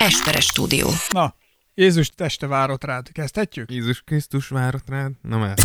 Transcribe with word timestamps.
Esperes 0.00 0.44
stúdió. 0.44 0.88
Na, 1.10 1.34
Jézus 1.74 2.08
teste 2.16 2.46
várott 2.46 2.84
rád. 2.84 3.08
Kezdhetjük? 3.12 3.70
Jézus 3.70 4.02
Krisztus 4.06 4.48
várott 4.48 4.88
rád? 4.88 5.10
Na 5.22 5.38
mert. 5.38 5.62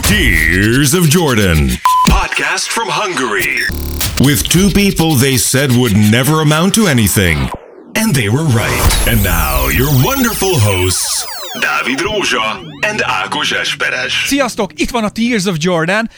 Tears 0.00 0.92
of 0.92 1.08
Jordan. 1.08 1.68
Podcast 2.08 2.66
from 2.66 2.88
Hungary. 2.88 3.64
With 4.24 4.42
two 4.48 4.68
people 4.72 5.16
they 5.18 5.36
said 5.36 5.70
would 5.70 5.96
never 6.10 6.40
amount 6.40 6.74
to 6.74 6.86
anything. 6.86 7.50
And 7.92 8.14
they 8.14 8.28
were 8.28 8.44
right. 8.44 9.06
And 9.06 9.22
now, 9.22 9.68
your 9.70 9.90
wonderful 10.04 10.58
hosts, 10.58 11.24
Dávid 11.60 12.00
Rózsa 12.00 12.58
and 12.80 13.02
Ákos 13.24 13.52
Esperes. 13.52 14.12
Sziasztok, 14.26 14.70
itt 14.74 14.90
van 14.90 15.04
a 15.04 15.10
Tears 15.10 15.44
of 15.44 15.56
Jordan. 15.58 16.10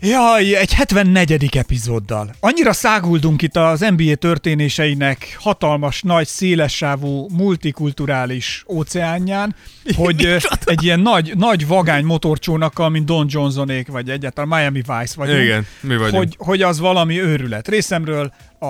Jaj, 0.00 0.56
egy 0.56 0.72
74. 0.72 1.56
epizóddal. 1.56 2.34
Annyira 2.40 2.72
száguldunk 2.72 3.42
itt 3.42 3.56
az 3.56 3.80
NBA 3.96 4.14
történéseinek 4.14 5.36
hatalmas, 5.38 6.02
nagy, 6.02 6.26
szélessávú, 6.26 7.28
multikulturális 7.30 8.64
óceánján, 8.68 9.54
hogy 9.96 10.36
egy 10.64 10.82
ilyen 10.82 11.00
nagy, 11.00 11.32
nagy 11.36 11.66
vagány 11.66 12.04
motorcsónakkal, 12.04 12.88
mint 12.88 13.04
Don 13.04 13.26
Johnsonék, 13.28 13.88
vagy 13.88 14.10
egyáltalán 14.10 14.58
Miami 14.58 14.82
Vice 14.98 15.14
vagyunk. 15.16 15.42
Igen, 15.42 15.66
mi 15.80 15.96
vagyunk. 15.96 16.16
Hogy, 16.16 16.34
hogy 16.38 16.62
az 16.62 16.78
valami 16.78 17.20
őrület. 17.20 17.68
Részemről 17.68 18.32
a, 18.58 18.66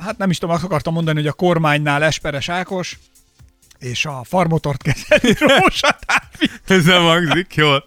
hát 0.00 0.18
nem 0.18 0.30
is 0.30 0.38
tudom, 0.38 0.54
azt 0.54 0.64
akartam 0.64 0.94
mondani, 0.94 1.18
hogy 1.18 1.28
a 1.28 1.32
kormánynál 1.32 2.02
Esperes 2.02 2.48
Ákos, 2.48 2.98
és 3.78 4.04
a 4.04 4.20
farmotort 4.24 4.82
kezeli 4.82 5.32
Dávid. 6.06 6.60
Ez 6.66 6.84
nem 6.84 7.02
hangzik 7.02 7.54
jól. 7.54 7.86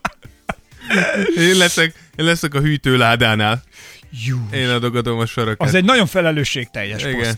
Én 1.38 1.58
leszek, 1.58 2.05
én 2.16 2.26
leszek 2.26 2.54
a 2.54 2.60
hűtőládánál. 2.60 3.64
Jú. 4.26 4.48
Én 4.52 4.70
adogatom 4.70 5.20
a 5.20 5.26
sorokat. 5.26 5.68
Az 5.68 5.74
egy 5.74 5.86
nagyon 5.86 6.06
felelősségteljes 6.06 7.02
Igen. 7.02 7.18
poszt. 7.18 7.38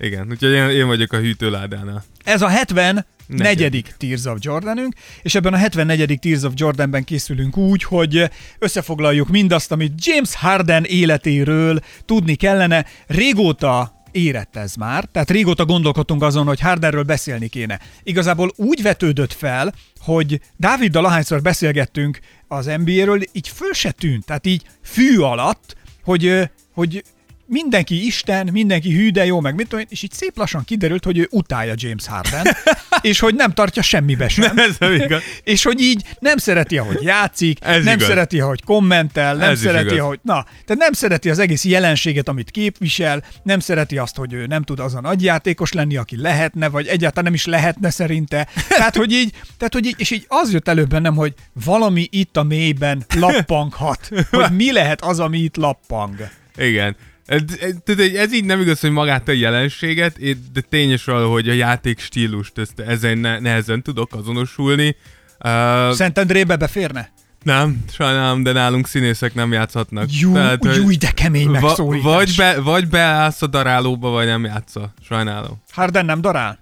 Igen, 0.00 0.26
úgyhogy 0.30 0.50
én, 0.50 0.68
én 0.68 0.86
vagyok 0.86 1.12
a 1.12 1.16
hűtőládánál. 1.16 2.04
Ez 2.24 2.42
a 2.42 2.48
74. 2.48 3.04
Negyedik. 3.26 3.94
Tears 3.98 4.24
of 4.24 4.36
Jordanünk, 4.40 4.94
és 5.22 5.34
ebben 5.34 5.52
a 5.52 5.56
74. 5.56 6.18
Tears 6.18 6.42
of 6.42 6.52
Jordanben 6.56 7.04
készülünk 7.04 7.56
úgy, 7.56 7.82
hogy 7.82 8.30
összefoglaljuk 8.58 9.28
mindazt, 9.28 9.72
amit 9.72 10.06
James 10.06 10.34
Harden 10.34 10.84
életéről 10.84 11.80
tudni 12.04 12.34
kellene. 12.34 12.86
Régóta 13.06 14.02
érett 14.14 14.56
ez 14.56 14.74
már, 14.74 15.04
tehát 15.04 15.30
régóta 15.30 15.64
gondolkodtunk 15.64 16.22
azon, 16.22 16.46
hogy 16.46 16.60
Hardenről 16.60 17.02
beszélni 17.02 17.48
kéne. 17.48 17.80
Igazából 18.02 18.52
úgy 18.56 18.82
vetődött 18.82 19.32
fel, 19.32 19.74
hogy 20.04 20.40
Dáviddal 20.56 21.04
ahányszor 21.04 21.42
beszélgettünk 21.42 22.18
az 22.48 22.66
NBA-ről, 22.66 23.20
így 23.32 23.48
föl 23.48 23.72
se 23.72 23.90
tűnt, 23.90 24.24
tehát 24.24 24.46
így 24.46 24.62
fű 24.82 25.18
alatt, 25.18 25.76
hogy, 26.02 26.50
hogy 26.72 27.04
mindenki 27.46 28.06
Isten, 28.06 28.48
mindenki 28.52 28.92
hű, 28.92 29.10
de 29.10 29.24
jó, 29.24 29.40
meg 29.40 29.54
mit 29.54 29.68
tudom 29.68 29.80
én, 29.80 29.86
és 29.90 30.02
így 30.02 30.12
szép 30.12 30.36
lassan 30.36 30.64
kiderült, 30.64 31.04
hogy 31.04 31.18
ő 31.18 31.28
utálja 31.30 31.74
James 31.76 32.06
Harden, 32.06 32.46
és 33.00 33.18
hogy 33.18 33.34
nem 33.34 33.52
tartja 33.52 33.82
semmibe 33.82 34.28
sem. 34.28 34.58
Ez 34.58 34.76
nem 34.78 34.92
igaz. 34.92 35.22
És 35.44 35.62
hogy 35.62 35.80
így 35.80 36.04
nem 36.18 36.36
szereti, 36.36 36.78
ahogy 36.78 37.02
játszik, 37.02 37.58
Ez 37.60 37.84
nem 37.84 37.94
igaz. 37.94 38.08
szereti, 38.08 38.40
ahogy 38.40 38.62
kommentel, 38.64 39.34
nem 39.36 39.50
Ez 39.50 39.60
szereti, 39.60 39.98
ahogy... 39.98 40.18
Na, 40.22 40.42
tehát 40.42 40.82
nem 40.82 40.92
szereti 40.92 41.30
az 41.30 41.38
egész 41.38 41.64
jelenséget, 41.64 42.28
amit 42.28 42.50
képvisel, 42.50 43.24
nem 43.42 43.58
szereti 43.58 43.98
azt, 43.98 44.16
hogy 44.16 44.32
ő 44.32 44.46
nem 44.46 44.62
tud 44.62 44.78
az 44.80 44.94
a 44.94 45.00
nagyjátékos 45.00 45.72
lenni, 45.72 45.96
aki 45.96 46.20
lehetne, 46.20 46.68
vagy 46.68 46.86
egyáltalán 46.86 47.24
nem 47.24 47.34
is 47.34 47.44
lehetne 47.44 47.90
szerinte. 47.90 48.48
Tehát, 48.68 48.96
hogy 48.96 49.12
így, 49.12 49.32
tehát, 49.58 49.72
hogy 49.72 49.86
így, 49.86 49.94
és 49.98 50.10
így 50.10 50.24
az 50.28 50.52
jött 50.52 50.68
elő 50.68 50.84
bennem, 50.84 51.14
hogy 51.14 51.34
valami 51.64 52.08
itt 52.10 52.36
a 52.36 52.42
mélyben 52.42 53.04
lappanghat. 53.16 54.08
Hogy 54.30 54.50
mi 54.50 54.72
lehet 54.72 55.02
az, 55.02 55.20
ami 55.20 55.38
itt 55.38 55.56
lappang. 55.56 56.28
Igen. 56.56 56.96
Ez, 57.26 57.42
ez, 57.60 57.74
tehát 57.84 58.14
ez 58.14 58.32
így 58.32 58.44
nem 58.44 58.60
igaz, 58.60 58.80
hogy 58.80 58.90
magát 58.90 59.28
a 59.28 59.32
jelenséget, 59.32 60.18
de 60.52 60.60
tényes 60.60 61.04
való, 61.04 61.32
hogy 61.32 61.48
a 61.48 61.52
játék 61.52 62.00
stílust, 62.00 62.58
ezt, 62.58 62.80
ezen 62.80 63.18
ne, 63.18 63.38
nehezen 63.38 63.82
tudok 63.82 64.14
azonosulni. 64.14 64.96
Uh, 65.44 65.92
Szentendrébe 65.92 66.56
beférne? 66.56 67.12
nem, 67.44 67.84
sajnálom, 67.92 68.42
de 68.42 68.52
nálunk 68.52 68.88
színészek 68.88 69.34
nem 69.34 69.52
játszhatnak. 69.52 70.06
Jú, 70.12 70.36
hogy 70.36 70.76
jú, 70.76 70.98
de 70.98 71.10
kemény 71.10 71.46
va, 71.46 71.60
megszólítás. 71.60 72.12
vagy, 72.12 72.34
be, 72.36 72.60
vagy 72.60 72.88
beállsz 72.88 73.42
a 73.42 73.46
darálóba, 73.46 74.10
vagy 74.10 74.26
nem 74.26 74.44
játszol. 74.44 74.94
Sajnálom. 75.08 75.62
Harden 75.72 76.04
nem 76.04 76.20
darál? 76.20 76.58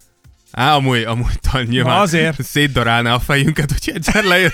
Á, 0.50 0.74
amúgy, 0.74 1.02
amúgy 1.02 1.40
tal, 1.40 1.62
nyilván 1.62 2.00
azért. 2.00 2.42
szétdarálná 2.42 3.14
a 3.14 3.18
fejünket, 3.18 3.72
hogy 3.72 3.92
egyszer 3.94 4.24
lejön. 4.24 4.52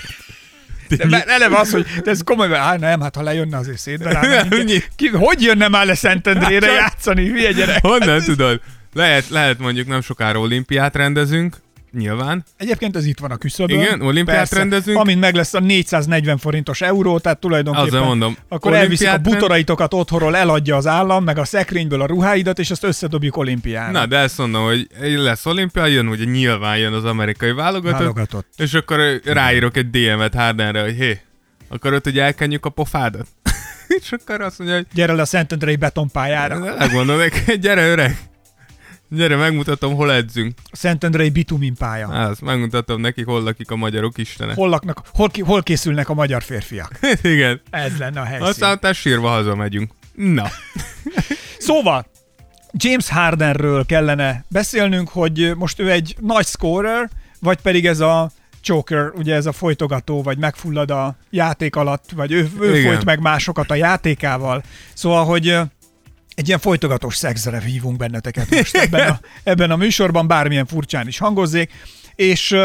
De 0.89 1.25
eleve 1.25 1.57
az, 1.57 1.71
hogy 1.71 1.87
de 2.05 2.11
ez 2.11 2.21
komoly, 2.25 2.55
á, 2.55 2.77
nem, 2.77 3.01
hát 3.01 3.17
ha 3.17 3.23
lejönne 3.23 3.57
azért 3.57 3.87
minket. 3.87 4.89
Ki, 4.97 5.09
hogy 5.09 5.43
jönne 5.43 5.69
már 5.69 5.87
le 5.87 5.95
Szentendrére 5.95 6.67
Hát 6.67 6.77
játszani, 6.77 7.29
hülye 7.29 7.53
gyerek? 7.53 7.87
Honnan 7.87 8.23
tudod? 8.23 8.61
Lehet, 8.95 9.29
lehet 9.29 9.59
mondjuk 9.59 9.87
nem 9.87 10.01
sokára 10.01 10.39
olimpiát 10.39 10.97
rendezünk, 10.97 11.57
nyilván. 11.93 12.45
Egyébként 12.57 12.97
ez 12.97 13.07
itt 13.07 13.19
van 13.19 13.31
a 13.31 13.37
küszöbön. 13.37 13.81
Igen, 13.81 14.01
olimpiát 14.01 14.53
rendezünk. 14.53 14.99
Amint 14.99 15.21
meg 15.21 15.35
lesz 15.35 15.55
a 15.55 15.61
440 15.61 16.39
forintos 16.39 16.81
euró, 16.81 17.19
tehát 17.19 17.39
tulajdonképpen 17.39 17.89
Azért 17.89 18.05
mondom, 18.05 18.37
akkor 18.49 18.75
elviszik 18.75 19.09
a 19.09 19.19
butoraitokat 19.19 19.95
otthonról, 19.95 20.37
eladja 20.37 20.77
az 20.77 20.87
állam, 20.87 21.25
meg 21.25 21.39
a 21.39 21.45
szekrényből 21.45 22.01
a 22.01 22.07
ruháidat, 22.07 22.59
és 22.59 22.71
azt 22.71 22.85
összedobjuk 22.85 23.37
olimpiára. 23.37 23.91
Na, 23.91 24.07
de 24.07 24.17
ezt 24.17 24.39
mondom, 24.39 24.65
hogy 24.65 24.87
lesz 25.01 25.47
olimpia, 25.47 25.87
jön, 25.87 26.09
ugye 26.09 26.25
nyilván 26.25 26.77
jön 26.77 26.93
az 26.93 27.05
amerikai 27.05 27.53
válogatott, 27.53 27.99
Válogatott. 27.99 28.47
és 28.57 28.75
akkor 28.75 29.21
ráírok 29.25 29.77
egy 29.77 29.91
DM-et 29.91 30.35
Hardenre, 30.35 30.83
hogy 30.83 30.95
hé, 30.95 31.21
akarod, 31.69 32.05
hogy 32.05 32.19
elkenjük 32.19 32.65
a 32.67 32.71
pofádat? 32.71 33.27
és 34.01 34.13
akkor 34.13 34.41
azt 34.41 34.59
mondja, 34.59 34.77
hogy 34.77 34.87
Gyere 34.95 35.13
le 35.13 35.23
a 35.23 35.25
Szentendrei 35.25 35.77
betonpályára. 35.77 36.59
neki, 37.05 37.59
gyere 37.59 37.89
öreg, 37.89 38.19
gyere, 39.11 39.37
megmutatom, 39.37 39.95
hol 39.95 40.13
edzünk. 40.13 40.59
Szentendrei 40.73 41.31
bitumin 41.31 41.75
pálya. 41.75 42.09
Azt 42.09 42.41
megmutatom 42.41 43.01
neki, 43.01 43.23
hol 43.23 43.43
lakik 43.43 43.71
a 43.71 43.77
magyarok 43.77 44.19
istene. 44.19 44.55
Hol, 44.55 44.69
laknak, 44.69 45.03
hol, 45.13 45.29
ki- 45.31 45.43
hol 45.43 45.63
készülnek 45.63 46.09
a 46.09 46.15
magyar 46.15 46.43
férfiak? 46.43 46.99
Igen. 47.23 47.61
Ez 47.71 47.99
lenne 47.99 48.21
a 48.21 48.25
helyszín. 48.25 48.47
Aztán 48.47 48.77
utána 48.77 48.95
sírva 48.95 49.29
hazamegyünk. 49.29 49.91
Na. 50.15 50.47
Szóval, 51.59 52.07
James 52.73 53.09
Hardenről 53.09 53.87
kellene 53.87 54.45
beszélnünk, 54.49 55.09
hogy 55.09 55.53
most 55.57 55.79
ő 55.81 55.91
egy 55.91 56.17
nagy 56.21 56.47
scorer, 56.47 57.11
vagy 57.41 57.59
pedig 57.61 57.87
ez 57.87 58.01
a 58.01 58.31
choker, 58.61 59.11
ugye 59.15 59.35
ez 59.35 59.47
a 59.47 59.53
folytogató, 59.53 60.23
vagy 60.23 60.39
megfullad 60.39 60.91
a 60.91 61.17
játék 61.31 61.77
alatt, 61.77 62.11
vagy 62.15 62.33
ő, 62.33 62.51
ő 62.61 62.79
Igen. 62.79 62.93
folyt 62.93 63.05
meg 63.05 63.21
másokat 63.21 63.71
a 63.71 63.75
játékával. 63.75 64.63
Szóval, 64.95 65.25
hogy 65.25 65.59
egy 66.39 66.47
ilyen 66.47 66.59
folytogatós 66.59 67.17
szexre 67.17 67.61
hívunk 67.61 67.97
benneteket 67.97 68.51
most 68.51 68.77
ebben 68.77 69.09
a, 69.09 69.21
ebben 69.51 69.71
a 69.71 69.77
műsorban, 69.77 70.27
bármilyen 70.27 70.67
furcsán 70.67 71.09
is 71.09 71.19
hangozzék, 71.19 71.73
és 72.15 72.57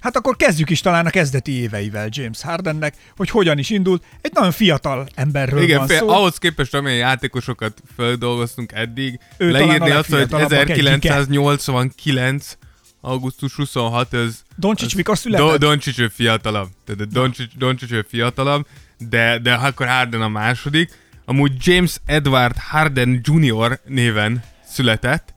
hát 0.00 0.16
akkor 0.16 0.36
kezdjük 0.36 0.70
is 0.70 0.80
talán 0.80 1.06
a 1.06 1.10
kezdeti 1.10 1.52
éveivel 1.52 2.08
James 2.10 2.42
Hardennek, 2.42 2.94
hogy 3.16 3.30
hogyan 3.30 3.58
is 3.58 3.70
indult. 3.70 4.04
Egy 4.20 4.32
nagyon 4.34 4.52
fiatal 4.52 5.08
emberről 5.14 5.62
Igen, 5.62 5.78
van 5.78 5.86
fél, 5.86 5.98
szó. 5.98 6.08
ahhoz 6.08 6.38
képest, 6.38 6.74
amilyen 6.74 6.98
játékosokat 6.98 7.82
feldolgoztunk 7.96 8.72
eddig, 8.72 9.18
Ő 9.36 9.50
leírni 9.50 9.90
azt, 9.90 10.08
hogy 10.08 10.18
legfiatalabbak 10.18 10.68
egyike. 10.68 10.90
1989 10.90 12.56
augusztus 13.00 13.54
26, 13.54 14.14
ez... 14.14 14.42
Doncsics 14.56 14.96
mikor 14.96 15.18
született? 15.18 15.46
Do, 15.46 15.56
Doncsics 15.56 15.98
ő 15.98 16.08
fiatalabb. 16.08 16.68
Tehát 16.84 17.08
Doncsics, 17.08 17.56
Doncsics 17.56 17.90
ő 17.90 18.06
fiatalabb, 18.08 18.66
de, 18.98 19.38
de 19.38 19.54
akkor 19.54 19.86
Harden 19.86 20.22
a 20.22 20.28
második. 20.28 20.99
Amúgy 21.30 21.52
James 21.58 21.96
Edward 22.06 22.56
Harden 22.58 23.20
Jr. 23.22 23.80
néven 23.84 24.42
született. 24.64 25.32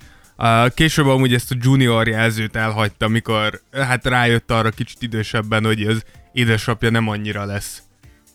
Később 0.74 1.08
amúgy 1.08 1.34
ezt 1.34 1.52
a 1.52 1.56
junior 1.62 2.08
jelzőt 2.08 2.56
elhagyta, 2.56 3.08
mikor 3.08 3.62
hát 3.72 4.06
rájött 4.06 4.52
arra 4.52 4.70
kicsit 4.70 5.02
idősebben, 5.02 5.66
hogy 5.66 5.82
az 5.82 6.04
édesapja 6.32 6.90
nem 6.90 7.08
annyira 7.08 7.46
lesz 7.46 7.82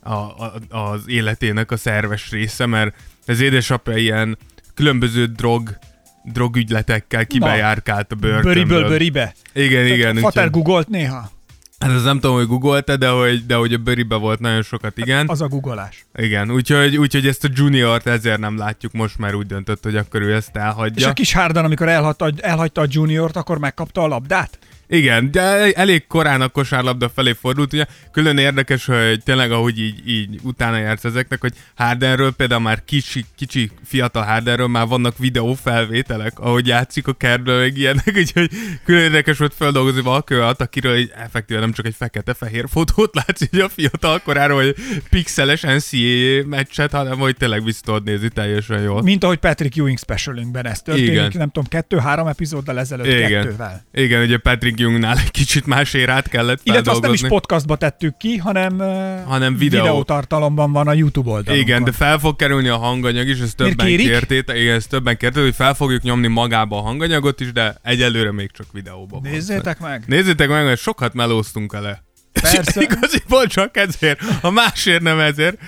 a, 0.02 0.12
a, 0.12 0.52
az 0.68 1.02
életének 1.06 1.70
a 1.70 1.76
szerves 1.76 2.30
része, 2.30 2.66
mert 2.66 2.94
az 3.26 3.40
édesapja 3.40 3.96
ilyen 3.96 4.38
különböző 4.74 5.26
drog, 5.26 5.78
drogügyletekkel 6.24 7.26
kibejárkált 7.26 8.12
a 8.12 8.14
börtönből. 8.14 8.52
Böriből 8.54 8.88
böribe. 8.88 9.34
Igen, 9.52 9.86
igen. 9.86 10.16
Fater 10.16 10.44
úgyhogy- 10.44 10.62
googolt 10.62 10.88
néha. 10.88 11.30
Hát 11.78 11.90
ez 11.90 12.02
nem 12.02 12.20
tudom, 12.20 12.36
hogy 12.36 12.46
googolta, 12.46 12.96
de 12.96 13.08
hogy, 13.08 13.46
de 13.46 13.54
hogy 13.54 13.72
a 13.72 13.78
bőribe 13.78 14.16
volt 14.16 14.40
nagyon 14.40 14.62
sokat, 14.62 14.98
igen. 14.98 15.28
Az 15.28 15.40
a 15.40 15.48
googolás. 15.48 16.06
Igen, 16.14 16.50
úgyhogy, 16.50 16.96
úgyhogy 16.96 17.26
ezt 17.26 17.44
a 17.44 17.48
juniort 17.52 18.06
ezért 18.06 18.38
nem 18.38 18.56
látjuk, 18.56 18.92
most 18.92 19.18
már 19.18 19.34
úgy 19.34 19.46
döntött, 19.46 19.82
hogy 19.82 19.96
akkor 19.96 20.22
ő 20.22 20.34
ezt 20.34 20.50
És 20.54 20.60
elhagyja. 20.60 21.08
a 21.08 21.12
kis 21.12 21.32
Harden, 21.32 21.64
amikor 21.64 21.88
elhagyta, 21.88 22.30
elhagyta 22.40 22.80
a 22.80 22.86
juniort, 22.88 23.36
akkor 23.36 23.58
megkapta 23.58 24.02
a 24.02 24.06
labdát? 24.06 24.58
Igen, 24.88 25.30
de 25.30 25.72
elég 25.72 26.06
korán 26.06 26.40
a 26.40 26.48
kosárlabda 26.48 27.08
felé 27.08 27.32
fordult, 27.40 27.72
ugye 27.72 27.84
külön 28.12 28.38
érdekes, 28.38 28.84
hogy 28.84 29.22
tényleg 29.24 29.52
ahogy 29.52 29.78
így, 29.80 30.08
így 30.08 30.38
utána 30.42 30.78
jársz 30.78 31.04
ezeknek, 31.04 31.40
hogy 31.40 31.52
Hardenről 31.74 32.32
például 32.32 32.60
már 32.60 32.84
kicsi, 32.84 33.24
kicsi 33.36 33.70
fiatal 33.84 34.22
Hardenről 34.22 34.66
már 34.66 34.86
vannak 34.86 35.18
videófelvételek, 35.18 36.38
ahogy 36.38 36.66
játszik 36.66 37.06
a 37.06 37.12
kertből, 37.12 37.60
meg 37.60 37.76
ilyenek, 37.76 38.12
úgyhogy 38.16 38.50
külön 38.84 39.02
érdekes 39.02 39.38
volt 39.38 39.54
feldolgozni 39.54 40.00
valaki 40.00 40.34
olyat, 40.34 40.60
akiről 40.60 40.92
egy, 40.92 41.12
effektíve 41.16 41.60
nem 41.60 41.72
csak 41.72 41.86
egy 41.86 41.94
fekete-fehér 41.98 42.64
fotót 42.68 43.14
látsz, 43.14 43.50
hogy 43.50 43.60
a 43.60 43.68
fiatal 43.68 44.18
koráról, 44.18 44.62
hogy 44.62 44.74
pixeles 45.10 45.60
NCAA 45.60 46.46
meccset, 46.46 46.90
hanem 46.90 47.18
hogy 47.18 47.36
tényleg 47.36 47.64
vissza 47.64 47.80
tudod 47.84 48.04
nézni 48.04 48.28
teljesen 48.28 48.82
jól. 48.82 49.02
Mint 49.02 49.24
ahogy 49.24 49.38
Patrick 49.38 49.76
Ewing 49.76 49.98
specialünkben 49.98 50.66
ez 50.66 50.82
történik, 50.82 51.10
Igen. 51.10 51.30
nem 51.34 51.50
tudom, 51.50 51.68
kettő-három 51.68 52.26
epizóddal 52.26 52.78
ezelőtt 52.78 53.06
Igen. 53.06 53.28
kettővel. 53.30 53.84
Igen, 53.92 54.22
ugye 54.22 54.38
Patrick 54.38 54.77
Jungnál 54.78 55.16
egy 55.18 55.30
kicsit 55.30 55.66
más 55.66 55.94
érát 55.94 56.28
kellett 56.28 56.60
Illetve 56.62 56.90
azt 56.90 57.00
nem 57.00 57.12
is 57.12 57.26
podcastba 57.26 57.76
tettük 57.76 58.16
ki, 58.16 58.36
hanem, 58.36 58.78
Hanem 59.26 59.56
videó. 59.56 59.82
videótartalomban 59.82 60.72
van 60.72 60.88
a 60.88 60.92
YouTube 60.92 61.30
oldalon. 61.30 61.60
Igen, 61.60 61.84
de 61.84 61.92
fel 61.92 62.18
fog 62.18 62.36
kerülni 62.36 62.68
a 62.68 62.76
hanganyag 62.76 63.28
is, 63.28 63.38
ezt 63.38 63.56
többen 63.56 63.86
kértétek, 63.86 64.56
igen, 64.56 64.74
ezt 64.74 64.88
többen 64.88 65.16
kértétek, 65.16 65.44
hogy 65.44 65.54
fel 65.54 65.74
fogjuk 65.74 66.02
nyomni 66.02 66.26
magába 66.26 66.78
a 66.78 66.82
hanganyagot 66.82 67.40
is, 67.40 67.52
de 67.52 67.76
egyelőre 67.82 68.32
még 68.32 68.50
csak 68.52 68.66
videóban 68.72 69.20
van. 69.22 69.30
Nézzétek 69.30 69.80
meg! 69.80 70.04
Nézzétek 70.06 70.48
meg, 70.48 70.64
mert 70.64 70.80
sokat 70.80 71.14
melóztunk 71.14 71.72
ele. 71.72 72.02
Persze. 72.32 72.62
És 72.80 72.86
igaziból 72.90 73.46
csak 73.46 73.76
ezért, 73.76 74.20
a 74.40 74.50
másért 74.50 75.02
nem 75.02 75.18
ezért. 75.18 75.58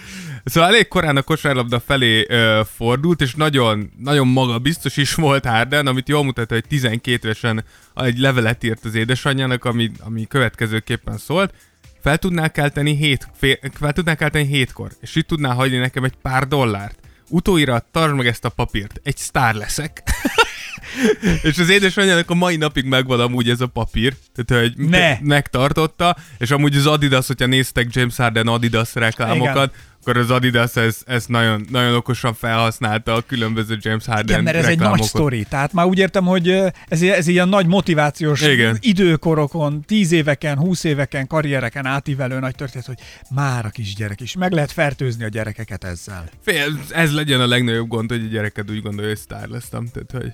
Szóval 0.51 0.69
elég 0.69 0.89
korán 0.89 1.17
a 1.17 1.23
kosárlabda 1.23 1.81
felé 1.81 2.27
ö, 2.29 2.61
fordult, 2.77 3.21
és 3.21 3.35
nagyon, 3.35 3.91
nagyon 3.99 4.29
magabiztos 4.29 4.97
is 4.97 5.15
volt 5.15 5.45
Harden, 5.47 5.87
amit 5.87 6.09
jól 6.09 6.25
mutat, 6.25 6.51
hogy 6.51 6.65
12 6.69 7.29
évesen 7.29 7.65
egy 7.95 8.19
levelet 8.19 8.65
írt 8.65 8.85
az 8.85 8.95
édesanyjának, 8.95 9.65
ami, 9.65 9.91
ami 10.01 10.27
következőképpen 10.27 11.19
szólt. 11.19 11.55
Fel 12.03 12.19
tudnál 12.19 12.51
kelteni, 12.51 12.97
hét, 12.97 13.29
fél, 13.35 13.59
fel 13.73 13.93
tudnál 13.93 14.17
kelteni 14.17 14.47
hétkor, 14.47 14.91
és 15.01 15.15
itt 15.15 15.27
tudnál 15.27 15.55
hagyni 15.55 15.77
nekem 15.77 16.05
egy 16.05 16.17
pár 16.23 16.49
dollárt. 16.49 16.99
Utóirat, 17.29 17.85
tartsd 17.93 18.15
meg 18.15 18.27
ezt 18.27 18.45
a 18.45 18.49
papírt, 18.49 19.01
egy 19.03 19.17
sztár 19.17 19.55
leszek. 19.55 20.03
és 21.43 21.59
az 21.59 21.69
édesanyjának 21.69 22.31
a 22.31 22.35
mai 22.35 22.57
napig 22.57 22.85
megvan 22.85 23.21
amúgy 23.21 23.51
ez 23.51 23.61
a 23.61 23.67
papír, 23.67 24.15
tehát 24.35 24.63
hogy 24.63 24.89
Ne! 24.89 25.19
megtartotta, 25.21 26.17
és 26.39 26.51
amúgy 26.51 26.77
az 26.77 26.87
Adidas, 26.87 27.27
hogyha 27.27 27.47
néztek 27.47 27.87
James 27.91 28.17
Harden 28.17 28.47
Adidas 28.47 28.95
reklámokat, 28.95 29.55
Igen. 29.55 29.71
Akkor 30.11 30.23
az 30.23 30.31
Adidas 30.31 30.77
ezt, 30.77 31.09
ezt 31.09 31.29
nagyon, 31.29 31.67
nagyon 31.71 31.95
okosan 31.95 32.35
felhasználta 32.35 33.15
a 33.15 33.21
különböző 33.21 33.77
James 33.81 34.07
Harden 34.07 34.25
Igen, 34.29 34.43
mert 34.43 34.57
ez 34.57 34.67
egy 34.67 34.79
nagy 34.79 35.03
sztori. 35.03 35.45
Tehát 35.49 35.73
már 35.73 35.87
úgy 35.87 35.99
értem, 35.99 36.25
hogy 36.25 36.49
ez, 36.89 37.03
ez 37.03 37.27
ilyen 37.27 37.49
nagy 37.49 37.67
motivációs 37.67 38.41
Igen. 38.41 38.77
időkorokon, 38.81 39.83
tíz 39.87 40.13
éveken, 40.13 40.59
húsz 40.59 40.85
éveken, 40.85 41.27
karriereken 41.27 41.87
átívelő 41.87 42.39
nagy 42.39 42.55
történet, 42.55 42.87
hogy 42.87 42.99
már 43.31 43.65
a 43.65 43.69
kisgyerek 43.69 44.21
is. 44.21 44.35
Meg 44.35 44.53
lehet 44.53 44.73
fertőzni 44.73 45.25
a 45.25 45.29
gyerekeket 45.29 45.85
ezzel. 45.85 46.25
Fél, 46.45 46.81
ez 46.91 47.13
legyen 47.13 47.41
a 47.41 47.47
legnagyobb 47.47 47.89
gond, 47.89 48.11
hogy 48.11 48.25
a 48.25 48.29
gyereked 48.29 48.71
úgy 48.71 48.83
gondolja, 48.83 49.11
hogy 49.11 49.19
sztár 49.19 49.49
lesztem. 49.49 49.89
Tehát, 49.93 50.11
hogy... 50.11 50.33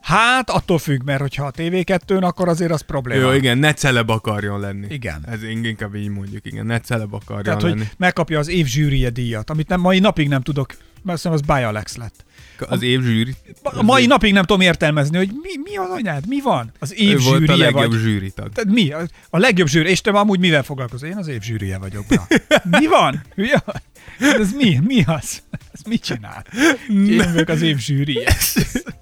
Hát 0.00 0.50
attól 0.50 0.78
függ, 0.78 1.02
mert 1.04 1.20
hogyha 1.20 1.44
a 1.46 1.50
TV2-n, 1.50 2.22
akkor 2.22 2.48
azért 2.48 2.72
az 2.72 2.80
probléma. 2.80 3.20
Jó, 3.22 3.32
igen, 3.32 3.58
ne 3.58 3.72
celeb 3.74 4.08
akarjon 4.10 4.60
lenni. 4.60 4.86
Igen. 4.90 5.22
Ez 5.28 5.42
inkább 5.42 5.94
így 5.94 6.08
mondjuk, 6.08 6.46
igen, 6.46 6.66
ne 6.66 6.80
celeb 6.80 7.14
akarjon 7.14 7.44
Tehát, 7.44 7.62
lenni. 7.62 7.76
hogy 7.78 7.88
megkapja 7.96 8.38
az 8.38 8.48
év 8.48 8.66
zsűrije 8.66 9.10
díjat, 9.10 9.50
amit 9.50 9.68
nem, 9.68 9.80
mai 9.80 9.98
napig 9.98 10.28
nem 10.28 10.42
tudok, 10.42 10.72
mert 11.02 11.24
azt 11.24 11.26
az 11.34 11.40
Bialex 11.40 11.96
lett. 11.96 12.24
Az 12.68 12.82
év 12.82 13.02
zsűri. 13.02 13.34
A 13.62 13.82
mai 13.82 14.06
napig 14.06 14.32
nem 14.32 14.44
tudom 14.44 14.60
értelmezni, 14.60 15.16
hogy 15.16 15.28
mi, 15.42 15.70
mi 15.70 15.76
az 15.76 15.90
anyád, 15.90 16.26
mi 16.28 16.40
van? 16.40 16.72
Az 16.78 16.92
ő 16.92 16.94
év 16.96 17.22
volt 17.22 17.48
a 17.48 17.56
legjobb 17.56 17.90
vagy. 17.90 18.00
zsűritag. 18.00 18.52
Tehát 18.52 18.70
mi? 18.74 18.90
A- 18.92 19.06
A 19.30 19.38
legjobb 19.38 19.68
zsűri. 19.68 19.90
És 19.90 20.00
te 20.00 20.10
amúgy 20.10 20.38
mivel 20.38 20.62
foglalkozol? 20.62 21.08
Én 21.08 21.16
az 21.16 21.28
év 21.28 21.40
zsűrije 21.42 21.78
vagyok, 21.78 22.06
bra. 22.06 22.26
Mi 22.78 22.86
van? 22.86 23.22
Hülye 23.34 23.62
vagy? 23.64 23.82
Hát 24.18 24.38
Ez 24.38 24.52
mi? 24.52 24.80
Mi 24.84 25.02
az? 25.06 25.42
Ez 25.72 25.80
mit 25.88 26.02
csinál? 26.02 26.44
Én 26.88 27.16
vagyok 27.32 27.48
az 27.48 27.62
év 27.62 27.78
zsűrije. 27.78 28.36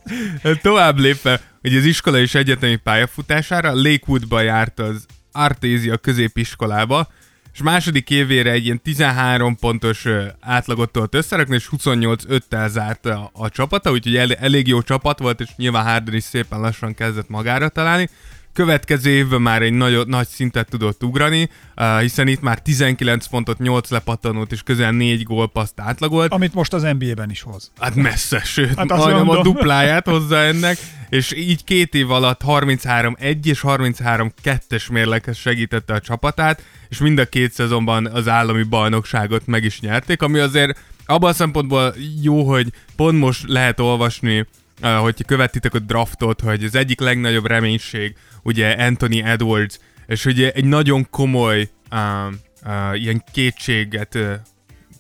Tovább 0.63 0.99
lépve, 0.99 1.41
hogy 1.61 1.77
az 1.77 1.85
iskola 1.85 2.19
és 2.19 2.35
egyetemi 2.35 2.77
pályafutására 2.77 3.75
Lakewoodba 3.75 4.41
járt 4.41 4.79
az 4.79 5.07
Artésia 5.33 5.97
középiskolába, 5.97 7.09
és 7.57 7.63
második 7.63 8.11
évére 8.11 8.51
egy 8.51 8.65
ilyen 8.65 8.83
13 8.83 9.57
pontos 9.57 10.07
átlagot 10.41 10.91
tudott 10.91 11.15
összerakni, 11.15 11.55
és 11.55 11.69
28-5-tel 11.77 12.69
zárt 12.69 13.07
a, 13.07 13.31
a 13.33 13.49
csapata, 13.49 13.91
úgyhogy 13.91 14.17
el, 14.17 14.33
elég 14.35 14.67
jó 14.67 14.83
csapat 14.83 15.19
volt, 15.19 15.41
és 15.41 15.49
nyilván 15.57 15.85
Harden 15.85 16.15
is 16.15 16.23
szépen 16.23 16.61
lassan 16.61 16.95
kezdett 16.95 17.29
magára 17.29 17.69
találni. 17.69 18.09
Következő 18.57 19.11
évben 19.11 19.43
már 19.43 19.63
egy 19.63 19.73
nagy, 19.73 20.07
nagy 20.07 20.27
szintet 20.27 20.69
tudott 20.69 21.03
ugrani, 21.05 21.51
uh, 21.77 22.01
hiszen 22.01 22.29
itt 22.29 22.41
már 22.41 22.59
19 22.59 23.27
pontot, 23.27 23.59
8 23.59 23.91
lepattanót 23.91 24.53
és 24.53 24.63
közel 24.63 24.91
4 24.91 25.23
gólpaszt 25.23 25.81
átlagolt. 25.81 26.33
Amit 26.33 26.55
most 26.55 26.73
az 26.73 26.83
NBA-ben 26.83 27.31
is 27.31 27.43
hoz. 27.43 27.71
Hát 27.81 27.95
messze, 27.95 28.41
sőt, 28.45 28.75
Hát 28.75 28.89
majdnem 28.89 29.29
a 29.29 29.43
dupláját 29.49 30.07
hozza 30.07 30.37
ennek, 30.37 30.79
és 31.09 31.33
így 31.33 31.65
két 31.65 31.95
év 31.95 32.11
alatt 32.11 32.41
33-1 32.47 33.45
és 33.47 33.61
33-2-es 33.63 34.93
mérlekhez 34.93 35.37
segítette 35.37 35.95
a 35.95 36.01
csapatát, 36.01 36.63
és 36.89 36.99
mind 36.99 37.19
a 37.19 37.27
két 37.27 37.53
szezonban 37.53 38.07
az 38.07 38.29
állami 38.29 38.63
bajnokságot 38.63 39.47
meg 39.47 39.65
is 39.65 39.81
nyerték, 39.81 40.23
ami 40.23 40.39
azért 40.39 40.79
abban 41.07 41.31
a 41.31 41.35
szempontból 41.35 41.95
jó, 42.23 42.43
hogy 42.43 42.73
pont 42.97 43.19
most 43.19 43.45
lehet 43.49 43.81
olvasni, 43.81 44.47
hogyha 44.81 45.25
követitek 45.27 45.75
a 45.75 45.79
draftot, 45.79 46.41
hogy 46.41 46.65
az 46.65 46.75
egyik 46.75 47.01
legnagyobb 47.01 47.47
reménység, 47.47 48.17
ugye 48.43 48.73
Anthony 48.73 49.19
Edwards, 49.19 49.79
és 50.07 50.25
ugye 50.25 50.53
egy 50.53 50.65
nagyon 50.65 51.11
komoly 51.11 51.69
uh, 51.91 51.99
uh, 52.65 53.01
ilyen 53.01 53.25
kétséget 53.33 54.15
uh, 54.15 54.33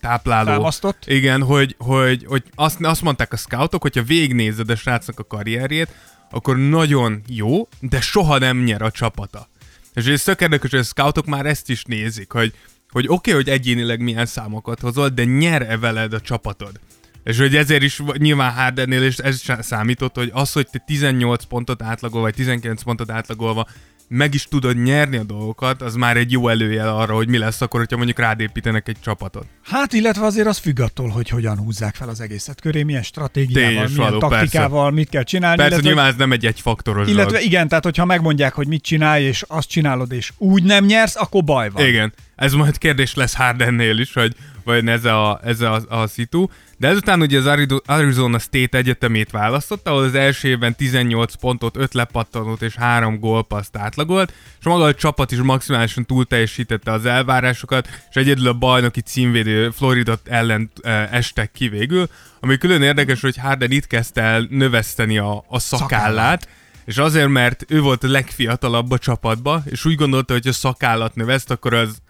tápláló 0.00 0.46
Támasztott? 0.46 1.06
igen, 1.06 1.42
hogy, 1.42 1.74
hogy, 1.78 2.24
hogy 2.26 2.42
azt, 2.54 2.80
azt 2.80 3.02
mondták 3.02 3.32
a 3.32 3.36
scoutok, 3.36 3.82
hogyha 3.82 4.02
végignézed 4.02 4.70
a 4.70 4.76
srácnak 4.76 5.18
a 5.18 5.24
karrierjét, 5.24 5.88
akkor 6.30 6.56
nagyon 6.56 7.22
jó, 7.28 7.68
de 7.80 8.00
soha 8.00 8.38
nem 8.38 8.62
nyer 8.62 8.82
a 8.82 8.90
csapata. 8.90 9.48
És 9.94 10.06
ez 10.06 10.22
tök 10.22 10.40
érdekes, 10.40 10.70
hogy 10.70 10.78
a 10.78 10.82
scoutok 10.82 11.26
már 11.26 11.46
ezt 11.46 11.70
is 11.70 11.84
nézik, 11.84 12.32
hogy, 12.32 12.52
hogy 12.90 13.04
oké, 13.04 13.14
okay, 13.14 13.42
hogy 13.42 13.48
egyénileg 13.52 14.00
milyen 14.00 14.26
számokat 14.26 14.80
hozol, 14.80 15.08
de 15.08 15.24
nyer-e 15.24 15.78
veled 15.78 16.12
a 16.12 16.20
csapatod? 16.20 16.80
És 17.26 17.38
hogy 17.38 17.56
ezért 17.56 17.82
is 17.82 18.02
nyilván 18.18 18.52
Hardennél 18.52 19.02
is 19.02 19.16
ez 19.16 19.42
számított, 19.60 20.16
hogy 20.16 20.30
az, 20.32 20.52
hogy 20.52 20.66
te 20.70 20.78
18 20.86 21.44
pontot 21.44 21.82
átlagol, 21.82 22.20
vagy 22.20 22.34
19 22.34 22.82
pontot 22.82 23.10
átlagolva 23.10 23.66
meg 24.08 24.34
is 24.34 24.44
tudod 24.44 24.82
nyerni 24.82 25.16
a 25.16 25.22
dolgokat, 25.22 25.82
az 25.82 25.94
már 25.94 26.16
egy 26.16 26.32
jó 26.32 26.48
előjel 26.48 26.96
arra, 26.96 27.14
hogy 27.14 27.28
mi 27.28 27.38
lesz 27.38 27.60
akkor, 27.60 27.80
hogyha 27.80 27.96
mondjuk 27.96 28.18
rád 28.18 28.40
építenek 28.40 28.88
egy 28.88 28.96
csapatot. 29.00 29.46
Hát, 29.62 29.92
illetve 29.92 30.24
azért 30.24 30.46
az 30.46 30.58
függ 30.58 30.80
attól, 30.80 31.08
hogy 31.08 31.28
hogyan 31.28 31.58
húzzák 31.58 31.94
fel 31.94 32.08
az 32.08 32.20
egészet 32.20 32.60
köré, 32.60 32.82
milyen 32.82 33.02
stratégiával, 33.02 33.70
Tényes 33.70 33.90
milyen 33.90 34.10
való, 34.10 34.28
taktikával, 34.28 34.90
mit 34.90 35.08
kell 35.08 35.22
csinálni. 35.22 35.56
Persze, 35.56 35.72
illetve, 35.72 35.88
nyilván 35.88 36.10
ez 36.10 36.16
nem 36.16 36.32
egy 36.32 36.46
egyfaktoros 36.46 37.08
illetve 37.08 37.30
dolog. 37.30 37.46
igen, 37.46 37.68
tehát 37.68 37.84
hogyha 37.84 38.04
megmondják, 38.04 38.54
hogy 38.54 38.66
mit 38.66 38.82
csinálj, 38.82 39.24
és 39.24 39.44
azt 39.46 39.68
csinálod, 39.68 40.12
és 40.12 40.32
úgy 40.36 40.62
nem 40.62 40.84
nyersz, 40.84 41.16
akkor 41.16 41.44
baj 41.44 41.70
van. 41.70 41.86
Igen, 41.86 42.12
ez 42.36 42.52
majd 42.52 42.78
kérdés 42.78 43.14
lesz 43.14 43.34
Hardennél 43.34 43.98
is, 43.98 44.12
hogy 44.12 44.34
vagy 44.64 44.88
ez 44.88 45.04
a, 45.04 45.40
ez 45.44 45.60
a, 45.60 45.80
a 45.88 46.06
szitu. 46.06 46.46
De 46.78 46.88
ezután 46.88 47.20
ugye 47.20 47.38
az 47.38 47.80
Arizona 47.86 48.38
State 48.38 48.78
Egyetemét 48.78 49.30
választotta, 49.30 49.90
ahol 49.90 50.02
az 50.02 50.14
első 50.14 50.48
évben 50.48 50.74
18 50.74 51.34
pontot, 51.34 51.76
5 51.76 51.94
lepattanót 51.94 52.62
és 52.62 52.74
3 52.74 53.18
gólpaszt 53.18 53.76
átlagolt, 53.76 54.32
és 54.58 54.64
maga 54.64 54.84
a 54.84 54.94
csapat 54.94 55.32
is 55.32 55.38
maximálisan 55.38 56.04
túl 56.04 56.24
teljesítette 56.24 56.92
az 56.92 57.04
elvárásokat, 57.06 57.88
és 58.10 58.16
egyedül 58.16 58.48
a 58.48 58.52
bajnoki 58.52 59.00
címvédő 59.00 59.70
Florida 59.70 60.18
ellen 60.24 60.70
e, 60.82 61.08
estek 61.12 61.50
ki 61.52 61.68
végül, 61.68 62.08
ami 62.40 62.58
külön 62.58 62.82
érdekes, 62.82 63.20
hogy 63.20 63.36
Harden 63.36 63.70
itt 63.70 63.86
kezdte 63.86 64.20
el 64.20 64.46
növeszteni 64.50 65.18
a, 65.18 65.44
a 65.48 65.58
szakállát, 65.58 65.90
Szakállát. 66.00 66.48
és 66.84 66.96
azért, 66.96 67.28
mert 67.28 67.64
ő 67.68 67.80
volt 67.80 68.04
a 68.04 68.08
legfiatalabb 68.08 68.90
a 68.90 68.98
csapatba, 68.98 69.62
és 69.64 69.84
úgy 69.84 69.94
gondolta, 69.94 70.32
hogy 70.32 70.46
ha 70.46 70.52
szakállat 70.52 71.14
növeszt, 71.14 71.50
akkor 71.50 71.74
az, 71.74 72.00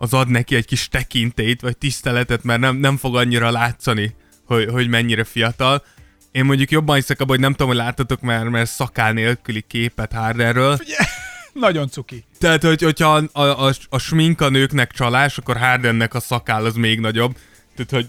az 0.00 0.12
ad 0.14 0.28
neki 0.28 0.54
egy 0.54 0.66
kis 0.66 0.88
tekintélyt, 0.88 1.60
vagy 1.60 1.76
tiszteletet, 1.76 2.42
mert 2.42 2.60
nem, 2.60 2.76
nem 2.76 2.96
fog 2.96 3.16
annyira 3.16 3.50
látszani, 3.50 4.14
hogy, 4.44 4.68
hogy 4.70 4.88
mennyire 4.88 5.24
fiatal. 5.24 5.84
Én 6.32 6.44
mondjuk 6.44 6.70
jobban 6.70 6.94
hiszek 6.94 7.20
abban, 7.20 7.28
hogy 7.28 7.40
nem 7.40 7.50
tudom, 7.50 7.66
hogy 7.68 7.76
láttatok 7.76 8.20
már, 8.20 8.48
mert 8.48 8.70
szakál 8.70 9.12
nélküli 9.12 9.64
képet 9.68 10.12
Hardenről. 10.12 10.78
Nagyon 11.52 11.88
cuki. 11.88 12.24
Tehát, 12.38 12.62
hogy, 12.62 12.82
hogyha 12.82 13.14
a, 13.14 13.40
a, 13.40 13.66
a, 13.66 13.72
a 13.88 13.98
smink 13.98 14.40
a 14.40 14.48
nőknek 14.48 14.92
csalás, 14.92 15.38
akkor 15.38 15.56
Hardennek 15.56 16.14
a 16.14 16.20
szakáll 16.20 16.64
az 16.64 16.74
még 16.74 17.00
nagyobb. 17.00 17.36
Tehát, 17.76 17.90
hogy 17.90 18.08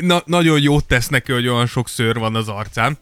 na, 0.00 0.22
nagyon 0.24 0.60
jót 0.60 0.86
tesz 0.86 1.08
neki, 1.08 1.32
hogy 1.32 1.48
olyan 1.48 1.66
sok 1.66 1.88
szőr 1.88 2.18
van 2.18 2.34
az 2.34 2.48
arcán. 2.48 2.98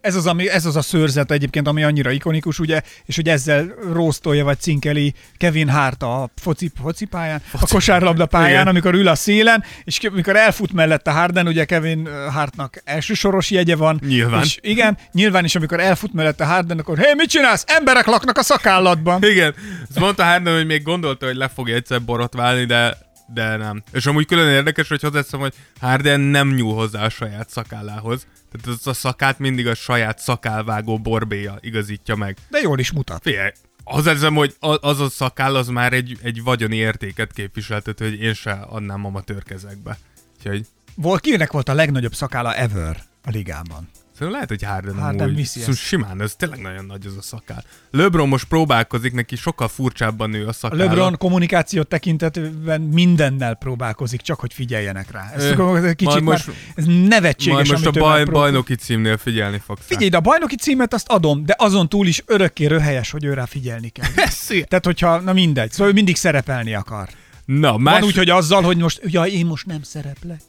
Ez 0.00 0.14
az, 0.14 0.26
ami, 0.26 0.50
ez 0.50 0.64
az 0.64 0.76
a 0.76 0.82
szőrzet 0.82 1.30
egyébként, 1.30 1.68
ami 1.68 1.82
annyira 1.82 2.10
ikonikus, 2.10 2.58
ugye, 2.58 2.82
és 3.04 3.16
hogy 3.16 3.28
ezzel 3.28 3.74
róztolja 3.92 4.44
vagy 4.44 4.58
cinkeli 4.60 5.14
Kevin 5.36 5.68
Hart 5.68 6.02
a 6.02 6.30
foci, 6.36 6.70
foci 6.82 7.04
pályán, 7.04 7.42
a 7.52 7.66
kosárlabda 7.68 8.26
pályán, 8.26 8.50
Igen. 8.50 8.66
amikor 8.66 8.94
ül 8.94 9.08
a 9.08 9.14
szélen, 9.14 9.64
és 9.84 9.98
amikor 9.98 10.36
elfut 10.36 10.72
mellette 10.72 11.10
Harden, 11.10 11.46
ugye 11.46 11.64
Kevin 11.64 12.08
Hartnak 12.30 12.82
elsősoros 12.84 13.50
jegye 13.50 13.76
van. 13.76 14.00
Nyilván. 14.06 14.42
És 14.42 14.58
igen, 14.60 14.98
nyilván 15.12 15.44
is, 15.44 15.54
amikor 15.54 15.80
elfut 15.80 16.12
mellette 16.12 16.44
Harden, 16.44 16.78
akkor 16.78 16.98
hé, 16.98 17.04
hey, 17.04 17.14
mit 17.14 17.28
csinálsz? 17.28 17.64
Emberek 17.66 18.06
laknak 18.06 18.38
a 18.38 18.42
szakállatban. 18.42 19.22
Igen, 19.24 19.54
azt 19.88 19.98
mondta 19.98 20.24
Harden, 20.24 20.54
hogy 20.54 20.66
még 20.66 20.82
gondolta, 20.82 21.26
hogy 21.26 21.36
le 21.36 21.48
fogja 21.48 21.74
egyszer 21.74 22.02
borotválni, 22.02 22.64
de 22.64 22.96
de 23.34 23.56
nem. 23.56 23.82
És 23.92 24.06
amúgy 24.06 24.26
külön 24.26 24.48
érdekes, 24.48 24.88
hogy 24.88 25.00
hozzáteszem, 25.00 25.40
hogy 25.40 25.54
Harden 25.80 26.20
nem 26.20 26.54
nyúl 26.54 26.74
hozzá 26.74 27.04
a 27.04 27.08
saját 27.08 27.50
szakállához. 27.50 28.26
Tehát 28.50 28.78
az 28.78 28.86
a 28.86 28.92
szakát 28.92 29.38
mindig 29.38 29.66
a 29.66 29.74
saját 29.74 30.18
szakálvágó 30.18 30.98
borbéja 30.98 31.58
igazítja 31.60 32.16
meg. 32.16 32.36
De 32.50 32.58
jól 32.58 32.78
is 32.78 32.92
mutat. 32.92 33.22
Figyelj, 33.22 33.50
hozzáteszem, 33.84 34.34
hogy 34.34 34.56
az 34.60 35.00
a 35.00 35.08
szakáll 35.08 35.56
az 35.56 35.68
már 35.68 35.92
egy, 35.92 36.18
egy 36.22 36.42
vagyoni 36.42 36.76
értéket 36.76 37.32
képviseltet, 37.32 37.98
hogy 37.98 38.20
én 38.20 38.34
se 38.34 38.52
adnám 38.52 39.04
amatőr 39.04 39.42
kezekbe. 39.42 39.98
Úgyhogy 40.36 40.66
Volt, 40.94 41.20
kinek 41.20 41.52
volt 41.52 41.68
a 41.68 41.74
legnagyobb 41.74 42.14
szakála 42.14 42.54
ever 42.54 43.02
a 43.24 43.30
ligában? 43.30 43.88
Szerintem 44.18 44.30
lehet, 44.30 44.48
hogy 44.48 44.62
Harden, 44.62 45.02
Harden 45.04 45.20
amúgy 45.26 45.36
viszi 45.36 45.60
szó- 45.60 45.68
ezt. 45.70 45.78
simán, 45.78 46.22
ez 46.22 46.34
tényleg 46.34 46.60
nagyon 46.60 46.84
nagy 46.84 47.06
az 47.06 47.16
a 47.18 47.22
szakál. 47.22 47.64
LeBron 47.90 48.28
most 48.28 48.44
próbálkozik, 48.44 49.12
neki 49.12 49.36
sokkal 49.36 49.68
furcsábban 49.68 50.30
nő 50.30 50.46
a 50.46 50.52
szakálla. 50.52 50.84
LeBron 50.84 51.16
kommunikáció 51.18 51.82
tekintetben 51.82 52.80
mindennel 52.80 53.54
próbálkozik, 53.54 54.20
csak 54.20 54.40
hogy 54.40 54.52
figyeljenek 54.52 55.10
rá. 55.10 55.30
Ez 55.34 55.44
Ö, 55.44 55.92
kicsit 55.92 56.20
most, 56.20 56.46
már, 56.46 56.56
ez 56.74 56.84
nevetséges, 57.08 57.54
Majd 57.68 57.70
most 57.70 57.86
a 57.86 57.90
baj, 58.00 58.24
bajnoki 58.24 58.74
címnél 58.74 59.16
figyelni 59.16 59.60
fogsz. 59.64 59.80
rá. 59.80 59.86
Figyelj, 59.86 60.08
de 60.08 60.16
a 60.16 60.20
bajnoki 60.20 60.56
címet 60.56 60.94
azt 60.94 61.08
adom, 61.08 61.44
de 61.44 61.54
azon 61.58 61.88
túl 61.88 62.06
is 62.06 62.22
örökké 62.26 62.66
röhelyes, 62.66 63.10
hogy 63.10 63.24
ő 63.24 63.34
rá 63.34 63.44
figyelni 63.44 63.88
kell. 63.88 64.10
Tehát, 64.68 64.84
hogyha, 64.84 65.20
na 65.20 65.32
mindegy, 65.32 65.72
szóval 65.72 65.88
ő 65.88 65.92
mindig 65.92 66.16
szerepelni 66.16 66.74
akar. 66.74 67.08
Na, 67.44 67.76
más... 67.76 67.94
Van 67.98 68.08
úgy, 68.08 68.16
hogy 68.16 68.30
azzal, 68.30 68.62
hogy 68.62 68.76
most, 68.76 69.00
ja, 69.04 69.24
én 69.24 69.46
most 69.46 69.66
nem 69.66 69.82
szereplek. 69.82 70.40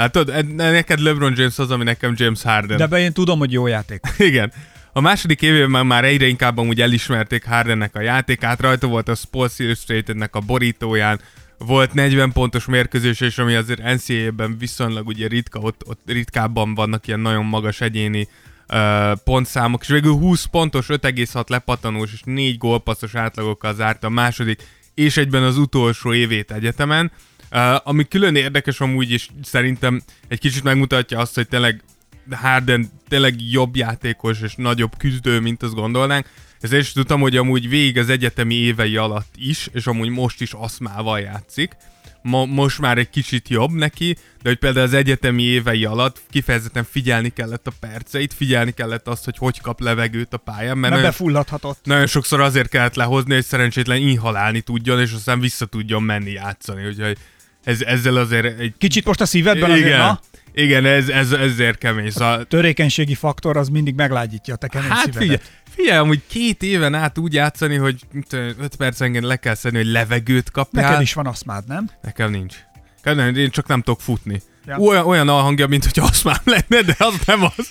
Látod, 0.00 0.28
ed- 0.28 0.54
neked 0.54 1.00
LeBron 1.00 1.32
James 1.36 1.58
az, 1.58 1.70
ami 1.70 1.84
nekem 1.84 2.14
James 2.16 2.42
Harden. 2.42 2.76
De 2.76 2.86
be 2.86 2.98
én 2.98 3.12
tudom, 3.12 3.38
hogy 3.38 3.52
jó 3.52 3.66
játék. 3.66 4.00
Igen. 4.18 4.52
A 4.92 5.00
második 5.00 5.42
évében 5.42 5.86
már 5.86 6.04
egyre 6.04 6.26
inkább 6.26 6.58
amúgy 6.58 6.80
elismerték 6.80 7.44
Hardennek 7.44 7.94
a 7.94 8.00
játékát, 8.00 8.60
rajta 8.60 8.86
volt 8.86 9.08
a 9.08 9.14
Sports 9.14 9.58
Illustratednek 9.58 10.34
a 10.34 10.40
borítóján, 10.40 11.20
volt 11.58 11.94
40 11.94 12.32
pontos 12.32 12.66
mérkőzés, 12.66 13.20
és 13.20 13.38
ami 13.38 13.54
azért 13.54 13.82
NCAA-ben 13.82 14.58
viszonylag 14.58 15.06
ugye 15.06 15.28
ritka, 15.28 15.58
ott, 15.58 15.82
ott 15.86 16.00
ritkábban 16.06 16.74
vannak 16.74 17.06
ilyen 17.06 17.20
nagyon 17.20 17.44
magas 17.44 17.80
egyéni 17.80 18.28
uh, 18.68 19.12
pontszámok, 19.24 19.82
és 19.82 19.88
végül 19.88 20.12
20 20.12 20.44
pontos, 20.44 20.86
5,6 20.88 21.48
lepattanós 21.48 22.12
és 22.12 22.20
4 22.24 22.58
gólpasszos 22.58 23.14
átlagokkal 23.14 23.74
zárta 23.74 24.06
a 24.06 24.10
második 24.10 24.62
és 24.94 25.16
egyben 25.16 25.42
az 25.42 25.56
utolsó 25.56 26.12
évét 26.12 26.52
egyetemen. 26.52 27.10
Uh, 27.52 27.88
ami 27.88 28.08
külön 28.08 28.36
érdekes 28.36 28.80
amúgy, 28.80 29.10
és 29.10 29.28
szerintem 29.42 30.02
egy 30.28 30.38
kicsit 30.38 30.62
megmutatja 30.62 31.18
azt, 31.18 31.34
hogy 31.34 31.48
tényleg 31.48 31.82
Harden 32.30 32.90
tényleg 33.08 33.34
jobb 33.50 33.76
játékos 33.76 34.40
és 34.40 34.54
nagyobb 34.54 34.96
küzdő, 34.96 35.40
mint 35.40 35.62
azt 35.62 35.74
gondolnánk. 35.74 36.26
Ezért 36.60 36.82
is 36.82 36.92
tudtam, 36.92 37.20
hogy 37.20 37.36
amúgy 37.36 37.68
végig 37.68 37.98
az 37.98 38.08
egyetemi 38.08 38.54
évei 38.54 38.96
alatt 38.96 39.34
is, 39.36 39.68
és 39.72 39.86
amúgy 39.86 40.08
most 40.08 40.40
is 40.40 40.52
aszmával 40.52 41.20
játszik. 41.20 41.76
Ma, 42.22 42.44
most 42.44 42.78
már 42.78 42.98
egy 42.98 43.10
kicsit 43.10 43.48
jobb 43.48 43.70
neki, 43.70 44.16
de 44.42 44.48
hogy 44.48 44.58
például 44.58 44.86
az 44.86 44.92
egyetemi 44.92 45.42
évei 45.42 45.84
alatt 45.84 46.20
kifejezetten 46.30 46.84
figyelni 46.90 47.28
kellett 47.28 47.66
a 47.66 47.72
perceit, 47.80 48.34
figyelni 48.34 48.70
kellett 48.70 49.08
azt, 49.08 49.24
hogy 49.24 49.36
hogy 49.38 49.60
kap 49.60 49.80
levegőt 49.80 50.32
a 50.32 50.36
pályán, 50.36 50.78
mert 50.78 50.94
nagyon, 50.94 51.10
befulladhatott. 51.10 51.78
nagyon 51.82 52.06
sokszor 52.06 52.40
azért 52.40 52.68
kellett 52.68 52.94
lehozni, 52.94 53.34
hogy 53.34 53.44
szerencsétlen 53.44 53.96
inhalálni 53.96 54.60
tudjon, 54.60 55.00
és 55.00 55.12
aztán 55.12 55.40
vissza 55.40 55.66
tudjon 55.66 56.02
menni 56.02 56.30
játszani, 56.30 56.86
úgyhogy 56.86 57.18
ez, 57.64 57.80
ezzel 57.80 58.16
azért 58.16 58.58
egy... 58.58 58.74
Kicsit 58.78 59.04
most 59.04 59.20
a 59.20 59.26
szívedben 59.26 59.70
azért, 59.70 59.86
igen, 59.86 59.98
na, 59.98 60.20
igen 60.52 60.84
ez, 60.84 61.08
ez, 61.08 61.32
ezért 61.32 61.78
kemény. 61.78 62.10
Szóval, 62.10 62.44
törékenységi 62.44 63.14
faktor 63.14 63.56
az 63.56 63.68
mindig 63.68 63.94
meglágyítja 63.94 64.54
a 64.54 64.56
te 64.56 64.68
kemény 64.68 64.88
hát 64.88 65.04
szívedet. 65.04 65.20
figyelj, 65.20 65.40
figyelj, 65.74 65.98
amúgy 65.98 66.20
két 66.26 66.62
éven 66.62 66.94
át 66.94 67.18
úgy 67.18 67.34
játszani, 67.34 67.76
hogy 67.76 68.00
5 68.30 68.76
percenként 68.76 69.24
le 69.24 69.36
kell 69.36 69.54
szedni, 69.54 69.78
hogy 69.78 69.90
levegőt 69.90 70.50
kapjál. 70.50 70.84
Neked 70.84 71.02
is 71.02 71.14
van 71.14 71.26
aszmád, 71.26 71.66
nem? 71.66 71.90
Nekem 72.02 72.30
nincs. 72.30 72.56
Nekem 73.02 73.34
én 73.36 73.50
csak 73.50 73.66
nem 73.66 73.82
tudok 73.82 74.00
futni. 74.00 74.42
Ja. 74.66 74.76
Olyan, 74.76 75.06
olyan 75.06 75.28
alhangja, 75.28 75.66
mint 75.66 75.84
hogy 75.84 76.02
azt 76.04 76.24
már 76.24 76.40
lenne, 76.44 76.82
de 76.82 76.94
az 76.98 77.14
nem 77.26 77.42
az. 77.42 77.68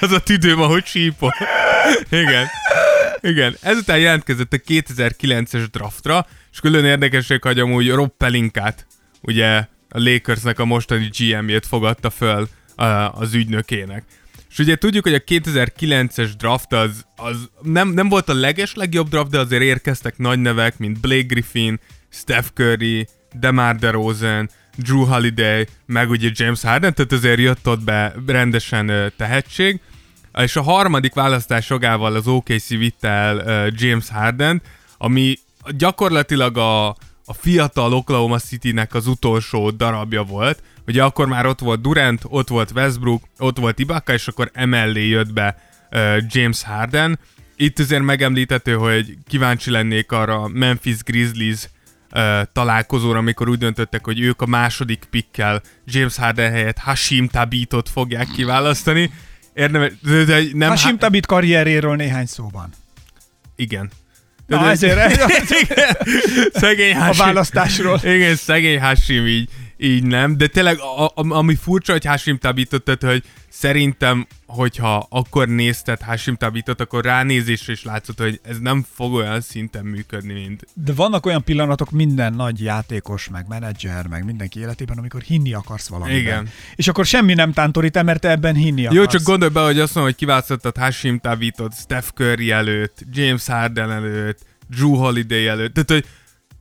Az 0.00 0.12
a 0.12 0.20
tüdőm, 0.20 0.60
ahogy 0.60 0.84
sípol. 0.86 1.34
Igen. 2.10 2.46
Igen. 3.20 3.56
Ezután 3.60 3.98
jelentkezett 3.98 4.52
a 4.52 4.56
2009-es 4.56 5.66
draftra, 5.70 6.26
és 6.58 6.64
külön 6.64 6.84
érdekesség, 6.84 7.42
hogy 7.42 7.58
amúgy 7.58 7.90
Rob 7.90 8.10
Pelinkát, 8.16 8.86
ugye 9.22 9.56
a 9.88 9.98
Lakersnek 9.98 10.58
a 10.58 10.64
mostani 10.64 11.10
GM-jét 11.18 11.66
fogadta 11.66 12.10
föl 12.10 12.48
az 13.12 13.34
ügynökének. 13.34 14.04
És 14.50 14.58
ugye 14.58 14.76
tudjuk, 14.76 15.04
hogy 15.04 15.14
a 15.14 15.18
2009-es 15.18 16.30
draft 16.38 16.72
az, 16.72 17.04
az 17.16 17.48
nem, 17.62 17.88
nem 17.88 18.08
volt 18.08 18.28
a 18.28 18.34
leges 18.34 18.74
legjobb 18.74 19.08
draft, 19.08 19.30
de 19.30 19.38
azért 19.38 19.62
érkeztek 19.62 20.18
nagy 20.18 20.38
nevek, 20.38 20.78
mint 20.78 21.00
Blake 21.00 21.26
Griffin, 21.26 21.80
Steph 22.08 22.48
Curry, 22.54 23.08
DeMar 23.32 23.76
DeRozan, 23.76 24.50
Drew 24.76 25.04
Holiday, 25.04 25.66
meg 25.86 26.10
ugye 26.10 26.30
James 26.32 26.62
Harden, 26.62 26.94
tehát 26.94 27.12
azért 27.12 27.38
jött 27.38 27.68
ott 27.68 27.84
be 27.84 28.14
rendesen 28.26 29.12
tehetség. 29.16 29.80
És 30.38 30.56
a 30.56 30.62
harmadik 30.62 31.14
választás 31.14 31.70
jogával 31.70 32.14
az 32.14 32.26
OKC 32.26 32.68
vitte 32.68 33.08
el 33.08 33.70
James 33.74 34.08
Harden, 34.08 34.62
ami 34.98 35.38
gyakorlatilag 35.76 36.56
a, 36.56 36.88
a 37.24 37.32
fiatal 37.32 37.92
Oklahoma 37.92 38.38
City-nek 38.38 38.94
az 38.94 39.06
utolsó 39.06 39.70
darabja 39.70 40.22
volt. 40.22 40.62
Ugye 40.86 41.02
akkor 41.02 41.26
már 41.26 41.46
ott 41.46 41.58
volt 41.58 41.80
Durant, 41.80 42.22
ott 42.24 42.48
volt 42.48 42.70
Westbrook, 42.70 43.22
ott 43.38 43.58
volt 43.58 43.78
Ibaka, 43.78 44.12
és 44.12 44.28
akkor 44.28 44.50
emellé 44.52 45.06
jött 45.06 45.32
be 45.32 45.56
uh, 45.90 46.16
James 46.28 46.62
Harden. 46.62 47.18
Itt 47.56 47.78
azért 47.78 48.02
megemlíthető, 48.02 48.74
hogy 48.74 49.16
kíváncsi 49.26 49.70
lennék 49.70 50.12
arra 50.12 50.48
Memphis 50.48 51.02
Grizzlies 51.02 51.68
uh, 52.12 52.40
találkozóra, 52.52 53.18
amikor 53.18 53.48
úgy 53.48 53.58
döntöttek, 53.58 54.04
hogy 54.04 54.20
ők 54.20 54.42
a 54.42 54.46
második 54.46 55.04
pikkel 55.10 55.62
James 55.84 56.16
Harden 56.16 56.50
helyett 56.50 56.78
Hashim 56.78 57.28
Tabitot 57.28 57.88
fogják 57.88 58.28
kiválasztani. 58.28 59.10
Érdemes, 59.54 59.92
de, 60.02 60.24
de 60.24 60.42
nem 60.52 60.68
Hashim 60.68 60.98
Tabit 60.98 61.26
karrieréről 61.26 61.96
néhány 61.96 62.26
szóban. 62.26 62.72
Igen. 63.56 63.90
Na, 64.48 64.70
ezért 64.70 65.20
szegény 66.60 66.96
a 66.96 66.98
Hashim. 67.04 67.24
választásról. 67.24 68.00
Igen, 68.02 68.36
szegény 68.36 68.80
Hashim 68.80 69.26
így, 69.26 69.48
így 69.78 70.04
nem, 70.04 70.36
de 70.36 70.46
tényleg 70.46 70.78
a, 70.78 71.04
a, 71.04 71.12
ami 71.14 71.54
furcsa, 71.54 71.92
hogy 71.92 72.04
Hashim 72.04 72.38
Tabitot, 72.38 72.82
tehát, 72.82 73.02
hogy 73.02 73.22
szerintem, 73.48 74.26
hogyha 74.46 75.06
akkor 75.10 75.48
nézted 75.48 76.00
Hashim 76.00 76.36
Tabitot, 76.36 76.80
akkor 76.80 77.04
ránézésre 77.04 77.72
is 77.72 77.84
látszott, 77.84 78.18
hogy 78.18 78.40
ez 78.42 78.58
nem 78.58 78.86
fog 78.94 79.12
olyan 79.12 79.40
szinten 79.40 79.84
működni, 79.84 80.32
mint 80.32 80.66
De 80.74 80.92
vannak 80.92 81.26
olyan 81.26 81.44
pillanatok 81.44 81.90
minden 81.90 82.32
nagy 82.32 82.62
játékos, 82.62 83.28
meg 83.28 83.44
menedzser, 83.48 84.06
meg 84.06 84.24
mindenki 84.24 84.60
életében, 84.60 84.98
amikor 84.98 85.20
hinni 85.20 85.52
akarsz 85.52 85.88
valamiben. 85.88 86.20
Igen. 86.20 86.48
És 86.76 86.88
akkor 86.88 87.06
semmi 87.06 87.34
nem 87.34 87.52
tántorít 87.52 87.96
el, 87.96 88.02
mert 88.02 88.20
te 88.20 88.30
ebben 88.30 88.54
hinni 88.54 88.86
akarsz. 88.86 88.98
Jó, 88.98 89.06
csak 89.06 89.22
gondolj 89.22 89.52
be, 89.52 89.60
hogy 89.60 89.80
azt 89.80 89.94
mondom, 89.94 90.12
hogy 90.12 90.20
kiválasztottad 90.20 90.76
Hashim 90.76 91.18
Tabitot, 91.18 91.74
Steph 91.74 92.08
Curry 92.14 92.50
előtt, 92.50 93.04
James 93.12 93.46
Harden 93.46 93.90
előtt, 93.90 94.38
Drew 94.68 94.94
Holiday 94.94 95.46
előtt, 95.46 95.74
tehát 95.74 95.90
hogy, 95.90 96.04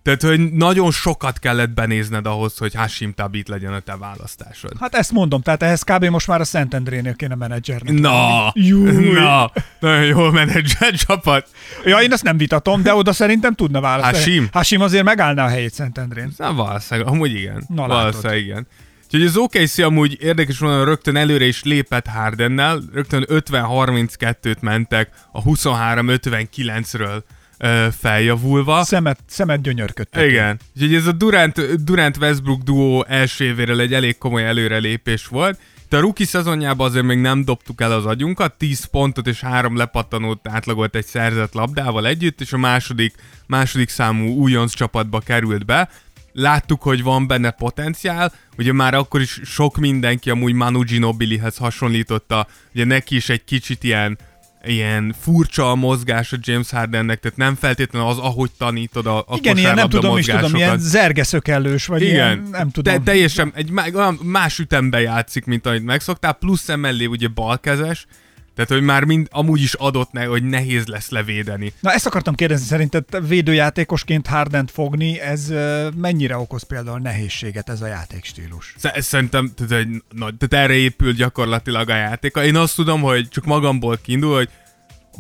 tehát, 0.08 0.38
hogy 0.38 0.52
nagyon 0.54 0.92
sokat 0.92 1.40
kellett 1.40 1.70
benézned 1.70 2.26
ahhoz, 2.26 2.58
hogy 2.58 2.76
Hashim 2.76 3.14
Tabit 3.14 3.48
legyen 3.48 3.74
a 3.74 3.80
te 3.80 3.98
választásod. 3.98 4.72
Hát 4.80 4.96
ezt 4.96 5.12
mondom, 5.12 5.42
tehát 5.42 5.64
ehhez 5.64 5.82
kb. 5.82 6.06
most 6.06 6.28
már 6.28 6.42
a 6.42 6.44
Szentendrénél 6.44 7.16
kéne 7.16 7.36
menedzsernek. 7.36 8.00
Na, 8.00 8.52
Júj. 8.54 9.12
na, 9.12 9.52
nagyon 9.80 10.06
jól 10.06 10.32
menedzser 10.32 10.94
csapat. 10.94 11.48
Ja, 11.86 11.98
én 11.98 12.12
azt 12.12 12.24
nem 12.24 12.38
vitatom, 12.38 12.82
de 12.84 12.94
oda 12.94 13.14
szerintem 13.14 13.54
tudna 13.54 13.82
választani. 13.82 14.18
Hashim? 14.18 14.50
Hashim 14.52 14.82
azért 14.82 15.04
megállná 15.04 15.46
a 15.46 15.50
helyét 15.50 15.74
Szentendrén. 15.74 16.32
Na, 16.38 16.54
valószínűleg, 16.54 17.10
amúgy 17.10 17.34
igen. 17.34 17.64
Na, 17.68 17.88
valószínűleg 17.88 18.40
igen. 18.40 18.68
Úgyhogy 19.06 19.24
az 19.24 19.38
OKC 19.38 19.78
amúgy 19.78 20.18
érdekes 20.22 20.60
volna, 20.60 20.84
rögtön 20.84 21.16
előre 21.16 21.46
is 21.46 21.64
lépett 21.64 22.06
Hardennel, 22.06 22.82
rögtön 22.94 23.26
50-32-t 23.30 24.60
mentek 24.60 25.10
a 25.32 25.44
23-59-ről 25.44 27.22
ö, 27.58 27.88
feljavulva. 28.00 28.84
Szemet, 28.84 29.20
szemet 29.28 29.62
gyönyörködtek. 29.62 30.30
Igen. 30.30 30.60
Úgyhogy 30.76 30.96
ez 30.96 31.06
a 31.06 31.12
Durant, 31.12 31.84
Durant 31.84 32.18
Westbrook 32.18 32.62
duó 32.62 33.06
első 33.08 33.46
évéről 33.46 33.80
egy 33.80 33.94
elég 33.94 34.18
komoly 34.18 34.46
előrelépés 34.46 35.28
volt. 35.28 35.60
De 35.90 35.98
a 35.98 36.00
rookie 36.00 36.26
szezonjában 36.26 36.88
azért 36.88 37.06
még 37.06 37.18
nem 37.18 37.46
dobtuk 37.46 37.82
el 37.82 37.92
az 37.92 38.06
agyunkat, 38.06 38.54
10 38.58 38.86
pontot 38.86 39.28
és 39.28 39.40
3 39.42 39.78
lepattanót 39.78 40.48
átlagolt 40.48 40.96
egy 40.96 41.06
szerzett 41.06 41.54
labdával 41.54 42.08
együtt, 42.08 42.42
és 42.42 42.54
a 42.54 42.58
második, 42.58 43.16
második 43.46 43.90
számú 43.90 44.28
újonc 44.28 44.74
csapatba 44.74 45.20
került 45.20 45.66
be. 45.66 45.90
láttuk, 46.34 46.82
hogy 46.82 47.04
van 47.04 47.28
benne 47.28 47.52
potenciál, 47.52 48.34
ugye 48.58 48.74
már 48.74 48.94
akkor 48.94 49.22
is 49.22 49.40
sok 49.44 49.78
mindenki 49.78 50.30
amúgy 50.30 50.54
Manu 50.54 50.84
Ginobilihez 50.84 51.58
hasonlította, 51.58 52.48
ugye 52.74 52.86
neki 52.86 53.16
is 53.16 53.30
egy 53.30 53.44
kicsit 53.44 53.84
ilyen 53.84 54.18
ilyen 54.66 55.16
furcsa 55.20 55.72
a 55.72 55.76
mozgás 55.76 56.34
a 56.34 56.38
James 56.42 56.70
Hardennek, 56.70 57.20
tehát 57.20 57.38
nem 57.38 57.56
feltétlenül 57.56 58.08
az, 58.08 58.18
ahogy 58.18 58.52
tanítod 58.58 59.06
a, 59.06 59.18
a 59.18 59.36
Igen, 59.36 59.58
ilyen 59.58 59.76
nem 59.76 59.90
tudom, 59.90 60.18
is 60.18 60.26
tudom, 60.26 60.56
ilyen 60.56 60.80
zergeszökellős, 60.80 61.86
vagy 61.86 62.02
Igen, 62.02 62.14
ilyen, 62.14 62.48
nem 62.52 62.70
tudom. 62.70 62.94
Te, 62.94 63.00
teljesen 63.00 63.52
egy 63.56 63.72
más 64.22 64.60
ütemben 64.60 65.02
játszik, 65.02 65.46
mint 65.46 65.66
amit 65.66 65.86
megszoktál, 65.86 66.34
plusz 66.34 66.70
emellé 66.70 67.06
ugye 67.06 67.28
balkezes, 67.28 68.06
tehát, 68.58 68.72
hogy 68.72 68.82
már 68.82 69.04
mind 69.04 69.28
amúgy 69.32 69.62
is 69.62 69.74
adott 69.74 70.12
ne, 70.12 70.26
hogy 70.26 70.44
nehéz 70.44 70.86
lesz 70.86 71.10
levédeni. 71.10 71.74
Na 71.80 71.92
ezt 71.92 72.06
akartam 72.06 72.36
kérdezni, 72.36 72.66
szerinted 72.66 73.28
védőjátékosként 73.28 74.28
Hardent 74.28 74.72
fogni, 74.72 75.20
ez 75.20 75.54
mennyire 75.96 76.38
okoz 76.38 76.64
például 76.64 77.00
nehézséget 77.00 77.70
ez 77.70 77.82
a 77.82 77.88
játékstílus? 77.88 78.76
Szerintem 78.96 79.54
tehát, 79.56 79.84
hogy, 79.84 80.04
na, 80.10 80.38
tehát 80.38 80.66
erre 80.66 80.74
épül 80.74 81.14
gyakorlatilag 81.14 81.90
a 81.90 81.96
játéka. 81.96 82.44
Én 82.44 82.56
azt 82.56 82.76
tudom, 82.76 83.02
hogy 83.02 83.30
csak 83.30 83.46
magamból 83.46 83.98
kiindul, 84.02 84.36
hogy 84.36 84.50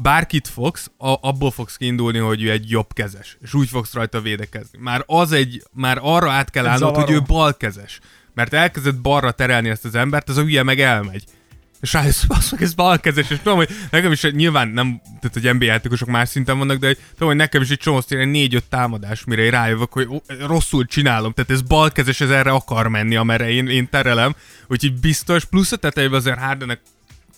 bárkit 0.01 0.48
fogsz, 0.48 0.91
a, 0.98 1.15
abból 1.22 1.51
fogsz 1.51 1.75
kiindulni, 1.75 2.17
hogy 2.17 2.44
ő 2.44 2.51
egy 2.51 2.70
jobb 2.70 2.94
kezes, 2.94 3.38
és 3.41 3.53
úgy 3.53 3.67
fogsz 3.67 3.94
rajta 3.94 4.22
védekezni. 4.22 4.79
Már 4.82 5.03
az 5.06 5.32
egy, 5.32 5.63
már 5.72 5.98
arra 6.01 6.32
át 6.32 6.50
kell 6.50 6.65
állnod, 6.65 6.96
hogy 6.96 7.12
ő 7.12 7.22
balkezes. 7.22 8.00
Mert 8.34 8.53
elkezdett 8.53 9.01
balra 9.01 9.32
terelni 9.32 9.70
ezt 9.70 9.86
az 9.86 9.96
embert, 9.96 10.29
az 10.29 10.38
a 10.38 10.41
hülye 10.41 10.63
meg 10.63 10.79
elmegy 10.79 11.24
és 11.81 11.93
rájössz, 11.93 12.24
meg 12.51 12.62
ez 12.62 12.74
balkezes, 12.74 13.29
és 13.29 13.38
tudom, 13.38 13.57
hogy 13.57 13.69
nekem 13.91 14.12
is 14.12 14.22
nyilván 14.22 14.67
nem, 14.67 15.01
tehát 15.19 15.34
hogy 15.34 15.53
NBA 15.53 15.65
játékosok 15.65 16.07
más 16.07 16.29
szinten 16.29 16.57
vannak, 16.57 16.77
de 16.77 16.88
hogy, 16.88 16.98
tudom, 17.12 17.27
hogy 17.27 17.38
nekem 17.38 17.62
is 17.62 17.69
egy 17.69 17.77
csomó 17.77 18.01
tényleg 18.01 18.29
négy-öt 18.29 18.63
támadás, 18.69 19.24
mire 19.24 19.41
én 19.41 19.51
rájövök, 19.51 19.93
hogy 19.93 20.07
rosszul 20.39 20.86
csinálom, 20.86 21.31
tehát 21.31 21.51
ez 21.51 21.62
balkezes, 21.62 22.22
ez 22.22 22.29
erre 22.29 22.51
akar 22.51 22.88
menni, 22.88 23.15
amerre 23.15 23.50
én, 23.50 23.67
én 23.67 23.89
terelem, 23.89 24.36
úgyhogy 24.67 24.93
biztos, 24.93 25.46
plusz 25.46 25.72
a 25.72 25.75
tetejében 25.75 26.19
azért 26.19 26.39
Hardenek 26.39 26.79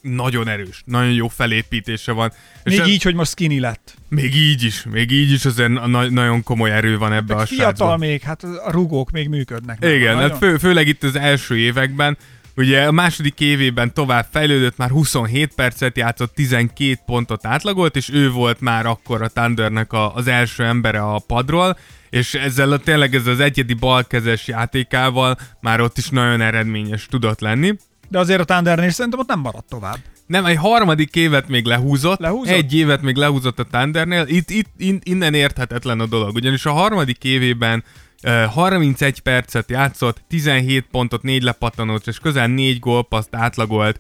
nagyon 0.02 0.48
erős, 0.48 0.82
nagyon 0.86 1.14
jó 1.14 1.28
felépítése 1.28 2.12
van. 2.12 2.32
Még 2.64 2.80
és 2.80 2.88
így, 2.88 3.04
hogy 3.04 3.16
most 3.16 3.32
skinny 3.32 3.60
lett. 3.60 3.96
Még 4.08 4.36
így 4.36 4.64
is, 4.64 4.84
még 4.92 5.12
így 5.12 5.32
is 5.32 5.46
azért 5.46 5.70
na- 5.70 6.10
nagyon 6.10 6.44
komoly 6.44 6.72
erő 6.72 6.98
van 6.98 7.14
ebbe 7.14 7.34
Meg 7.34 7.44
a 7.44 7.46
Fiatal 7.46 7.66
srácban. 7.66 8.00
még, 8.00 8.22
hát 8.22 8.44
a 8.44 8.72
rugók 8.72 9.12
még 9.12 9.28
működnek. 9.30 9.78
Igen, 9.86 10.18
hát 10.18 10.38
fő, 10.38 10.58
főleg 10.58 10.88
itt 10.88 11.04
az 11.04 11.16
első 11.16 11.58
években, 11.58 12.18
Ugye 12.60 12.88
a 12.88 12.92
második 12.92 13.40
évében 13.40 13.94
tovább 13.94 14.26
fejlődött, 14.32 14.78
már 14.78 14.90
27 14.90 15.54
percet 15.56 15.98
játszott, 15.98 16.34
12 16.34 17.00
pontot 17.06 17.46
átlagolt, 17.46 17.96
és 17.96 18.10
ő 18.14 18.32
volt 18.32 18.62
már 18.62 18.86
akkor 18.86 19.22
a 19.22 19.28
Thundernek 19.28 19.94
a, 19.94 20.16
az 20.16 20.28
első 20.28 20.64
embere 20.64 21.02
a 21.02 21.20
padról, 21.28 21.78
és 22.10 22.34
ezzel 22.34 22.72
a, 22.72 22.78
tényleg 22.78 23.16
ez 23.16 23.28
az 23.28 23.40
egyedi 23.40 23.74
balkezes 23.74 24.48
játékával 24.48 25.38
már 25.62 25.82
ott 25.82 25.98
is 25.98 26.10
nagyon 26.10 26.42
eredményes 26.42 27.06
tudott 27.06 27.40
lenni. 27.40 27.76
De 28.10 28.20
azért 28.20 28.40
a 28.40 28.46
Thundernél 28.46 28.90
szerintem 28.90 29.20
ott 29.20 29.28
nem 29.28 29.40
maradt 29.40 29.70
tovább. 29.70 29.98
Nem, 30.26 30.46
egy 30.46 30.58
harmadik 30.58 31.16
évet 31.16 31.48
még 31.48 31.66
lehúzott, 31.66 32.20
lehúzott? 32.20 32.54
egy 32.54 32.76
évet 32.76 33.02
még 33.02 33.16
lehúzott 33.16 33.60
a 33.60 33.64
Thundernél, 33.72 34.26
itt, 34.28 34.50
itt 34.50 35.04
innen 35.04 35.34
érthetetlen 35.34 36.00
a 36.00 36.06
dolog, 36.06 36.36
ugyanis 36.36 36.66
a 36.66 36.72
harmadik 36.72 37.24
évében 37.24 37.84
31 38.24 39.20
percet 39.20 39.70
játszott, 39.70 40.22
17 40.28 40.86
pontot, 40.92 41.22
4 41.22 41.44
lepattanót, 41.44 42.08
és 42.08 42.20
közel 42.20 42.48
4 42.48 42.80
gólpaszt 42.80 43.36
átlagolt, 43.36 44.00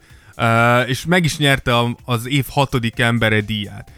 és 0.85 1.05
meg 1.05 1.23
is 1.23 1.37
nyerte 1.37 1.73
az 2.05 2.27
év 2.27 2.45
hatodik 2.49 2.99
embere 2.99 3.41
díját. 3.41 3.91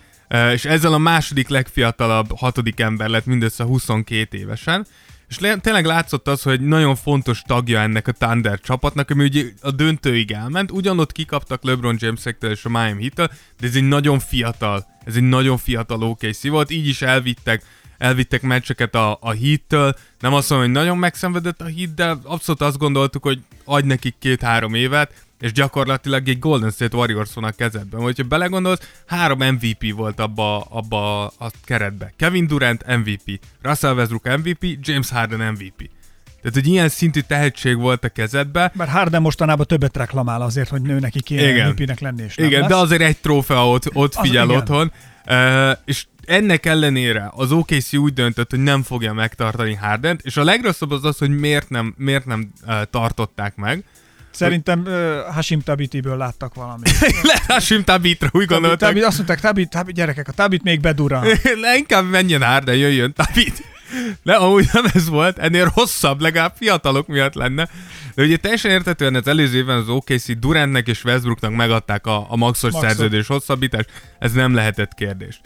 És 0.54 0.66
ezzel 0.66 0.94
a 0.94 0.98
második 0.98 1.48
legfiatalabb 1.48 2.38
hatodik 2.38 2.80
ember 2.80 3.10
lett 3.10 3.26
mindössze 3.26 3.64
22 3.64 4.38
évesen. 4.38 4.86
És 5.30 5.38
tényleg 5.62 5.86
látszott 5.86 6.28
az, 6.28 6.42
hogy 6.42 6.62
nagyon 6.62 6.96
fontos 6.96 7.42
tagja 7.42 7.80
ennek 7.80 8.08
a 8.08 8.12
Thunder 8.12 8.60
csapatnak, 8.60 9.10
ami 9.10 9.24
ugye 9.24 9.44
a 9.62 9.72
döntőig 9.72 10.32
elment. 10.32 10.72
Ugyanott 10.72 11.12
kikaptak 11.12 11.64
LeBron 11.64 11.98
james 12.00 12.22
és 12.42 12.66
a 12.66 12.70
Miami 12.70 13.12
heat 13.16 13.32
de 13.60 13.68
ez 13.68 13.76
egy 13.76 13.88
nagyon 13.88 14.20
fiatal, 14.20 14.86
ez 15.06 15.16
egy 15.16 15.24
nagyon 15.24 15.58
fiatal 15.58 16.04
OKC 16.04 16.48
volt, 16.48 16.72
így 16.72 16.88
is 16.88 17.02
elvittek 17.02 17.64
elvittek 18.02 18.42
meccseket 18.42 18.96
a, 18.96 19.18
a 19.22 19.34
Heat-től. 19.34 19.96
Nem 20.20 20.34
azt 20.34 20.50
mondom, 20.50 20.68
hogy 20.68 20.78
nagyon 20.78 20.98
megszenvedett 20.98 21.62
a 21.62 21.66
Heat, 21.66 21.94
de 21.94 22.16
abszolút 22.24 22.62
azt 22.62 22.78
gondoltuk, 22.78 23.24
hogy 23.24 23.40
adj 23.66 23.88
nekik 23.88 24.16
két-három 24.20 24.74
évet, 24.74 25.14
és 25.40 25.52
gyakorlatilag 25.52 26.28
egy 26.28 26.40
Golden 26.40 26.72
State 26.72 26.98
Warriors 26.98 27.34
van 27.34 27.44
a 27.44 27.52
kezedben. 27.52 28.02
Hogyha 28.02 28.24
belegondolsz, 28.24 28.92
három 29.06 29.40
MVP 29.40 29.94
volt 29.96 30.20
abba, 30.20 30.60
abba 30.60 31.26
a 31.26 31.52
keretbe. 31.64 32.14
Kevin 32.18 32.48
Durant 32.48 32.86
MVP, 32.86 33.40
Russell 33.62 33.94
Westbrook 33.94 34.38
MVP, 34.38 34.66
James 34.82 35.10
Harden 35.10 35.52
MVP. 35.52 35.90
Tehát, 36.42 36.54
hogy 36.54 36.68
ilyen 36.68 36.90
szintű 36.90 37.20
tehetség 37.20 37.78
volt 37.78 38.04
a 38.04 38.10
kezedbe. 38.10 38.72
Mert 38.76 38.90
Harden 38.90 39.22
mostanában 39.22 39.66
többet 39.66 39.98
reklamál 39.98 40.42
azért, 40.42 40.70
hogy 40.70 40.82
nő 40.82 41.00
neki 41.00 41.22
kéne 41.22 41.74
lenni, 42.00 42.24
és 42.24 42.38
Igen, 42.38 42.60
lesz. 42.60 42.70
de 42.70 42.76
azért 42.76 43.02
egy 43.02 43.18
trófea 43.18 43.70
ott, 43.70 43.96
ott 43.96 44.16
figyel 44.16 44.50
az, 44.50 44.56
otthon. 44.56 44.92
Uh, 45.28 45.72
és 45.86 46.06
ennek 46.26 46.66
ellenére 46.66 47.32
az 47.36 47.52
OKC 47.52 47.94
úgy 47.94 48.14
döntött, 48.14 48.50
hogy 48.50 48.60
nem 48.60 48.84
fogja 48.84 49.14
megtartani 49.14 49.74
Hardent, 49.74 50.22
és 50.24 50.38
a 50.38 50.44
legrosszabb 50.44 50.92
az 50.92 51.06
az, 51.06 51.18
hogy 51.18 51.30
miért 51.30 51.70
nem, 51.70 51.94
miért 51.98 52.26
nem 52.26 52.52
uh, 52.66 52.82
tartották 52.90 53.56
meg. 53.56 53.84
Szerintem 54.32 54.84
uh, 54.86 55.34
Hashim 55.34 55.62
Tabitiből 55.62 56.18
láttak 56.18 56.54
valamit. 56.54 57.00
Le 57.24 57.42
Hashim 57.48 57.84
Tabitra, 57.84 58.30
úgy 58.32 58.46
gondoltak. 58.46 58.80
Tabit, 58.80 59.04
azt 59.04 59.16
mondták, 59.16 59.40
Tabit, 59.40 59.70
Tabit, 59.70 59.96
gyerekek, 59.96 60.28
a 60.28 60.32
Tabit 60.32 60.64
még 60.64 60.80
bedurran. 60.80 61.26
Le, 61.62 61.76
inkább 61.78 62.10
menjen 62.10 62.44
Harden, 62.44 62.76
jöjjön 62.76 63.14
Tabit. 63.14 63.64
De 64.24 64.34
amúgy 64.34 64.70
nem 64.74 64.86
ez 64.94 65.10
volt, 65.10 65.38
ennél 65.38 65.72
rosszabb, 65.76 66.22
legalább 66.22 66.54
fiatalok 66.58 67.08
miatt 67.08 67.34
lenne. 67.34 67.70
De 68.16 68.24
ugye 68.24 68.38
teljesen 68.38 68.72
értetően 68.72 69.16
az 69.16 69.28
előző 69.28 69.58
évben 69.58 69.78
az 69.78 69.90
OKC 69.90 70.40
Durantnek 70.40 70.88
és 70.88 71.04
Westbrooknak 71.04 71.56
megadták 71.56 72.08
a, 72.08 72.26
a 72.30 72.36
maxos 72.36 72.72
Maxot. 72.72 72.90
szerződés 72.90 73.28
hosszabbítást, 73.28 73.90
ez 74.20 74.32
nem 74.32 74.54
lehetett 74.54 74.94
kérdés. 74.94 75.42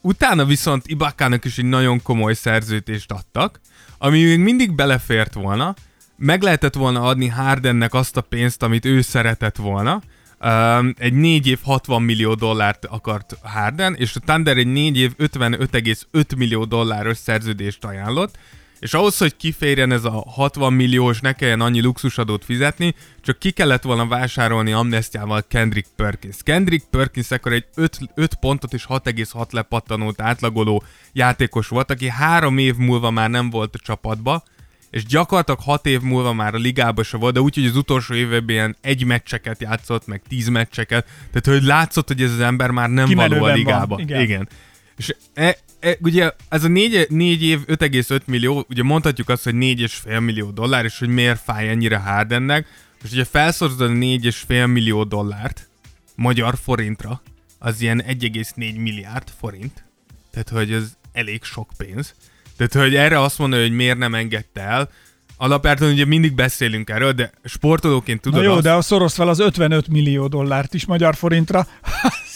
Utána 0.00 0.44
viszont 0.44 0.86
Ibakának 0.86 1.44
is 1.44 1.58
egy 1.58 1.64
nagyon 1.64 2.02
komoly 2.02 2.34
szerződést 2.34 3.12
adtak, 3.12 3.60
ami 3.98 4.22
még 4.22 4.38
mindig 4.38 4.74
belefért 4.74 5.34
volna, 5.34 5.74
meg 6.16 6.42
lehetett 6.42 6.74
volna 6.74 7.02
adni 7.02 7.28
Hardennek 7.28 7.94
azt 7.94 8.16
a 8.16 8.20
pénzt, 8.20 8.62
amit 8.62 8.84
ő 8.84 9.00
szeretett 9.00 9.56
volna, 9.56 10.02
Uh, 10.44 10.86
egy 10.96 11.12
4 11.12 11.46
év 11.46 11.58
60 11.62 12.02
millió 12.02 12.34
dollárt 12.34 12.84
akart 12.84 13.36
Harden, 13.42 13.94
és 13.94 14.16
a 14.16 14.20
Thunder 14.20 14.56
egy 14.56 14.66
4 14.66 14.96
év 14.96 15.12
55,5 15.18 16.36
millió 16.36 16.64
dolláros 16.64 17.16
szerződést 17.16 17.84
ajánlott, 17.84 18.38
és 18.82 18.94
ahhoz, 18.94 19.18
hogy 19.18 19.36
kiférjen 19.36 19.92
ez 19.92 20.04
a 20.04 20.24
60 20.26 20.72
milliós, 20.72 21.20
ne 21.20 21.32
kelljen 21.32 21.60
annyi 21.60 21.80
luxusadót 21.80 22.44
fizetni, 22.44 22.94
csak 23.20 23.38
ki 23.38 23.50
kellett 23.50 23.82
volna 23.82 24.06
vásárolni 24.06 24.72
amnestiával 24.72 25.44
Kendrick 25.48 25.88
Perkins. 25.96 26.36
Kendrick 26.42 26.84
Perkins 26.90 27.30
akkor 27.30 27.52
egy 27.52 27.64
5, 27.74 27.98
5 28.14 28.34
pontot 28.34 28.72
és 28.72 28.86
6,6 28.88 29.52
lepattanót 29.52 30.20
átlagoló 30.20 30.82
játékos 31.12 31.68
volt, 31.68 31.90
aki 31.90 32.08
három 32.08 32.58
év 32.58 32.76
múlva 32.76 33.10
már 33.10 33.30
nem 33.30 33.50
volt 33.50 33.74
a 33.74 33.78
csapatba, 33.82 34.42
és 34.90 35.04
gyakorlatilag 35.04 35.60
6 35.60 35.86
év 35.86 36.00
múlva 36.00 36.32
már 36.32 36.54
a 36.54 36.58
ligába 36.58 37.02
se 37.02 37.16
volt, 37.16 37.34
de 37.34 37.40
úgy, 37.40 37.54
hogy 37.54 37.66
az 37.66 37.76
utolsó 37.76 38.14
évben 38.14 38.48
ilyen 38.48 38.76
egy 38.80 39.04
meccseket 39.04 39.60
játszott, 39.60 40.06
meg 40.06 40.22
10 40.28 40.48
meccseket, 40.48 41.06
tehát 41.32 41.60
hogy 41.60 41.68
látszott, 41.68 42.08
hogy 42.08 42.22
ez 42.22 42.32
az 42.32 42.40
ember 42.40 42.70
már 42.70 42.90
nem 42.90 43.06
Kimenőben 43.06 43.38
való 43.38 43.52
a 43.52 43.54
ligába. 43.54 43.86
Van, 43.86 44.00
igen. 44.00 44.20
igen. 44.20 44.48
És 44.96 45.14
e, 45.34 45.58
e, 45.80 45.96
ugye 46.00 46.30
ez 46.48 46.64
a 46.64 46.68
4, 46.68 47.06
4 47.10 47.42
év 47.42 47.60
5,5 47.66 48.20
millió, 48.24 48.66
ugye 48.68 48.82
mondhatjuk 48.82 49.28
azt, 49.28 49.44
hogy 49.44 49.54
4,5 49.54 50.20
millió 50.20 50.50
dollár, 50.50 50.84
és 50.84 50.98
hogy 50.98 51.08
miért 51.08 51.40
fáj 51.40 51.68
ennyire 51.68 51.96
Hardennek. 51.96 52.66
Most 53.00 53.12
ugye 53.12 53.24
felszorozod 53.24 53.90
a 53.90 53.92
4,5 53.92 54.72
millió 54.72 55.04
dollárt 55.04 55.68
magyar 56.14 56.58
forintra, 56.62 57.22
az 57.58 57.80
ilyen 57.80 58.02
1,4 58.08 58.54
milliárd 58.56 59.28
forint. 59.38 59.84
Tehát, 60.30 60.48
hogy 60.48 60.72
ez 60.72 60.96
elég 61.12 61.44
sok 61.44 61.70
pénz. 61.76 62.14
Tehát, 62.56 62.86
hogy 62.86 62.94
erre 62.94 63.20
azt 63.20 63.38
mondani, 63.38 63.62
hogy 63.62 63.72
miért 63.72 63.98
nem 63.98 64.14
engedte 64.14 64.60
el, 64.60 64.90
alapjártan 65.36 65.90
ugye 65.90 66.04
mindig 66.04 66.34
beszélünk 66.34 66.90
erről, 66.90 67.12
de 67.12 67.30
sportolóként 67.44 68.20
tudod 68.20 68.38
Na 68.38 68.44
jó, 68.46 68.52
azt... 68.52 68.62
de 68.62 68.72
a 68.72 68.80
szorosz 68.80 69.14
fel 69.14 69.28
az 69.28 69.38
55 69.38 69.88
millió 69.88 70.26
dollárt 70.26 70.74
is 70.74 70.86
magyar 70.86 71.14
forintra, 71.14 71.66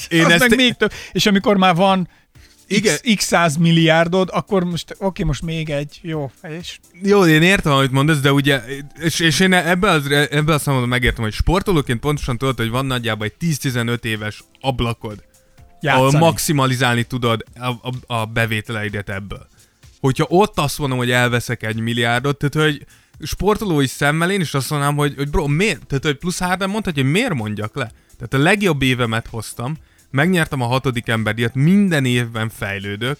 Én 0.09 0.25
az 0.25 0.31
ezt 0.31 0.49
meg 0.49 0.57
még 0.57 0.75
több. 0.75 0.93
És 1.13 1.27
amikor 1.27 1.57
már 1.57 1.75
van 1.75 2.09
igen. 2.69 2.97
X, 2.97 3.15
x 3.15 3.25
száz 3.25 3.57
milliárdod, 3.57 4.29
akkor 4.33 4.65
most, 4.65 4.97
oké, 4.99 5.23
most 5.23 5.43
még 5.43 5.71
egy, 5.71 5.99
jó, 6.03 6.31
és... 6.59 6.79
Jó, 7.03 7.27
én 7.27 7.43
értem, 7.43 7.73
amit 7.73 7.91
mondasz, 7.91 8.21
de 8.21 8.33
ugye, 8.33 8.63
és, 9.01 9.21
és 9.21 9.41
én 9.41 9.53
ebben 9.53 9.95
az, 9.95 10.11
ebbe 10.11 10.55
a 10.55 10.59
számomra 10.59 10.87
megértem, 10.87 11.25
hogy 11.25 11.33
sportolóként 11.33 12.01
pontosan 12.01 12.39
tudod, 12.39 12.57
hogy 12.57 12.71
van 12.71 12.87
nagyjából 12.87 13.27
egy 13.27 13.57
10-15 13.61 14.05
éves 14.05 14.45
ablakod, 14.61 15.25
Játszani. 15.81 16.07
ahol 16.07 16.19
maximalizálni 16.19 17.03
tudod 17.03 17.45
a, 17.55 17.67
a, 17.67 17.93
a 18.07 18.25
bevételeidet 18.25 19.09
ebből. 19.09 19.47
Hogyha 20.01 20.27
ott 20.29 20.59
azt 20.59 20.79
mondom, 20.79 20.99
hogy 20.99 21.11
elveszek 21.11 21.63
egy 21.63 21.81
milliárdot, 21.81 22.39
tehát 22.39 22.69
hogy 22.69 22.87
sportolói 23.21 23.87
szemmel 23.87 24.31
én 24.31 24.41
is 24.41 24.55
azt 24.55 24.71
mondanám, 24.71 24.97
hogy, 24.97 25.15
hogy 25.17 25.31
bro, 25.31 25.47
miért? 25.47 25.87
Tehát, 25.87 26.05
hogy 26.05 26.17
plusz 26.17 26.39
Harden 26.39 26.71
mondhatja, 26.71 27.03
hogy 27.03 27.13
miért 27.13 27.35
mondjak 27.35 27.75
le? 27.75 27.91
Tehát 28.19 28.35
a 28.35 28.39
legjobb 28.39 28.83
évemet 28.83 29.27
hoztam, 29.27 29.77
megnyertem 30.11 30.61
a 30.61 30.67
hatodik 30.67 31.09
emberdiat, 31.09 31.55
minden 31.55 32.05
évben 32.05 32.49
fejlődök, 32.49 33.19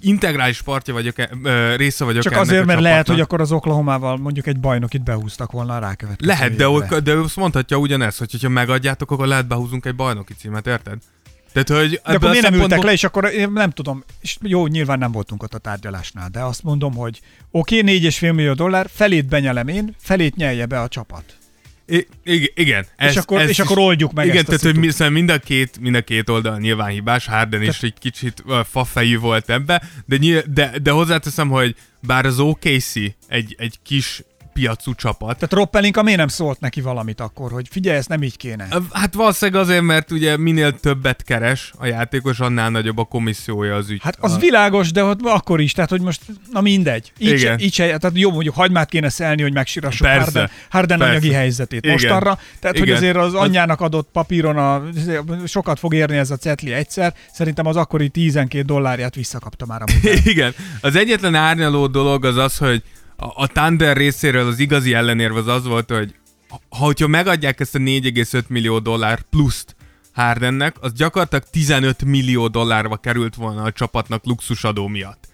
integrális 0.00 0.62
partja 0.62 0.94
vagyok, 0.94 1.18
e- 1.18 1.30
ö, 1.42 1.74
része 1.76 2.04
vagyok 2.04 2.22
Csak 2.22 2.32
ennek 2.32 2.44
azért, 2.44 2.64
mert 2.64 2.80
lehet, 2.80 2.96
csapatnak. 2.96 3.16
hogy 3.16 3.24
akkor 3.24 3.40
az 3.40 3.52
Oklahomával 3.52 4.16
mondjuk 4.16 4.46
egy 4.46 4.60
bajnokit 4.60 5.02
behúztak 5.02 5.50
volna 5.52 5.74
a 5.76 5.78
rákövetkező 5.78 6.30
Lehet, 6.30 6.56
de, 6.56 6.68
évre. 6.68 7.00
de 7.00 7.12
azt 7.12 7.36
mondhatja 7.36 7.76
ugyanezt, 7.76 8.18
hogy 8.18 8.42
ha 8.42 8.48
megadjátok, 8.48 9.10
akkor 9.10 9.26
lehet 9.26 9.46
behúzunk 9.46 9.86
egy 9.86 9.94
bajnoki 9.94 10.34
címet, 10.34 10.66
érted? 10.66 10.98
Tehát, 11.52 11.82
hogy 11.82 12.00
De 12.04 12.12
akkor 12.14 12.30
miért 12.30 12.50
nem 12.50 12.60
ültek 12.60 12.82
le, 12.82 12.92
és 12.92 13.04
akkor 13.04 13.24
én 13.24 13.50
nem 13.52 13.70
tudom, 13.70 14.04
és 14.20 14.36
jó, 14.40 14.66
nyilván 14.66 14.98
nem 14.98 15.12
voltunk 15.12 15.42
ott 15.42 15.54
a 15.54 15.58
tárgyalásnál, 15.58 16.28
de 16.28 16.40
azt 16.40 16.62
mondom, 16.62 16.94
hogy 16.94 17.20
oké, 17.50 17.80
okay, 17.80 18.00
4,5 18.00 18.34
millió 18.34 18.52
dollár, 18.52 18.88
felét 18.92 19.26
benyelem 19.26 19.68
én, 19.68 19.94
felét 19.98 20.36
nyelje 20.36 20.66
be 20.66 20.80
a 20.80 20.88
csapat. 20.88 21.37
I- 21.90 22.06
igen, 22.24 22.48
igen. 22.54 22.86
És 22.98 23.16
akkor- 23.16 23.48
és 23.48 23.58
akkor 23.58 23.78
oldjuk 23.78 24.12
meg 24.12 24.24
Igen, 24.26 24.36
ezt 24.36 24.46
tehát 24.46 24.62
hogy 24.62 24.76
mi, 24.76 24.90
szóval 24.90 25.10
mind, 25.10 25.30
a 25.30 25.38
két, 25.38 25.78
mind 25.80 25.94
a 25.94 26.02
két 26.02 26.28
oldal 26.28 26.58
nyilván 26.58 26.88
hibás, 26.90 27.26
Harden 27.26 27.62
is 27.62 27.82
egy 27.82 27.94
kicsit 27.98 28.42
uh, 28.46 28.58
fafejű 28.64 29.18
volt 29.18 29.50
ebbe, 29.50 29.82
de, 30.06 30.16
nyil, 30.16 30.42
de, 30.46 30.72
de 30.82 30.90
hozzáteszem, 30.90 31.48
hogy 31.48 31.74
bár 32.00 32.26
az 32.26 32.38
OKC 32.38 32.94
egy, 33.28 33.54
egy 33.58 33.78
kis 33.82 34.22
piacú 34.58 34.94
csapat, 34.94 35.34
Tehát 35.34 35.52
Rob 35.52 35.70
Pelinka 35.70 36.02
miért 36.02 36.18
nem 36.18 36.28
szólt 36.28 36.60
neki 36.60 36.80
valamit 36.80 37.20
akkor, 37.20 37.50
hogy 37.50 37.66
figyelj, 37.70 37.96
ez 37.96 38.06
nem 38.06 38.22
így 38.22 38.36
kéne. 38.36 38.68
Hát 38.92 39.14
valószínűleg 39.14 39.60
azért, 39.62 39.82
mert 39.82 40.10
ugye 40.10 40.36
minél 40.36 40.80
többet 40.80 41.22
keres 41.22 41.72
a 41.76 41.86
játékos, 41.86 42.40
annál 42.40 42.70
nagyobb 42.70 42.98
a 42.98 43.04
komissziója 43.04 43.74
az 43.74 43.90
ügy. 43.90 44.00
Hát 44.02 44.16
az 44.20 44.32
a... 44.32 44.38
világos, 44.38 44.92
de 44.92 45.04
ott 45.04 45.20
akkor 45.22 45.60
is, 45.60 45.72
tehát 45.72 45.90
hogy 45.90 46.00
most, 46.00 46.20
na 46.52 46.60
mindegy. 46.60 47.12
Így, 47.18 47.28
se, 47.28 47.34
Igen. 47.34 47.58
így 47.58 47.74
se, 47.74 47.84
tehát 47.84 48.10
jó, 48.12 48.30
mondjuk 48.30 48.54
hagymát 48.54 48.88
kéne 48.88 49.08
szelni, 49.08 49.42
hogy 49.42 49.52
megsirassuk 49.52 50.06
Persze. 50.06 50.24
Harden, 50.24 50.50
Harden 50.70 50.98
Persze. 50.98 51.12
anyagi 51.12 51.32
helyzetét 51.32 51.78
Igen. 51.84 51.92
most 51.92 52.10
arra. 52.10 52.38
Tehát, 52.60 52.78
hogy 52.78 52.86
Igen. 52.86 52.96
azért 52.96 53.16
az 53.16 53.34
Az- 53.34 53.40
anyjának 53.40 53.80
adott 53.80 54.08
papíron 54.12 54.56
a, 54.56 54.82
sokat 55.46 55.78
fog 55.78 55.94
érni 55.94 56.16
ez 56.16 56.30
a 56.30 56.36
cetli 56.36 56.72
egyszer. 56.72 57.14
Szerintem 57.32 57.66
az 57.66 57.76
akkori 57.76 58.08
12 58.08 58.64
dollárját 58.64 59.14
visszakapta 59.14 59.66
már 59.66 59.82
a 59.82 59.84
Igen. 60.24 60.54
Az 60.80 60.96
egyetlen 60.96 61.34
árnyaló 61.34 61.86
dolog 61.86 62.24
az 62.24 62.36
az, 62.36 62.56
hogy 62.56 62.82
a, 63.18 63.42
a 63.42 63.46
Thunder 63.46 63.96
részéről 63.96 64.46
az 64.46 64.58
igazi 64.58 64.94
ellenérv 64.94 65.36
az 65.36 65.46
az 65.46 65.64
volt, 65.64 65.90
hogy 65.90 66.14
ha 66.48 66.58
hogyha 66.68 67.06
megadják 67.06 67.60
ezt 67.60 67.74
a 67.74 67.78
4,5 67.78 68.46
millió 68.46 68.78
dollár 68.78 69.22
pluszt 69.30 69.76
Hardennek, 70.12 70.76
az 70.80 70.92
gyakorlatilag 70.92 71.44
15 71.50 72.04
millió 72.04 72.48
dollárba 72.48 72.96
került 72.96 73.34
volna 73.34 73.62
a 73.62 73.72
csapatnak 73.72 74.24
luxusadó 74.24 74.86
miatt. 74.86 75.28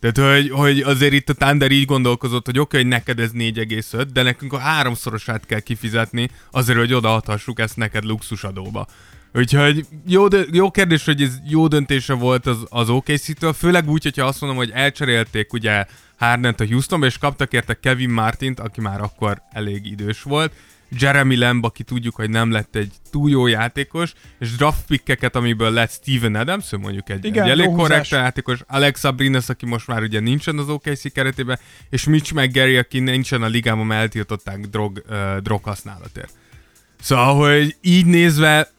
Tehát, 0.00 0.34
hogy, 0.34 0.50
hogy 0.50 0.80
azért 0.80 1.12
itt 1.12 1.28
a 1.28 1.34
Thunder 1.34 1.70
így 1.70 1.84
gondolkozott, 1.84 2.46
hogy 2.46 2.58
oké, 2.58 2.78
okay, 2.78 2.80
hogy 2.80 2.90
neked 2.90 3.18
ez 3.20 3.30
4,5, 3.34 4.06
de 4.12 4.22
nekünk 4.22 4.52
a 4.52 4.58
háromszorosát 4.58 5.46
kell 5.46 5.60
kifizetni 5.60 6.30
azért, 6.50 6.78
hogy 6.78 6.92
odaadhassuk 6.92 7.60
ezt 7.60 7.76
neked 7.76 8.04
luxusadóba. 8.04 8.86
Úgyhogy 9.34 9.86
jó, 10.06 10.26
jó 10.52 10.70
kérdés, 10.70 11.04
hogy 11.04 11.22
ez 11.22 11.38
jó 11.48 11.66
döntése 11.68 12.12
volt 12.12 12.46
az, 12.46 12.58
az 12.68 12.88
OKC-től, 12.88 13.52
főleg 13.52 13.88
úgy, 13.88 14.02
hogyha 14.02 14.26
azt 14.26 14.40
mondom, 14.40 14.58
hogy 14.58 14.70
elcserélték 14.70 15.52
ugye 15.52 15.86
Hardent 16.18 16.60
a 16.60 16.66
Houstonba, 16.66 17.06
és 17.06 17.18
kaptak 17.18 17.52
érte 17.52 17.74
Kevin 17.74 18.10
Martint, 18.10 18.60
aki 18.60 18.80
már 18.80 19.00
akkor 19.00 19.42
elég 19.52 19.86
idős 19.86 20.22
volt, 20.22 20.52
Jeremy 20.90 21.36
Lamb, 21.36 21.64
aki 21.64 21.82
tudjuk, 21.82 22.14
hogy 22.14 22.30
nem 22.30 22.50
lett 22.50 22.76
egy 22.76 22.92
túl 23.10 23.30
jó 23.30 23.46
játékos, 23.46 24.12
és 24.38 24.56
draft 24.56 24.84
pickeket, 24.86 25.36
amiből 25.36 25.70
lett 25.70 25.90
Steven 25.90 26.34
Adams, 26.34 26.70
mondjuk 26.70 27.10
egy, 27.10 27.24
Igen, 27.24 27.44
egy 27.44 27.50
elég 27.50 27.66
húzás. 27.66 27.80
korrekt 27.82 28.08
játékos, 28.08 28.60
Alex 28.66 29.04
Abrines, 29.04 29.48
aki 29.48 29.66
most 29.66 29.86
már 29.86 30.02
ugye 30.02 30.20
nincsen 30.20 30.58
az 30.58 30.68
OKC 30.68 31.12
keretében, 31.12 31.58
és 31.90 32.04
Mitch 32.04 32.34
McGarry, 32.34 32.76
aki 32.76 32.98
nincsen 32.98 33.42
a 33.42 33.46
ligában, 33.46 33.86
mert 33.86 34.00
eltiltották 34.00 34.60
drog, 34.60 35.02
uh, 35.08 35.36
drog 35.36 35.64
használatért. 35.64 36.32
Szóval, 37.00 37.34
hogy 37.34 37.76
így 37.80 38.06
nézve 38.06 38.70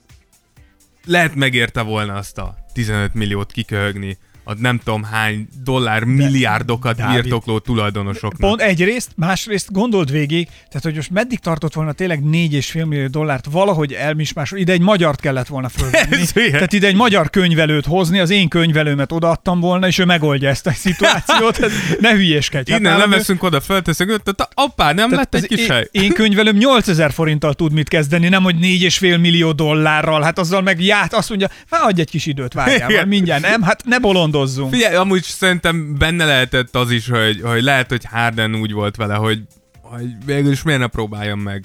lehet 1.06 1.36
megérte 1.36 1.82
volna 1.82 2.14
azt 2.14 2.38
a 2.38 2.58
15 2.74 3.14
milliót 3.14 3.52
kiköhögni 3.52 4.18
a 4.44 4.54
nem 4.58 4.80
tudom 4.84 5.04
hány 5.04 5.48
dollár 5.64 6.04
milliárdokat 6.04 6.96
Dávid, 6.96 7.22
birtokló 7.22 7.60
tulajdonosoknak. 7.60 8.50
Pont 8.50 8.62
egyrészt, 8.62 9.12
másrészt 9.16 9.72
gondold 9.72 10.12
végig, 10.12 10.48
tehát 10.48 10.84
hogy 10.84 10.96
most 10.96 11.10
meddig 11.10 11.40
tartott 11.40 11.74
volna 11.74 11.92
tényleg 11.92 12.20
4,5 12.24 12.86
millió 12.88 13.08
dollárt 13.08 13.46
valahogy 13.52 13.94
elmismásol, 13.94 14.60
ide 14.60 14.72
egy 14.72 14.82
magyart 14.82 15.20
kellett 15.20 15.48
volna 15.48 15.70
fölvenni. 15.78 16.50
Tehát 16.52 16.74
ide 16.74 16.88
egy 16.88 16.96
magyar 16.96 17.30
könyvelőt 17.30 17.86
hozni, 17.86 18.20
az 18.20 18.30
én 18.30 18.48
könyvelőmet 18.48 19.12
odaadtam 19.12 19.60
volna, 19.60 19.88
és 19.88 19.98
ő 19.98 20.06
megoldja 20.06 20.50
ezt 20.50 20.68
a 20.68 20.72
szituációt. 20.72 21.58
Hát 21.70 22.00
ne 22.00 22.12
hülyéskedj. 22.12 22.72
Hát 22.72 22.80
Innen 22.80 22.92
nálam 22.92 23.08
ő- 23.08 23.12
leveszünk 23.12 23.44
oda, 23.44 23.62
fölteszünk, 23.62 24.10
tehát 24.10 24.52
appá, 24.54 24.92
nem 24.94 25.10
tehát 25.10 25.28
lett 25.32 25.44
egy 25.44 25.48
kis 25.50 25.60
én, 25.60 25.68
hely. 25.70 25.88
én 25.92 26.12
könyvelőm 26.14 26.58
8000 26.58 27.12
forinttal 27.12 27.54
tud 27.54 27.72
mit 27.74 27.88
kezdeni, 27.90 28.30
nem 28.30 28.44
hogy 28.44 28.56
4,5 28.56 29.20
millió 29.20 29.52
dollárral. 29.52 30.22
Hát 30.22 30.40
azzal 30.40 30.62
meg 30.62 30.82
ját, 30.84 31.14
azt 31.14 31.30
mondja, 31.30 31.50
hát 31.72 31.82
adj 31.82 32.02
egy 32.02 32.10
kis 32.10 32.26
időt, 32.26 32.54
várjál, 32.54 33.06
mindjárt, 33.06 33.42
nem? 33.42 33.62
Hát 33.62 33.86
ne 33.86 34.00
bolondozzunk. 34.40 34.74
Figyelj, 34.74 34.96
amúgy 34.96 35.24
szerintem 35.24 35.96
benne 35.98 36.26
lehetett 36.26 36.76
az 36.76 36.92
is, 36.92 37.10
hogy, 37.10 37.42
hogy 37.42 37.64
lehet, 37.64 37.90
hogy 37.90 38.06
Harden 38.06 38.56
úgy 38.56 38.72
volt 38.72 38.96
vele, 38.96 39.16
hogy, 39.16 39.42
hogy 39.82 40.26
végül 40.26 40.52
is 40.52 40.64
miért 40.64 40.80
ne 40.80 40.88
próbáljam 40.88 41.40
meg 41.40 41.64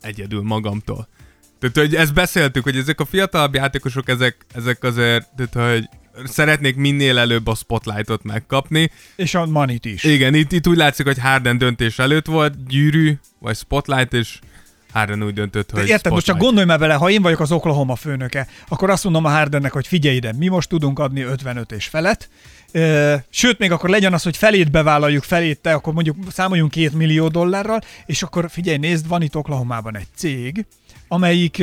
egyedül 0.00 0.42
magamtól. 0.42 1.08
Tehát, 1.58 1.76
hogy 1.76 1.94
ezt 1.94 2.14
beszéltük, 2.14 2.62
hogy 2.62 2.76
ezek 2.76 3.00
a 3.00 3.04
fiatalabb 3.04 3.54
játékosok, 3.54 4.08
ezek, 4.08 4.36
ezek 4.54 4.82
azért, 4.82 5.28
tehát, 5.36 5.72
hogy 5.72 5.88
szeretnék 6.24 6.76
minél 6.76 7.18
előbb 7.18 7.46
a 7.46 7.54
spotlightot 7.54 8.22
megkapni. 8.22 8.90
És 9.16 9.34
a 9.34 9.46
manit 9.46 9.84
is. 9.84 10.04
Igen, 10.04 10.34
itt, 10.34 10.52
itt 10.52 10.68
úgy 10.68 10.76
látszik, 10.76 11.06
hogy 11.06 11.18
Harden 11.18 11.58
döntés 11.58 11.98
előtt 11.98 12.26
volt, 12.26 12.66
gyűrű, 12.66 13.18
vagy 13.38 13.56
spotlight, 13.56 14.12
és 14.12 14.38
Harden 14.92 15.22
úgy 15.22 15.34
döntött, 15.34 15.70
hogy 15.70 15.82
De 15.82 15.88
érted, 15.88 16.12
most 16.12 16.26
csak 16.26 16.38
gondolj 16.38 16.66
már 16.66 16.78
bele, 16.78 16.94
ha 16.94 17.10
én 17.10 17.22
vagyok 17.22 17.40
az 17.40 17.52
Oklahoma 17.52 17.96
főnöke, 17.96 18.46
akkor 18.68 18.90
azt 18.90 19.04
mondom 19.04 19.24
a 19.24 19.28
Hardennek, 19.28 19.72
hogy 19.72 19.86
figyelj 19.86 20.16
ide, 20.16 20.32
mi 20.32 20.48
most 20.48 20.68
tudunk 20.68 20.98
adni 20.98 21.22
55 21.22 21.72
és 21.72 21.86
felett, 21.86 22.28
Sőt, 23.30 23.58
még 23.58 23.70
akkor 23.70 23.90
legyen 23.90 24.12
az, 24.12 24.22
hogy 24.22 24.36
felét 24.36 24.70
bevállaljuk, 24.70 25.22
felét 25.22 25.60
te, 25.60 25.72
akkor 25.72 25.92
mondjuk 25.92 26.16
számoljunk 26.30 26.70
két 26.70 26.92
millió 26.92 27.28
dollárral, 27.28 27.80
és 28.06 28.22
akkor 28.22 28.50
figyelj, 28.50 28.76
nézd, 28.76 29.08
van 29.08 29.22
itt 29.22 29.36
Oklahomában 29.36 29.96
egy 29.96 30.06
cég, 30.14 30.66
amelyik 31.08 31.62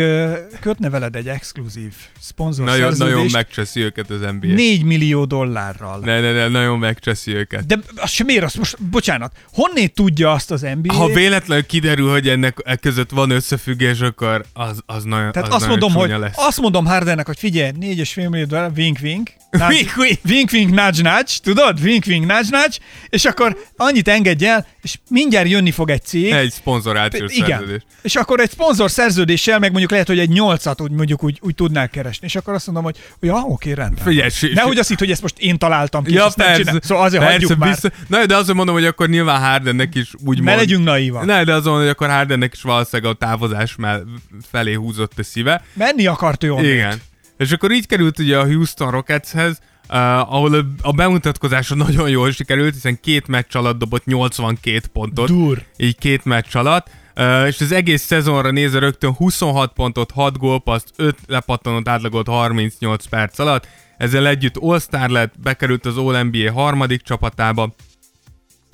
kötne 0.59 0.89
veled 0.89 1.15
egy 1.15 1.27
exkluzív 1.27 1.93
szponzor 2.19 2.65
Nagyon, 2.65 2.93
nagyon 2.97 3.27
megcseszi 3.31 3.79
őket 3.79 4.09
az 4.09 4.19
NBA. 4.19 4.47
4 4.47 4.83
millió 4.83 5.25
dollárral. 5.25 5.99
Ne, 5.99 6.19
ne, 6.19 6.31
ne, 6.31 6.47
nagyon 6.47 6.79
megcseszi 6.79 7.35
őket. 7.35 7.65
De 7.65 7.79
az 7.95 8.09
sem 8.09 8.25
miért 8.25 8.43
azt 8.43 8.57
most, 8.57 8.83
bocsánat, 8.83 9.35
honnét 9.53 9.93
tudja 9.93 10.31
azt 10.31 10.51
az 10.51 10.61
NBA? 10.61 10.93
Ha 10.93 11.07
véletlenül 11.07 11.65
kiderül, 11.65 12.11
hogy 12.11 12.29
ennek 12.29 12.57
e 12.63 12.75
között 12.75 13.09
van 13.09 13.29
összefüggés, 13.29 13.99
akkor 13.99 14.45
az, 14.53 14.79
az 14.85 15.03
nagyon 15.03 15.31
Tehát 15.31 15.47
az 15.47 15.53
azt 15.53 15.67
nagyon 15.67 15.79
mondom, 15.79 16.01
hogy, 16.01 16.19
lesz. 16.19 16.33
azt 16.35 16.61
mondom 16.61 16.85
Hardennek, 16.85 17.25
hogy 17.25 17.39
figyelj, 17.39 17.71
4,5 17.79 18.29
millió 18.29 18.45
dollár, 18.45 18.71
wink 18.75 18.97
wink, 19.01 19.29
Wink, 19.59 19.97
wink. 19.97 20.19
wink 20.25 20.51
wink 20.51 20.69
nudge 20.69 21.01
nudge, 21.01 21.33
tudod? 21.43 21.79
Wink 21.79 22.05
wink 22.07 22.25
nudge 22.25 22.57
nudge, 22.57 22.77
és 23.09 23.25
akkor 23.25 23.57
annyit 23.77 24.07
engedj 24.07 24.45
el, 24.45 24.67
és 24.81 24.97
mindjárt 25.09 25.49
jönni 25.49 25.71
fog 25.71 25.89
egy 25.89 26.03
cég. 26.03 26.31
Egy 26.31 26.51
szponzorációs 26.51 27.33
igen. 27.33 27.47
szerződés. 27.47 27.81
És 28.01 28.15
akkor 28.15 28.39
egy 28.39 28.49
szponzor 28.49 28.91
szerződéssel, 29.35 29.59
meg 29.59 29.69
mondjuk 29.69 29.91
lehet, 29.91 30.07
hogy 30.07 30.19
egy 30.19 30.29
nyolcat 30.29 30.81
úgy 30.81 30.91
mondjuk 30.91 31.23
úgy, 31.23 31.37
úgy 31.41 31.55
tudnál 31.55 31.89
keresni. 31.89 32.25
És 32.27 32.35
akkor 32.35 32.53
azt 32.53 32.65
mondom, 32.65 32.83
hogy 32.83 32.97
ja, 33.19 33.35
oké, 33.35 33.71
rendben. 33.71 34.03
Figyelj, 34.05 34.29
Nehogy 34.53 34.77
azt 34.77 34.89
hitt, 34.89 34.99
hogy 34.99 35.11
ezt 35.11 35.21
most 35.21 35.39
én 35.39 35.57
találtam 35.57 36.03
ki, 36.03 36.13
Ja, 36.13 36.27
persze. 36.35 36.79
Szóval 36.81 37.03
azért 37.03 37.21
persze, 37.23 37.37
hagyjuk 37.39 37.59
már. 37.59 37.69
biztos. 37.69 37.91
Na, 38.07 38.25
de 38.25 38.35
azért 38.35 38.57
mondom, 38.57 38.75
hogy 38.75 38.85
akkor 38.85 39.09
nyilván 39.09 39.41
Hardennek 39.41 39.95
is 39.95 40.11
úgy 40.25 40.37
Ne 40.37 40.43
mond... 40.43 40.57
legyünk 40.57 40.83
naívak. 40.83 41.25
Ne, 41.25 41.43
de 41.43 41.53
azon, 41.53 41.63
mondom, 41.71 41.81
hogy 41.81 41.89
akkor 41.89 42.09
Hardennek 42.09 42.53
is 42.53 42.61
valószínűleg 42.61 43.11
a 43.11 43.15
távozás 43.17 43.75
mell- 43.75 44.03
felé 44.51 44.73
húzott 44.73 45.19
a 45.19 45.23
szíve. 45.23 45.63
Menni 45.73 46.05
akart 46.07 46.43
ő. 46.43 46.53
Igen. 46.59 47.01
És 47.37 47.51
akkor 47.51 47.71
így 47.71 47.87
került 47.87 48.19
ugye 48.19 48.37
a 48.37 48.45
Houston 48.45 48.91
Rocketshez, 48.91 49.59
uh, 49.89 49.95
ahol 50.33 50.53
a, 50.53 50.65
a 50.81 50.91
bemutatkozása 50.91 51.75
nagyon 51.75 52.09
jól 52.09 52.31
sikerült, 52.31 52.73
hiszen 52.73 52.99
két 53.01 53.27
meccs 53.27 53.55
alatt 53.55 53.79
dobott 53.79 54.05
82 54.05 54.81
pontot. 54.93 55.27
Dur. 55.27 55.63
Így 55.77 55.97
két 55.97 56.25
meccs 56.25 56.55
alatt. 56.55 56.87
Uh, 57.15 57.47
és 57.47 57.61
az 57.61 57.71
egész 57.71 58.01
szezonra 58.01 58.51
nézve 58.51 58.79
rögtön 58.79 59.13
26 59.13 59.73
pontot, 59.73 60.11
6 60.11 60.37
gólpaszt, 60.37 60.87
5 60.95 61.17
lepattanót 61.27 61.87
átlagolt 61.87 62.27
38 62.27 63.05
perc 63.05 63.39
alatt. 63.39 63.67
Ezzel 63.97 64.27
együtt 64.27 64.57
All-Star 64.57 65.09
lett, 65.09 65.33
bekerült 65.43 65.85
az 65.85 65.97
All-NBA 65.97 66.51
harmadik 66.51 67.01
csapatába, 67.01 67.73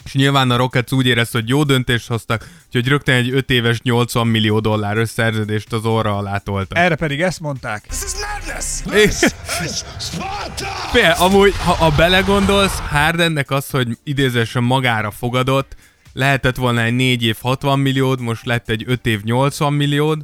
és 0.05 0.13
nyilván 0.13 0.51
a 0.51 0.55
Rockets 0.55 0.91
úgy 0.91 1.05
érezte, 1.05 1.39
hogy 1.39 1.49
jó 1.49 1.63
döntést 1.63 2.07
hoztak, 2.07 2.47
úgyhogy 2.65 2.87
rögtön 2.87 3.15
egy 3.15 3.31
5 3.31 3.49
éves 3.49 3.81
80 3.81 4.27
millió 4.27 4.59
dolláros 4.59 5.09
szerződést 5.09 5.73
az 5.73 5.85
orra 5.85 6.17
alá 6.17 6.37
toltak. 6.37 6.77
Erre 6.77 6.95
pedig 6.95 7.21
ezt 7.21 7.39
mondták. 7.39 7.87
This 7.87 8.03
is 8.03 8.11
madness. 8.13 8.81
This 8.81 9.31
is 9.65 9.83
Sparta. 9.99 10.65
Fél, 10.91 11.15
amúgy, 11.17 11.53
ha, 11.57 11.71
ha 11.71 11.89
belegondolsz, 11.89 12.79
Hardennek 12.79 13.51
az, 13.51 13.69
hogy 13.69 13.87
idézésen 14.03 14.63
magára 14.63 15.11
fogadott, 15.11 15.75
lehetett 16.19 16.55
volna 16.55 16.81
egy 16.81 16.95
4 16.95 17.23
év 17.23 17.35
60 17.41 17.79
milliód, 17.79 18.21
most 18.21 18.45
lett 18.45 18.69
egy 18.69 18.83
5 18.87 19.05
év 19.05 19.21
80 19.23 19.73
milliód. 19.73 20.21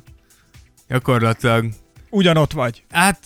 Gyakorlatilag, 0.88 1.65
Ugyanott 2.10 2.51
vagy. 2.51 2.84
hát, 2.91 3.19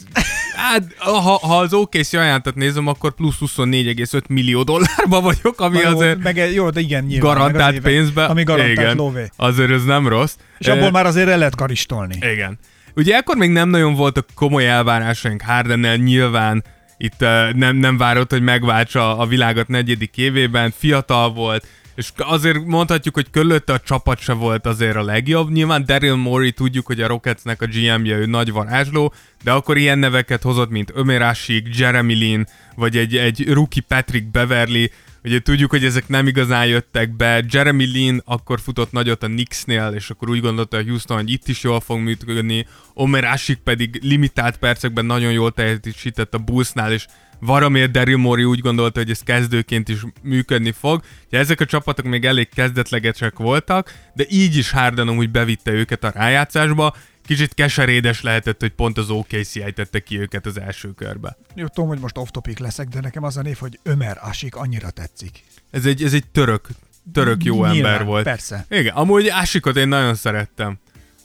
hát 0.56 0.84
ha, 0.98 1.20
ha 1.20 1.58
az 1.58 1.74
OKC 1.74 2.14
ajánlatot 2.14 2.56
nézem, 2.56 2.88
akkor 2.88 3.12
plusz 3.12 3.38
24,5 3.40 4.28
millió 4.28 4.64
dollárba 4.64 5.22
vagyok, 5.22 5.62
ami 5.62 5.78
Na 5.78 5.90
jó, 5.90 5.98
azért 5.98 6.24
meg, 6.24 6.38
jó, 6.54 6.70
de 6.70 6.80
igen, 6.80 7.04
nyilván. 7.04 7.34
garantált 7.34 7.78
az 7.78 7.84
pénzbe. 7.84 8.26
Ami 8.26 8.44
garantált 8.44 8.78
igen, 8.78 8.96
lóvé. 8.96 9.30
Azért 9.36 9.72
ez 9.72 9.84
nem 9.84 10.08
rossz. 10.08 10.36
És 10.58 10.68
abból 10.68 10.86
Eh, 10.86 10.92
már 10.92 11.06
azért 11.06 11.30
el 11.30 11.38
lehet 11.38 11.56
karistolni. 11.56 12.16
Igen. 12.32 12.60
Ugye 12.96 13.16
ekkor 13.16 13.36
még 13.38 13.50
nem 13.50 13.70
nagyon 13.70 13.94
voltak 13.94 14.28
komoly 14.34 14.68
elvárásaink 14.70 15.42
Hardennel, 15.42 15.96
nyilván 15.96 16.64
itt 16.98 17.22
uh, 17.22 17.54
nem, 17.54 17.76
nem 17.76 17.98
várott, 17.98 18.32
hogy 18.32 18.42
megváltsa 18.42 19.18
a 19.18 19.26
világot 19.26 19.68
negyedik 19.68 20.18
évében, 20.18 20.74
fiatal 20.78 21.34
volt, 21.34 21.68
és 22.00 22.12
azért 22.18 22.66
mondhatjuk, 22.66 23.14
hogy 23.14 23.30
körülötte 23.30 23.74
a 23.74 23.80
csapat 23.80 24.20
se 24.20 24.34
volt 24.34 24.66
azért 24.66 24.96
a 24.96 25.04
legjobb. 25.04 25.52
Nyilván 25.52 25.86
Daryl 25.86 26.16
Morey 26.16 26.52
tudjuk, 26.52 26.86
hogy 26.86 27.02
a 27.02 27.08
Rocketsnek 27.08 27.62
a 27.62 27.66
GM-je 27.66 28.18
ő 28.18 28.26
nagy 28.26 28.52
varázsló, 28.52 29.14
de 29.44 29.52
akkor 29.52 29.78
ilyen 29.78 30.00
neveket 30.00 30.42
hozott, 30.42 30.70
mint 30.70 30.92
Ömer 30.96 31.22
Asik, 31.22 31.78
Jeremy 31.78 32.14
Lin, 32.14 32.46
vagy 32.76 32.98
egy, 32.98 33.18
egy 33.18 33.54
rookie 33.54 33.84
Patrick 33.88 34.32
Beverly, 34.32 34.92
Ugye 35.24 35.40
tudjuk, 35.40 35.70
hogy 35.70 35.86
ezek 35.86 36.08
nem 36.08 36.28
igazán 36.28 36.66
jöttek 36.66 37.16
be. 37.16 37.44
Jeremy 37.50 37.86
Lin 37.86 38.22
akkor 38.26 38.60
futott 38.60 38.92
nagyot 38.92 39.24
a 39.24 39.28
Knicksnél, 39.28 39.92
és 39.96 40.10
akkor 40.10 40.30
úgy 40.30 40.42
gondolta 40.42 40.78
a 40.78 40.84
Houston, 40.84 41.18
hogy 41.18 41.32
itt 41.32 41.48
is 41.48 41.64
jól 41.64 41.80
fog 41.80 42.00
működni. 42.00 42.68
Omer 42.94 43.24
Asik 43.24 43.58
pedig 43.58 44.00
limitált 44.04 44.58
percekben 44.58 45.06
nagyon 45.06 45.32
jól 45.32 45.52
teljesített 45.52 46.34
a 46.34 46.38
Bullsnál, 46.38 46.92
és 46.92 47.06
valamiért 47.40 47.92
Daryl 47.92 48.18
Morey 48.18 48.44
úgy 48.44 48.60
gondolta, 48.60 49.00
hogy 49.00 49.10
ez 49.10 49.20
kezdőként 49.20 49.90
is 49.90 50.00
működni 50.22 50.72
fog. 50.72 51.04
Ugye 51.28 51.38
ezek 51.38 51.60
a 51.60 51.66
csapatok 51.66 52.06
még 52.06 52.26
elég 52.26 52.50
kezdetlegesek 52.50 53.38
voltak, 53.38 53.94
de 54.14 54.26
így 54.30 54.56
is 54.56 54.72
Harden 54.72 55.10
úgy 55.10 55.30
bevitte 55.30 55.72
őket 55.72 56.04
a 56.04 56.12
rájátszásba, 56.16 56.96
kicsit 57.26 57.54
keserédes 57.54 58.22
lehetett, 58.22 58.60
hogy 58.60 58.72
pont 58.72 58.98
az 58.98 59.10
OKC 59.10 59.56
ejtette 59.56 60.00
ki 60.00 60.20
őket 60.20 60.46
az 60.46 60.60
első 60.60 60.94
körbe. 60.94 61.38
Jó, 61.56 61.68
tudom, 61.68 61.90
hogy 61.90 62.00
most 62.00 62.18
off-topic 62.18 62.60
leszek, 62.60 62.88
de 62.88 63.00
nekem 63.00 63.24
az 63.24 63.38
a 63.38 63.42
név, 63.42 63.58
hogy 63.58 63.80
Ömer 63.84 64.18
Asik 64.22 64.56
annyira 64.56 64.90
tetszik. 64.90 65.44
Ez 65.72 65.86
egy, 65.86 66.04
ez 66.04 66.14
egy 66.14 66.28
török, 66.32 66.68
török 67.14 67.44
jó 67.44 67.54
Nyilván, 67.54 67.76
ember 67.76 68.06
volt. 68.06 68.24
persze. 68.24 68.66
Igen, 68.70 68.96
amúgy 68.96 69.28
Asikot 69.28 69.76
én 69.76 69.88
nagyon 69.88 70.16
szerettem. 70.16 70.80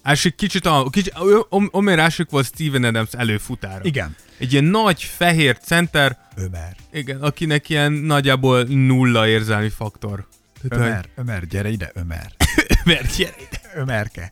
Ásik 0.07 0.35
kicsit, 0.35 0.67
a, 0.67 0.87
kicsit 0.91 1.15
Omer 1.71 1.99
Ásik 1.99 2.31
volt 2.31 2.47
Steven 2.47 2.85
Adams 2.85 3.13
előfutára. 3.13 3.85
Igen. 3.85 4.17
Egy 4.39 4.53
ilyen 4.53 4.65
nagy, 4.65 5.03
fehér 5.03 5.59
center, 5.59 6.19
Ömer. 6.37 6.77
igen, 6.93 7.23
akinek 7.23 7.69
ilyen 7.69 7.93
nagyjából 7.93 8.63
nulla 8.63 9.29
érzelmi 9.29 9.69
faktor. 9.69 10.27
Tehát, 10.69 10.87
Ömer, 10.87 11.09
Ömer, 11.15 11.47
gyere 11.47 11.69
ide, 11.69 11.91
Ömer. 11.95 12.33
Ömer, 12.85 13.07
gyere 13.17 13.35
ide. 13.37 13.61
Ömerke. 13.75 14.31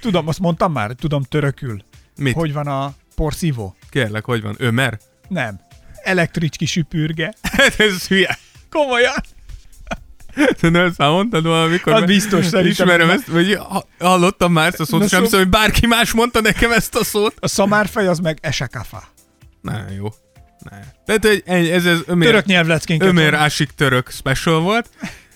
Tudom, 0.00 0.28
azt 0.28 0.38
mondtam 0.38 0.72
már, 0.72 0.90
tudom 0.92 1.22
törökül. 1.22 1.82
Mit? 2.16 2.34
Hogy 2.34 2.52
van 2.52 2.66
a 2.66 2.94
porszívó? 3.14 3.76
Kérlek, 3.90 4.24
hogy 4.24 4.42
van? 4.42 4.54
Ömer? 4.58 4.98
Nem. 5.28 5.60
Elektricski 6.02 6.66
süpürge. 6.66 7.34
Ez 7.78 8.06
hülye. 8.06 8.38
Komolyan. 8.70 9.14
Te 10.60 10.68
nem 10.78 10.84
ezt 10.84 10.98
már 10.98 11.10
mondtad 11.10 11.44
valamikor? 11.44 11.92
Hát 11.92 12.06
biztos, 12.06 12.44
szerintem. 12.44 12.86
Ismerem 12.86 13.10
ezt, 13.10 13.26
vagy 13.26 13.54
ha- 13.68 13.86
hallottam 13.98 14.52
már 14.52 14.66
ezt 14.66 14.80
a 14.80 14.84
szót, 14.84 15.10
nem 15.10 15.24
szó- 15.24 15.38
hogy 15.38 15.48
bárki 15.48 15.86
más 15.86 16.12
mondta 16.12 16.40
nekem 16.40 16.72
ezt 16.72 16.94
a 16.94 17.04
szót. 17.04 17.34
A 17.40 17.48
szamárfej 17.48 18.06
az 18.06 18.18
meg 18.18 18.38
esekafa. 18.42 19.02
Na, 19.60 19.84
jó. 19.96 20.08
Ne. 20.70 20.78
Tehát 21.04 21.26
hogy 21.26 21.42
ennyi, 21.46 21.70
ez, 21.70 21.84
ez 21.86 21.98
ömér, 22.06 22.28
Török 22.28 22.44
nyelvleckénket. 22.44 23.08
ömér. 23.08 23.34
Ásik 23.34 23.70
török 23.70 24.10
special 24.10 24.60
volt. 24.60 24.88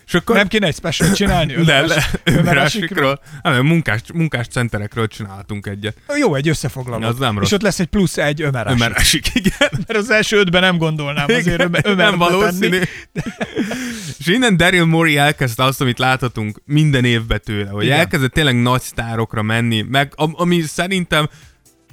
És 0.06 0.14
akkor... 0.14 0.36
Nem 0.36 0.48
kéne 0.48 0.66
egy 0.66 0.74
special 0.74 1.12
csinálni? 1.12 1.54
Asikról? 1.64 2.58
Ásikról. 2.58 3.20
Nem, 3.42 3.66
munkás, 3.66 4.00
munkás 4.14 4.46
centerekről 4.46 5.06
csináltunk 5.06 5.66
egyet. 5.66 5.96
Jó, 6.18 6.34
egy 6.34 6.48
összefoglaló. 6.48 7.06
Az 7.06 7.18
nem 7.18 7.38
rossz. 7.38 7.46
És 7.46 7.52
ott 7.52 7.62
lesz 7.62 7.80
egy 7.80 7.86
plusz 7.86 8.16
egy 8.18 8.42
Ömer 8.42 8.66
Asik. 8.66 8.80
Ömer 8.80 8.92
Ásik, 8.96 9.26
igen. 9.34 9.70
Mert 9.86 9.98
az 9.98 10.10
első 10.10 10.36
ötben 10.36 10.60
nem 10.60 10.78
gondolnám 10.78 11.26
azért 11.28 11.62
Ömer, 11.62 11.80
Ömer 11.84 12.10
nem 12.10 12.18
valószínű. 12.18 12.80
És 14.18 14.26
innen 14.26 14.56
Daryl 14.56 14.84
Morey 14.84 15.16
elkezdte 15.16 15.64
azt, 15.64 15.80
amit 15.80 15.98
láthatunk 15.98 16.60
minden 16.64 17.04
évben 17.04 17.40
tőle, 17.44 17.70
hogy 17.70 17.84
Igen. 17.84 17.98
elkezdett 17.98 18.32
tényleg 18.32 18.62
nagy 18.62 18.80
sztárokra 18.80 19.42
menni, 19.42 19.82
meg 19.88 20.12
am- 20.16 20.34
ami 20.36 20.60
szerintem 20.60 21.28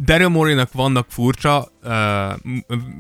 Daryl 0.04 0.28
Moreynak 0.28 0.72
vannak 0.72 1.06
furcsa, 1.10 1.72
uh, 1.84 1.94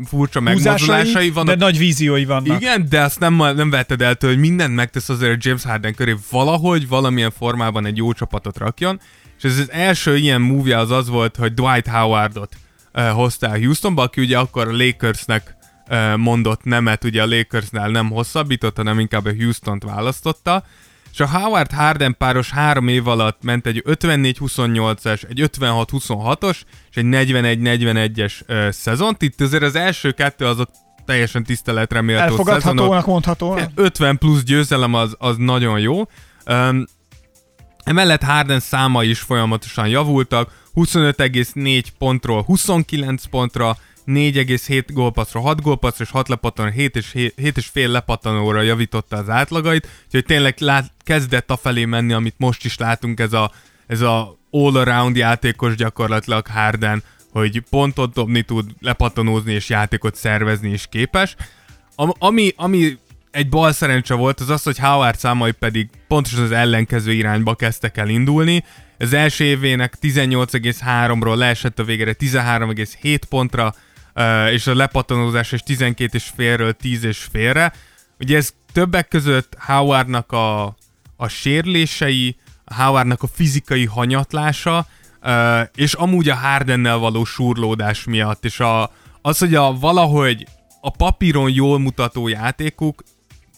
furcsa 0.06 0.40
megmozdulásai, 0.40 1.30
vannak 1.30 1.56
de 1.56 1.66
nagy 1.66 1.78
víziói 1.78 2.26
vannak. 2.26 2.62
Igen, 2.62 2.86
de 2.90 3.02
azt 3.02 3.20
nem, 3.20 3.36
nem 3.36 3.70
vetted 3.70 4.02
el 4.02 4.16
tőle, 4.16 4.34
hogy 4.34 4.42
mindent 4.42 4.76
megtesz 4.76 5.10
azért 5.10 5.44
James 5.46 5.64
Harden 5.64 5.96
köré 5.96 6.16
valahogy, 6.32 6.88
valamilyen 6.88 7.32
formában 7.32 7.86
egy 7.86 7.98
jó 7.98 8.14
csapatot 8.14 8.58
rakjon. 8.58 9.00
És 9.38 9.44
ez 9.44 9.58
az 9.58 9.72
első 9.72 10.18
ilyen 10.18 10.42
movie 10.42 10.78
az 10.78 10.92
az 10.92 11.10
volt, 11.10 11.36
hogy 11.36 11.54
Dwight 11.54 11.88
Howardot 11.88 12.56
uh, 12.94 13.08
hozta 13.10 13.48
el 13.48 13.60
Houstonba, 13.60 14.02
aki 14.02 14.22
ugye 14.22 14.38
akkor 14.38 14.68
a 14.68 14.78
Lakersnek 14.78 15.56
uh, 15.90 16.18
mondott 16.18 16.64
nemet, 16.64 17.04
ugye 17.04 17.22
a 17.22 17.28
Lakersnál 17.28 17.90
nem 17.90 18.10
hosszabbított, 18.10 18.76
hanem 18.76 19.00
inkább 19.00 19.26
a 19.26 19.34
Houston-t 19.34 19.84
választotta. 19.84 20.64
És 21.12 21.20
a 21.20 21.28
Howard 21.28 21.72
Harden 21.72 22.16
páros 22.18 22.50
három 22.50 22.88
év 22.88 23.08
alatt 23.08 23.44
ment 23.44 23.66
egy 23.66 23.84
54-28-es, 23.86 25.24
egy 25.30 25.50
56-26-os, 25.60 26.62
és 26.90 26.96
egy 26.96 27.06
41-41-es 27.08 28.34
uh, 28.48 28.70
szezont. 28.70 29.22
Itt 29.22 29.42
azért 29.42 29.64
az 29.64 29.76
első 29.76 30.12
kettő 30.12 30.46
azok 30.46 30.70
teljesen 31.06 31.44
tiszteletre 31.44 32.02
méltó. 32.02 32.24
Elfogadhatónak 32.24 33.06
mondható. 33.06 33.60
50 33.76 34.18
plusz 34.18 34.44
győzelem 34.44 34.94
az, 34.94 35.16
az 35.20 35.36
nagyon 35.38 35.80
jó. 35.80 36.00
Um, 36.46 36.86
emellett 37.84 38.24
Harden 38.24 38.60
számai 38.60 39.10
is 39.10 39.20
folyamatosan 39.20 39.88
javultak, 39.88 40.52
25,4 40.76 41.84
pontról 41.98 42.42
29 42.44 43.26
pontra, 43.26 43.78
4,7 44.08 44.84
gólpasszra 44.88 45.40
6 45.40 45.62
gólpasszra, 45.62 46.04
és 46.04 46.12
6 46.12 46.28
lepattanóra 46.28 46.74
7 46.74 46.96
és, 46.96 47.12
7 47.12 47.58
és 47.58 47.66
fél 47.66 47.90
lepattanóra 47.90 48.62
javította 48.62 49.18
az 49.18 49.30
átlagait, 49.30 49.88
úgyhogy 50.06 50.26
tényleg 50.26 50.56
lát, 50.60 50.92
kezdett 51.04 51.52
afelé 51.52 51.86
menni, 51.86 52.14
amit 52.14 52.36
most 52.38 52.66
is 52.66 52.78
látunk, 52.78 53.20
ez 53.20 53.34
a, 53.34 53.52
ez 53.88 54.02
a 54.02 54.38
all-around 54.52 55.16
játékos 55.16 55.76
gyakorlatilag 55.76 56.48
Harden, 56.48 57.04
hogy 57.32 57.64
pontot 57.70 58.14
dobni 58.14 58.42
tud, 58.42 58.72
lepattanózni 58.80 59.54
és 59.54 59.70
játékot 59.70 60.16
szervezni 60.16 60.70
is 60.70 60.88
képes. 60.90 61.36
Am- 61.96 62.16
ami, 62.20 62.54
ami 62.56 62.98
egy 63.32 63.50
bal 63.50 63.72
szerencse 63.72 64.14
volt, 64.14 64.40
az 64.40 64.50
az, 64.50 64.64
hogy 64.64 64.78
Howard 64.78 65.18
számai 65.18 65.52
pedig 65.52 65.90
pontosan 66.08 66.44
az 66.44 66.52
ellenkező 66.52 67.12
irányba 67.12 67.56
kezdtek 67.56 67.98
el 67.98 68.10
indulni. 68.10 68.64
Az 68.98 69.14
első 69.14 69.44
évének 69.44 69.98
18,3-ról 70.02 71.36
leesett 71.36 71.80
a 71.80 71.84
végére 71.84 72.16
13,7 72.20 73.22
pontra, 73.30 73.76
és 74.52 74.68
a 74.68 74.76
lepattanózás 74.76 75.52
és 75.52 75.62
12 75.62 76.18
és 76.18 76.32
félről 76.36 76.74
10 76.74 77.04
és 77.04 77.28
félre. 77.32 77.74
Ugye 78.20 78.38
ez 78.38 78.54
többek 78.74 79.08
között 79.08 79.56
Howardnak 79.60 80.32
a, 80.32 80.64
a 81.16 81.28
sérlései, 81.28 82.36
Howardnak 82.66 83.24
a 83.24 83.28
fizikai 83.28 83.86
hanyatlása, 83.86 84.88
és 85.76 85.94
amúgy 85.94 86.30
a 86.30 86.36
Hardennel 86.36 86.98
való 86.98 87.24
surlódás 87.24 88.04
miatt, 88.04 88.46
és 88.46 88.60
a, 88.60 88.92
az, 89.22 89.38
hogy 89.38 89.56
a 89.56 89.78
valahogy 89.80 90.48
a 90.82 90.90
papíron 90.90 91.50
jól 91.50 91.80
mutató 91.80 92.28
játékuk 92.28 93.04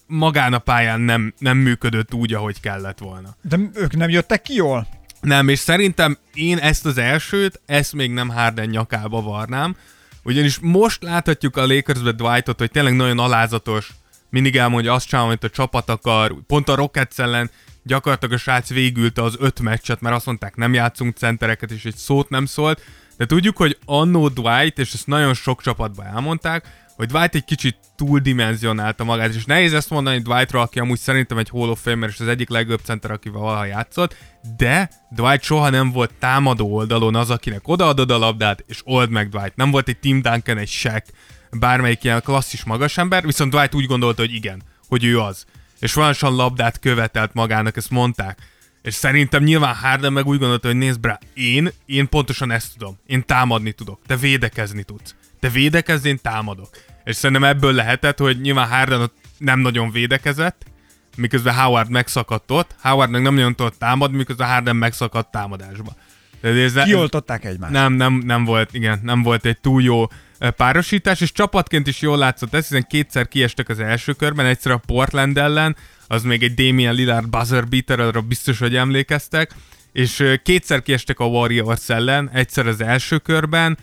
magán 0.08 0.54
a 0.54 0.60
pályán 0.60 1.02
nem, 1.02 1.34
nem 1.38 1.58
működött 1.58 2.14
úgy, 2.14 2.34
ahogy 2.34 2.60
kellett 2.60 2.98
volna. 2.98 3.36
De 3.42 3.58
ők 3.74 3.96
nem 3.96 4.10
jöttek 4.10 4.42
ki 4.42 4.54
jól? 4.54 4.88
Nem, 5.22 5.48
és 5.48 5.60
szerintem 5.60 6.18
én 6.34 6.58
ezt 6.58 6.86
az 6.86 6.98
elsőt, 6.98 7.62
ezt 7.66 7.94
még 7.94 8.12
nem 8.12 8.30
Harden 8.30 8.70
nyakába 8.70 9.22
varnám, 9.22 9.76
ugyanis 10.24 10.60
most 10.60 11.04
láthatjuk 11.04 11.58
a 11.58 11.68
Lakersbe 11.68 12.12
Dwightot, 12.12 12.60
hogy 12.60 12.72
tényleg 12.72 12.96
nagyon 12.96 13.20
alázatos, 13.20 13.90
mindig 14.30 14.56
elmondja 14.56 14.94
azt 14.94 15.08
csinálom, 15.08 15.30
amit 15.30 15.44
a 15.44 15.50
csapat 15.50 15.90
akar, 15.90 16.36
pont 16.48 16.70
a 16.70 16.76
Rockets 16.76 17.20
ellen 17.20 17.50
gyakorlatilag 17.84 18.34
a 18.34 18.38
srác 18.38 18.70
végülte 18.70 19.22
az 19.22 19.36
öt 19.40 19.60
meccset, 19.60 20.02
mert 20.02 20.16
azt 20.16 20.26
mondták, 20.26 20.56
nem 20.56 20.74
játszunk 20.74 21.18
centereket, 21.18 21.72
és 21.72 21.86
egy 21.86 21.96
szót 21.96 22.30
nem 22.30 22.46
szólt, 22.46 22.82
de 23.18 23.26
tudjuk, 23.26 23.58
hogy 23.58 23.78
annó 23.86 24.28
Dwight, 24.28 24.80
és 24.80 24.94
ezt 24.94 25.08
nagyon 25.08 25.34
sok 25.34 25.62
csapatban 25.62 26.06
elmondták, 26.06 26.83
hogy 27.04 27.12
Dwight 27.12 27.36
egy 27.36 27.46
kicsit 27.46 27.78
túldimenzionálta 27.96 29.04
magát, 29.04 29.34
és 29.34 29.46
nehéz 29.46 29.74
ezt 29.74 29.90
mondani 29.90 30.20
Dwightra, 30.20 30.62
aki 30.62 30.80
amúgy 30.80 31.00
szerintem 31.00 31.38
egy 31.38 31.50
Hall 31.50 31.70
of 31.70 31.82
Famer, 31.82 32.10
és 32.10 32.20
az 32.20 32.28
egyik 32.28 32.50
legjobb 32.50 32.80
center, 32.84 33.12
akivel 33.12 33.42
valaha 33.42 33.66
játszott, 33.66 34.16
de 34.58 34.90
Dwight 35.12 35.44
soha 35.44 35.70
nem 35.70 35.92
volt 35.92 36.14
támadó 36.20 36.74
oldalon 36.74 37.16
az, 37.16 37.30
akinek 37.30 37.68
odaadod 37.68 38.12
a 38.12 38.18
labdát, 38.18 38.64
és 38.68 38.82
old 38.84 39.10
meg 39.10 39.30
Dwight. 39.30 39.56
Nem 39.56 39.72
volt 39.72 39.88
egy 39.88 39.98
Tim 39.98 40.22
Duncan, 40.22 40.58
egy 40.58 40.68
Shaq, 40.70 41.04
bármelyik 41.52 42.04
ilyen 42.04 42.22
klasszis 42.22 42.64
magas 42.64 42.98
ember, 42.98 43.26
viszont 43.26 43.52
Dwight 43.52 43.76
úgy 43.76 43.86
gondolta, 43.86 44.22
hogy 44.22 44.34
igen, 44.34 44.64
hogy 44.88 45.04
ő 45.04 45.20
az. 45.20 45.46
És 45.80 45.92
folyamatosan 45.92 46.36
labdát 46.36 46.80
követelt 46.80 47.34
magának, 47.34 47.78
ezt 47.78 47.90
mondták. 47.90 48.40
És 48.82 48.94
szerintem 48.94 49.44
nyilván 49.44 49.76
Harden 49.76 50.14
meg 50.14 50.28
úgy 50.28 50.40
gondolta, 50.40 50.68
hogy 50.68 50.78
nézd 50.78 51.06
rá, 51.06 51.20
én, 51.34 51.72
én 51.86 52.10
pontosan 52.10 52.52
ezt 52.52 52.74
tudom. 52.78 52.98
Én 53.06 53.26
támadni 53.26 53.72
tudok, 53.72 54.00
te 54.06 54.16
védekezni 54.16 54.84
tudsz. 54.84 55.16
Te 55.40 55.50
védekezni, 55.50 56.10
én 56.10 56.20
támadok. 56.22 56.70
És 57.04 57.16
szerintem 57.16 57.50
ebből 57.50 57.74
lehetett, 57.74 58.18
hogy 58.18 58.42
nyilván 58.42 58.68
Harden 58.68 59.02
ott 59.02 59.16
nem 59.38 59.60
nagyon 59.60 59.92
védekezett, 59.92 60.66
miközben 61.18 61.56
Howard 61.56 61.90
megszakadt 61.90 62.52
ott, 62.52 62.76
Howard 62.82 63.10
meg 63.12 63.22
nem 63.22 63.34
nagyon 63.34 63.56
tudott 63.56 63.80
támadni, 63.80 64.18
miközben 64.18 64.48
Harden 64.48 64.76
megszakadt 64.76 65.32
támadásba. 65.32 65.96
Ez, 66.42 66.74
Kioltották 66.74 67.46
egymást. 67.46 67.74
nem, 67.74 67.94
nem, 67.94 68.14
nem 68.14 68.44
volt, 68.44 68.74
igen, 68.74 69.00
nem 69.04 69.24
volt 69.24 69.46
egy 69.46 69.60
túl 69.60 69.82
jó 69.82 70.08
párosítás, 70.56 71.22
és 71.22 71.32
csapatként 71.32 71.88
is 71.88 72.02
jól 72.02 72.18
látszott 72.18 72.54
ez, 72.54 72.68
hiszen 72.68 72.86
kétszer 72.90 73.28
kiestek 73.28 73.70
az 73.70 73.80
első 73.80 74.14
körben, 74.14 74.46
egyszer 74.46 74.72
a 74.72 74.82
Portland 74.86 75.38
ellen, 75.38 75.76
az 76.08 76.24
még 76.24 76.44
egy 76.44 76.54
Damian 76.54 76.94
Lillard 76.96 77.30
buzzer 77.30 77.68
beater, 77.68 78.00
arra 78.00 78.22
biztos, 78.22 78.60
hogy 78.60 78.76
emlékeztek, 78.76 79.56
és 79.92 80.24
kétszer 80.44 80.82
kiestek 80.82 81.20
a 81.20 81.26
Warriors 81.26 81.90
ellen, 81.90 82.30
egyszer 82.34 82.68
az 82.68 82.82
első 82.82 83.18
körben, 83.18 83.78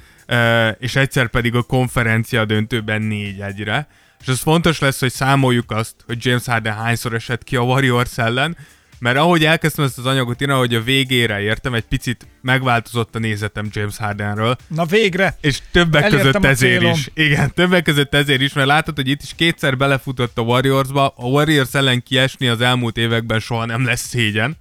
és 0.78 0.96
egyszer 0.96 1.28
pedig 1.28 1.54
a 1.54 1.62
konferencia 1.62 2.44
döntőben 2.44 3.08
4-1-re. 3.10 3.88
És 4.20 4.28
az 4.28 4.40
fontos 4.40 4.78
lesz, 4.78 5.00
hogy 5.00 5.12
számoljuk 5.12 5.70
azt, 5.70 5.94
hogy 6.06 6.24
James 6.24 6.46
Harden 6.46 6.74
hányszor 6.74 7.14
esett 7.14 7.44
ki 7.44 7.56
a 7.56 7.62
Warriors 7.62 8.18
ellen, 8.18 8.56
mert 8.98 9.16
ahogy 9.16 9.44
elkezdtem 9.44 9.84
ezt 9.84 9.98
az 9.98 10.06
anyagot 10.06 10.40
írni, 10.40 10.54
hogy 10.54 10.74
a 10.74 10.82
végére 10.82 11.40
értem, 11.40 11.74
egy 11.74 11.84
picit 11.84 12.26
megváltozott 12.42 13.14
a 13.14 13.18
nézetem 13.18 13.68
James 13.70 13.96
Hardenről, 13.96 14.56
Na 14.66 14.84
végre! 14.84 15.36
és 15.40 15.58
többek 15.70 16.02
Elértem 16.02 16.32
között 16.32 16.44
ezért 16.44 16.82
is. 16.82 17.10
Igen, 17.14 17.54
többek 17.54 17.82
között 17.82 18.14
ezért 18.14 18.40
is, 18.40 18.52
mert 18.52 18.66
látod, 18.66 18.96
hogy 18.96 19.08
itt 19.08 19.22
is 19.22 19.32
kétszer 19.36 19.76
belefutott 19.76 20.38
a 20.38 20.42
Warriorsba, 20.42 21.12
a 21.16 21.24
Warriors 21.24 21.74
ellen 21.74 22.02
kiesni 22.02 22.48
az 22.48 22.60
elmúlt 22.60 22.96
években 22.96 23.40
soha 23.40 23.64
nem 23.64 23.84
lesz 23.84 24.08
szégyen. 24.08 24.56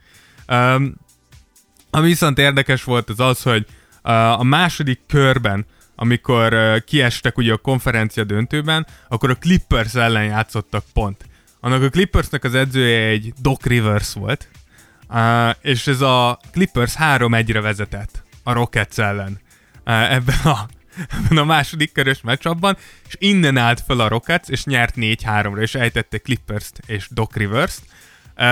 Um, 0.48 0.96
ami 1.90 2.08
viszont 2.08 2.38
érdekes 2.38 2.84
volt 2.84 3.10
az 3.10 3.20
az, 3.20 3.42
hogy 3.42 3.66
a 4.14 4.44
második 4.44 5.00
körben, 5.08 5.66
amikor 5.96 6.80
kiestek 6.84 7.38
ugye 7.38 7.54
a 7.54 7.58
konferencia 7.58 8.24
döntőben, 8.24 8.88
akkor 9.08 9.30
a 9.30 9.36
Clippers 9.36 9.96
ellen 9.96 10.24
játszottak 10.24 10.84
pont. 10.94 11.26
Annak 11.60 11.84
a 11.84 11.90
Clippersnek 11.90 12.44
az 12.44 12.56
edzője 12.56 13.08
egy 13.08 13.34
Doc 13.42 13.66
Rivers 13.66 14.14
volt, 14.14 14.50
és 15.62 15.88
ez 15.88 16.02
a 16.02 16.40
Clippers 16.52 16.94
3-1-re 17.00 17.62
vezetett 17.62 18.24
a 18.44 18.54
Rockets 18.54 19.00
ellen 19.00 19.40
ebben 19.84 20.40
a, 20.44 20.68
ebben 21.18 21.38
a 21.38 21.44
második 21.44 21.92
körös 21.92 22.22
meccsabban, 22.22 22.78
és 23.08 23.16
innen 23.18 23.58
állt 23.58 23.82
fel 23.88 24.00
a 24.00 24.08
Rockets, 24.08 24.48
és 24.48 24.64
nyert 24.64 24.94
4-3-ra, 24.98 25.62
és 25.62 25.76
ejtette 25.76 26.18
Clippers-t 26.18 26.80
és 26.86 27.08
Doc 27.10 27.36
Rivers-t. 27.36 27.82
Uh, 28.40 28.46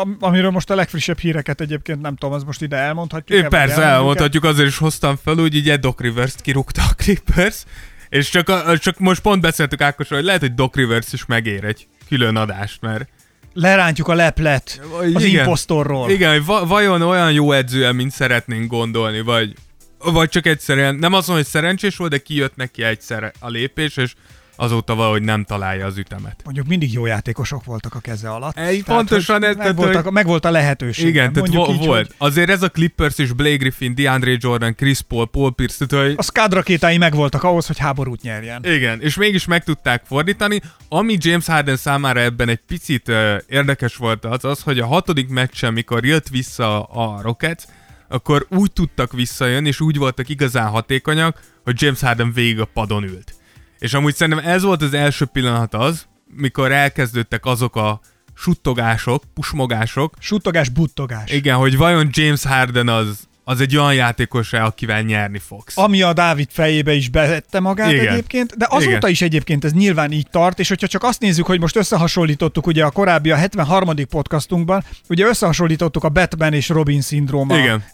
Am- 0.00 0.16
amiről 0.20 0.50
most 0.50 0.70
a 0.70 0.74
legfrissebb 0.74 1.18
híreket 1.18 1.60
egyébként 1.60 2.00
nem 2.00 2.16
tudom, 2.16 2.34
az 2.34 2.44
most 2.44 2.62
ide 2.62 2.76
elmondhatjuk. 2.76 3.40
vagy 3.40 3.50
persze, 3.50 3.82
elmondhatjuk, 3.82 4.44
azért 4.44 4.68
is 4.68 4.78
hoztam 4.78 5.18
fel, 5.24 5.34
hogy 5.34 5.54
ugye 5.54 5.76
Doc 5.76 6.00
Rivers-t 6.00 6.40
kirúgta 6.40 6.82
a 6.90 6.94
Clippers, 6.94 7.64
és 8.08 8.28
csak, 8.28 8.48
a, 8.48 8.78
csak 8.78 8.98
most 8.98 9.20
pont 9.20 9.40
beszéltük 9.40 9.80
Ákosról, 9.80 10.18
hogy 10.18 10.26
lehet, 10.26 10.40
hogy 10.40 10.54
Doc 10.54 10.74
Rivers 10.74 11.12
is 11.12 11.26
megér 11.26 11.64
egy 11.64 11.86
külön 12.08 12.36
adást, 12.36 12.80
mert 12.80 13.08
Lerántjuk 13.52 14.08
a 14.08 14.14
leplet 14.14 14.80
az 15.00 15.24
Igen. 15.24 15.40
impostorról. 15.40 16.10
Igen, 16.10 16.32
hogy 16.32 16.44
va- 16.44 16.68
vajon 16.68 17.02
olyan 17.02 17.32
jó 17.32 17.52
edző 17.52 17.92
mint 17.92 18.12
szeretnénk 18.12 18.70
gondolni, 18.70 19.20
vagy, 19.20 19.54
vagy 19.98 20.28
csak 20.28 20.46
egyszerűen, 20.46 20.94
nem 20.94 21.10
mondom, 21.10 21.34
hogy 21.34 21.46
szerencsés 21.46 21.96
volt, 21.96 22.10
de 22.10 22.18
kijött 22.18 22.56
neki 22.56 22.82
egyszer 22.82 23.32
a 23.38 23.48
lépés, 23.48 23.96
és 23.96 24.14
azóta 24.60 24.94
valahogy 24.94 25.22
nem 25.22 25.44
találja 25.44 25.86
az 25.86 25.96
ütemet. 25.96 26.40
Mondjuk 26.44 26.66
mindig 26.66 26.92
jó 26.92 27.06
játékosok 27.06 27.64
voltak 27.64 27.94
a 27.94 27.98
keze 27.98 28.30
alatt. 28.30 28.56
Egy, 28.58 28.84
Tehát, 28.84 28.84
pontosan 28.84 29.44
ez, 29.44 29.56
meg, 29.56 29.76
voltak, 29.76 30.02
hogy, 30.02 30.12
meg 30.12 30.26
volt 30.26 30.44
a 30.44 30.50
lehetőség. 30.50 31.06
igen, 31.06 31.32
tehát 31.32 31.48
vo- 31.52 31.68
így, 31.68 31.86
volt. 31.86 32.06
Hogy 32.06 32.28
Azért 32.28 32.50
ez 32.50 32.62
a 32.62 32.68
Clippers 32.68 33.18
és 33.18 33.32
Blake 33.32 33.56
Griffin, 33.56 33.94
DeAndre 33.94 34.36
Jordan, 34.38 34.74
Chris 34.74 35.00
Paul, 35.00 35.26
Paul 35.26 35.54
Pierce, 35.54 35.86
tehát, 35.86 36.06
hogy 36.06 36.14
a 36.18 36.22
Scud 36.22 36.52
rakétái 36.52 36.98
megvoltak 36.98 37.42
ahhoz, 37.42 37.66
hogy 37.66 37.78
háborút 37.78 38.22
nyerjen. 38.22 38.64
Igen, 38.64 39.00
és 39.00 39.16
mégis 39.16 39.44
meg 39.44 39.64
tudták 39.64 40.02
fordítani. 40.06 40.60
Ami 40.88 41.16
James 41.18 41.46
Harden 41.46 41.76
számára 41.76 42.20
ebben 42.20 42.48
egy 42.48 42.60
picit 42.66 43.08
uh, 43.08 43.34
érdekes 43.48 43.96
volt 43.96 44.24
az, 44.24 44.44
az, 44.44 44.62
hogy 44.62 44.78
a 44.78 44.86
hatodik 44.86 45.28
meccsen, 45.28 45.72
mikor 45.72 46.04
jött 46.04 46.28
vissza 46.28 46.82
a 46.82 47.20
Rockets, 47.22 47.62
akkor 48.08 48.46
úgy 48.50 48.72
tudtak 48.72 49.12
visszajönni, 49.12 49.68
és 49.68 49.80
úgy 49.80 49.96
voltak 49.96 50.28
igazán 50.28 50.68
hatékonyak, 50.68 51.40
hogy 51.64 51.82
James 51.82 52.00
Harden 52.00 52.32
végig 52.32 52.60
a 52.60 52.64
padon 52.64 53.02
ült. 53.04 53.34
És 53.80 53.94
amúgy 53.94 54.14
szerintem 54.14 54.44
ez 54.48 54.62
volt 54.62 54.82
az 54.82 54.94
első 54.94 55.24
pillanat 55.24 55.74
az, 55.74 56.06
mikor 56.36 56.72
elkezdődtek 56.72 57.44
azok 57.44 57.76
a 57.76 58.00
suttogások, 58.34 59.22
pusmogások, 59.34 60.14
Suttogás, 60.18 60.68
buttogás. 60.68 61.30
igen, 61.30 61.56
hogy 61.56 61.76
vajon 61.76 62.08
James 62.12 62.44
Harden 62.44 62.88
az, 62.88 63.28
az 63.44 63.60
egy 63.60 63.76
olyan 63.76 63.94
játékos 63.94 64.52
akivel 64.52 65.02
nyerni 65.02 65.38
fogsz. 65.38 65.78
Ami 65.78 66.02
a 66.02 66.12
Dávid 66.12 66.48
fejébe 66.50 66.92
is 66.92 67.08
bevette 67.08 67.60
magát 67.60 67.92
Igen. 67.92 68.08
egyébként, 68.08 68.56
de 68.56 68.66
azóta 68.68 68.96
Igen. 68.96 69.10
is 69.10 69.22
egyébként 69.22 69.64
ez 69.64 69.72
nyilván 69.72 70.12
így 70.12 70.26
tart, 70.30 70.58
és 70.58 70.68
hogyha 70.68 70.86
csak 70.86 71.02
azt 71.02 71.20
nézzük, 71.20 71.46
hogy 71.46 71.60
most 71.60 71.76
összehasonlítottuk 71.76 72.66
ugye 72.66 72.84
a 72.84 72.90
korábbi, 72.90 73.30
a 73.30 73.36
73. 73.36 73.94
podcastunkban, 74.08 74.84
ugye 75.08 75.26
összehasonlítottuk 75.26 76.04
a 76.04 76.08
Batman 76.08 76.52
és 76.52 76.68
Robin 76.68 77.00
szindróma 77.00 77.58
Igen. 77.58 77.84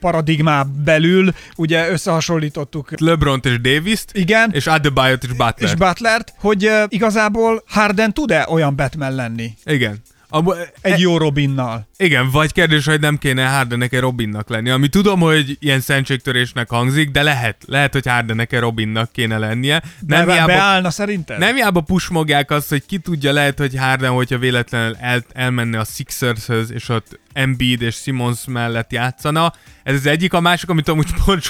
Paradigmá 0.00 0.62
belül, 0.84 1.32
ugye 1.56 1.90
összehasonlítottuk 1.90 3.00
LeBron 3.00 3.40
és 3.42 3.60
Davis-t, 3.60 4.10
igen, 4.12 4.50
és 4.52 4.66
Adebayot 4.66 5.24
és 5.24 5.30
Butler. 5.30 5.70
és 5.70 5.74
Butlert, 5.74 6.34
hogy 6.38 6.66
uh, 6.66 6.82
igazából 6.88 7.62
Harden 7.66 8.12
tud-e 8.12 8.46
olyan 8.48 8.76
Batman 8.76 9.14
lenni? 9.14 9.50
Igen. 9.64 10.02
Abba, 10.34 10.56
Egy 10.80 11.00
jó 11.00 11.16
Robinnal. 11.16 11.88
igen, 11.96 12.30
vagy 12.30 12.52
kérdés, 12.52 12.84
hogy 12.84 13.00
nem 13.00 13.18
kéne 13.18 13.46
Hardennek 13.46 13.92
egy 13.92 14.00
Robinnak 14.00 14.48
lenni. 14.48 14.70
Ami 14.70 14.88
tudom, 14.88 15.20
hogy 15.20 15.56
ilyen 15.60 15.80
szentségtörésnek 15.80 16.68
hangzik, 16.68 17.10
de 17.10 17.22
lehet. 17.22 17.56
Lehet, 17.66 17.92
hogy 17.92 18.06
Hardennek 18.06 18.52
egy 18.52 18.60
Robinnak 18.60 19.12
kéne 19.12 19.38
lennie. 19.38 19.82
Nem 20.06 20.26
Be, 20.26 20.32
hiába, 20.32 20.46
beállna 20.46 20.90
szerinted? 20.90 21.38
nem 21.38 21.54
hiába 21.54 21.80
pusmogják 21.80 22.50
azt, 22.50 22.68
hogy 22.68 22.86
ki 22.86 22.98
tudja, 22.98 23.32
lehet, 23.32 23.58
hogy 23.58 23.76
Harden, 23.76 24.10
hogyha 24.10 24.38
véletlenül 24.38 24.96
el, 25.00 25.24
elmenne 25.32 25.78
a 25.78 25.84
Sixershöz, 25.84 26.72
és 26.72 26.88
ott 26.88 27.18
Embiid 27.32 27.82
és 27.82 27.94
Simmons 27.94 28.40
mellett 28.46 28.92
játszana. 28.92 29.52
Ez 29.82 29.94
az 29.94 30.06
egyik, 30.06 30.32
a 30.32 30.40
másik, 30.40 30.68
amit 30.68 30.88
amúgy 30.88 31.10
pont 31.24 31.44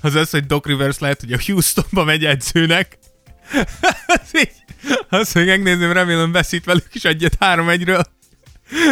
az 0.00 0.14
az, 0.14 0.30
hogy 0.30 0.46
Doc 0.46 0.66
Rivers 0.66 0.98
lehet, 0.98 1.20
hogy 1.20 1.32
a 1.32 1.38
Houstonba 1.46 2.04
megy 2.04 2.24
edzőnek. 2.24 2.98
azt 5.08 5.34
még 5.34 5.46
megnézném, 5.46 5.92
remélem 5.92 6.32
veszít 6.32 6.64
velük 6.64 6.94
is 6.94 7.04
egyet 7.04 7.36
három 7.40 7.68
egyről. 7.68 8.02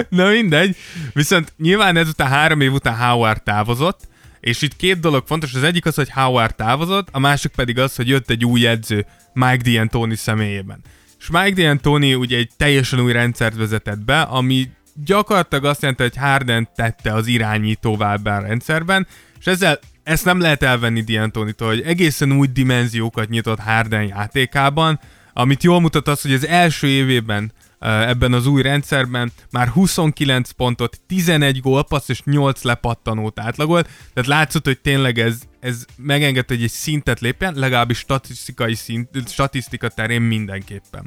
Na 0.09 0.29
mindegy. 0.29 0.77
Viszont 1.12 1.53
nyilván 1.57 1.97
ezután 1.97 2.29
három 2.29 2.61
év 2.61 2.73
után 2.73 2.97
Howard 2.97 3.42
távozott, 3.42 4.01
és 4.40 4.62
itt 4.62 4.77
két 4.77 5.01
dolog 5.01 5.27
fontos, 5.27 5.55
az 5.55 5.62
egyik 5.62 5.87
az, 5.87 5.94
hogy 5.94 6.11
Howard 6.11 6.55
távozott, 6.55 7.09
a 7.12 7.18
másik 7.18 7.53
pedig 7.53 7.79
az, 7.79 7.97
hogy 7.97 8.09
jött 8.09 8.31
egy 8.31 8.44
új 8.44 8.66
edző 8.66 9.07
Mike 9.33 9.62
D'Antoni 9.64 10.14
személyében. 10.14 10.81
És 11.18 11.29
Mike 11.31 11.62
D'Antoni 11.62 12.18
ugye 12.18 12.37
egy 12.37 12.51
teljesen 12.57 13.01
új 13.01 13.12
rendszert 13.12 13.57
vezetett 13.57 13.99
be, 13.99 14.21
ami 14.21 14.68
gyakorlatilag 15.05 15.64
azt 15.64 15.81
jelenti, 15.81 16.03
hogy 16.03 16.16
Harden 16.16 16.68
tette 16.75 17.12
az 17.12 17.27
irányítóvá 17.27 18.12
ebben 18.12 18.37
a 18.37 18.47
rendszerben, 18.47 19.07
és 19.38 19.47
ezzel 19.47 19.79
ezt 20.09 20.25
nem 20.25 20.40
lehet 20.40 20.62
elvenni 20.62 21.05
D'Antonitól, 21.07 21.66
hogy 21.66 21.81
egészen 21.81 22.33
új 22.33 22.47
dimenziókat 22.47 23.29
nyitott 23.29 23.59
Harden 23.59 24.03
játékában, 24.03 25.01
amit 25.33 25.62
jól 25.62 25.81
mutat 25.81 26.09
az, 26.09 26.23
hogy 26.23 26.33
az 26.33 26.47
első 26.47 26.87
évében 26.87 27.53
uh, 27.81 28.09
ebben 28.09 28.33
az 28.33 28.47
új 28.47 28.62
rendszerben 28.62 29.33
már 29.51 29.68
29 29.68 30.51
pontot, 30.51 31.01
11 31.07 31.61
gólpassz 31.61 32.09
és 32.09 32.23
8 32.25 32.62
lepattanót 32.62 33.40
átlagolt, 33.40 33.88
tehát 34.14 34.29
látszott, 34.29 34.64
hogy 34.64 34.79
tényleg 34.79 35.18
ez, 35.18 35.40
ez 35.61 35.85
megengedte, 35.97 36.55
hogy 36.55 36.62
egy 36.62 36.71
szintet 36.71 37.21
lépjen, 37.21 37.55
legalábbis 37.55 37.99
statisztikai 37.99 38.75
szint, 38.75 39.29
statisztika 39.29 39.88
terén 39.88 40.23
mindenképpen. 40.23 41.05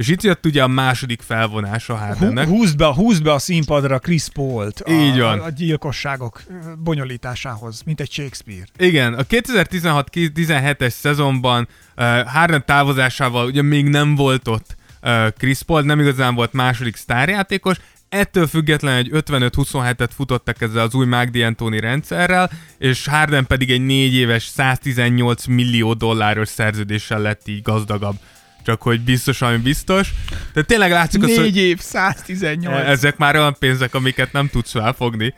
És 0.00 0.08
itt 0.08 0.22
jött 0.22 0.46
ugye 0.46 0.62
a 0.62 0.66
második 0.68 1.22
felvonás 1.22 1.88
a 1.88 1.94
Hardennek. 1.96 2.46
Hú- 2.48 2.56
Húzd 2.56 2.76
be, 2.76 2.86
húzd 2.86 3.22
be 3.22 3.32
a 3.32 3.38
színpadra 3.38 3.98
Chris 3.98 4.28
Paul-t 4.32 4.80
a, 4.80 4.90
Így 4.90 5.18
van. 5.18 5.38
a 5.40 5.48
gyilkosságok 5.50 6.42
bonyolításához, 6.78 7.82
mint 7.84 8.00
egy 8.00 8.10
Shakespeare. 8.10 8.64
Igen, 8.78 9.14
a 9.14 9.22
2016-17-es 9.22 10.90
szezonban 10.90 11.68
uh, 11.96 12.20
Harden 12.26 12.64
távozásával 12.66 13.46
ugye 13.46 13.62
még 13.62 13.88
nem 13.88 14.14
volt 14.14 14.48
ott 14.48 14.76
uh, 15.02 15.28
Chris 15.36 15.62
Paul, 15.62 15.82
nem 15.82 16.00
igazán 16.00 16.34
volt 16.34 16.52
második 16.52 16.96
sztárjátékos, 16.96 17.76
ettől 18.08 18.46
függetlenül 18.46 18.98
egy 18.98 19.22
55-27-et 19.26 20.10
futottak 20.16 20.60
ezzel 20.60 20.84
az 20.86 20.94
új 20.94 21.06
Mike 21.06 21.30
D'Antoni 21.32 21.78
rendszerrel, 21.80 22.50
és 22.78 23.06
Harden 23.06 23.46
pedig 23.46 23.70
egy 23.70 23.84
4 23.84 24.14
éves 24.14 24.42
118 24.44 25.46
millió 25.46 25.92
dolláros 25.94 26.48
szerződéssel 26.48 27.20
lett 27.20 27.48
így 27.48 27.62
gazdagabb. 27.62 28.16
Csak 28.64 28.82
hogy 28.82 29.00
biztos, 29.00 29.42
ami 29.42 29.56
biztos. 29.56 30.12
Tehát 30.52 30.68
tényleg 30.68 30.90
látszik 30.90 31.22
az, 31.22 31.36
hogy... 31.36 31.56
Év, 31.56 31.78
118. 31.80 32.86
Ezek 32.86 33.16
már 33.16 33.36
olyan 33.36 33.56
pénzek, 33.58 33.94
amiket 33.94 34.32
nem 34.32 34.48
tudsz 34.48 34.70
felfogni. 34.70 35.34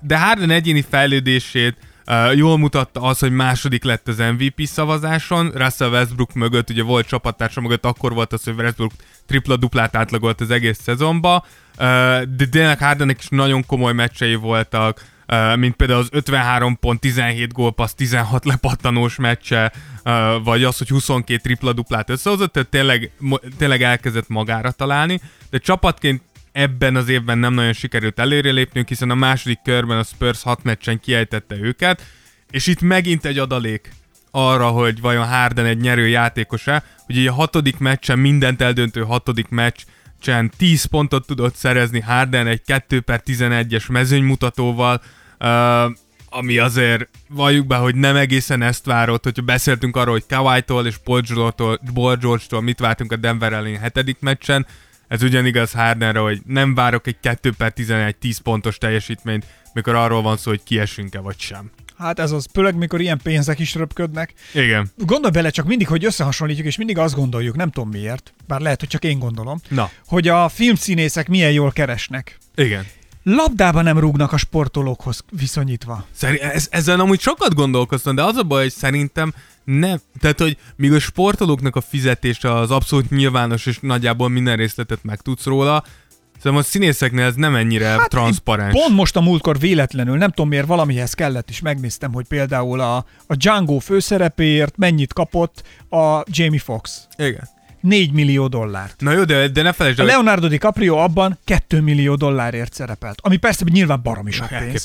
De 0.00 0.18
Harden 0.18 0.50
egyéni 0.50 0.84
fejlődését 0.90 1.76
jól 2.34 2.58
mutatta 2.58 3.00
az, 3.00 3.18
hogy 3.18 3.32
második 3.32 3.84
lett 3.84 4.08
az 4.08 4.18
MVP 4.18 4.66
szavazáson. 4.66 5.50
Russell 5.54 5.90
Westbrook 5.90 6.34
mögött, 6.34 6.70
ugye 6.70 6.82
volt 6.82 7.06
csapattársa 7.06 7.60
mögött, 7.60 7.84
akkor 7.84 8.12
volt 8.12 8.32
az, 8.32 8.44
hogy 8.44 8.54
Westbrook 8.54 8.92
tripla-duplát 9.26 9.96
átlagolt 9.96 10.40
az 10.40 10.50
egész 10.50 10.78
szezonba. 10.82 11.46
De 12.36 12.46
tényleg 12.50 12.78
Hardennek 12.78 13.18
is 13.18 13.28
nagyon 13.28 13.66
komoly 13.66 13.92
meccsei 13.92 14.34
voltak, 14.34 15.04
mint 15.56 15.74
például 15.74 16.00
az 16.00 16.08
53 16.10 16.78
pont, 16.78 17.00
17 17.00 17.52
gólpassz, 17.52 17.92
16 17.92 18.44
lepattanós 18.44 19.16
meccse, 19.16 19.72
vagy 20.44 20.64
az, 20.64 20.78
hogy 20.78 20.88
22 20.88 21.40
tripla-duplát 21.42 22.10
összehozott, 22.10 22.52
tehát 22.52 22.68
tényleg, 22.68 23.10
tényleg 23.58 23.82
elkezdett 23.82 24.28
magára 24.28 24.70
találni, 24.70 25.20
de 25.50 25.58
csapatként 25.58 26.22
ebben 26.52 26.96
az 26.96 27.08
évben 27.08 27.38
nem 27.38 27.54
nagyon 27.54 27.72
sikerült 27.72 28.18
előrelépnünk, 28.18 28.88
hiszen 28.88 29.10
a 29.10 29.14
második 29.14 29.58
körben 29.64 29.98
a 29.98 30.02
Spurs 30.02 30.42
6 30.42 30.62
meccsen 30.62 31.00
kiejtette 31.00 31.56
őket, 31.56 32.02
és 32.50 32.66
itt 32.66 32.80
megint 32.80 33.24
egy 33.24 33.38
adalék 33.38 33.92
arra, 34.30 34.68
hogy 34.68 35.00
vajon 35.00 35.26
Harden 35.26 35.66
egy 35.66 35.80
nyerő 35.80 36.08
játékos-e, 36.08 36.84
ugye 37.08 37.30
a 37.30 37.34
hatodik 37.34 37.78
meccsen, 37.78 38.18
mindent 38.18 38.62
eldöntő 38.62 39.02
hatodik 39.02 39.48
meccsen 40.18 40.50
10 40.56 40.84
pontot 40.84 41.26
tudott 41.26 41.54
szerezni 41.54 42.00
Harden 42.00 42.46
egy 42.46 42.62
2 42.62 43.00
per 43.00 43.22
11-es 43.26 43.90
mezőnymutatóval, 43.90 45.02
ami 46.28 46.58
azért 46.58 47.08
valljuk 47.28 47.66
be, 47.66 47.76
hogy 47.76 47.94
nem 47.94 48.16
egészen 48.16 48.62
ezt 48.62 48.84
várott, 48.84 49.24
hogyha 49.24 49.42
beszéltünk 49.42 49.96
arról, 49.96 50.12
hogy 50.12 50.26
Kawhi-tól 50.28 50.86
és 50.86 50.96
Paul 50.96 52.16
George-tól, 52.16 52.62
mit 52.62 52.78
vártunk 52.78 53.12
a 53.12 53.16
Denver 53.16 53.52
elleni 53.52 53.76
hetedik 53.76 54.16
meccsen, 54.20 54.66
ez 55.08 55.22
ugyanigaz 55.22 55.72
Hardenre, 55.72 56.18
hogy 56.18 56.40
nem 56.46 56.74
várok 56.74 57.06
egy 57.06 57.16
2 57.20 57.52
per 57.56 57.72
11 57.72 58.16
10 58.16 58.38
pontos 58.38 58.78
teljesítményt, 58.78 59.44
mikor 59.72 59.94
arról 59.94 60.22
van 60.22 60.36
szó, 60.36 60.50
hogy 60.50 60.62
kiesünk-e 60.62 61.20
vagy 61.20 61.38
sem. 61.38 61.70
Hát 61.98 62.18
ez 62.18 62.30
az, 62.30 62.46
főleg 62.52 62.74
mikor 62.76 63.00
ilyen 63.00 63.20
pénzek 63.22 63.58
is 63.58 63.74
röpködnek. 63.74 64.32
Igen. 64.54 64.90
Gondolj 64.96 65.32
bele 65.32 65.50
csak 65.50 65.66
mindig, 65.66 65.88
hogy 65.88 66.04
összehasonlítjuk, 66.04 66.66
és 66.66 66.76
mindig 66.76 66.98
azt 66.98 67.14
gondoljuk, 67.14 67.56
nem 67.56 67.70
tudom 67.70 67.90
miért, 67.90 68.32
bár 68.46 68.60
lehet, 68.60 68.80
hogy 68.80 68.88
csak 68.88 69.04
én 69.04 69.18
gondolom, 69.18 69.60
Na. 69.68 69.90
hogy 70.06 70.28
a 70.28 70.48
filmszínészek 70.48 71.28
milyen 71.28 71.52
jól 71.52 71.72
keresnek. 71.72 72.38
Igen. 72.54 72.86
Labdába 73.22 73.82
nem 73.82 73.98
rúgnak 73.98 74.32
a 74.32 74.36
sportolókhoz 74.36 75.24
viszonyítva. 75.30 76.06
Szerint, 76.12 76.40
ez, 76.40 76.68
ezen 76.70 77.00
amúgy 77.00 77.20
sokat 77.20 77.54
gondolkoztam, 77.54 78.14
de 78.14 78.22
az 78.22 78.36
a 78.36 78.42
baj, 78.42 78.62
hogy 78.62 78.72
szerintem 78.72 79.34
nem. 79.64 80.00
Tehát, 80.20 80.38
hogy 80.38 80.56
míg 80.76 80.92
a 80.92 80.98
sportolóknak 80.98 81.76
a 81.76 81.80
fizetése 81.80 82.54
az 82.54 82.70
abszolút 82.70 83.10
nyilvános, 83.10 83.66
és 83.66 83.78
nagyjából 83.80 84.28
minden 84.28 84.56
részletet 84.56 84.98
megtudsz 85.02 85.44
róla, 85.44 85.84
Szerintem 86.38 86.56
a 86.56 86.62
színészeknél 86.62 87.24
ez 87.24 87.34
nem 87.34 87.54
ennyire 87.54 87.86
hát 87.86 88.08
transzparens. 88.08 88.72
Pont 88.72 88.94
most 88.94 89.16
a 89.16 89.20
múltkor 89.20 89.58
véletlenül, 89.58 90.16
nem 90.16 90.30
tudom 90.30 90.48
miért 90.48 90.66
valamihez 90.66 91.14
kellett 91.14 91.50
is 91.50 91.60
megnéztem, 91.60 92.12
hogy 92.12 92.26
például 92.26 92.80
a, 92.80 92.96
a 93.26 93.34
Django 93.34 93.78
főszerepéért 93.78 94.76
mennyit 94.76 95.12
kapott 95.12 95.62
a 95.90 96.22
Jamie 96.26 96.58
Fox. 96.58 97.06
Igen. 97.16 97.48
4 97.80 98.12
millió 98.12 98.46
dollárt. 98.46 99.00
Na 99.00 99.12
jó, 99.12 99.24
de, 99.24 99.48
de 99.48 99.62
ne 99.62 99.72
felejtsd 99.72 99.98
A 99.98 100.02
el, 100.02 100.08
Leonardo 100.08 100.48
DiCaprio 100.48 100.96
abban 100.96 101.38
2 101.44 101.80
millió 101.80 102.14
dollárért 102.14 102.74
szerepelt, 102.74 103.18
ami 103.22 103.36
persze 103.36 103.64
nyilván 103.72 104.00
baromi 104.02 104.30
sok 104.30 104.48
pénz. 104.48 104.84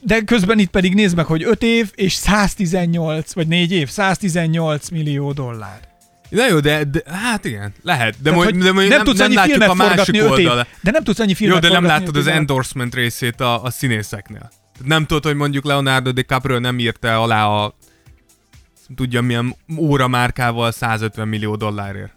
De 0.00 0.20
közben 0.20 0.58
itt 0.58 0.70
pedig 0.70 0.94
nézd 0.94 1.16
meg, 1.16 1.24
hogy 1.24 1.44
5 1.44 1.62
év 1.62 1.90
és 1.94 2.12
118, 2.12 3.32
vagy 3.32 3.46
4 3.46 3.72
év, 3.72 3.88
118 3.88 4.88
millió 4.88 5.32
dollár. 5.32 5.89
Na 6.30 6.48
jó, 6.48 6.60
de, 6.60 6.84
de 6.84 7.02
hát 7.06 7.44
igen, 7.44 7.72
lehet. 7.82 8.16
De, 8.22 8.30
Tehát, 8.30 8.38
majd, 8.38 8.56
de 8.56 8.72
majd 8.72 8.88
nem, 8.88 8.96
nem, 8.96 9.04
tudsz 9.04 9.18
nem 9.18 9.30
annyi 9.36 9.50
filmet 9.50 9.68
a 9.68 9.74
másik 9.74 9.96
forgatni 9.96 10.18
5 10.18 10.26
év, 10.26 10.30
oldalát. 10.30 10.68
de 10.80 10.90
nem 10.90 11.02
tudsz 11.02 11.18
annyi 11.18 11.28
Jó, 11.28 11.34
filmet 11.36 11.62
de 11.62 11.68
nem 11.68 12.02
öt 12.06 12.16
az 12.16 12.26
endorsement 12.26 12.94
részét 12.94 13.40
a, 13.40 13.62
a 13.62 13.70
színészeknél. 13.70 14.50
Tehát 14.72 14.88
Nem 14.88 15.06
tudod, 15.06 15.24
hogy 15.24 15.34
mondjuk 15.34 15.64
Leonardo 15.64 16.12
DiCaprio 16.12 16.58
nem 16.58 16.78
írta 16.78 17.22
alá 17.22 17.46
a 17.46 17.74
tudja 18.96 19.20
milyen 19.20 19.56
óra 19.76 20.08
márkával 20.08 20.72
150 20.72 21.28
millió 21.28 21.56
dollárért. 21.56 22.12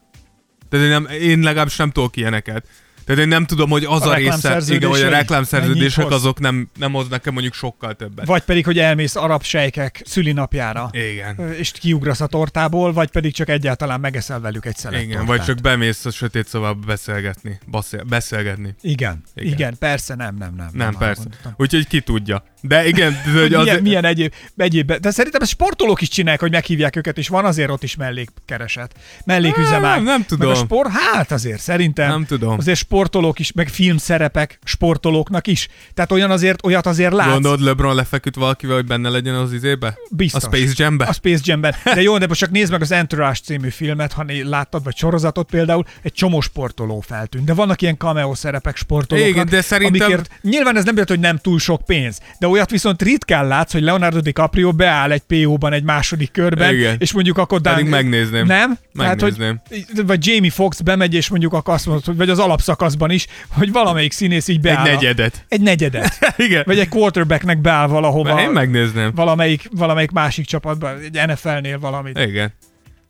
Tehát 0.69 0.85
én, 0.85 0.91
nem, 0.91 1.07
én 1.21 1.39
legalábbis 1.39 1.75
nem 1.75 1.91
tudok 1.91 2.17
ilyeneket. 2.17 2.67
Tehát 3.05 3.21
én 3.21 3.27
nem 3.27 3.45
tudom, 3.45 3.69
hogy 3.69 3.83
az 3.83 4.01
A 4.01 4.09
a, 4.09 4.13
része, 4.13 4.61
igen, 4.67 4.89
hogy 4.89 5.01
a 5.01 5.09
reklámszerződések 5.09 6.11
azok 6.11 6.39
nem, 6.39 6.69
nem 6.77 6.91
hoz 6.91 7.07
nekem 7.07 7.33
mondjuk 7.33 7.53
sokkal 7.53 7.93
többet. 7.93 8.25
Vagy 8.25 8.41
pedig, 8.41 8.65
hogy 8.65 8.79
elmész 8.79 9.15
arab 9.15 9.43
sejkek 9.43 10.01
szülinapjára, 10.05 10.89
Igen. 10.91 11.53
és 11.57 11.71
kiugrasz 11.71 12.21
a 12.21 12.27
tortából, 12.27 12.93
vagy 12.93 13.11
pedig 13.11 13.33
csak 13.33 13.49
egyáltalán 13.49 13.99
megeszel 13.99 14.39
velük 14.39 14.65
egy 14.65 14.75
szelet 14.77 15.01
Igen, 15.01 15.17
tortát. 15.17 15.37
vagy 15.37 15.45
csak 15.45 15.61
bemész 15.61 16.05
a 16.05 16.11
sötét 16.11 16.47
szobába 16.47 16.79
beszélgetni. 16.85 17.59
Beszél, 17.65 18.03
beszélgetni. 18.03 18.75
Igen, 18.81 19.23
igen, 19.35 19.53
Igen. 19.53 19.77
persze, 19.79 20.15
nem, 20.15 20.35
nem, 20.35 20.53
nem. 20.57 20.69
Nem, 20.73 20.95
persze. 20.97 21.23
Úgyhogy 21.57 21.87
ki 21.87 22.01
tudja. 22.01 22.43
De 22.61 22.87
igen, 22.87 23.13
hogy 23.23 23.33
Hogy 23.33 23.53
az, 23.53 23.63
milyen, 23.63 23.81
milyen 23.81 24.05
egyéb, 24.05 24.33
egyéb, 24.57 24.93
de 24.93 25.11
szerintem 25.11 25.41
ezt 25.41 25.51
sportolók 25.51 26.01
is 26.01 26.07
csinálják, 26.07 26.39
hogy 26.41 26.51
meghívják 26.51 26.95
őket, 26.95 27.17
és 27.17 27.27
van 27.27 27.45
azért 27.45 27.69
ott 27.69 27.83
is 27.83 27.95
mellékkereset, 27.95 28.95
melléküzemág. 29.25 29.95
Nem, 29.95 30.03
nem 30.03 30.25
tudom. 30.25 30.47
Meg 30.47 30.57
a 30.57 30.59
sport, 30.59 30.89
hát 30.89 31.31
azért 31.31 31.59
szerintem. 31.61 32.09
Nem 32.09 32.25
tudom. 32.25 32.57
Azért 32.57 32.79
sportolók 32.93 33.39
is, 33.39 33.51
meg 33.51 33.67
filmszerepek 33.69 34.59
sportolóknak 34.63 35.47
is. 35.47 35.67
Tehát 35.93 36.11
olyan 36.11 36.31
azért, 36.31 36.65
olyat 36.65 36.85
azért 36.85 37.13
látsz. 37.13 37.31
Gondolod, 37.31 37.59
LeBron 37.61 37.95
lefeküdt 37.95 38.35
valakivel, 38.35 38.75
hogy 38.75 38.85
benne 38.85 39.09
legyen 39.09 39.35
az 39.35 39.53
izébe? 39.53 39.97
Biztos. 40.09 40.43
A 40.43 40.45
Space 40.45 40.73
Jam-be? 40.75 41.05
A 41.05 41.13
Space 41.13 41.41
Jam-ben. 41.43 41.75
De 41.83 42.01
jó, 42.01 42.17
de 42.17 42.27
most 42.27 42.39
csak 42.39 42.51
nézd 42.51 42.71
meg 42.71 42.81
az 42.81 42.91
Entourage 42.91 43.39
című 43.43 43.69
filmet, 43.69 44.11
ha 44.13 44.25
láttad, 44.43 44.83
vagy 44.83 44.95
sorozatot 44.95 45.49
például, 45.49 45.85
egy 46.01 46.13
csomó 46.13 46.41
sportoló 46.41 46.99
feltűnt. 46.99 47.45
De 47.45 47.53
vannak 47.53 47.81
ilyen 47.81 47.97
cameo 47.97 48.35
szerepek 48.35 48.75
sportolóknak, 48.75 49.31
Igen, 49.31 49.47
de 49.49 49.61
szerintem- 49.61 50.07
amikért 50.07 50.29
nyilván 50.41 50.77
ez 50.77 50.83
nem 50.83 50.93
jelent, 50.93 51.09
hogy 51.09 51.19
nem 51.19 51.37
túl 51.37 51.59
sok 51.59 51.85
pénz, 51.85 52.19
de 52.39 52.47
olyat 52.47 52.69
viszont 52.69 53.01
ritkán 53.01 53.47
látsz, 53.47 53.71
hogy 53.71 53.81
Leonardo 53.81 54.19
DiCaprio 54.19 54.71
beáll 54.71 55.11
egy 55.11 55.21
PO-ban 55.21 55.73
egy 55.73 55.83
második 55.83 56.31
körben, 56.31 56.73
Igen. 56.73 56.95
és 56.99 57.13
mondjuk 57.13 57.37
akkor... 57.37 57.61
Pedig 57.61 57.85
megnézném. 57.85 58.45
Nem? 58.45 58.77
Megnézném. 58.93 59.61
Tehát, 59.69 59.85
hogy, 59.95 60.05
vagy 60.05 60.27
Jamie 60.27 60.51
Foxx 60.51 60.81
bemegy, 60.81 61.13
és 61.13 61.29
mondjuk 61.29 61.53
akkor 61.53 61.73
azt 61.73 61.85
mondod, 61.85 62.05
hogy, 62.05 62.15
vagy 62.15 62.29
az 62.29 62.39
alapszakaszban 62.83 63.11
is, 63.11 63.27
hogy 63.49 63.71
valamelyik 63.71 64.11
színész 64.11 64.47
így 64.47 64.59
beáll. 64.61 64.85
a- 64.85 64.89
negyedet. 64.89 65.45
Egy 65.47 65.61
negyedet. 65.61 66.17
Igen. 66.37 66.63
Vagy 66.65 66.79
egy 66.79 66.89
quarterbacknek 66.89 67.61
beáll 67.61 67.87
valahova. 67.87 68.41
Én 68.41 68.49
megnézném. 68.49 69.11
Valamelyik, 69.15 69.67
valamelyik 69.71 70.11
másik 70.11 70.45
csapatban, 70.45 70.97
egy 70.99 71.27
NFL-nél 71.27 71.79
valamit. 71.79 72.17
Igen. 72.19 72.53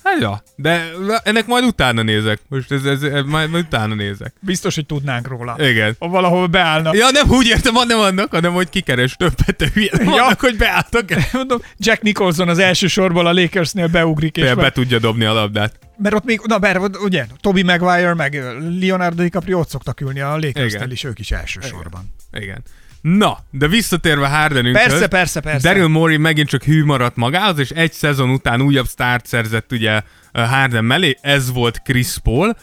Hát 0.03 0.19
ja, 0.21 0.43
de 0.55 0.91
ennek 1.23 1.45
majd 1.45 1.63
utána 1.63 2.01
nézek. 2.01 2.39
Most 2.47 2.71
ez, 2.71 2.85
ez, 2.85 3.03
ez 3.03 3.23
majd, 3.25 3.49
majd 3.49 3.65
utána 3.65 3.95
nézek. 3.95 4.33
Biztos, 4.39 4.75
hogy 4.75 4.85
tudnánk 4.85 5.27
róla. 5.27 5.55
Igen. 5.59 5.95
Ha 5.99 6.07
valahol 6.07 6.47
beállna. 6.47 6.93
Ja, 6.95 7.09
nem 7.11 7.29
úgy 7.29 7.47
értem, 7.47 7.73
nem 7.87 7.99
annak, 7.99 8.31
hanem 8.31 8.53
hogy 8.53 8.69
kikeres 8.69 9.15
többet, 9.15 9.55
te 9.55 9.67
hülye. 9.73 9.91
Ja. 10.03 10.23
annak, 10.23 10.39
hogy 10.39 10.57
beálltak. 10.57 11.09
Mondom, 11.31 11.59
Jack 11.77 12.01
Nicholson 12.01 12.49
az 12.49 12.57
első 12.59 12.87
sorból 12.87 13.27
a 13.27 13.33
Lakersnél 13.33 13.87
beugrik, 13.87 14.37
és 14.37 14.43
Be, 14.43 14.55
be 14.55 14.71
tudja 14.71 14.99
dobni 14.99 15.25
a 15.25 15.33
labdát. 15.33 15.79
mert 15.97 16.15
ott 16.15 16.25
még, 16.25 16.41
na 16.45 16.57
mert 16.57 16.97
ugye, 16.97 17.25
Toby 17.41 17.63
Maguire 17.63 18.13
meg 18.13 18.43
Leonardo 18.79 19.23
DiCaprio 19.23 19.59
ott 19.59 19.69
szoktak 19.69 20.01
ülni 20.01 20.19
a 20.19 20.29
Lakersnél 20.35 20.65
Igen. 20.65 20.91
is, 20.91 21.03
ők 21.03 21.19
is 21.19 21.31
első 21.31 21.59
sorban. 21.61 22.13
Igen. 22.31 22.63
Na, 23.03 23.37
de 23.51 23.67
visszatérve 23.67 24.27
Hardenünkhöz. 24.27 24.83
Persze, 24.83 25.07
persze, 25.07 25.39
persze. 25.39 25.67
Daryl 25.67 25.87
Morey 25.87 26.17
megint 26.17 26.49
csak 26.49 26.63
hű 26.63 26.83
maradt 26.83 27.15
magához, 27.15 27.59
és 27.59 27.69
egy 27.69 27.91
szezon 27.91 28.29
után 28.29 28.61
újabb 28.61 28.87
sztárt 28.87 29.25
szerzett 29.25 29.71
ugye 29.71 30.01
Harden 30.33 30.85
mellé, 30.85 31.17
ez 31.21 31.51
volt 31.51 31.81
Chris 31.81 32.17
Paul. 32.23 32.55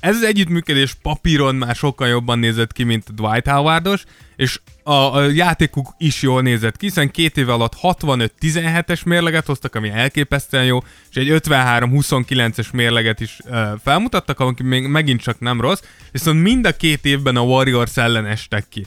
Ez 0.00 0.16
az 0.16 0.22
együttműködés 0.22 0.94
papíron 1.02 1.54
már 1.54 1.74
sokkal 1.74 2.08
jobban 2.08 2.38
nézett 2.38 2.72
ki, 2.72 2.82
mint 2.82 3.14
Dwight 3.14 3.48
Howardos, 3.48 4.02
és 4.36 4.60
a, 4.82 5.20
játékuk 5.20 5.94
is 5.98 6.22
jól 6.22 6.42
nézett 6.42 6.76
ki, 6.76 6.86
hiszen 6.86 7.10
két 7.10 7.36
év 7.36 7.48
alatt 7.48 7.76
65-17-es 7.82 9.04
mérleget 9.04 9.46
hoztak, 9.46 9.74
ami 9.74 9.90
elképesztően 9.90 10.64
jó, 10.64 10.78
és 11.10 11.16
egy 11.16 11.40
53-29-es 11.44 12.72
mérleget 12.72 13.20
is 13.20 13.38
uh, 13.44 13.68
felmutattak, 13.82 14.40
ami 14.40 14.54
még 14.62 14.86
megint 14.86 15.20
csak 15.20 15.40
nem 15.40 15.60
rossz, 15.60 15.82
viszont 16.12 16.42
mind 16.42 16.66
a 16.66 16.76
két 16.76 17.04
évben 17.04 17.36
a 17.36 17.42
Warriors 17.42 17.96
ellen 17.96 18.26
estek 18.26 18.64
ki. 18.68 18.86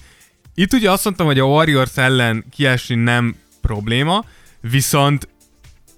Itt 0.56 0.74
ugye 0.74 0.92
azt 0.92 1.04
mondtam, 1.04 1.26
hogy 1.26 1.40
a 1.40 1.46
Warriors 1.46 1.98
ellen 1.98 2.46
kiesni 2.52 2.96
nem 2.96 3.36
probléma, 3.62 4.26
viszont 4.62 5.28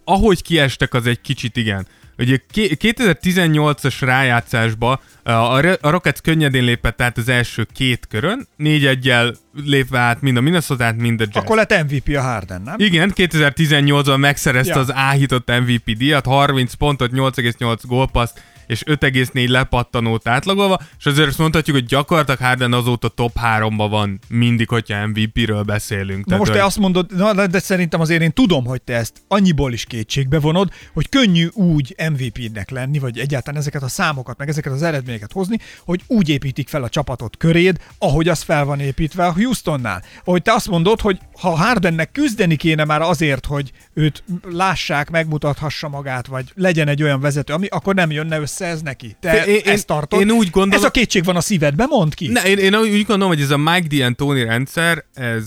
ahogy 0.04 0.41
kiestek, 0.41 0.93
az 0.93 1.06
egy 1.06 1.22
kicsit 1.22 1.58
igen. 1.58 1.88
Ugye 2.18 2.38
ké- 2.51 2.78
2018-as 2.80 3.95
rájátszásba 3.99 5.01
a, 5.24 5.89
Rockets 5.89 6.20
könnyedén 6.22 6.64
lépett 6.64 7.01
át 7.01 7.18
az 7.18 7.30
első 7.30 7.68
két 7.74 8.08
körön, 8.10 8.47
4 8.56 8.86
egyel 8.86 9.36
lépve 9.66 9.99
át 9.99 10.22
mind 10.22 10.38
a 10.38 10.41
minnesota 10.41 10.93
mind 10.97 11.22
a 11.22 11.24
Jazz. 11.24 11.36
Akkor 11.43 11.56
lett 11.56 11.84
MVP 11.84 12.16
a 12.16 12.22
Harden, 12.22 12.62
nem? 12.62 12.76
Igen, 12.78 13.12
2018-ban 13.16 14.20
megszerezte 14.20 14.74
Ja. 14.74 14.80
az 14.80 14.93
áhított 14.93 15.51
MVP 15.60 15.97
díjat, 15.97 16.26
30 16.26 16.74
pontot, 16.74 17.12
8,8 17.12 17.80
gólpaszt 17.82 18.41
és 18.68 18.84
5,4 18.86 19.49
lepattanót 19.49 20.28
átlagolva, 20.28 20.80
és 20.99 21.05
azért 21.05 21.28
azt 21.28 21.38
mondhatjuk, 21.38 21.76
hogy 21.76 21.86
gyakorlatilag 21.86 22.39
Harden 22.39 22.74
azóta 22.74 23.07
top 23.07 23.32
3-ba 23.41 23.88
van 23.89 24.20
mindig, 24.28 24.70
hogyha 24.70 25.07
MVP-ről 25.07 25.64
beszélünk. 25.64 26.26
Na 26.26 26.38
most 26.38 26.49
hogy- 26.49 26.59
te 26.59 26.66
azt 26.66 26.78
mondod, 26.80 27.16
na, 27.16 27.47
de 27.47 27.59
szerintem 27.59 28.01
azért 28.01 28.22
én 28.22 28.34
tudom, 28.34 28.66
hogy 28.66 28.82
te 28.82 28.93
ezt 28.95 29.22
annyiból 29.28 29.74
is 29.74 29.86
kétségbe 29.86 30.39
vonod, 30.39 30.70
hogy 30.93 31.09
könnyű 31.09 31.47
úgy 31.47 31.95
MVP-nek 32.11 32.70
lenni, 32.70 32.99
vagy 32.99 33.20
egyáltalán 33.20 33.59
ezeket 33.59 33.84
a 33.84 33.88
számokat, 33.88 34.38
meg 34.38 34.49
ezeket 34.49 34.72
az 34.74 34.82
eredményeket 34.84 35.32
hozni, 35.32 35.57
hogy 35.86 36.01
úgy 36.07 36.30
építik 36.30 36.70
fel 36.70 36.84
a 36.84 36.89
csapatot 36.89 37.38
köréd, 37.38 37.78
ahogy 37.97 38.28
az 38.28 38.41
fel 38.41 38.66
van 38.66 38.80
építve 38.80 39.26
a 39.26 39.34
Houstonnál. 39.34 40.03
Ahogy 40.24 40.41
te 40.41 40.53
azt 40.53 40.68
mondod, 40.70 41.01
hogy 41.01 41.20
ha 41.44 41.56
Hardennek 41.56 42.12
küzdeni 42.12 42.56
kéne 42.56 42.84
már 42.84 43.02
azért, 43.02 43.46
hogy 43.46 43.72
őt 43.94 44.24
lássák, 44.52 45.10
megmutathassa 45.10 45.89
magát, 45.89 46.28
vagy 46.28 46.46
legyen 46.56 46.88
egy 46.88 47.04
olyan 47.04 47.20
vezető, 47.20 47.54
ami 47.54 47.68
akkor 47.68 47.96
nem 47.96 48.12
jönne 48.12 48.39
össze 48.39 48.66
ez 48.66 48.82
neki. 48.82 49.16
Te 49.20 49.46
Én- 49.46 49.62
ezt 49.66 49.86
tartod? 49.86 50.20
én 50.20 50.32
úgy 50.32 50.50
gondolom- 50.50 50.84
Ez 50.84 50.89
a 50.89 50.91
kétség 50.91 51.24
van 51.24 51.36
a 51.36 51.41
szívedben, 51.41 51.88
mondd 51.89 52.12
ki. 52.16 52.28
Ne, 52.28 52.44
én, 52.44 52.58
én 52.58 52.76
úgy 52.76 53.06
gondolom, 53.06 53.28
hogy 53.28 53.41
ez 53.41 53.50
a 53.50 53.58
Mike 53.58 53.88
D'Antoni 53.89 54.44
rendszer, 54.48 55.04
ez, 55.14 55.44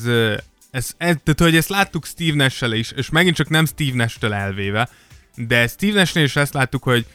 ez, 0.70 0.90
ez, 0.99 1.16
tehát, 1.24 1.40
hogy 1.40 1.57
ezt 1.57 1.68
láttuk 1.68 2.07
Steve 2.07 2.36
nash 2.36 2.76
is, 2.76 2.92
és 2.97 3.11
megint 3.11 3.36
csak 3.36 3.49
nem 3.49 3.66
Steve 3.66 3.97
Nash-től 3.97 4.32
elvéve, 4.34 4.88
de 5.34 5.66
Steve 5.66 5.99
nash 5.99 6.22
is 6.22 6.36
ezt 6.36 6.55
láttuk, 6.55 6.82
hogy 6.82 7.07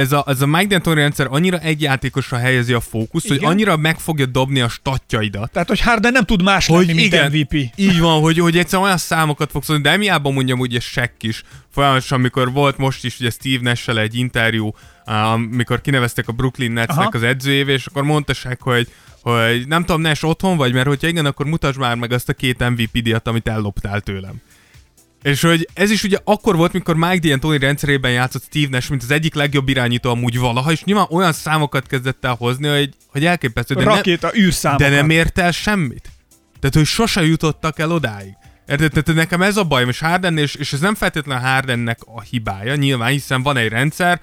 ez 0.00 0.12
a, 0.12 0.24
ez 0.26 0.40
a 0.40 0.46
Mike 0.46 0.80
D'Antoni 0.80 0.94
rendszer 0.94 1.26
annyira 1.30 1.58
egy 1.58 1.82
játékosra 1.82 2.36
helyezi 2.36 2.72
a 2.72 2.80
fókuszt, 2.80 3.28
hogy 3.28 3.36
Igen. 3.36 3.50
annyira 3.50 3.76
meg 3.76 3.98
fogja 3.98 4.26
dobni 4.26 4.60
a 4.60 4.68
statjaidat, 4.68 5.50
Tehát, 5.52 5.68
hogy 5.68 5.80
Harden 5.80 6.12
nem 6.12 6.24
tud 6.24 6.42
más 6.42 6.68
lenni, 6.68 6.92
mint 6.92 7.28
MVP. 7.28 7.54
így 7.76 7.98
van, 7.98 8.20
hogy, 8.20 8.38
hogy 8.38 8.58
egyszerűen 8.58 8.84
olyan 8.84 8.98
számokat 8.98 9.50
fogsz 9.50 9.68
mondani, 9.68 9.88
de 9.96 10.02
emiában 10.02 10.32
mondjam 10.32 10.58
ugye 10.58 10.80
Shaq 10.80 11.12
is, 11.20 11.42
folyamatosan, 11.72 12.18
amikor 12.18 12.52
volt 12.52 12.76
most 12.76 13.04
is 13.04 13.20
ugye 13.20 13.30
Steve 13.30 13.62
nash 13.62 13.88
egy 13.88 14.14
interjú, 14.14 14.74
amikor 15.04 15.80
kineveztek 15.80 16.28
a 16.28 16.32
Brooklyn 16.32 16.72
Netsnek 16.72 17.14
az 17.14 17.22
edzőjévé, 17.22 17.72
és 17.72 17.86
akkor 17.86 18.02
mondta 18.02 18.32
Shaq, 18.32 18.62
hogy 18.62 18.88
hogy 19.22 19.66
nem 19.66 19.84
tudom, 19.84 20.00
Nash 20.00 20.24
otthon 20.24 20.56
vagy, 20.56 20.72
mert 20.72 20.86
hogyha 20.86 21.08
igen, 21.08 21.26
akkor 21.26 21.46
mutasd 21.46 21.78
már 21.78 21.96
meg 21.96 22.12
azt 22.12 22.28
a 22.28 22.32
két 22.32 22.68
MVP 22.68 23.02
díjat, 23.02 23.28
amit 23.28 23.48
elloptál 23.48 24.00
tőlem. 24.00 24.34
És 25.22 25.40
hogy 25.40 25.68
ez 25.74 25.90
is 25.90 26.02
ugye 26.02 26.18
akkor 26.24 26.56
volt, 26.56 26.72
mikor 26.72 26.96
Mike 26.96 27.18
D'Antoni 27.22 27.56
rendszerében 27.60 28.10
játszott 28.10 28.42
Steve 28.42 28.68
Nash, 28.70 28.90
mint 28.90 29.02
az 29.02 29.10
egyik 29.10 29.34
legjobb 29.34 29.68
irányító 29.68 30.10
amúgy 30.10 30.38
valaha, 30.38 30.72
és 30.72 30.84
nyilván 30.84 31.06
olyan 31.10 31.32
számokat 31.32 31.86
kezdett 31.86 32.24
el 32.24 32.34
hozni, 32.34 32.68
hogy, 32.68 32.94
hogy 33.06 33.24
elképesztő. 33.24 33.74
De, 33.74 33.84
Rakéta 33.84 34.30
űrszámokat. 34.36 34.88
de 34.88 34.94
nem 34.94 35.10
ért 35.10 35.38
el 35.38 35.50
semmit. 35.52 36.10
Tehát, 36.60 36.76
hogy 36.76 36.86
sose 36.86 37.22
jutottak 37.22 37.78
el 37.78 37.90
odáig. 37.90 38.32
Érted? 38.66 38.90
Tehát 38.90 39.14
nekem 39.14 39.42
ez 39.42 39.56
a 39.56 39.64
bajom, 39.64 39.88
és 39.88 39.98
Harden, 39.98 40.38
és, 40.38 40.54
és 40.54 40.72
ez 40.72 40.80
nem 40.80 40.94
feltétlenül 40.94 41.42
Hardennek 41.42 41.98
a 42.04 42.20
hibája, 42.20 42.74
nyilván, 42.74 43.10
hiszen 43.10 43.42
van 43.42 43.56
egy 43.56 43.68
rendszer, 43.68 44.20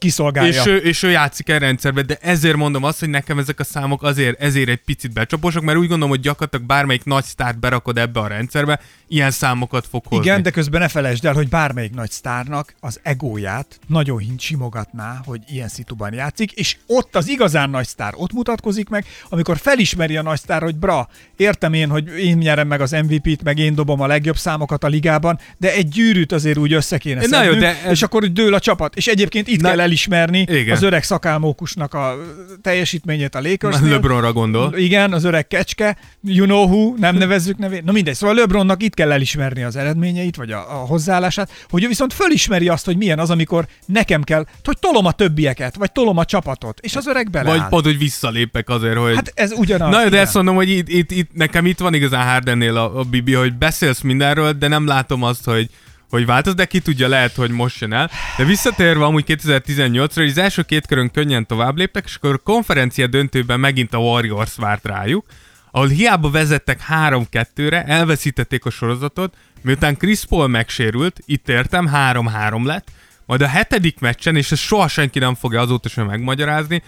Kiszolgálja. 0.00 0.50
és 0.50 0.66
ő, 0.66 0.76
és 0.76 1.02
ő 1.02 1.10
játszik 1.10 1.48
egy 1.48 1.58
rendszerbe, 1.58 2.02
de 2.02 2.18
ezért 2.20 2.56
mondom 2.56 2.84
azt, 2.84 3.00
hogy 3.00 3.08
nekem 3.08 3.38
ezek 3.38 3.60
a 3.60 3.64
számok 3.64 4.02
azért, 4.02 4.40
ezért 4.40 4.68
egy 4.68 4.82
picit 4.84 5.12
becsaposok, 5.12 5.62
mert 5.62 5.78
úgy 5.78 5.86
gondolom, 5.86 6.08
hogy 6.08 6.20
gyakorlatilag 6.20 6.66
bármelyik 6.66 7.04
nagy 7.04 7.24
sztárt 7.24 7.58
berakod 7.58 7.98
ebbe 7.98 8.20
a 8.20 8.26
rendszerbe, 8.26 8.80
ilyen 9.12 9.30
számokat 9.30 9.86
fog 9.90 10.02
hozni. 10.06 10.24
Igen, 10.24 10.42
de 10.42 10.50
közben 10.50 10.80
ne 10.80 10.88
felejtsd 10.88 11.24
el, 11.24 11.32
hogy 11.34 11.48
bármelyik 11.48 11.94
nagy 11.94 12.10
sztárnak 12.10 12.74
az 12.80 13.00
egóját 13.02 13.78
nagyon 13.86 14.18
hint 14.18 14.40
simogatná, 14.40 15.20
hogy 15.24 15.40
ilyen 15.48 15.68
szituban 15.68 16.12
játszik, 16.12 16.52
és 16.52 16.76
ott 16.86 17.16
az 17.16 17.28
igazán 17.28 17.70
nagy 17.70 17.86
sztár 17.86 18.12
ott 18.16 18.32
mutatkozik 18.32 18.88
meg, 18.88 19.04
amikor 19.28 19.56
felismeri 19.58 20.16
a 20.16 20.22
nagy 20.22 20.38
sztár, 20.38 20.62
hogy 20.62 20.76
bra, 20.76 21.08
értem 21.36 21.72
én, 21.72 21.88
hogy 21.88 22.18
én 22.18 22.36
nyerem 22.36 22.66
meg 22.68 22.80
az 22.80 22.90
MVP-t, 22.90 23.42
meg 23.42 23.58
én 23.58 23.74
dobom 23.74 24.00
a 24.00 24.06
legjobb 24.06 24.36
számokat 24.36 24.84
a 24.84 24.88
ligában, 24.88 25.38
de 25.58 25.72
egy 25.74 25.88
gyűrűt 25.88 26.32
azért 26.32 26.58
úgy 26.58 26.72
össze 26.72 26.98
kéne 26.98 27.20
Na 27.26 27.42
jó, 27.42 27.50
szednünk, 27.52 27.60
de 27.60 27.82
ez- 27.84 27.90
és 27.90 28.02
akkor 28.02 28.22
úgy 28.22 28.32
dől 28.32 28.54
a 28.54 28.60
csapat. 28.60 28.96
És 28.96 29.06
egyébként 29.06 29.48
itt 29.48 29.60
Na- 29.60 29.68
kell 29.68 29.80
elismerni 29.80 30.38
Igen. 30.40 30.76
az 30.76 30.82
öreg 30.82 31.02
szakálmókusnak 31.02 31.94
a 31.94 32.16
teljesítményét 32.62 33.34
a 33.34 33.40
lakers 33.40 33.76
LeBronra 33.80 34.32
gondol. 34.32 34.76
igen, 34.76 35.12
az 35.12 35.24
öreg 35.24 35.46
kecske, 35.46 35.96
you 36.22 36.46
know 36.46 36.64
who, 36.66 36.94
nem 36.98 37.16
nevezzük 37.16 37.56
nevét. 37.58 37.84
Na 37.84 37.92
mindegy, 37.92 38.14
szóval 38.14 38.36
LeBronnak 38.36 38.82
itt 38.82 38.94
kell 39.00 39.12
elismerni 39.12 39.62
az 39.62 39.76
eredményeit, 39.76 40.36
vagy 40.36 40.52
a, 40.52 40.82
a 40.82 40.86
hozzáállását, 40.86 41.50
hogy 41.70 41.84
ő 41.84 41.88
viszont 41.88 42.12
fölismeri 42.12 42.68
azt, 42.68 42.84
hogy 42.84 42.96
milyen 42.96 43.18
az, 43.18 43.30
amikor 43.30 43.66
nekem 43.86 44.22
kell, 44.22 44.46
hogy 44.64 44.78
tolom 44.78 45.06
a 45.06 45.12
többieket, 45.12 45.76
vagy 45.76 45.92
tolom 45.92 46.16
a 46.16 46.24
csapatot, 46.24 46.78
és 46.80 46.96
az 46.96 47.06
öreg 47.06 47.30
beleáll. 47.30 47.58
Vagy 47.58 47.68
pont, 47.68 47.84
hogy 47.84 47.98
visszalépek 47.98 48.68
azért, 48.68 48.96
hogy... 48.96 49.14
Hát 49.14 49.32
ez 49.34 49.52
ugyanaz. 49.52 49.90
Na, 49.90 50.00
de 50.00 50.06
igen. 50.06 50.18
ezt 50.18 50.34
mondom, 50.34 50.54
hogy 50.54 50.68
itt, 50.68 50.88
itt, 50.88 51.10
itt, 51.10 51.30
nekem 51.32 51.66
itt 51.66 51.78
van 51.78 51.94
igazán 51.94 52.26
Hardennél 52.26 52.76
a, 52.76 52.98
a 52.98 53.02
Bibi, 53.02 53.32
hogy 53.32 53.54
beszélsz 53.54 54.00
mindenről, 54.00 54.52
de 54.52 54.68
nem 54.68 54.86
látom 54.86 55.22
azt, 55.22 55.44
hogy 55.44 55.70
hogy 56.10 56.26
változ, 56.26 56.54
de 56.54 56.64
ki 56.64 56.80
tudja, 56.80 57.08
lehet, 57.08 57.34
hogy 57.34 57.50
most 57.50 57.80
jön 57.80 57.92
el. 57.92 58.10
De 58.36 58.44
visszatérve 58.44 59.04
amúgy 59.04 59.24
2018-ra, 59.26 60.10
hogy 60.14 60.28
az 60.28 60.38
első 60.38 60.62
két 60.62 60.86
körön 60.86 61.10
könnyen 61.10 61.46
tovább 61.46 61.76
léptek, 61.76 62.04
és 62.06 62.14
akkor 62.14 62.34
a 62.34 62.38
konferencia 62.38 63.06
döntőben 63.06 63.60
megint 63.60 63.94
a 63.94 63.98
Warriors 63.98 64.54
várt 64.56 64.84
rájuk, 64.84 65.24
ahol 65.70 65.88
hiába 65.88 66.30
vezettek 66.30 66.84
3-2-re, 66.88 67.84
elveszítették 67.84 68.64
a 68.64 68.70
sorozatot, 68.70 69.36
miután 69.62 69.96
Chris 69.96 70.24
Paul 70.24 70.48
megsérült, 70.48 71.20
itt 71.26 71.48
értem, 71.48 71.90
3-3 71.94 72.64
lett, 72.64 72.88
majd 73.26 73.42
a 73.42 73.46
hetedik 73.46 73.98
meccsen, 73.98 74.36
és 74.36 74.52
ezt 74.52 74.62
soha 74.62 74.88
senki 74.88 75.18
nem 75.18 75.34
fogja 75.34 75.60
azóta 75.60 75.88
sem 75.88 76.06
megmagyarázni, 76.06 76.82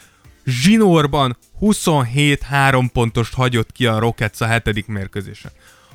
zsinórban 0.47 1.37
27-3 1.61 2.89
pontost 2.93 3.35
hagyott 3.35 3.73
ki 3.73 3.87
a 3.87 3.99
Rockets 3.99 4.41
a 4.41 4.47
hetedik 4.47 4.87
mérkőzésen. 4.87 5.51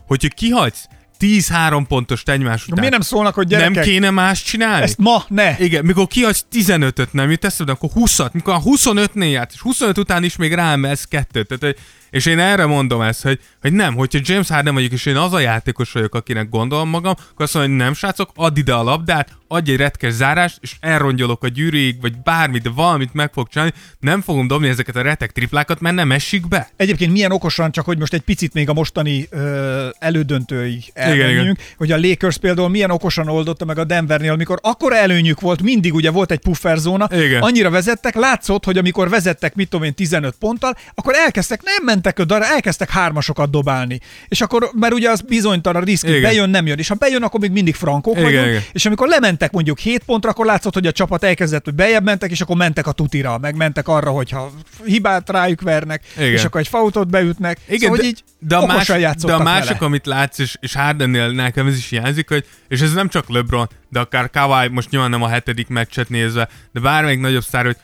Hogyha 0.05 0.27
kihagysz 0.35 0.87
10-3 1.19 1.85
pontost 1.87 2.29
egymás 2.29 2.63
után, 2.63 2.77
Miért 2.77 2.91
nem 2.91 3.01
szólnak, 3.01 3.33
hogy 3.33 3.47
gyerekek, 3.47 3.73
nem 3.73 3.83
kéne 3.83 4.09
más 4.09 4.43
csinálni? 4.43 4.83
ezt 4.83 4.97
ma 4.97 5.23
ne. 5.27 5.55
Igen, 5.59 5.85
mikor 5.85 6.07
kihagysz 6.07 6.45
15-öt, 6.51 7.13
nem 7.13 7.31
jut 7.31 7.45
eszedbe, 7.45 7.71
akkor 7.71 7.89
20-at, 7.95 8.31
mikor 8.31 8.53
a 8.53 8.61
25-nél 8.61 9.31
játsz, 9.31 9.53
és 9.53 9.61
25 9.61 9.97
után 9.97 10.23
is 10.23 10.35
még 10.35 10.53
ráemelsz 10.53 11.03
kettőt. 11.03 11.47
Tehát, 11.47 11.77
és 12.17 12.25
én 12.25 12.39
erre 12.39 12.65
mondom 12.65 13.01
ezt, 13.01 13.21
hogy, 13.23 13.39
hogy 13.61 13.73
nem, 13.73 13.95
hogyha 13.95 14.19
James 14.23 14.47
Harden 14.47 14.73
vagyok, 14.73 14.91
és 14.91 15.05
én 15.05 15.15
az 15.15 15.33
a 15.33 15.39
játékos 15.39 15.91
vagyok, 15.91 16.15
akinek 16.15 16.49
gondolom 16.49 16.89
magam, 16.89 17.13
akkor 17.31 17.45
azt 17.45 17.53
mondom, 17.53 17.71
hogy 17.71 17.81
nem 17.81 17.93
srácok, 17.93 18.29
add 18.35 18.57
ide 18.57 18.73
a 18.73 18.83
labdát, 18.83 19.37
adj 19.47 19.71
egy 19.71 19.77
retkes 19.77 20.13
zárást, 20.13 20.57
és 20.61 20.75
elrongyolok 20.79 21.43
a 21.43 21.47
gyűrűig, 21.47 22.01
vagy 22.01 22.17
bármit, 22.23 22.61
de 22.61 22.69
valamit 22.69 23.13
meg 23.13 23.31
fog 23.33 23.47
csinálni, 23.47 23.73
nem 23.99 24.21
fogom 24.21 24.47
dobni 24.47 24.67
ezeket 24.67 24.95
a 24.95 25.01
retek 25.01 25.31
triplákat, 25.31 25.79
mert 25.79 25.95
nem 25.95 26.11
esik 26.11 26.47
be. 26.47 26.69
Egyébként 26.75 27.11
milyen 27.11 27.31
okosan, 27.31 27.71
csak 27.71 27.85
hogy 27.85 27.97
most 27.97 28.13
egy 28.13 28.21
picit 28.21 28.53
még 28.53 28.69
a 28.69 28.73
mostani 28.73 29.27
ö, 29.29 29.87
elődöntői 29.99 30.83
elmenjünk, 30.93 31.59
hogy 31.77 31.91
a 31.91 31.97
Lakers 31.97 32.37
például 32.37 32.69
milyen 32.69 32.91
okosan 32.91 33.27
oldotta 33.27 33.65
meg 33.65 33.77
a 33.77 33.83
Denvernél, 33.83 34.31
amikor 34.31 34.59
akkora 34.61 34.95
előnyük 34.95 35.39
volt, 35.39 35.61
mindig 35.61 35.93
ugye 35.93 36.11
volt 36.11 36.31
egy 36.31 36.39
pufferzóna, 36.39 37.07
Igen. 37.11 37.41
annyira 37.41 37.69
vezettek, 37.69 38.15
látszott, 38.15 38.65
hogy 38.65 38.77
amikor 38.77 39.09
vezettek, 39.09 39.55
mit 39.55 39.69
tudom 39.69 39.85
én, 39.85 39.93
15 39.93 40.35
ponttal, 40.39 40.77
akkor 40.93 41.13
elkezdtek, 41.15 41.61
nem 41.63 41.83
mentek 42.07 42.37
oda, 42.37 42.53
elkezdtek 42.53 42.89
hármasokat 42.89 43.49
dobálni. 43.49 43.99
És 44.27 44.41
akkor, 44.41 44.69
mert 44.73 44.93
ugye 44.93 45.09
az 45.09 45.21
bizonytalan 45.21 45.81
risk, 45.81 46.05
hogy 46.05 46.15
Igen. 46.15 46.21
bejön, 46.21 46.49
nem 46.49 46.65
jön. 46.65 46.77
És 46.77 46.87
ha 46.87 46.95
bejön, 46.95 47.23
akkor 47.23 47.39
még 47.39 47.51
mindig 47.51 47.75
frankók 47.75 48.17
Igen, 48.17 48.25
vagyunk. 48.25 48.47
igen. 48.47 48.61
És 48.71 48.85
amikor 48.85 49.07
lementek 49.07 49.51
mondjuk 49.51 49.79
7 49.79 50.03
pontra, 50.03 50.29
akkor 50.29 50.45
látszott, 50.45 50.73
hogy 50.73 50.87
a 50.87 50.91
csapat 50.91 51.23
elkezdett, 51.23 51.65
hogy 51.65 51.73
bejebb 51.73 52.03
mentek, 52.03 52.31
és 52.31 52.41
akkor 52.41 52.55
mentek 52.55 52.87
a 52.87 52.91
tutira, 52.91 53.37
meg 53.37 53.55
mentek 53.55 53.87
arra, 53.87 54.09
hogyha 54.09 54.51
hibát 54.85 55.29
rájuk 55.29 55.61
vernek, 55.61 56.03
Igen. 56.17 56.31
és 56.31 56.43
akkor 56.43 56.61
egy 56.61 56.67
fautot 56.67 57.07
beütnek. 57.09 57.57
Igen, 57.67 57.79
szóval, 57.79 57.97
de, 57.97 58.03
így 58.03 58.23
de, 58.39 58.55
a, 58.55 58.65
más, 58.65 58.87
de 58.87 59.33
a 59.33 59.43
másik, 59.43 59.67
vele. 59.67 59.85
amit 59.85 60.05
látsz, 60.05 60.39
és, 60.39 60.55
és 60.59 60.75
Hardennél 60.75 61.29
nekem 61.29 61.67
ez 61.67 61.77
is 61.77 61.89
hiányzik, 61.89 62.29
hogy, 62.29 62.45
és 62.67 62.81
ez 62.81 62.93
nem 62.93 63.09
csak 63.09 63.29
LeBron, 63.29 63.69
de 63.89 63.99
akár 63.99 64.29
Kawhi, 64.29 64.67
most 64.67 64.89
nyilván 64.89 65.09
nem 65.09 65.21
a 65.21 65.27
hetedik 65.27 65.67
meccset 65.67 66.09
nézve, 66.09 66.49
de 66.73 66.79
bármelyik 66.79 67.19
nagyobb 67.19 67.43
sztár, 67.43 67.65
hogy 67.65 67.77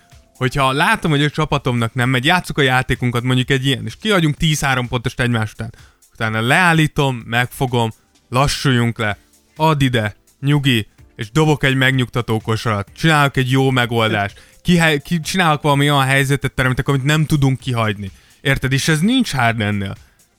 hogyha 0.43 0.71
látom, 0.71 1.11
hogy 1.11 1.23
a 1.23 1.29
csapatomnak 1.29 1.93
nem 1.93 2.09
megy, 2.09 2.25
játsszuk 2.25 2.57
a 2.57 2.61
játékunkat 2.61 3.23
mondjuk 3.23 3.49
egy 3.49 3.65
ilyen, 3.65 3.85
és 3.85 3.95
kiadjunk 4.01 4.35
10-3 4.39 4.85
pontost 4.89 5.19
egymás 5.19 5.51
után. 5.51 5.73
Utána 6.13 6.41
leállítom, 6.41 7.23
megfogom, 7.25 7.91
lassuljunk 8.29 8.97
le, 8.97 9.17
add 9.55 9.81
ide, 9.81 10.15
nyugi, 10.39 10.87
és 11.15 11.31
dobok 11.31 11.63
egy 11.63 11.75
megnyugtató 11.75 12.39
kosarat, 12.39 12.89
csinálok 12.95 13.37
egy 13.37 13.51
jó 13.51 13.69
megoldást, 13.69 14.41
ki, 14.61 14.79
ki, 15.03 15.19
csinálok 15.19 15.61
valami 15.61 15.91
olyan 15.91 16.05
helyzetet 16.05 16.53
teremtek, 16.53 16.87
amit 16.87 17.03
nem 17.03 17.25
tudunk 17.25 17.59
kihagyni. 17.59 18.11
Érted? 18.41 18.71
És 18.71 18.87
ez 18.87 18.99
nincs 18.99 19.33
Hardennél. 19.33 19.95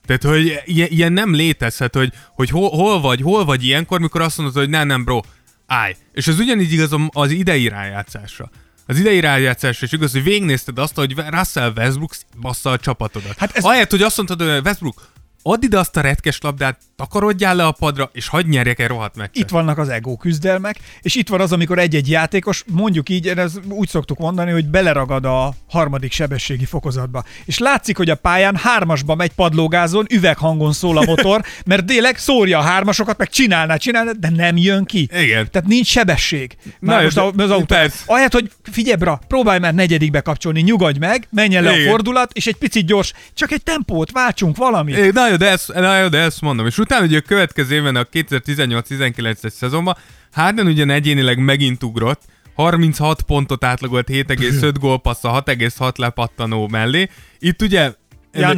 Tehát, 0.07 0.23
hogy 0.23 0.63
ilyen, 0.65 0.89
ilyen 0.91 1.13
nem 1.13 1.35
létezhet, 1.35 1.95
hogy, 1.95 2.13
hogy 2.35 2.51
hol, 2.51 2.71
hol 2.71 3.01
vagy, 3.01 3.21
hol 3.21 3.45
vagy 3.45 3.65
ilyenkor, 3.65 4.01
mikor 4.01 4.21
azt 4.21 4.37
mondod, 4.37 4.57
hogy 4.57 4.69
nem, 4.69 4.87
nem, 4.87 5.05
bro, 5.05 5.21
állj. 5.67 5.97
És 6.13 6.27
ez 6.27 6.39
ugyanígy 6.39 6.73
igaz 6.73 6.97
az 7.09 7.31
idei 7.31 7.69
rájátszásra. 7.69 8.51
Az 8.87 8.99
idei 8.99 9.21
rájátszásra 9.21 9.87
is 9.87 9.93
igaz, 9.93 10.13
hogy 10.13 10.23
végignézted 10.23 10.79
azt, 10.79 10.95
hogy 10.95 11.15
Russell 11.29 11.73
Westbrook 11.77 12.15
bassza 12.41 12.71
a 12.71 12.79
csapatodat. 12.79 13.39
Hát 13.39 13.57
ez-. 13.57 13.65
Ahelyett, 13.65 13.91
hogy 13.91 14.03
azt 14.03 14.17
mondtad, 14.17 14.41
hogy 14.41 14.65
Westbrook, 14.65 15.09
add 15.47 15.63
ide 15.63 15.79
azt 15.79 15.97
a 15.97 16.01
retkes 16.01 16.39
labdát, 16.41 16.79
takarodjál 16.97 17.55
le 17.57 17.67
a 17.67 17.73
padra, 17.73 18.11
és 18.13 18.29
hagyd 18.29 18.49
nyerjek 18.49 18.79
egy 18.79 18.87
rohadt 18.87 19.17
meccset. 19.17 19.37
Itt 19.37 19.49
vannak 19.49 19.79
az 19.79 19.89
ego 19.89 20.17
küzdelmek, 20.17 20.77
és 21.03 21.15
itt 21.15 21.29
van 21.29 21.41
az, 21.41 21.53
amikor 21.53 21.79
egy-egy 21.79 22.11
játékos, 22.11 22.65
mondjuk 22.73 23.09
így, 23.09 23.29
ez 23.29 23.53
úgy 23.69 23.89
szoktuk 23.89 24.19
mondani, 24.19 24.51
hogy 24.51 24.67
beleragad 24.67 25.25
a 25.25 25.55
harmadik 25.71 26.13
sebességi 26.13 26.65
fokozatba. 26.65 27.25
És 27.45 27.59
látszik, 27.59 27.97
hogy 27.97 28.11
a 28.11 28.15
pályán 28.15 28.57
hármasba 28.57 29.15
megy 29.15 29.33
padlógázon, 29.33 30.07
üveghangon 30.11 30.73
szól 30.73 30.99
a 30.99 31.05
motor, 31.05 31.43
mert 31.67 31.85
délek 31.85 32.19
szórja 32.19 32.59
a 32.59 32.63
hármasokat, 32.63 33.19
meg 33.19 33.29
csinálná, 33.29 33.77
csinálná, 33.77 34.11
de 34.11 34.31
nem 34.31 34.57
jön 34.57 34.85
ki. 34.85 35.09
Igen. 35.13 35.51
Tehát 35.51 35.69
nincs 35.69 35.87
sebesség. 35.87 36.57
Már 36.81 36.97
Na, 36.99 37.03
most 37.03 37.15
de- 37.15 37.21
a- 37.21 37.33
az 37.45 37.51
autó. 37.51 37.75
Ahelyett, 38.07 38.33
hogy 38.33 38.51
figyelj, 38.63 38.97
bra, 38.97 39.21
próbálj 39.29 39.59
már 39.59 39.75
negyedikbe 39.75 40.21
kapcsolni, 40.21 40.61
nyugodj 40.61 40.99
meg, 40.99 41.27
menjen 41.31 41.63
le 41.63 41.73
Igen. 41.73 41.87
a 41.87 41.91
fordulat, 41.91 42.33
és 42.33 42.47
egy 42.47 42.57
picit 42.57 42.87
gyors, 42.87 43.13
csak 43.35 43.51
egy 43.51 43.63
tempót, 43.63 44.11
váltsunk 44.13 44.57
valamit. 44.57 44.97
Jó, 44.97 45.34
de 45.37 45.49
ezt, 45.49 45.73
na 45.73 46.09
de 46.09 46.19
ezt 46.19 46.41
mondom. 46.41 46.67
És 46.67 46.79
utána 46.79 47.05
ugye 47.05 47.19
a 47.19 47.21
következő 47.21 47.75
évben, 47.75 47.97
a 47.97 48.05
2018-19-es 48.05 49.51
szezonban 49.51 49.97
Harden 50.33 50.67
ugyan 50.67 50.91
egyénileg 50.91 51.39
megint 51.39 51.83
ugrott, 51.83 52.23
36 52.55 53.23
pontot 53.23 53.65
átlagolt 53.65 54.09
7,5 54.11 54.75
gólpassza, 54.81 55.43
6,6 55.47 55.97
lepattanó 55.97 56.69
mellé. 56.69 57.09
Itt 57.39 57.63
ugye. 57.63 57.93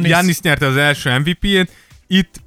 Giannis 0.01 0.39
nyerte 0.39 0.65
az 0.65 0.77
első 0.77 1.17
MVP-t, 1.17 1.71
itt 2.07 2.41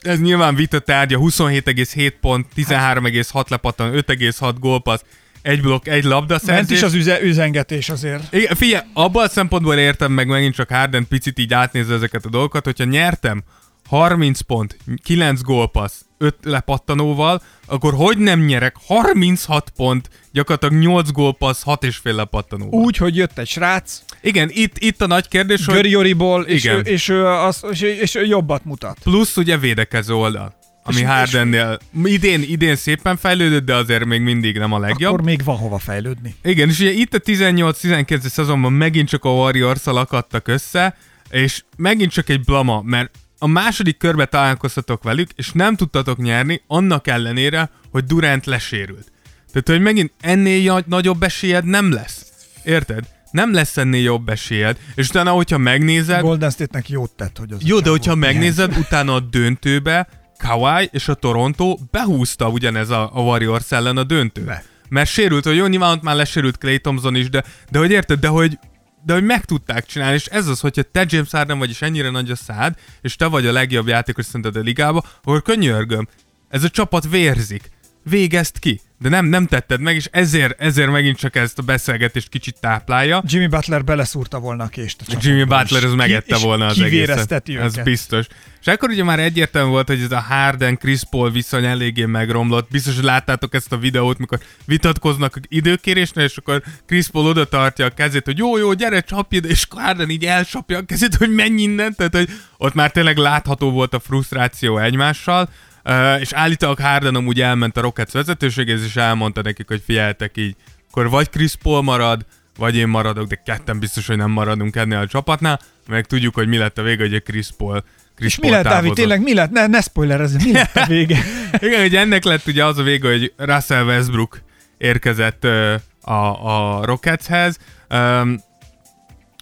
ez 0.00 0.20
nyilván 0.20 0.54
vita 0.54 0.78
tárgya, 0.78 1.18
27,7 1.18 2.12
pont, 2.20 2.46
13,6 2.56 3.48
lepattanó, 3.48 3.92
5,6 3.92 4.54
gólpassz, 4.58 5.02
egy 5.42 5.60
blokk, 5.60 5.86
egy 5.86 6.04
labda 6.04 6.38
Ment 6.46 6.70
is 6.70 6.82
az 6.82 6.94
üze, 6.94 7.22
üzengetés 7.22 7.88
azért. 7.88 8.32
igen, 8.34 8.54
figyelj, 8.54 8.84
abban 8.92 9.24
a 9.24 9.28
szempontból 9.28 9.74
értem 9.74 10.12
meg 10.12 10.26
megint 10.26 10.54
csak 10.54 10.68
Harden 10.70 11.06
picit 11.08 11.38
így 11.38 11.54
átnézve 11.54 11.94
ezeket 11.94 12.24
a 12.24 12.28
dolgokat, 12.28 12.64
hogyha 12.64 12.84
nyertem 12.84 13.42
30 13.88 14.40
pont, 14.40 14.76
9 15.04 15.42
gólpassz, 15.42 16.00
5 16.18 16.34
lepattanóval, 16.42 17.42
akkor 17.66 17.94
hogy 17.94 18.18
nem 18.18 18.40
nyerek 18.40 18.76
36 18.86 19.72
pont, 19.76 20.08
gyakorlatilag 20.32 20.82
8 20.82 21.10
gólpassz, 21.10 21.62
6 21.62 21.84
és 21.84 21.96
fél 21.96 22.14
lepattanóval. 22.14 22.80
Úgy, 22.80 22.96
hogy 22.96 23.16
jött 23.16 23.38
egy 23.38 23.48
srác, 23.48 24.02
Igen, 24.22 24.50
itt, 24.52 24.78
itt 24.78 25.02
a 25.02 25.06
nagy 25.06 25.28
kérdés, 25.28 25.64
hogy 25.64 25.74
Görioriból, 25.74 26.42
és, 26.42 26.64
Igen. 26.64 26.76
ő, 26.76 26.80
és, 26.80 27.08
ő 27.08 27.26
az, 27.26 27.64
és, 27.70 27.80
és 27.80 28.14
ő 28.14 28.24
jobbat 28.24 28.64
mutat. 28.64 28.98
plusz 29.02 29.36
ugye 29.36 29.58
védekező 29.58 30.14
oldal. 30.14 30.58
Ami 30.96 31.02
Hardennél 31.02 31.78
idén, 32.04 32.42
idén 32.42 32.76
szépen 32.76 33.16
fejlődött, 33.16 33.64
de 33.64 33.74
azért 33.74 34.04
még 34.04 34.20
mindig 34.20 34.58
nem 34.58 34.72
a 34.72 34.78
legjobb. 34.78 35.12
Akkor 35.12 35.24
még 35.24 35.44
van 35.44 35.56
hova 35.56 35.78
fejlődni. 35.78 36.34
Igen, 36.42 36.68
és 36.68 36.80
ugye 36.80 36.90
itt 36.90 37.14
a 37.14 37.18
18-19 37.18 38.28
szezonban 38.28 38.72
megint 38.72 39.08
csak 39.08 39.24
a 39.24 39.30
Warriors 39.30 39.86
akadtak 39.86 40.48
össze, 40.48 40.96
És 41.30 41.62
megint 41.76 42.10
csak 42.10 42.28
egy 42.28 42.40
blama, 42.40 42.82
mert 42.82 43.10
a 43.38 43.46
második 43.46 43.96
körbe 43.96 44.24
találkoztatok 44.24 45.02
velük, 45.02 45.30
és 45.36 45.52
nem 45.52 45.76
tudtatok 45.76 46.18
nyerni, 46.18 46.62
annak 46.66 47.06
ellenére, 47.06 47.70
hogy 47.90 48.04
Durant 48.04 48.46
lesérült. 48.46 49.12
Tehát, 49.52 49.68
hogy 49.68 49.80
megint 49.80 50.12
ennél 50.20 50.84
nagyobb 50.86 51.22
esélyed 51.22 51.64
nem 51.64 51.92
lesz. 51.92 52.26
Érted? 52.64 53.04
Nem 53.30 53.52
lesz 53.52 53.76
ennél 53.76 54.02
jobb 54.02 54.28
esélyed, 54.28 54.78
és 54.94 55.08
utána, 55.08 55.30
hogyha 55.30 55.58
megnézed... 55.58 56.20
Golden 56.20 56.50
State-nek 56.50 56.88
jót 56.88 57.10
tett, 57.10 57.38
hogy 57.38 57.52
az 57.52 57.58
Jó, 57.64 57.80
de 57.80 57.90
hogyha 57.90 58.14
megnézed, 58.14 58.76
utána 58.78 59.14
a 59.14 59.20
döntőbe 59.20 60.08
Kawhi 60.40 60.88
és 60.92 61.08
a 61.08 61.14
Toronto 61.14 61.76
behúzta 61.90 62.48
ugyanez 62.48 62.90
a, 62.90 63.10
a 63.12 63.20
Warriors 63.20 63.72
ellen 63.72 63.96
a 63.96 64.04
döntő. 64.04 64.44
Be. 64.44 64.64
Mert 64.88 65.10
sérült, 65.10 65.44
hogy 65.44 65.56
jó, 65.56 65.66
nyilván 65.66 65.96
ott 65.96 66.02
már 66.02 66.16
lesérült 66.16 66.58
Clay 66.58 66.78
Thompson 66.78 67.14
is, 67.14 67.28
de, 67.28 67.44
de 67.70 67.78
hogy 67.78 67.90
érted, 67.90 68.20
de 68.20 68.28
hogy 68.28 68.58
de 69.04 69.12
hogy 69.12 69.24
meg 69.24 69.44
tudták 69.44 69.86
csinálni, 69.86 70.14
és 70.14 70.26
ez 70.26 70.46
az, 70.46 70.60
hogyha 70.60 70.82
te 70.82 71.04
James 71.08 71.30
Harden 71.30 71.58
vagy, 71.58 71.70
és 71.70 71.82
ennyire 71.82 72.10
nagy 72.10 72.30
a 72.30 72.36
szád, 72.36 72.74
és 73.00 73.16
te 73.16 73.26
vagy 73.26 73.46
a 73.46 73.52
legjobb 73.52 73.86
játékos 73.86 74.24
szerinted 74.24 74.56
a 74.56 74.60
ligába, 74.60 75.04
akkor 75.22 75.42
könyörgöm, 75.42 76.08
ez 76.48 76.64
a 76.64 76.68
csapat 76.68 77.08
vérzik. 77.08 77.70
Végezd 78.02 78.58
ki 78.58 78.80
de 79.02 79.08
nem, 79.08 79.26
nem 79.26 79.46
tetted 79.46 79.80
meg, 79.80 79.94
és 79.94 80.08
ezért, 80.10 80.60
ezért 80.60 80.90
megint 80.90 81.16
csak 81.16 81.36
ezt 81.36 81.58
a 81.58 81.62
beszélgetést 81.62 82.28
kicsit 82.28 82.56
táplálja. 82.60 83.22
Jimmy 83.26 83.46
Butler 83.46 83.84
beleszúrta 83.84 84.38
volna 84.38 84.64
a 84.64 84.66
kést 84.66 85.02
a 85.06 85.16
Jimmy 85.20 85.44
Butler 85.44 85.84
az 85.84 85.94
megette 85.94 86.36
ki, 86.36 86.42
volna 86.42 86.66
az 86.66 86.80
egészet. 86.80 87.48
Ez 87.48 87.76
biztos. 87.76 88.26
És 88.60 88.66
akkor 88.66 88.90
ugye 88.90 89.04
már 89.04 89.18
egyértelmű 89.18 89.70
volt, 89.70 89.86
hogy 89.86 90.00
ez 90.00 90.12
a 90.12 90.20
Harden 90.20 90.78
Chris 90.78 91.00
Paul 91.10 91.30
viszony 91.30 91.64
eléggé 91.64 92.04
megromlott. 92.04 92.70
Biztos, 92.70 92.94
hogy 92.94 93.04
láttátok 93.04 93.54
ezt 93.54 93.72
a 93.72 93.76
videót, 93.76 94.18
mikor 94.18 94.38
vitatkoznak 94.64 95.40
időkérésnél, 95.48 96.24
és 96.24 96.36
akkor 96.36 96.62
Chris 96.86 97.08
Paul 97.08 97.26
oda 97.26 97.44
tartja 97.44 97.84
a 97.84 97.90
kezét, 97.90 98.24
hogy 98.24 98.38
jó, 98.38 98.56
jó, 98.56 98.72
gyere, 98.72 99.00
csapj 99.00 99.36
ide, 99.36 99.48
és 99.48 99.66
Harden 99.70 100.10
így 100.10 100.24
elcsapja 100.24 100.78
a 100.78 100.82
kezét, 100.82 101.14
hogy 101.14 101.34
menj 101.34 101.62
innen. 101.62 101.94
Tehát, 101.94 102.16
hogy 102.16 102.28
ott 102.56 102.74
már 102.74 102.90
tényleg 102.90 103.16
látható 103.16 103.70
volt 103.70 103.94
a 103.94 104.00
frusztráció 104.00 104.78
egymással. 104.78 105.48
Uh, 105.84 106.20
és 106.20 106.32
állítólag 106.32 106.78
Harden 106.78 107.14
amúgy 107.14 107.40
elment 107.40 107.76
a 107.76 107.80
Rockets 107.80 108.12
vezetőséghez, 108.12 108.82
és 108.82 108.96
elmondta 108.96 109.42
nekik, 109.42 109.68
hogy 109.68 109.82
figyeltek 109.84 110.36
így, 110.36 110.56
akkor 110.90 111.10
vagy 111.10 111.30
Chris 111.30 111.54
Paul 111.62 111.82
marad, 111.82 112.26
vagy 112.58 112.76
én 112.76 112.88
maradok, 112.88 113.26
de 113.26 113.42
ketten 113.44 113.78
biztos, 113.78 114.06
hogy 114.06 114.16
nem 114.16 114.30
maradunk 114.30 114.76
ennél 114.76 114.98
a 114.98 115.06
csapatnál, 115.06 115.60
meg 115.88 116.06
tudjuk, 116.06 116.34
hogy 116.34 116.48
mi 116.48 116.56
lett 116.56 116.78
a 116.78 116.82
vége, 116.82 117.02
hogy 117.02 117.14
a 117.14 117.20
Chris 117.20 117.48
Paul 117.56 117.84
Chris 118.20 118.32
és 118.32 118.38
Paul 118.38 118.50
mi 118.50 118.56
lett, 118.56 118.72
Dávid, 118.72 118.92
tényleg 118.92 119.22
mi 119.22 119.34
lett? 119.34 119.50
Ne, 119.50 119.66
ne 119.66 119.80
spoilerezz, 119.80 120.44
mi 120.44 120.52
lett 120.52 120.76
a 120.76 120.86
vége? 120.96 121.18
Igen, 121.58 121.80
hogy 121.80 121.96
ennek 121.96 122.24
lett 122.24 122.46
ugye 122.46 122.64
az 122.64 122.78
a 122.78 122.82
vége, 122.82 123.08
hogy 123.08 123.32
Russell 123.36 123.84
Westbrook 123.84 124.40
érkezett 124.78 125.44
uh, 125.44 125.74
a, 126.00 126.78
a 126.78 126.84
Rocketshez. 126.84 127.58
Um, 127.90 128.40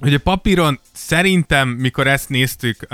ugye 0.03 0.19
papíron 0.19 0.81
szerintem, 0.93 1.69
mikor 1.69 2.07
ezt 2.07 2.29
néztük, 2.29 2.77
uh, 2.83 2.89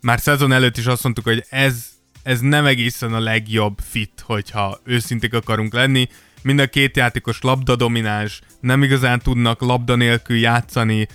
már 0.00 0.20
szezon 0.20 0.52
előtt 0.52 0.76
is 0.76 0.86
azt 0.86 1.02
mondtuk, 1.02 1.24
hogy 1.24 1.44
ez 1.50 1.84
ez 2.22 2.40
nem 2.40 2.66
egészen 2.66 3.14
a 3.14 3.20
legjobb 3.20 3.78
fit, 3.90 4.22
hogyha 4.26 4.80
őszinték 4.84 5.34
akarunk 5.34 5.72
lenni. 5.72 6.08
Mind 6.42 6.58
a 6.58 6.66
két 6.66 6.96
játékos 6.96 7.40
labda 7.40 7.76
domináns, 7.76 8.40
nem 8.60 8.82
igazán 8.82 9.20
tudnak 9.20 9.60
labda 9.60 9.94
nélkül 9.94 10.36
játszani, 10.36 11.06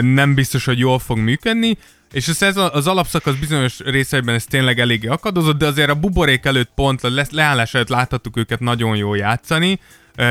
nem 0.00 0.34
biztos, 0.34 0.64
hogy 0.64 0.78
jól 0.78 0.98
fog 0.98 1.18
működni, 1.18 1.76
és 2.12 2.28
a 2.28 2.32
szezon, 2.32 2.70
az 2.72 2.86
alapszakasz 2.86 3.34
bizonyos 3.34 3.78
részeiben 3.78 4.34
ez 4.34 4.44
tényleg 4.44 4.80
eléggé 4.80 5.06
akadozott, 5.06 5.58
de 5.58 5.66
azért 5.66 5.90
a 5.90 5.94
buborék 5.94 6.44
előtt 6.44 6.70
pont, 6.74 7.04
a 7.04 7.24
leállás 7.30 7.74
előtt 7.74 7.88
láthattuk 7.88 8.36
őket 8.36 8.60
nagyon 8.60 8.96
jól 8.96 9.16
játszani, 9.16 9.80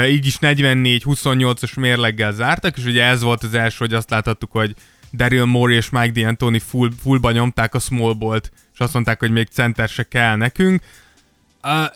így 0.10 0.26
is 0.26 0.38
44-28-as 0.41 1.80
mérleggel 1.80 2.32
zártak, 2.32 2.78
és 2.78 2.86
ugye 2.86 3.03
ez 3.03 3.22
volt 3.22 3.43
az 3.43 3.53
első, 3.53 3.78
hogy 3.80 3.93
azt 3.93 4.10
láthattuk, 4.10 4.51
hogy 4.51 4.76
Daryl 5.14 5.45
Morey 5.45 5.76
és 5.76 5.89
Mike 5.89 6.12
D'Antoni 6.14 6.62
full, 6.68 6.89
fullba 7.01 7.32
nyomták 7.32 7.74
a 7.74 7.80
small 7.80 8.14
bolt 8.14 8.51
és 8.80 8.86
azt 8.86 8.94
mondták, 8.94 9.20
hogy 9.20 9.32
még 9.32 9.48
center 9.52 9.90
se 9.90 10.04
kell 10.04 10.36
nekünk. 10.36 10.82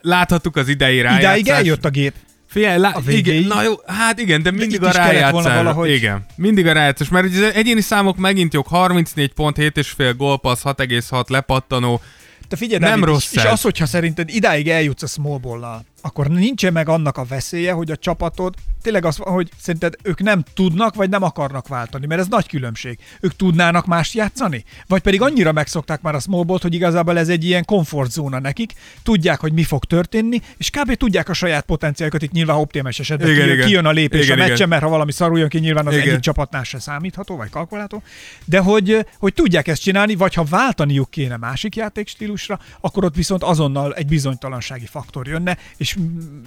Láthattuk 0.01 0.55
az 0.55 0.67
idei 0.67 1.01
rájátszás. 1.01 1.37
Idáig 1.37 1.47
eljött 1.47 1.85
a 1.85 1.89
gép. 1.89 2.13
Figyelj, 2.47 2.77
lá- 2.77 2.95
a 2.95 3.11
igen, 3.11 3.43
na 3.43 3.63
jó, 3.63 3.73
hát 3.85 4.19
igen, 4.19 4.43
de 4.43 4.51
mindig 4.51 4.79
de 4.79 4.87
a 4.87 4.91
rájátszás. 4.91 5.75
Igen, 5.83 6.25
mindig 6.35 6.67
a 6.67 6.73
rájátszás, 6.73 7.09
mert 7.09 7.25
az 7.25 7.41
egyéni 7.41 7.81
számok 7.81 8.17
megint 8.17 8.53
jók, 8.53 8.67
34 8.67 9.33
pont, 9.33 9.57
7,5 9.57 10.13
gólpassz, 10.17 10.61
6,6 10.63 11.29
lepattanó. 11.29 12.01
Te 12.47 12.55
figyelj, 12.55 12.79
nem 12.79 12.89
David, 12.89 13.05
rossz 13.05 13.31
és, 13.31 13.43
és 13.43 13.43
az, 13.43 13.61
hogyha 13.61 13.85
szerinted 13.85 14.29
idáig 14.29 14.69
eljutsz 14.69 15.03
a 15.03 15.07
small 15.07 15.37
ball 15.37 15.83
akkor 16.05 16.27
nincsen 16.27 16.73
meg 16.73 16.89
annak 16.89 17.17
a 17.17 17.23
veszélye, 17.23 17.71
hogy 17.71 17.91
a 17.91 17.97
csapatod 17.97 18.53
tényleg 18.83 19.05
az, 19.05 19.17
hogy 19.17 19.49
szerinted 19.59 19.95
ők 20.03 20.19
nem 20.19 20.43
tudnak, 20.53 20.95
vagy 20.95 21.09
nem 21.09 21.23
akarnak 21.23 21.67
váltani, 21.67 22.05
mert 22.05 22.21
ez 22.21 22.27
nagy 22.27 22.47
különbség. 22.47 22.97
Ők 23.19 23.35
tudnának 23.35 23.85
mást 23.85 24.13
játszani? 24.13 24.63
Vagy 24.87 25.01
pedig 25.01 25.21
annyira 25.21 25.51
megszokták 25.51 26.01
már 26.01 26.15
a 26.15 26.19
smallbolt, 26.19 26.61
hogy 26.61 26.73
igazából 26.73 27.17
ez 27.17 27.29
egy 27.29 27.43
ilyen 27.43 27.65
komfortzóna 27.65 28.39
nekik, 28.39 28.71
tudják, 29.03 29.39
hogy 29.39 29.53
mi 29.53 29.63
fog 29.63 29.85
történni, 29.85 30.41
és 30.57 30.69
kb. 30.69 30.93
tudják 30.93 31.29
a 31.29 31.33
saját 31.33 31.65
potenciáljukat, 31.65 32.21
itt 32.21 32.31
nyilván 32.31 32.57
optimális 32.57 32.99
esetben 32.99 33.27
igen, 33.27 33.39
kijön, 33.39 33.55
igen. 33.55 33.67
kijön 33.67 33.85
a 33.85 33.91
lépés 33.91 34.25
igen, 34.25 34.37
a 34.37 34.39
meccsen, 34.39 34.55
igen. 34.55 34.69
mert 34.69 34.83
ha 34.83 34.89
valami 34.89 35.11
szarul 35.11 35.39
jön 35.39 35.49
ki, 35.49 35.59
nyilván 35.59 35.87
az 35.87 35.93
igen. 35.93 36.07
egyik 36.07 36.19
csapatnál 36.19 36.63
se 36.63 36.79
számítható, 36.79 37.35
vagy 37.35 37.49
kalkulálható, 37.49 38.03
de 38.45 38.59
hogy, 38.59 39.05
hogy 39.19 39.33
tudják 39.33 39.67
ezt 39.67 39.81
csinálni, 39.81 40.15
vagy 40.15 40.33
ha 40.33 40.43
váltaniuk 40.43 41.09
kéne 41.09 41.37
másik 41.37 41.75
játékstílusra, 41.75 42.59
akkor 42.79 43.03
ott 43.03 43.15
viszont 43.15 43.43
azonnal 43.43 43.93
egy 43.93 44.07
bizonytalansági 44.07 44.85
faktor 44.85 45.27
jönne, 45.27 45.57
és 45.77 45.92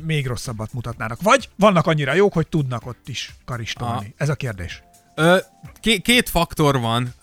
még 0.03 0.26
rosszabbat 0.26 0.72
mutatnának. 0.72 1.22
Vagy 1.22 1.49
vannak 1.57 1.86
annyira 1.86 2.14
jók, 2.14 2.32
hogy 2.32 2.47
tudnak 2.47 2.86
ott 2.86 3.09
is 3.09 3.34
karistolni. 3.44 4.14
Ez 4.16 4.28
a 4.28 4.34
kérdés. 4.34 4.82
Ö, 5.14 5.36
két 6.03 6.28
faktor 6.28 6.80
van. 6.80 7.14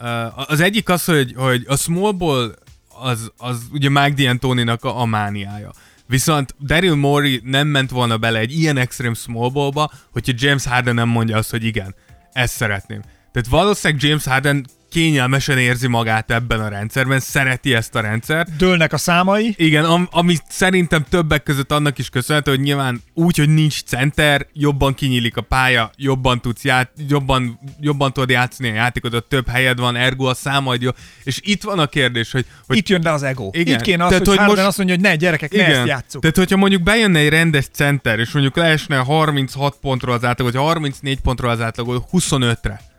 Az 0.47 0.59
egyik 0.59 0.89
az, 0.89 1.05
hogy, 1.05 1.34
hogy 1.38 1.65
a 1.67 1.76
small 1.76 2.11
ball 2.11 2.55
az, 3.01 3.32
az 3.38 3.61
ugye 3.71 3.89
Mike 3.89 4.13
D'Antoni-nak 4.17 4.80
a, 4.80 4.99
a 4.99 5.05
mániája. 5.05 5.71
Viszont 6.05 6.55
Daryl 6.59 6.95
Morey 6.95 7.41
nem 7.43 7.67
ment 7.67 7.89
volna 7.89 8.17
bele 8.17 8.39
egy 8.39 8.59
ilyen 8.59 8.78
extrém 8.78 9.13
small 9.13 9.49
ballba, 9.49 9.91
hogyha 10.11 10.34
James 10.36 10.65
Harden 10.65 10.95
nem 10.95 11.09
mondja 11.09 11.38
azt, 11.38 11.51
hogy 11.51 11.63
igen, 11.63 11.95
ezt 12.32 12.55
szeretném. 12.55 13.01
Tehát 13.32 13.49
valószínűleg 13.49 14.03
James 14.03 14.24
Harden 14.26 14.65
kényelmesen 14.93 15.57
érzi 15.57 15.87
magát 15.87 16.31
ebben 16.31 16.59
a 16.59 16.67
rendszerben, 16.67 17.19
szereti 17.19 17.73
ezt 17.73 17.95
a 17.95 17.99
rendszert. 17.99 18.55
Dőlnek 18.55 18.93
a 18.93 18.97
számai. 18.97 19.53
Igen, 19.57 19.85
am, 19.85 20.07
ami 20.11 20.35
szerintem 20.49 21.05
többek 21.09 21.43
között 21.43 21.71
annak 21.71 21.97
is 21.97 22.09
köszönhető, 22.09 22.51
hogy 22.51 22.59
nyilván 22.59 23.01
úgy, 23.13 23.37
hogy 23.37 23.49
nincs 23.49 23.83
center, 23.83 24.47
jobban 24.53 24.93
kinyílik 24.93 25.37
a 25.37 25.41
pálya, 25.41 25.91
jobban 25.95 26.41
tudsz 26.41 26.63
ját, 26.63 26.91
jobban, 27.07 27.59
jobban 27.79 28.13
tudod 28.13 28.29
játszani 28.29 28.69
a 28.69 28.73
játékot, 28.73 29.13
ott 29.13 29.29
több 29.29 29.47
helyed 29.47 29.79
van, 29.79 29.95
ergo 29.95 30.25
a 30.25 30.33
számaid 30.33 30.81
jó. 30.81 30.89
És 31.23 31.39
itt 31.43 31.63
van 31.63 31.79
a 31.79 31.87
kérdés, 31.87 32.31
hogy... 32.31 32.45
hogy 32.67 32.77
itt 32.77 32.89
jön 32.89 33.01
be 33.01 33.11
az 33.11 33.23
ego. 33.23 33.49
Igen. 33.51 33.73
Itt 33.73 33.81
kéne 33.81 34.03
az, 34.03 34.09
Tehát, 34.09 34.27
hogy, 34.27 34.37
hogy 34.37 34.47
most... 34.47 34.59
azt 34.59 34.77
mondja, 34.77 34.95
hogy 34.95 35.03
ne, 35.03 35.15
gyerekek, 35.15 35.53
igen. 35.53 35.69
ne 35.69 35.77
ezt 35.77 35.87
játsszuk. 35.87 36.21
Tehát, 36.21 36.37
hogyha 36.37 36.57
mondjuk 36.57 36.83
bejönne 36.83 37.19
egy 37.19 37.29
rendes 37.29 37.65
center, 37.71 38.19
és 38.19 38.31
mondjuk 38.31 38.55
leesne 38.55 38.97
36 38.97 39.75
pontról 39.81 40.13
az 40.13 40.23
átlag, 40.23 40.51
vagy 40.51 40.61
34 40.61 41.19
pontról 41.19 41.49
az 41.49 41.61
átlag, 41.61 42.05
25-re 42.11 42.91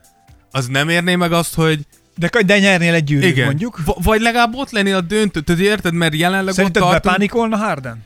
az 0.54 0.66
nem 0.66 0.88
érné 0.88 1.14
meg 1.14 1.32
azt, 1.32 1.54
hogy 1.54 1.80
de, 2.16 2.30
de 2.46 2.58
nyernél 2.58 2.94
egy 2.94 3.04
gyűrűt 3.04 3.30
Igen. 3.30 3.44
mondjuk. 3.44 3.78
V- 3.78 4.04
vagy 4.04 4.20
legalább 4.20 4.54
ott 4.54 4.70
lennél 4.70 4.96
a 4.96 5.00
döntő, 5.00 5.40
tehát 5.40 5.62
érted, 5.62 5.94
mert 5.94 6.14
jelenleg 6.14 6.54
Szerinted 6.54 6.82
ott 6.82 6.88
tartunk... 6.88 7.04
bepánikolna 7.04 7.56
Harden? 7.56 8.04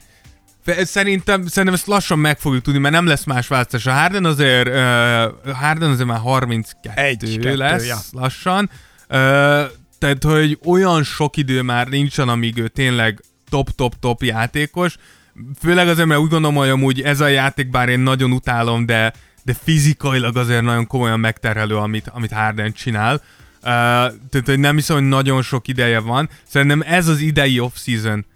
Szerintem, 0.82 1.46
szerintem 1.46 1.74
ezt 1.74 1.86
lassan 1.86 2.18
meg 2.18 2.38
fogjuk 2.38 2.62
tudni, 2.62 2.80
mert 2.80 2.94
nem 2.94 3.06
lesz 3.06 3.24
más 3.24 3.46
változás. 3.46 3.86
A 3.86 3.98
Harden 3.98 4.24
azért, 4.24 4.68
uh, 4.68 5.52
Harden 5.52 5.90
azért 5.90 6.08
már 6.08 6.18
32 6.18 7.00
egy, 7.00 7.42
lesz 7.42 7.70
kettő, 7.70 7.86
ja. 7.86 7.98
lassan. 8.10 8.70
Uh, 9.08 9.16
tehát, 9.98 10.22
hogy 10.22 10.58
olyan 10.64 11.02
sok 11.02 11.36
idő 11.36 11.62
már 11.62 11.88
nincsen, 11.88 12.28
amíg 12.28 12.58
ő 12.58 12.68
tényleg 12.68 13.22
top-top-top 13.50 14.22
játékos. 14.22 14.96
Főleg 15.60 15.88
azért, 15.88 16.08
mert 16.08 16.20
úgy 16.20 16.30
gondolom, 16.30 16.56
hogy 16.56 16.68
amúgy 16.68 17.00
ez 17.00 17.20
a 17.20 17.26
játék, 17.26 17.70
bár 17.70 17.88
én 17.88 18.00
nagyon 18.00 18.32
utálom, 18.32 18.86
de, 18.86 19.12
de 19.48 19.54
fizikailag 19.62 20.36
azért 20.36 20.62
nagyon 20.62 20.86
komolyan 20.86 21.20
megterhelő, 21.20 21.76
amit, 21.76 22.08
amit 22.08 22.32
Harden 22.32 22.72
csinál. 22.72 23.14
Uh, 23.14 23.22
tehát, 23.62 24.42
hogy 24.44 24.58
nem 24.58 24.74
hiszem, 24.74 24.96
hogy 24.96 25.08
nagyon 25.08 25.42
sok 25.42 25.68
ideje 25.68 26.00
van. 26.00 26.28
Szerintem 26.48 26.82
ez 26.86 27.08
az 27.08 27.20
idei 27.20 27.60
off-season. 27.60 28.26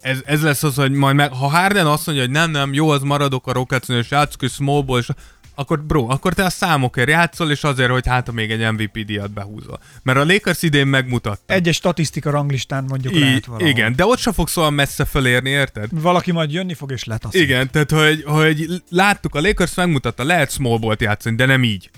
Ez, 0.00 0.18
ez 0.24 0.42
lesz 0.42 0.62
az, 0.62 0.74
hogy 0.74 0.92
majd 0.92 1.14
meg, 1.14 1.32
ha 1.32 1.48
Harden 1.48 1.86
azt 1.86 2.06
mondja, 2.06 2.24
hogy 2.24 2.32
nem, 2.32 2.50
nem, 2.50 2.72
jó, 2.72 2.88
az 2.88 3.02
maradok 3.02 3.46
a 3.46 3.52
rockets 3.52 3.88
és 3.88 4.10
játszok, 4.10 4.42
és 4.42 4.52
smallból, 4.52 4.98
és 4.98 5.08
akkor 5.58 5.82
bro, 5.82 6.06
akkor 6.08 6.34
te 6.34 6.44
a 6.44 6.50
számokért 6.50 7.08
játszol, 7.08 7.50
és 7.50 7.64
azért, 7.64 7.90
hogy 7.90 8.06
hát 8.06 8.32
még 8.32 8.50
egy 8.50 8.72
MVP 8.72 9.04
díjat 9.04 9.32
behúzol. 9.32 9.80
Mert 10.02 10.18
a 10.18 10.24
Lakers 10.24 10.62
idén 10.62 10.86
megmutatta. 10.86 11.54
Egyes 11.54 11.76
statisztika 11.76 12.30
ranglistán 12.30 12.84
mondjuk 12.88 13.14
I- 13.14 13.18
lehet 13.18 13.46
valahol. 13.46 13.68
Igen, 13.68 13.96
de 13.96 14.04
ott 14.04 14.18
se 14.18 14.32
fogsz 14.32 14.56
olyan 14.56 14.74
messze 14.74 15.04
fölérni, 15.04 15.50
érted? 15.50 15.88
Valaki 15.90 16.32
majd 16.32 16.52
jönni 16.52 16.74
fog, 16.74 16.92
és 16.92 17.04
letaszít. 17.04 17.42
Igen, 17.42 17.70
tehát 17.70 17.90
hogy, 17.90 18.22
hogy 18.26 18.82
láttuk, 18.90 19.34
a 19.34 19.40
Lakers 19.40 19.74
megmutatta, 19.74 20.24
lehet 20.24 20.52
small 20.52 20.94
játszani, 20.98 21.36
de 21.36 21.46
nem 21.46 21.64
így. 21.64 21.90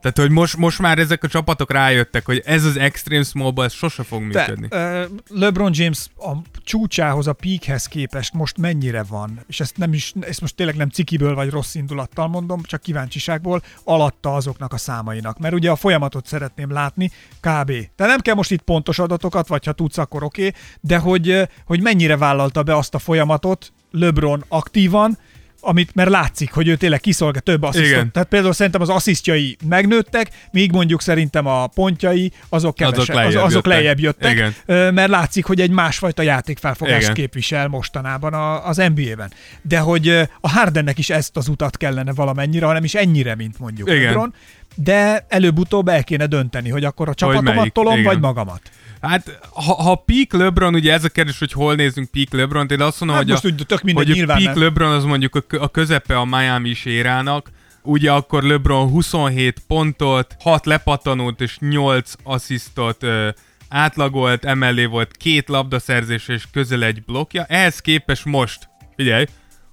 Tehát, 0.00 0.18
hogy 0.18 0.30
most, 0.30 0.56
most 0.56 0.78
már 0.78 0.98
ezek 0.98 1.24
a 1.24 1.28
csapatok 1.28 1.72
rájöttek, 1.72 2.26
hogy 2.26 2.42
ez 2.44 2.64
az 2.64 2.76
extreme 2.76 3.24
smallball 3.24 3.64
ez 3.64 3.72
sose 3.72 4.02
fog 4.02 4.30
Te, 4.30 4.40
működni. 4.40 4.66
ö, 4.70 5.04
LeBron 5.28 5.70
James 5.74 6.06
a 6.16 6.32
csúcsához, 6.64 7.26
a 7.26 7.32
peakhez 7.32 7.86
képest 7.86 8.34
most 8.34 8.58
mennyire 8.58 9.02
van, 9.02 9.40
és 9.46 9.60
ezt, 9.60 9.76
nem 9.76 9.92
is, 9.92 10.12
ezt 10.20 10.40
most 10.40 10.54
tényleg 10.54 10.76
nem 10.76 10.88
cikiből 10.88 11.34
vagy 11.34 11.50
rossz 11.50 11.74
indulattal 11.74 12.28
mondom, 12.28 12.62
csak 12.62 12.80
kíváncsiságból, 12.80 13.62
alatta 13.84 14.34
azoknak 14.34 14.72
a 14.72 14.76
számainak. 14.76 15.38
Mert 15.38 15.54
ugye 15.54 15.70
a 15.70 15.76
folyamatot 15.76 16.26
szeretném 16.26 16.72
látni, 16.72 17.10
kb. 17.40 17.72
De 17.96 18.06
nem 18.06 18.20
kell 18.20 18.34
most 18.34 18.50
itt 18.50 18.62
pontos 18.62 18.98
adatokat, 18.98 19.48
vagy 19.48 19.64
ha 19.64 19.72
tudsz, 19.72 19.98
akkor 19.98 20.22
oké, 20.22 20.46
okay, 20.46 20.60
de 20.80 20.98
hogy, 20.98 21.48
hogy 21.64 21.82
mennyire 21.82 22.16
vállalta 22.16 22.62
be 22.62 22.76
azt 22.76 22.94
a 22.94 22.98
folyamatot 22.98 23.72
LeBron 23.90 24.44
aktívan, 24.48 25.18
amit, 25.60 25.94
mert 25.94 26.10
látszik, 26.10 26.52
hogy 26.52 26.68
ő 26.68 26.76
tényleg 26.76 27.00
kiszolgál 27.00 27.42
több 27.42 27.62
asszisztot. 27.62 27.90
Igen. 27.90 28.12
Tehát 28.12 28.28
például 28.28 28.52
szerintem 28.52 28.80
az 28.80 28.88
asszisztjai 28.88 29.56
megnőttek, 29.68 30.30
míg 30.50 30.72
mondjuk 30.72 31.02
szerintem 31.02 31.46
a 31.46 31.66
pontjai 31.66 32.32
azok 32.48 32.74
kevesebb, 32.74 33.14
lejjebb 33.14 33.34
azok, 33.34 33.42
azok 33.46 33.64
jöttek. 33.64 33.72
lejjebb 33.72 34.00
jöttek, 34.00 34.32
Igen. 34.32 34.94
Mert 34.94 35.10
látszik, 35.10 35.44
hogy 35.44 35.60
egy 35.60 35.70
másfajta 35.70 36.22
játékfelfogást 36.22 37.02
Igen. 37.02 37.14
képvisel 37.14 37.68
mostanában 37.68 38.34
a, 38.34 38.66
az 38.66 38.76
NBA-ben. 38.76 39.32
De 39.62 39.78
hogy 39.78 40.08
a 40.40 40.48
Hardennek 40.48 40.98
is 40.98 41.10
ezt 41.10 41.36
az 41.36 41.48
utat 41.48 41.76
kellene 41.76 42.12
valamennyire, 42.12 42.66
hanem 42.66 42.84
is 42.84 42.94
ennyire, 42.94 43.34
mint 43.34 43.58
mondjuk 43.58 43.88
Igen. 43.88 44.02
LeBron, 44.02 44.34
de 44.74 45.26
előbb-utóbb 45.28 45.88
el 45.88 46.04
kéne 46.04 46.26
dönteni, 46.26 46.70
hogy 46.70 46.84
akkor 46.84 47.08
a 47.08 47.14
csapatomat 47.14 47.72
tolom, 47.72 47.92
igen. 47.92 48.04
vagy 48.04 48.20
magamat. 48.20 48.60
Hát, 49.00 49.38
ha, 49.52 49.74
ha 49.74 49.94
peak 49.94 50.32
LeBron, 50.32 50.74
ugye 50.74 50.92
ez 50.92 51.04
a 51.04 51.08
kérdés, 51.08 51.38
hogy 51.38 51.52
hol 51.52 51.74
nézünk 51.74 52.10
peak 52.10 52.32
LeBron, 52.32 52.66
én 52.70 52.80
azt 52.80 53.00
mondom, 53.00 53.16
Hát 53.16 53.24
hogy, 53.24 53.32
most 53.32 53.44
a, 53.44 53.48
úgy 53.48 53.66
tök 53.66 53.82
mindegy, 53.82 54.08
hogy 54.08 54.20
a 54.20 54.26
peak 54.26 54.54
nem. 54.54 54.58
LeBron 54.58 54.92
az 54.92 55.04
mondjuk 55.04 55.34
a, 55.34 55.56
a 55.62 55.68
közepe 55.68 56.16
a 56.16 56.24
Miami 56.24 56.74
érának, 56.84 57.50
ugye 57.82 58.12
akkor 58.12 58.42
LeBron 58.42 58.88
27 58.88 59.62
pontot, 59.66 60.36
6 60.40 60.66
lepattanót 60.66 61.40
és 61.40 61.56
8 61.58 62.12
asszisztot 62.22 63.02
ö, 63.02 63.28
átlagolt, 63.68 64.44
emellé 64.44 64.84
volt 64.84 65.16
két 65.16 65.48
labdaszerzés 65.48 66.28
és 66.28 66.44
közel 66.52 66.82
egy 66.82 67.04
blokkja. 67.04 67.44
Ehhez 67.44 67.78
képest 67.78 68.24
most, 68.24 68.68
figyelj, 68.96 69.26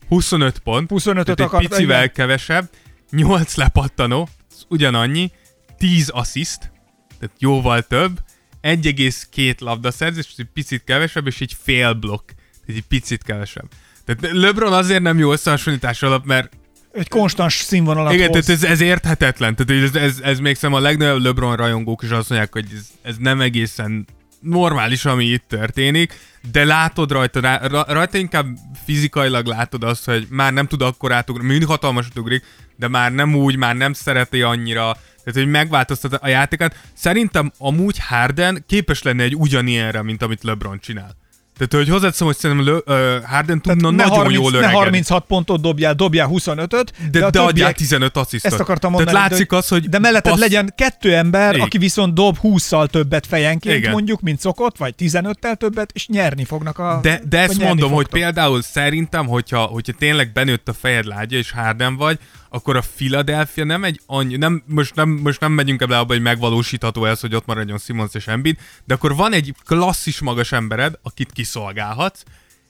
25 0.08 0.60
pont, 0.60 0.92
25-öt 0.94 1.14
tehát 1.14 1.40
egy 1.40 1.46
akart, 1.46 1.68
picivel 1.68 2.04
igen. 2.04 2.14
kevesebb, 2.14 2.70
8 3.12 3.56
lepattanó, 3.56 4.28
ugyanannyi, 4.70 5.32
10 5.78 6.10
assziszt, 6.10 6.72
tehát 7.20 7.36
jóval 7.40 7.82
több, 7.82 8.20
1,2 8.66 9.60
labdaszerzés, 9.60 10.34
egy 10.38 10.48
picit 10.54 10.84
kevesebb, 10.86 11.28
és 11.28 11.42
egy 11.42 11.56
fél 11.64 11.94
blokk, 11.94 12.30
egy 12.68 12.84
picit 12.88 13.24
kevesebb. 13.24 13.66
Tehát 14.06 14.36
LeBron 14.36 14.74
azért 14.74 15.02
nem 15.02 15.18
jó 15.18 15.32
összehasonlítás 15.32 16.02
alap, 16.02 16.26
mert 16.26 16.54
Egy 16.92 17.10
konstans 17.10 17.54
színvonalat 17.54 18.14
igen, 18.14 18.28
hoz. 18.30 18.46
tehát 18.46 18.64
ez, 18.64 18.70
ez 18.70 18.82
érthetetlen. 18.82 19.56
Tehát 19.56 19.84
ez, 19.84 19.96
ez, 19.96 20.20
ez 20.24 20.40
még 20.40 20.56
szerintem 20.56 20.84
a 20.84 20.88
legnagyobb 20.88 21.24
LeBron 21.24 21.56
rajongók 21.56 22.04
is 22.04 22.10
azt 22.10 22.30
mondják, 22.30 22.54
hogy 22.54 22.66
ez, 22.74 22.88
ez 23.02 23.16
nem 23.20 23.42
egészen 23.42 24.06
normális, 24.40 25.06
ami 25.06 25.26
itt 25.26 25.44
történik, 25.48 26.14
de 26.52 26.66
látod 26.66 27.12
rajta, 27.12 27.40
rá, 27.40 27.58
ra- 27.68 27.90
rajta 27.90 28.18
inkább 28.18 28.46
fizikailag 28.86 29.46
látod 29.46 29.84
azt, 29.84 30.06
hogy 30.06 30.28
már 30.30 30.54
nem 30.54 30.68
tud 30.68 30.82
akkor 30.82 31.12
átugrani, 31.12 31.48
mindig 31.48 31.68
hatalmasat 31.68 32.18
ugrik, 32.18 32.44
de 32.76 32.88
már 32.88 33.12
nem 33.12 33.36
úgy, 33.36 33.56
már 33.56 33.76
nem 33.76 33.94
szereti 33.94 34.42
annyira, 34.42 34.98
tehát 35.26 35.40
hogy 35.40 35.48
megváltoztat 35.48 36.14
a 36.14 36.28
játékát. 36.28 36.76
Szerintem 36.94 37.52
amúgy 37.58 37.98
Harden 38.08 38.64
képes 38.68 39.02
lenne 39.02 39.24
egy 39.24 39.36
ugyanilyenre, 39.36 40.02
mint 40.04 40.22
amit 40.24 40.44
LeBron 40.44 40.80
csinál. 40.80 41.16
Tehát, 41.58 41.74
hogy 41.86 41.94
hozzáteszem, 41.94 42.28
hogy 42.28 42.36
szerintem 42.38 42.82
Le, 42.86 42.96
uh, 43.18 43.24
Harden 43.24 43.62
tudna 43.62 43.90
ne, 43.90 44.04
nagyon 44.04 44.18
30, 44.18 44.34
jól 44.42 44.52
ne 44.52 44.58
öregedni. 44.58 44.78
36 44.78 45.26
pontot 45.26 45.62
dobjál, 45.62 45.94
dobjál 45.94 46.30
25-öt, 46.32 46.70
De, 47.12 47.20
de, 47.20 47.20
de 47.20 47.26
adjál 47.26 47.46
többiek- 47.46 47.76
15 47.76 48.18
asszisztot. 48.18 48.52
Ezt 48.52 48.62
akartam 48.62 48.92
mondani. 48.92 49.16
Tehát 49.16 49.30
látszik 49.30 49.50
de, 49.50 49.56
az, 49.56 49.68
hogy... 49.68 49.90
De 49.90 50.00
melletted 50.00 50.32
bassz- 50.32 50.44
legyen 50.44 50.74
kettő 50.78 51.16
ember, 51.16 51.54
Igen. 51.54 51.66
aki 51.66 51.78
viszont 51.78 52.14
dob 52.14 52.38
20-szal 52.44 52.88
többet 52.88 53.28
fejenként 53.28 53.78
Igen. 53.78 53.92
mondjuk, 53.92 54.22
mint 54.22 54.40
szokott, 54.40 54.78
vagy 54.78 54.94
15-tel 54.98 55.56
többet, 55.56 55.92
és 55.94 56.08
nyerni 56.08 56.44
fognak 56.46 56.80
a... 56.80 57.00
De, 57.02 57.22
de 57.30 57.40
ezt 57.40 57.58
mondom, 57.60 57.92
hogy 57.92 58.04
fogtok. 58.04 58.20
például 58.20 58.62
szerintem, 58.62 59.28
hogyha, 59.28 59.60
hogyha 59.62 59.94
tényleg 59.98 60.32
benőtt 60.34 60.68
a 60.70 60.74
fejed 60.74 61.06
lágya, 61.06 61.38
és 61.38 61.52
Harden 61.52 61.96
vagy, 61.96 62.20
akkor 62.56 62.76
a 62.76 62.84
Philadelphia 62.96 63.64
nem 63.64 63.84
egy 63.84 64.02
annyi, 64.06 64.36
nem, 64.36 64.64
most, 64.66 64.96
nem, 64.96 65.10
most 65.10 65.40
nem 65.40 65.52
megyünk 65.52 65.82
ebbe 65.82 65.98
abba, 65.98 66.14
hogy 66.14 66.22
megvalósítható 66.22 67.06
ez, 67.06 67.20
hogy 67.20 67.36
ott 67.36 67.46
maradjon 67.46 67.78
Simmons 67.78 68.14
és 68.14 68.28
Embiid, 68.28 68.58
de 68.86 68.94
akkor 68.94 69.16
van 69.16 69.34
egy 69.34 69.54
klasszis 69.66 70.20
magas 70.20 70.52
embered, 70.52 71.00
akit 71.04 71.32
kiszolgálhatsz, 71.32 72.24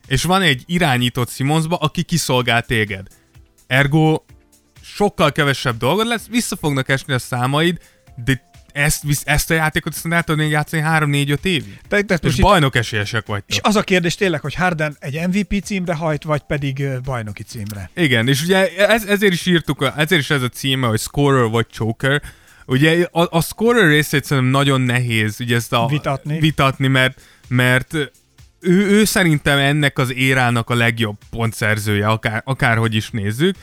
és 0.07 0.23
van 0.23 0.41
egy 0.41 0.63
irányított 0.65 1.29
Simmonsba, 1.29 1.75
aki 1.75 2.03
kiszolgál 2.03 2.61
téged. 2.61 3.07
Ergo 3.67 4.21
sokkal 4.81 5.31
kevesebb 5.31 5.77
dolgod 5.77 6.07
lesz, 6.07 6.27
vissza 6.27 6.55
fognak 6.55 6.89
esni 6.89 7.13
a 7.13 7.19
számaid, 7.19 7.79
de 8.15 8.51
ezt, 8.76 9.03
ezt 9.23 9.51
a 9.51 9.53
játékot 9.53 9.93
aztán 9.93 10.13
el 10.13 10.23
tudod 10.23 10.41
még 10.41 10.49
játszani 10.49 10.84
3-4-5 10.86 11.45
évig. 11.45 11.80
Te, 11.88 12.01
te, 12.01 12.19
És 12.21 12.36
bajnok 12.36 12.76
esélyesek 12.76 13.26
vagytok. 13.26 13.49
és 13.49 13.59
az 13.61 13.76
a 13.76 13.82
kérdés 13.84 14.15
tényleg, 14.15 14.41
hogy 14.41 14.53
Harden 14.53 14.97
egy 14.99 15.28
MVP 15.28 15.63
címre 15.63 15.93
hajt, 15.93 16.23
vagy 16.23 16.41
pedig 16.41 16.84
bajnoki 17.03 17.43
címre. 17.43 17.89
Igen, 17.95 18.28
és 18.28 18.43
ugye 18.43 18.76
ez, 18.88 19.05
ezért 19.05 19.34
is 19.34 19.45
írtuk, 19.45 19.91
ezért 19.95 20.21
is 20.21 20.30
ez 20.30 20.41
a 20.41 20.49
címe, 20.49 20.88
hogy 20.88 20.99
scorer 20.99 21.49
vagy 21.49 21.67
choker. 21.71 22.21
Ugye 22.65 23.07
a, 23.11 23.38
a 23.38 23.41
scorer 23.41 23.88
részét 23.88 24.23
szerintem 24.23 24.51
nagyon 24.51 24.82
nehéz 24.82 25.39
ugye 25.39 25.55
ezt 25.55 25.73
a, 25.73 25.88
Vitatni. 25.88 26.39
vitatni 26.39 26.88
mert, 26.88 27.21
mert 27.47 27.93
ő, 28.59 28.88
ő 28.88 29.05
szerintem 29.05 29.57
ennek 29.57 29.97
az 29.97 30.13
érának 30.13 30.69
a 30.69 30.76
legjobb 30.76 31.17
pontszerzője, 31.30 32.07
akár, 32.07 32.41
akárhogy 32.45 32.95
is 32.95 33.09
nézzük. 33.09 33.55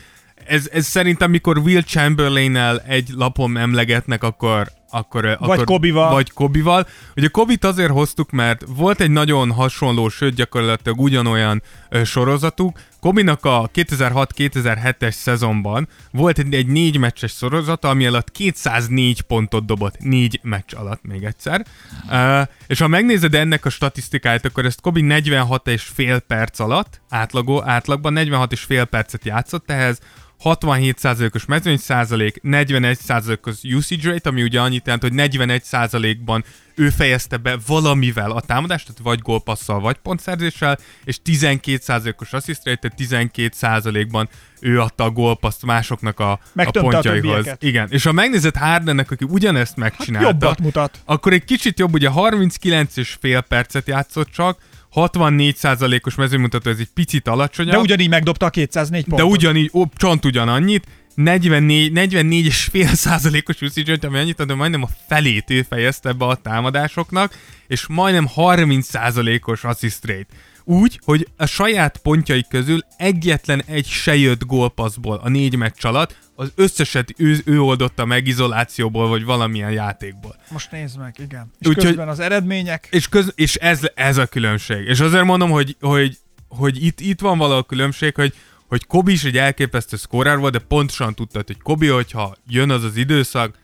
Ez, 0.45 0.69
ez 0.71 0.85
szerintem, 0.85 1.29
mikor 1.29 1.57
Will 1.57 1.81
chamberlain 1.81 2.55
egy 2.87 3.09
lapon 3.15 3.57
emlegetnek, 3.57 4.23
akkor, 4.23 4.71
akkor, 4.93 5.25
akkor 5.25 5.63
Kobival. 5.63 6.11
Vagy 6.11 6.31
Kobival. 6.31 6.87
Ugye 7.15 7.27
Kobit 7.27 7.63
azért 7.63 7.91
hoztuk, 7.91 8.31
mert 8.31 8.63
volt 8.67 9.01
egy 9.01 9.11
nagyon 9.11 9.51
hasonló, 9.51 10.09
sőt 10.09 10.35
gyakorlatilag 10.35 10.99
ugyanolyan 10.99 11.61
ö, 11.89 12.03
sorozatuk. 12.03 12.79
Kobinak 12.99 13.45
a 13.45 13.69
2006-2007-es 13.73 15.11
szezonban 15.11 15.87
volt 16.11 16.39
egy, 16.39 16.53
egy 16.53 16.67
négy 16.67 16.97
meccses 16.97 17.31
sorozata, 17.31 17.89
ami 17.89 18.05
alatt 18.05 18.31
204 18.31 19.21
pontot 19.21 19.65
dobott 19.65 19.99
négy 19.99 20.39
meccs 20.43 20.73
alatt 20.75 21.03
még 21.03 21.23
egyszer. 21.23 21.65
Uh, 22.09 22.47
és 22.67 22.79
ha 22.79 22.87
megnézed 22.87 23.33
ennek 23.33 23.65
a 23.65 23.69
statisztikáját, 23.69 24.45
akkor 24.45 24.65
ezt 24.65 24.81
Kobi 24.81 25.01
46 25.01 25.67
és 25.67 25.83
fél 25.83 26.19
perc 26.19 26.59
alatt, 26.59 27.01
átlagó, 27.09 27.63
átlagban 27.63 28.13
46 28.13 28.51
és 28.51 28.61
fél 28.61 28.85
percet 28.85 29.25
játszott 29.25 29.71
ehhez, 29.71 29.99
67%-os 30.43 31.45
mezőny 31.45 31.77
százalék, 31.77 32.39
41%-os 32.43 33.55
usage 33.63 34.09
rate, 34.09 34.29
ami 34.29 34.43
ugye 34.43 34.59
annyit 34.59 34.85
jelent, 34.85 35.03
hogy 35.03 35.11
41%-ban 35.15 36.43
ő 36.75 36.89
fejezte 36.89 37.37
be 37.37 37.57
valamivel 37.67 38.31
a 38.31 38.41
támadást, 38.41 38.85
tehát 38.87 39.01
vagy 39.03 39.19
gólpasszal, 39.19 39.79
vagy 39.79 39.95
pontszerzéssel, 39.97 40.77
és 41.03 41.17
12%-os 41.25 42.33
assist 42.33 42.61
rate, 42.65 42.89
tehát 42.89 43.27
12%-ban 43.31 44.29
ő 44.59 44.79
adta 44.81 45.03
a 45.03 45.09
gólpaszt 45.09 45.65
másoknak 45.65 46.19
a, 46.19 46.31
a 46.31 46.39
Megtömte 46.53 46.79
a 46.87 46.91
pontjaihoz. 46.91 47.21
többieket. 47.21 47.63
Igen, 47.63 47.87
és 47.91 48.03
ha 48.03 48.11
megnézed 48.11 48.55
Hardennek, 48.55 49.11
aki 49.11 49.25
ugyanezt 49.29 49.75
megcsinálta, 49.75 50.27
Jobbat 50.27 50.59
mutat. 50.59 50.99
akkor 51.05 51.33
egy 51.33 51.43
kicsit 51.45 51.79
jobb, 51.79 51.93
ugye 51.93 52.09
39 52.09 52.97
és 52.97 53.17
fél 53.19 53.41
percet 53.41 53.87
játszott 53.87 54.29
csak, 54.29 54.57
64%-os 54.95 56.15
mezőmutató, 56.15 56.69
ez 56.69 56.77
egy 56.79 56.89
picit 56.93 57.27
alacsonyabb. 57.27 57.73
De 57.73 57.79
ugyanígy 57.79 58.09
megdobta 58.09 58.45
a 58.45 58.49
204 58.49 59.05
pontot. 59.05 59.27
De 59.27 59.33
ugyanígy, 59.33 59.69
ó, 59.73 59.85
csont 59.95 60.25
ugyanannyit, 60.25 60.87
44, 61.15 61.91
44 61.91 62.45
és 62.45 62.63
fél 62.71 62.87
százalékos 62.87 63.61
usage 63.61 63.97
ami 64.07 64.17
annyit, 64.17 64.39
ad, 64.39 64.47
de 64.47 64.53
majdnem 64.53 64.83
a 64.83 64.89
felét 65.07 65.49
ő 65.49 65.65
fejezte 65.69 66.11
be 66.11 66.25
a 66.25 66.35
támadásoknak, 66.35 67.37
és 67.67 67.87
majdnem 67.87 68.27
30 68.27 68.87
százalékos 68.87 69.63
assist 69.63 70.05
rate. 70.05 70.25
Úgy, 70.63 70.99
hogy 71.05 71.27
a 71.37 71.45
saját 71.45 71.97
pontjai 71.97 72.45
közül 72.49 72.79
egyetlen 72.97 73.63
egy 73.65 73.85
se 73.85 74.15
jött 74.15 74.45
gólpasszból 74.45 75.19
a 75.23 75.29
négy 75.29 75.55
meccs 75.55 75.85
alatt, 75.85 76.17
az 76.35 76.51
összeset 76.55 77.13
ő, 77.17 77.41
ő 77.45 77.61
oldotta 77.61 78.05
meg 78.05 78.27
izolációból, 78.27 79.07
vagy 79.07 79.23
valamilyen 79.23 79.71
játékból. 79.71 80.35
Most 80.49 80.71
nézd 80.71 80.97
meg, 80.99 81.15
igen. 81.19 81.51
És 81.59 81.67
Úgyhogy- 81.67 81.85
közben 81.85 82.07
az 82.07 82.19
eredmények... 82.19 82.87
És, 82.91 83.07
köz, 83.07 83.31
és 83.35 83.55
ez, 83.55 83.81
ez 83.95 84.17
a 84.17 84.25
különbség. 84.25 84.87
És 84.87 84.99
azért 84.99 85.23
mondom, 85.23 85.49
hogy, 85.49 85.75
hogy, 85.81 86.17
hogy 86.47 86.85
itt, 86.85 86.99
itt 86.99 87.19
van 87.19 87.37
valahol 87.37 87.63
különbség, 87.63 88.15
hogy, 88.15 88.33
hogy 88.67 88.85
Kobi 88.85 89.11
is 89.11 89.23
egy 89.23 89.37
elképesztő 89.37 89.97
szkórár 89.97 90.37
volt, 90.37 90.53
de 90.53 90.59
pontosan 90.59 91.15
tudtad, 91.15 91.47
hogy 91.47 91.61
Kobi, 91.61 91.87
hogyha 91.87 92.35
jön 92.47 92.69
az 92.69 92.83
az 92.83 92.95
időszak, 92.95 93.57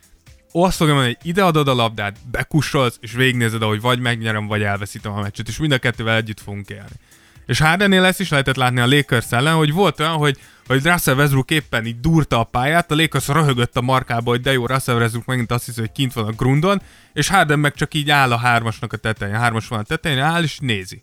mondani, 0.52 1.06
hogy 1.06 1.18
ide 1.22 1.44
adod 1.44 1.68
a 1.68 1.74
labdát, 1.74 2.18
bekussolsz, 2.32 2.98
és 3.02 3.12
végignézed, 3.12 3.62
ahogy 3.62 3.82
vagy 3.82 4.00
megnyerem, 4.00 4.48
vagy 4.48 4.62
elveszítem 4.62 5.12
a 5.12 5.22
meccset, 5.22 5.48
és 5.48 5.58
mind 5.58 5.72
a 5.72 5.78
kettővel 5.78 6.16
együtt 6.16 6.40
fogunk 6.40 6.70
élni. 6.70 6.96
És 7.46 7.60
Hardennél 7.60 8.04
ezt 8.04 8.20
is 8.20 8.30
lehetett 8.30 8.56
látni 8.56 8.80
a 8.80 8.88
Lakers 8.88 9.32
ellen, 9.32 9.56
hogy 9.56 9.72
volt 9.72 10.00
olyan, 10.00 10.16
hogy, 10.16 10.38
hogy 10.68 10.86
Russell 10.86 11.16
Westbrook 11.16 11.52
éppen 11.52 11.86
így 11.86 12.00
durta 12.00 12.40
a 12.40 12.44
pályát, 12.44 12.92
a 12.92 12.96
Lakers 12.96 13.28
röhögött 13.28 13.78
a 13.78 13.82
markába, 13.82 14.30
hogy 14.30 14.42
de 14.42 14.52
jó, 14.52 14.66
Russell 14.66 14.96
Westbrook 14.96 15.26
megint 15.26 15.52
azt 15.52 15.66
hiszi, 15.66 15.80
hogy 15.80 15.92
kint 15.92 16.14
van 16.14 16.26
a 16.26 16.32
grundon, 16.32 16.82
és 17.14 17.28
Harden 17.28 17.60
meg 17.60 17.74
csak 17.74 17.94
így 17.94 18.10
áll 18.10 18.32
a 18.32 18.38
hármasnak 18.38 18.94
a 18.94 18.98
tetején, 18.98 19.36
a 19.36 19.40
hármas 19.40 19.68
van 19.68 19.80
a 19.80 19.84
tetején, 19.84 20.20
áll 20.20 20.44
és 20.44 20.58
nézi. 20.60 21.02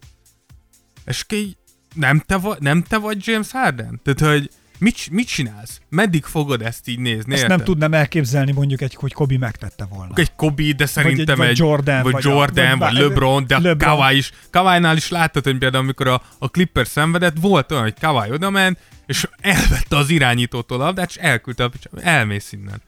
És 1.04 1.24
ki 1.24 1.56
nem 1.94 2.22
te, 2.26 2.36
vagy, 2.36 2.60
nem 2.60 2.82
te 2.82 2.98
vagy 2.98 3.26
James 3.26 3.50
Harden? 3.50 4.00
Tehát, 4.04 4.32
hogy 4.32 4.50
mit, 4.78 5.10
mit 5.10 5.26
csinálsz? 5.26 5.80
Meddig 5.88 6.24
fogod 6.24 6.62
ezt 6.62 6.88
így 6.88 6.98
nézni? 6.98 7.32
Ezt 7.32 7.42
érted? 7.42 7.56
nem 7.56 7.66
tudnám 7.66 7.94
elképzelni 7.94 8.52
mondjuk 8.52 8.80
egy, 8.80 8.94
hogy 8.94 9.12
Kobi 9.12 9.36
megtette 9.36 9.84
volna. 9.84 10.12
Egy 10.14 10.34
Kobe, 10.36 10.72
de 10.76 10.86
szerintem 10.86 11.36
vagy 11.36 11.48
egy, 11.48 11.58
Jordan, 11.58 12.02
vagy, 12.02 12.12
vagy 12.12 12.24
Jordan, 12.24 12.78
vagy 12.78 12.92
vagy, 12.92 13.02
LeBron, 13.02 13.46
de 13.46 13.58
LeBron. 13.58 13.96
Kawhi 13.96 14.16
is. 14.16 14.30
Kawhi-nál 14.50 14.96
is 14.96 15.08
láttad, 15.08 15.44
hogy 15.44 15.58
például 15.58 15.82
amikor 15.82 16.08
a, 16.08 16.22
a 16.38 16.46
Clippers 16.48 16.88
szenvedett, 16.88 17.36
volt 17.40 17.72
olyan, 17.72 17.82
hogy 17.82 17.94
Kawhi 18.00 18.30
oda 18.30 18.50
ment, 18.50 18.78
és 19.06 19.28
elvette 19.40 19.96
az 19.96 20.10
irányítótól 20.10 20.80
a 20.80 20.84
labdát, 20.84 21.08
és 21.10 21.16
elküldte 21.16 21.64
a 21.64 21.68
picsába, 21.68 22.00
elmész 22.00 22.52
innen. 22.52 22.82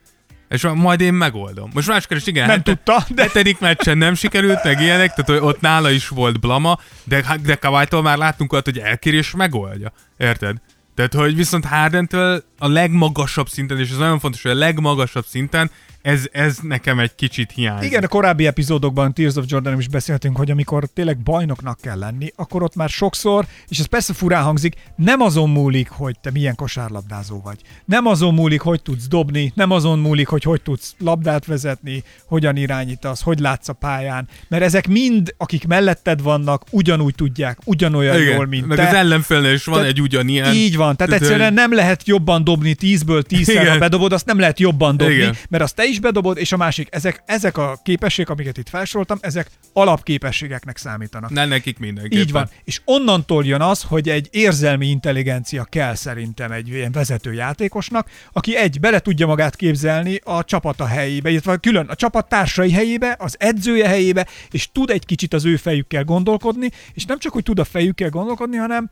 És 0.49 0.67
majd 0.73 1.01
én 1.01 1.13
megoldom. 1.13 1.69
Most 1.73 1.87
máskor 1.87 2.17
is 2.17 2.27
igen, 2.27 2.47
Nem 2.47 2.57
hete- 2.57 2.75
tudta, 2.75 3.05
de- 3.09 3.21
hetedik 3.21 3.59
meccsen 3.59 3.97
nem 3.97 4.13
sikerült, 4.13 4.63
meg 4.63 4.81
ilyenek, 4.81 5.13
tehát 5.13 5.41
hogy 5.41 5.49
ott 5.49 5.61
nála 5.61 5.89
is 5.89 6.07
volt 6.07 6.39
blama, 6.39 6.79
de, 7.03 7.37
de 7.43 7.55
Kawhi-tól 7.55 8.01
már 8.01 8.17
láttunk 8.17 8.53
olyat, 8.53 8.65
hogy 8.65 8.77
elkéri 8.77 9.17
és 9.17 9.31
megoldja. 9.31 9.91
Érted? 10.17 10.57
Tehát, 10.99 11.13
hogy 11.13 11.35
viszont 11.35 11.65
Hardentől 11.65 12.43
a 12.57 12.67
legmagasabb 12.67 13.49
szinten, 13.49 13.79
és 13.79 13.89
ez 13.89 13.97
nagyon 13.97 14.19
fontos, 14.19 14.41
hogy 14.41 14.51
a 14.51 14.55
legmagasabb 14.55 15.25
szinten 15.25 15.71
ez, 16.01 16.27
ez 16.31 16.57
nekem 16.61 16.99
egy 16.99 17.15
kicsit 17.15 17.51
hiányzik. 17.51 17.89
Igen, 17.89 18.03
a 18.03 18.07
korábbi 18.07 18.47
epizódokban 18.47 19.13
Tears 19.13 19.35
of 19.35 19.45
Jordan 19.47 19.79
is 19.79 19.87
beszéltünk, 19.87 20.37
hogy 20.37 20.51
amikor 20.51 20.89
tényleg 20.93 21.17
bajnoknak 21.17 21.79
kell 21.81 21.97
lenni, 21.97 22.31
akkor 22.35 22.63
ott 22.63 22.75
már 22.75 22.89
sokszor, 22.89 23.45
és 23.67 23.79
ez 23.79 23.85
persze 23.85 24.13
furán 24.13 24.43
hangzik, 24.43 24.75
nem 24.95 25.21
azon 25.21 25.49
múlik, 25.49 25.89
hogy 25.89 26.19
te 26.21 26.31
milyen 26.31 26.55
kosárlabdázó 26.55 27.41
vagy. 27.43 27.57
Nem 27.85 28.05
azon 28.05 28.33
múlik, 28.33 28.61
hogy 28.61 28.81
tudsz 28.81 29.07
dobni, 29.07 29.51
nem 29.55 29.71
azon 29.71 29.99
múlik, 29.99 30.27
hogy 30.27 30.43
hogy 30.43 30.61
tudsz 30.61 30.95
labdát 30.99 31.45
vezetni, 31.45 32.03
hogyan 32.25 32.55
irányítasz, 32.55 33.21
hogy 33.21 33.39
látsz 33.39 33.69
a 33.69 33.73
pályán. 33.73 34.27
Mert 34.47 34.63
ezek 34.63 34.87
mind, 34.87 35.33
akik 35.37 35.67
melletted 35.67 36.21
vannak, 36.21 36.63
ugyanúgy 36.71 37.15
tudják, 37.15 37.57
ugyanolyan 37.65 38.21
Igen, 38.21 38.35
jól, 38.35 38.45
mint 38.45 38.65
meg 38.65 38.77
te. 38.77 38.87
az 38.87 38.93
ellenfélnél 38.93 39.53
is 39.53 39.65
van 39.65 39.75
Tehát 39.75 39.91
egy 39.91 40.01
ugyanilyen. 40.01 40.53
Így 40.53 40.75
van, 40.75 40.95
tehát 40.95 41.13
egyszerűen 41.13 41.53
nem 41.53 41.73
lehet 41.73 42.07
jobban 42.07 42.43
dobni 42.43 42.75
10-ből 42.81 43.23
10-szer, 43.29 43.67
ha 43.69 43.77
bedobod, 43.77 44.13
azt 44.13 44.25
nem 44.25 44.39
lehet 44.39 44.59
jobban 44.59 44.97
dobni, 44.97 45.13
Igen. 45.13 45.35
mert 45.49 45.63
azt 45.63 45.75
te 45.75 45.87
is 45.89 45.99
bedobod, 45.99 46.37
és 46.37 46.51
a 46.51 46.57
másik, 46.57 46.87
ezek, 46.91 47.23
ezek 47.25 47.57
a 47.57 47.79
képességek, 47.83 48.31
amiket 48.31 48.57
itt 48.57 48.69
felsoroltam, 48.69 49.17
ezek 49.21 49.49
alapképességeknek 49.73 50.77
számítanak. 50.77 51.29
Ne 51.29 51.45
nekik 51.45 51.79
mindenképpen. 51.79 52.25
Így 52.25 52.31
van. 52.31 52.49
És 52.63 52.81
onnantól 52.85 53.45
jön 53.45 53.61
az, 53.61 53.83
hogy 53.83 54.09
egy 54.09 54.27
érzelmi 54.31 54.87
intelligencia 54.87 55.63
kell 55.63 55.95
szerintem 55.95 56.51
egy 56.51 56.67
ilyen 56.67 56.91
vezető 56.91 57.33
játékosnak, 57.33 58.09
aki 58.31 58.55
egy, 58.55 58.79
bele 58.79 58.99
tudja 58.99 59.27
magát 59.27 59.55
képzelni 59.55 60.19
a 60.23 60.43
csapata 60.43 60.85
helyébe, 60.85 61.29
illetve 61.29 61.57
külön 61.57 61.85
a 61.85 61.95
csapat 61.95 62.29
társai 62.29 62.71
helyébe, 62.71 63.15
az 63.19 63.35
edzője 63.39 63.87
helyébe, 63.87 64.27
és 64.51 64.71
tud 64.71 64.89
egy 64.89 65.05
kicsit 65.05 65.33
az 65.33 65.45
ő 65.45 65.55
fejükkel 65.55 66.03
gondolkodni, 66.03 66.69
és 66.93 67.05
nem 67.05 67.19
csak, 67.19 67.33
hogy 67.33 67.43
tud 67.43 67.59
a 67.59 67.63
fejükkel 67.63 68.09
gondolkodni, 68.09 68.57
hanem 68.57 68.91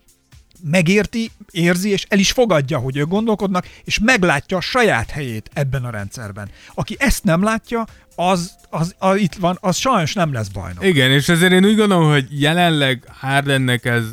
megérti, 0.64 1.32
érzi, 1.52 1.90
és 1.90 2.06
el 2.10 2.20
is 2.20 2.32
fogadja, 2.32 2.78
hogy 2.78 2.98
ők 2.98 3.08
gondolkodnak, 3.08 3.68
és 3.84 4.00
meglátja 4.00 4.58
a 4.58 4.62
saját 4.62 5.10
helyét 5.10 5.50
ebben 5.54 5.86
a 5.86 5.90
rendszerben. 5.90 6.50
Aki 6.74 6.96
ezt 7.00 7.24
nem 7.24 7.44
látja, 7.44 7.86
az, 8.16 8.56
az, 8.70 8.96
az 8.98 9.18
itt 9.18 9.34
van, 9.34 9.58
az 9.62 9.78
sajnos 9.78 10.14
nem 10.14 10.34
lesz 10.34 10.48
bajnok. 10.48 10.86
Igen, 10.86 11.12
és 11.12 11.30
ezért 11.30 11.52
én 11.52 11.66
úgy 11.66 11.76
gondolom, 11.76 12.10
hogy 12.10 12.42
jelenleg 12.42 13.04
Hardennek 13.20 13.86
ez, 13.86 14.04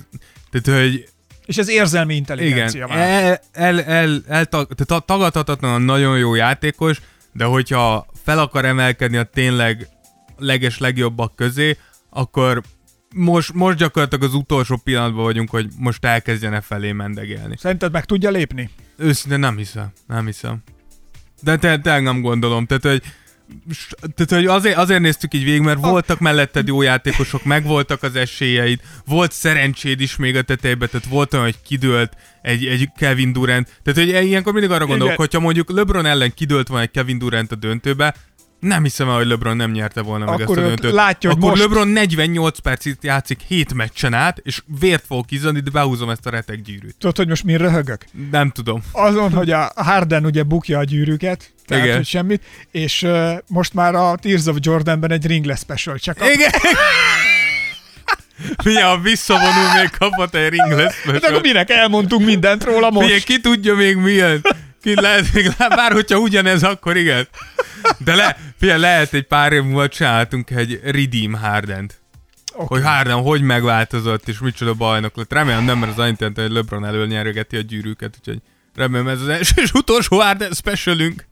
tehát 0.50 0.80
hogy 0.80 1.08
És 1.46 1.56
ez 1.56 1.68
érzelmi 1.68 2.14
igen, 2.14 2.26
intelligencia 2.36 2.86
már. 2.86 2.98
el, 2.98 3.40
el, 3.52 3.82
el, 3.82 4.22
el, 4.28 4.46
tehát 4.46 5.04
tagadhatatlan 5.04 5.82
nagyon 5.82 6.18
jó 6.18 6.34
játékos, 6.34 7.00
de 7.32 7.44
hogyha 7.44 8.06
fel 8.24 8.38
akar 8.38 8.64
emelkedni 8.64 9.16
a 9.16 9.22
tényleg 9.22 9.88
leges 10.38 10.78
legjobbak 10.78 11.36
közé, 11.36 11.76
akkor 12.10 12.62
most, 13.14 13.52
most 13.52 13.76
gyakorlatilag 13.76 14.24
az 14.24 14.34
utolsó 14.34 14.80
pillanatban 14.84 15.24
vagyunk, 15.24 15.50
hogy 15.50 15.68
most 15.78 16.04
elkezdjene 16.04 16.60
felé 16.60 16.92
mendegélni. 16.92 17.56
Szerinted 17.56 17.92
meg 17.92 18.04
tudja 18.04 18.30
lépni? 18.30 18.70
Őszintén 18.96 19.38
nem 19.38 19.56
hiszem, 19.56 19.92
nem 20.06 20.26
hiszem. 20.26 20.62
De 21.42 21.56
te, 21.56 21.78
te 21.78 22.00
nem 22.00 22.20
gondolom, 22.20 22.66
tehát 22.66 22.82
hogy 22.82 23.02
tehát, 24.14 24.30
hogy 24.30 24.46
azért, 24.46 24.76
azért 24.76 25.00
néztük 25.00 25.34
így 25.34 25.44
végig, 25.44 25.60
mert 25.60 25.80
voltak 25.80 26.18
melletted 26.18 26.66
jó 26.66 26.82
játékosok, 26.82 27.44
meg 27.44 27.64
voltak 27.64 28.02
az 28.02 28.16
esélyeid, 28.16 28.80
volt 29.06 29.32
szerencséd 29.32 30.00
is 30.00 30.16
még 30.16 30.36
a 30.36 30.42
tetejében, 30.42 30.88
tehát 30.90 31.06
volt 31.06 31.32
olyan, 31.32 31.44
hogy 31.44 31.60
kidőlt 31.64 32.16
egy, 32.42 32.66
egy 32.66 32.90
Kevin 32.96 33.32
Durant. 33.32 33.80
Tehát, 33.82 34.00
hogy 34.00 34.26
ilyenkor 34.26 34.52
mindig 34.52 34.70
arra 34.70 34.86
gondolok, 34.86 35.12
Igen. 35.12 35.16
hogyha 35.16 35.40
mondjuk 35.40 35.70
LeBron 35.70 36.06
ellen 36.06 36.34
kidőlt 36.34 36.68
volna 36.68 36.82
egy 36.84 36.90
Kevin 36.90 37.18
Durant 37.18 37.52
a 37.52 37.54
döntőbe, 37.54 38.14
nem 38.64 38.82
hiszem 38.82 39.08
el, 39.08 39.14
hogy 39.14 39.26
LeBron 39.26 39.56
nem 39.56 39.70
nyerte 39.70 40.00
volna 40.02 40.24
meg 40.24 40.40
Akkor 40.40 40.56
ezt 40.58 40.66
a 40.66 40.68
döntőt. 40.68 40.92
látja, 40.92 41.30
Akkor 41.30 41.50
most- 41.50 41.62
LeBron 41.62 41.88
48 41.88 42.58
percig 42.58 42.96
játszik 43.00 43.40
7 43.48 43.74
meccsen 43.74 44.14
át, 44.14 44.38
és 44.42 44.62
vért 44.80 45.04
fog 45.06 45.24
kizani, 45.26 45.60
de 45.60 45.70
behúzom 45.70 46.10
ezt 46.10 46.26
a 46.26 46.30
retek 46.30 46.62
gyűrűt. 46.62 46.94
Tudod, 46.98 47.16
hogy 47.16 47.28
most 47.28 47.44
mi 47.44 47.56
röhögök? 47.56 48.04
Nem 48.30 48.50
tudom. 48.50 48.82
Azon, 48.92 49.32
hogy 49.32 49.50
a 49.50 49.72
Harden 49.76 50.24
ugye 50.24 50.42
bukja 50.42 50.78
a 50.78 50.84
gyűrűket, 50.84 51.52
tehát 51.66 51.84
Igen. 51.84 51.96
hogy 51.96 52.06
semmit, 52.06 52.42
és 52.70 53.02
uh, 53.02 53.32
most 53.46 53.74
már 53.74 53.94
a 53.94 54.16
Tears 54.16 54.46
of 54.46 54.56
Jordanben 54.60 55.10
egy 55.10 55.26
ringless 55.26 55.60
special 55.60 55.96
check 55.96 56.20
Igen. 56.34 56.50
Milyen, 58.64 58.88
ha 58.88 58.98
visszavonul, 58.98 59.72
még 59.80 59.90
kapott 59.98 60.34
egy 60.34 60.48
ringless 60.48 60.94
De 61.04 61.26
akkor 61.28 61.40
minek 61.42 61.70
elmondtunk 61.70 62.26
mindent 62.26 62.64
róla 62.64 62.90
most? 62.90 63.06
Milyen, 63.06 63.20
ki 63.24 63.40
tudja 63.40 63.74
még 63.74 63.96
milyen? 63.96 64.40
Ki 64.84 65.00
lehet 65.00 65.32
még, 65.32 65.54
bár 65.68 65.92
hogyha 65.92 66.18
ugyanez, 66.18 66.62
akkor 66.62 66.96
igen. 66.96 67.28
De 67.98 68.14
le, 68.14 68.36
figyelj, 68.58 68.80
lehet 68.80 69.14
egy 69.14 69.26
pár 69.26 69.52
év 69.52 69.62
múlva 69.62 69.88
csináltunk 69.88 70.50
egy 70.50 70.80
Redeem 70.84 71.32
Hardent. 71.32 72.00
Oké. 72.54 72.66
Hogy 72.74 72.82
Harden 72.84 73.22
hogy 73.22 73.42
megváltozott, 73.42 74.28
és 74.28 74.38
micsoda 74.38 74.74
bajnok 74.74 75.16
lett. 75.16 75.32
Remélem 75.32 75.64
nem, 75.64 75.78
mert 75.78 75.92
az 75.92 75.98
annyit 75.98 76.20
jelenti, 76.20 76.40
hogy 76.40 76.50
LeBron 76.50 76.84
elől 76.84 77.06
nyergeti 77.06 77.56
a 77.56 77.60
gyűrűket, 77.60 78.14
úgyhogy 78.18 78.38
remélem 78.74 79.08
ez 79.08 79.20
az 79.20 79.28
első 79.28 79.62
és 79.62 79.72
utolsó 79.72 80.20
Harden 80.20 80.52
specialünk. 80.52 81.26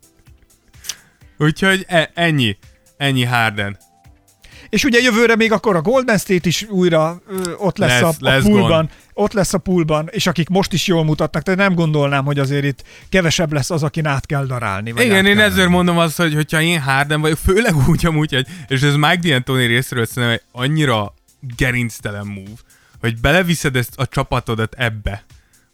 Úgyhogy 1.39 1.85
e- 1.89 2.11
ennyi. 2.15 2.57
Ennyi 2.97 3.25
Harden. 3.25 3.79
És 4.69 4.85
ugye 4.85 5.01
jövőre 5.01 5.37
még 5.37 5.53
akkor 5.53 5.77
a 5.77 5.83
Golden 5.83 6.19
State 6.19 6.49
is 6.49 6.63
újra 6.69 7.23
ö, 7.29 7.53
ott 7.57 7.77
lesz, 7.79 8.01
Lesz- 8.01 8.23
a, 8.23 8.27
a 8.27 8.31
lesz 8.31 8.43
poolban, 8.43 8.69
gond. 8.69 8.91
Ott 9.15 9.33
lesz 9.33 9.55
a 9.55 9.59
poolban, 9.59 10.09
és 10.11 10.27
akik 10.27 10.49
most 10.49 10.73
is 10.73 10.87
jól 10.87 11.05
mutatnak, 11.05 11.43
tehát 11.43 11.61
nem 11.61 11.75
gondolnám, 11.75 12.25
hogy 12.25 12.39
azért 12.39 12.65
itt 12.65 12.85
kevesebb 13.09 13.53
lesz 13.53 13.71
az, 13.71 13.83
akin 13.83 14.07
át 14.07 14.27
kell 14.27 14.47
darálni. 14.47 14.93
Vagy 14.93 15.05
Igen, 15.05 15.27
én 15.27 15.39
ezért 15.39 15.57
menni. 15.57 15.71
mondom 15.71 15.99
azt, 15.99 16.17
hogy 16.17 16.35
hogyha 16.35 16.61
én 16.61 16.81
Harden 16.81 17.21
vagyok, 17.21 17.39
főleg 17.39 17.89
úgy 17.89 18.07
amúgy, 18.07 18.33
hogy, 18.35 18.47
és 18.69 18.83
ez 18.83 18.95
Mike 18.95 19.19
D'Antoni 19.23 19.67
részéről 19.67 20.07
szerintem 20.07 20.33
egy 20.33 20.43
annyira 20.53 21.15
gerinctelen 21.57 22.27
move, 22.27 22.61
hogy 23.01 23.21
beleviszed 23.21 23.77
ezt 23.77 23.93
a 23.97 24.07
csapatodat 24.07 24.75
ebbe, 24.75 25.25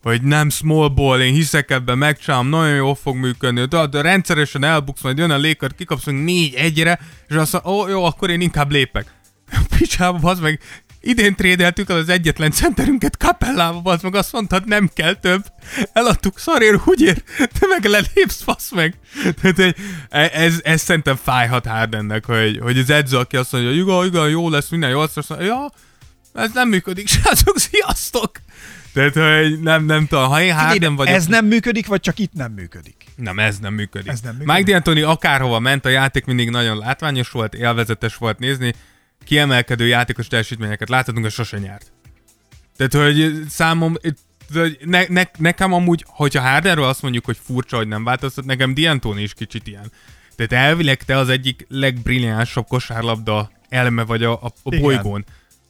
hogy 0.02 0.22
nem 0.22 0.50
small 0.50 0.88
ball, 0.88 1.20
én 1.20 1.32
hiszek 1.32 1.70
ebben, 1.70 1.98
megcsinálom, 1.98 2.48
nagyon 2.48 2.74
jól 2.74 2.94
fog 2.94 3.16
működni, 3.16 3.64
de, 3.64 3.86
de 3.86 4.00
rendszeresen 4.00 4.64
elbuksz, 4.64 5.02
majd 5.02 5.18
jön 5.18 5.30
a 5.30 5.38
Lakers, 5.38 5.72
kikapsz 5.76 6.04
meg 6.04 6.14
négy 6.14 6.54
egyre, 6.54 7.00
és 7.28 7.34
azt 7.34 7.52
mondja, 7.52 7.72
ó, 7.72 7.88
jó, 7.88 8.04
akkor 8.04 8.30
én 8.30 8.40
inkább 8.40 8.70
lépek. 8.70 9.14
Picsába, 9.78 10.30
az 10.30 10.40
meg, 10.40 10.60
idén 11.08 11.34
trédeltük 11.34 11.90
el 11.90 11.96
az 11.96 12.08
egyetlen 12.08 12.50
centerünket 12.50 13.14
Capellába, 13.14 13.92
az 13.92 14.02
meg 14.02 14.14
azt 14.14 14.32
mondtad, 14.32 14.66
nem 14.66 14.90
kell 14.94 15.14
több. 15.14 15.44
Eladtuk 15.92 16.38
szarér, 16.38 16.80
úgy 16.84 17.00
ér, 17.00 17.22
te 17.36 17.66
meg 17.68 17.84
lelépsz, 17.84 18.42
fasz 18.42 18.70
meg. 18.70 18.94
Tehát, 19.40 19.56
hogy 19.56 19.76
e- 20.08 20.30
ez, 20.32 20.60
ez 20.62 20.82
szerintem 20.82 21.16
fájhat 21.16 21.66
Hardennek, 21.66 22.24
hogy, 22.24 22.58
hogy 22.62 22.78
az 22.78 22.90
edző, 22.90 23.16
aki 23.16 23.36
azt 23.36 23.52
mondja, 23.52 23.70
hogy 23.70 23.78
igen, 23.78 24.04
igen, 24.04 24.28
jó 24.28 24.48
lesz, 24.50 24.68
minden 24.68 24.90
jó 24.90 25.00
lesz, 25.00 25.16
azt 25.16 25.28
mondja, 25.28 25.46
ja, 25.46 25.72
ez 26.42 26.50
nem 26.52 26.68
működik, 26.68 27.08
srácok, 27.22 27.58
sziasztok! 27.58 28.30
Tehát, 28.92 29.42
hogy 29.42 29.60
nem, 29.60 29.84
nem 29.84 30.06
tudom, 30.06 30.28
ha 30.28 30.42
én 30.42 30.54
Harden 30.54 30.96
vagyok... 30.96 31.14
Ez 31.14 31.26
nem 31.26 31.46
működik, 31.46 31.86
vagy 31.86 32.00
csak 32.00 32.18
itt 32.18 32.32
nem 32.32 32.52
működik? 32.52 33.04
Nem, 33.16 33.38
ez 33.38 33.58
nem 33.58 33.74
működik. 33.74 34.08
Ez 34.08 34.20
nem 34.20 34.36
működik. 34.36 34.66
Mike 34.66 34.80
D'Antoni 34.82 35.06
akárhova 35.06 35.58
ment, 35.58 35.84
a 35.84 35.88
játék 35.88 36.24
mindig 36.24 36.50
nagyon 36.50 36.78
látványos 36.78 37.30
volt, 37.30 37.54
élvezetes 37.54 38.16
volt 38.16 38.38
nézni, 38.38 38.74
kiemelkedő 39.28 39.86
játékos 39.86 40.26
teljesítményeket 40.26 40.88
láthatunk, 40.88 41.26
és 41.26 41.32
sose 41.34 41.58
nyert. 41.58 41.92
Tehát, 42.76 43.06
hogy 43.06 43.42
számom, 43.48 43.96
ne, 44.84 45.04
ne, 45.08 45.22
nekem 45.38 45.72
amúgy, 45.72 46.04
hogyha 46.06 46.42
Hardenről 46.42 46.84
azt 46.84 47.02
mondjuk, 47.02 47.24
hogy 47.24 47.38
furcsa, 47.42 47.76
hogy 47.76 47.88
nem 47.88 48.04
változtat, 48.04 48.44
nekem 48.44 48.72
D'Antoni 48.76 49.18
is 49.18 49.34
kicsit 49.34 49.66
ilyen. 49.66 49.92
Tehát 50.36 50.66
elvileg 50.66 51.02
te 51.02 51.16
az 51.16 51.28
egyik 51.28 51.66
legbrilliánsabb 51.68 52.66
kosárlabda 52.66 53.50
elme 53.68 54.04
vagy 54.04 54.22
a, 54.22 54.32
a, 54.32 54.52
a 54.62 54.76
bolygón. 54.80 55.24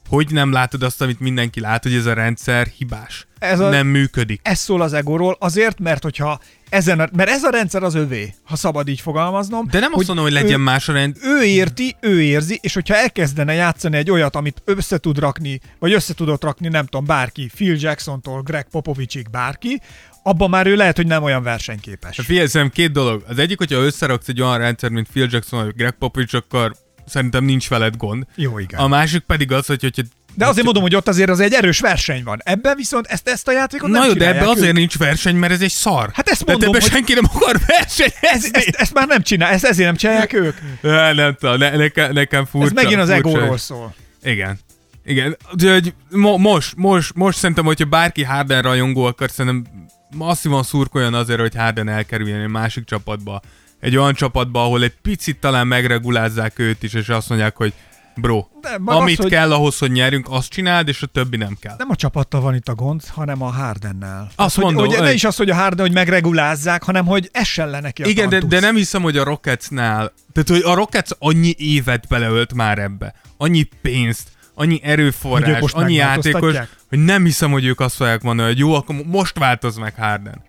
Hogy 0.09 0.31
nem 0.31 0.51
látod 0.51 0.83
azt, 0.83 1.01
amit 1.01 1.19
mindenki 1.19 1.59
lát, 1.59 1.83
hogy 1.83 1.93
ez 1.93 2.05
a 2.05 2.13
rendszer 2.13 2.67
hibás? 2.77 3.27
Ez 3.39 3.59
a- 3.59 3.69
Nem 3.69 3.87
működik. 3.87 4.39
Ez 4.43 4.59
szól 4.59 4.81
az 4.81 4.93
egóról, 4.93 5.37
azért, 5.39 5.79
mert 5.79 6.03
hogyha 6.03 6.39
ezen 6.69 6.99
a, 6.99 7.07
mert 7.15 7.29
ez 7.29 7.43
a 7.43 7.49
rendszer 7.49 7.83
az 7.83 7.95
övé, 7.95 8.33
ha 8.43 8.55
szabad 8.55 8.87
így 8.87 9.01
fogalmaznom. 9.01 9.67
De 9.71 9.79
nem 9.79 9.91
azt 9.93 10.07
mondom, 10.07 10.25
hogy 10.25 10.33
legyen 10.33 10.59
ő, 10.59 10.63
más 10.63 10.89
a 10.89 10.93
rend, 10.93 11.17
ő 11.21 11.43
érti, 11.43 11.95
ő 12.01 12.21
érzi, 12.21 12.59
és 12.61 12.73
hogyha 12.73 12.95
elkezdene 12.95 13.53
játszani 13.53 13.97
egy 13.97 14.11
olyat, 14.11 14.35
amit 14.35 14.61
össze 14.65 14.97
tud 14.97 15.19
rakni, 15.19 15.59
vagy 15.79 15.93
össze 15.93 16.13
tudott 16.13 16.43
rakni, 16.43 16.67
nem 16.67 16.85
tudom, 16.85 17.05
bárki, 17.05 17.49
Phil 17.55 17.75
Jacksontól 17.79 18.41
Greg 18.41 18.67
Popovicsig 18.71 19.29
bárki, 19.29 19.81
abban 20.23 20.49
már 20.49 20.67
ő 20.67 20.75
lehet, 20.75 20.95
hogy 20.95 21.07
nem 21.07 21.23
olyan 21.23 21.43
versenyképes. 21.43 22.17
Hát 22.17 22.25
Figyelj, 22.25 22.69
két 22.69 22.91
dolog. 22.91 23.23
Az 23.27 23.37
egyik, 23.37 23.57
hogyha 23.57 23.79
összeraksz 23.79 24.27
egy 24.27 24.41
olyan 24.41 24.57
rendszer, 24.57 24.89
mint 24.89 25.07
Phil 25.07 25.27
Jackson 25.31 25.63
vagy 25.65 25.75
Greg 25.75 25.91
Popovich, 25.99 26.35
akkor 26.35 26.75
szerintem 27.09 27.43
nincs 27.43 27.69
veled 27.69 27.97
gond. 27.97 28.25
Jó, 28.35 28.59
igen. 28.59 28.79
A 28.79 28.87
másik 28.87 29.19
pedig 29.21 29.51
az, 29.51 29.65
hogy 29.65 29.81
hogyha 29.81 30.01
De 30.35 30.47
azért 30.47 30.63
mondom, 30.63 30.83
hogy 30.83 30.95
ott 30.95 31.07
azért 31.07 31.29
az 31.29 31.39
egy 31.39 31.53
erős 31.53 31.79
verseny 31.79 32.23
van. 32.23 32.39
Ebben 32.43 32.75
viszont 32.75 33.05
ezt, 33.07 33.27
ezt 33.29 33.47
a 33.47 33.51
játékot 33.51 33.89
nem 33.89 33.99
Na 34.01 34.05
jó, 34.07 34.13
de 34.13 34.17
csinálják 34.19 34.41
ebbe 34.41 34.51
azért 34.51 34.73
nincs 34.73 34.97
verseny, 34.97 35.35
mert 35.35 35.53
ez 35.53 35.61
egy 35.61 35.71
szar. 35.71 36.09
Hát 36.13 36.27
ezt 36.29 36.45
mondom, 36.45 36.69
ebbe 36.69 36.79
hogy- 36.81 36.91
senki 36.91 37.13
nem 37.13 37.23
akar 37.33 37.55
Ez, 37.55 37.61
versenyezni. 37.67 38.49
ezt, 38.51 38.67
ezt, 38.75 38.93
már 38.93 39.07
nem 39.07 39.21
csinál, 39.21 39.51
ezt 39.51 39.65
ezért 39.65 39.87
nem 39.87 39.95
csinálják 39.95 40.33
ők. 40.33 40.55
Ne, 40.81 41.13
nem 41.13 41.35
tudom, 41.39 41.57
ne, 41.57 41.75
nekem, 41.75 42.11
nekem 42.13 42.45
furcsa. 42.45 42.67
Ez 42.67 42.83
megint 42.83 43.01
az 43.01 43.09
furcsa. 43.09 43.27
egóról 43.29 43.57
szól. 43.57 43.95
Igen. 44.23 44.59
Igen. 45.05 45.37
De, 45.53 45.73
hogy 45.73 45.93
mo- 46.09 46.37
most, 46.37 46.73
most, 46.75 47.15
most 47.15 47.37
szerintem, 47.37 47.65
hogyha 47.65 47.85
bárki 47.85 48.23
Harden 48.23 48.61
rajongó 48.61 49.03
akar, 49.03 49.29
szerintem 49.29 49.71
masszívan 50.15 50.63
szurkoljon 50.63 51.13
azért, 51.13 51.39
hogy 51.39 51.55
Harden 51.55 51.89
elkerüljön 51.89 52.41
egy 52.41 52.47
másik 52.49 52.85
csapatba. 52.85 53.41
Egy 53.79 53.97
olyan 53.97 54.13
csapatba, 54.13 54.63
ahol 54.63 54.83
egy 54.83 54.95
picit 55.01 55.39
talán 55.39 55.67
megregulázzák 55.67 56.59
őt 56.59 56.83
is, 56.83 56.93
és 56.93 57.09
azt 57.09 57.29
mondják, 57.29 57.55
hogy 57.55 57.73
bro, 58.15 58.45
De 58.61 58.69
amit 58.85 59.17
az, 59.17 59.23
hogy- 59.23 59.31
kell 59.33 59.51
ahhoz, 59.53 59.77
hogy 59.77 59.91
nyerjünk, 59.91 60.27
azt 60.29 60.49
csináld, 60.49 60.87
és 60.87 61.01
a 61.01 61.05
többi 61.05 61.37
nem 61.37 61.57
kell. 61.61 61.75
Nem 61.77 61.89
a 61.89 61.95
csapattal 61.95 62.41
van 62.41 62.55
itt 62.55 62.67
a 62.67 62.75
gond, 62.75 63.01
hanem 63.07 63.41
a 63.41 63.51
Hardennel. 63.51 64.31
Azt 64.35 64.55
hogy, 64.55 64.63
mondom, 64.63 64.85
hogy 64.85 64.97
ne 64.97 65.05
hogy- 65.05 65.13
is 65.13 65.23
az, 65.23 65.35
hogy 65.35 65.49
a 65.49 65.55
Harden, 65.55 65.85
hogy 65.85 65.95
megregulázzák, 65.95 66.83
hanem 66.83 67.05
hogy 67.05 67.29
essen 67.33 67.69
le 67.69 67.79
neki 67.79 68.03
a 68.03 68.07
Igen, 68.07 68.29
de, 68.29 68.39
tantusz. 68.39 68.59
de 68.59 68.65
nem 68.65 68.75
hiszem, 68.75 69.01
hogy 69.01 69.17
a 69.17 69.23
Rocketsnál, 69.23 70.13
tehát 70.33 70.49
hogy 70.49 70.61
a 70.71 70.73
Rockets 70.75 71.09
annyi 71.19 71.53
évet 71.57 72.07
beleölt 72.07 72.53
már 72.53 72.77
ebbe, 72.79 73.13
annyi 73.37 73.67
pénzt, 73.81 74.27
annyi 74.53 74.79
erőforrás, 74.83 75.71
annyi 75.71 75.93
játékos, 75.93 76.55
hogy 76.89 76.99
nem 76.99 77.23
hiszem, 77.23 77.51
hogy 77.51 77.65
ők 77.65 77.79
azt 77.79 77.95
fogják 77.95 78.21
mondani, 78.21 78.49
hogy 78.49 78.57
jó, 78.59 78.73
akkor 78.73 78.95
most 79.05 79.39
változ 79.39 79.77
meg 79.77 79.93
Harden. 79.97 80.41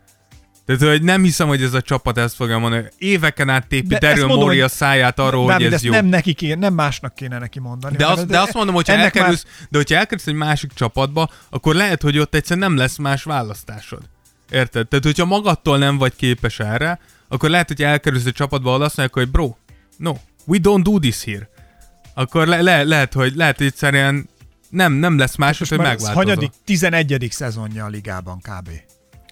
Tehát, 0.66 0.82
hogy 0.82 1.02
nem 1.02 1.22
hiszem, 1.22 1.48
hogy 1.48 1.62
ez 1.62 1.74
a 1.74 1.82
csapat 1.82 2.18
ezt 2.18 2.34
fogja 2.34 2.58
mondani. 2.58 2.84
Éveken 2.98 3.48
át 3.48 3.66
tépi 3.66 3.94
Daryl 3.94 4.26
Morey 4.26 4.61
a 4.61 4.68
száját 4.68 5.18
arról, 5.18 5.52
hogy 5.52 5.72
ez 5.72 5.82
jó. 5.82 5.92
nem 5.92 6.06
neki 6.06 6.32
kéne, 6.32 6.54
nem 6.54 6.74
másnak 6.74 7.14
kéne 7.14 7.38
neki 7.38 7.61
mondani. 7.61 7.96
De, 7.96 8.06
az, 8.06 8.24
de 8.24 8.40
azt 8.40 8.52
mondom, 8.52 8.74
hogy 8.74 8.88
elkerülsz, 8.88 9.44
de 9.68 9.78
hogyha 9.78 9.96
elkerülsz 9.96 10.26
egy 10.26 10.34
másik 10.34 10.72
csapatba, 10.72 11.30
akkor 11.50 11.74
lehet, 11.74 12.02
hogy 12.02 12.18
ott 12.18 12.34
egyszerűen 12.34 12.68
nem 12.68 12.78
lesz 12.78 12.96
más 12.96 13.22
választásod. 13.22 14.02
Érted? 14.50 14.88
Tehát, 14.88 15.04
hogyha 15.04 15.24
magadtól 15.24 15.78
nem 15.78 15.98
vagy 15.98 16.16
képes 16.16 16.61
erre, 16.61 17.00
akkor 17.28 17.50
lehet, 17.50 17.68
hogy 17.68 17.82
elkerülsz 17.82 18.24
egy 18.24 18.32
csapatba, 18.32 18.70
ahol 18.70 18.82
azt 18.82 18.96
mondják, 18.96 19.18
hogy 19.18 19.30
bro, 19.32 19.54
no, 19.96 20.12
we 20.46 20.58
don't 20.62 20.80
do 20.82 20.98
this 20.98 21.24
here. 21.24 21.48
Akkor 22.14 22.46
le, 22.46 22.62
le, 22.62 22.82
lehet, 22.82 23.12
hogy 23.12 23.34
lehet, 23.34 23.56
hogy 23.56 23.66
egyszerűen 23.66 24.28
nem, 24.70 24.92
nem 24.92 25.18
lesz 25.18 25.36
más, 25.36 25.58
hogy 25.58 25.70
már 25.70 25.80
ez 25.80 25.86
megváltozol. 25.86 26.24
hanyadik, 26.24 26.50
11. 26.64 27.26
szezonja 27.30 27.84
a 27.84 27.88
ligában 27.88 28.38
kb. 28.38 28.70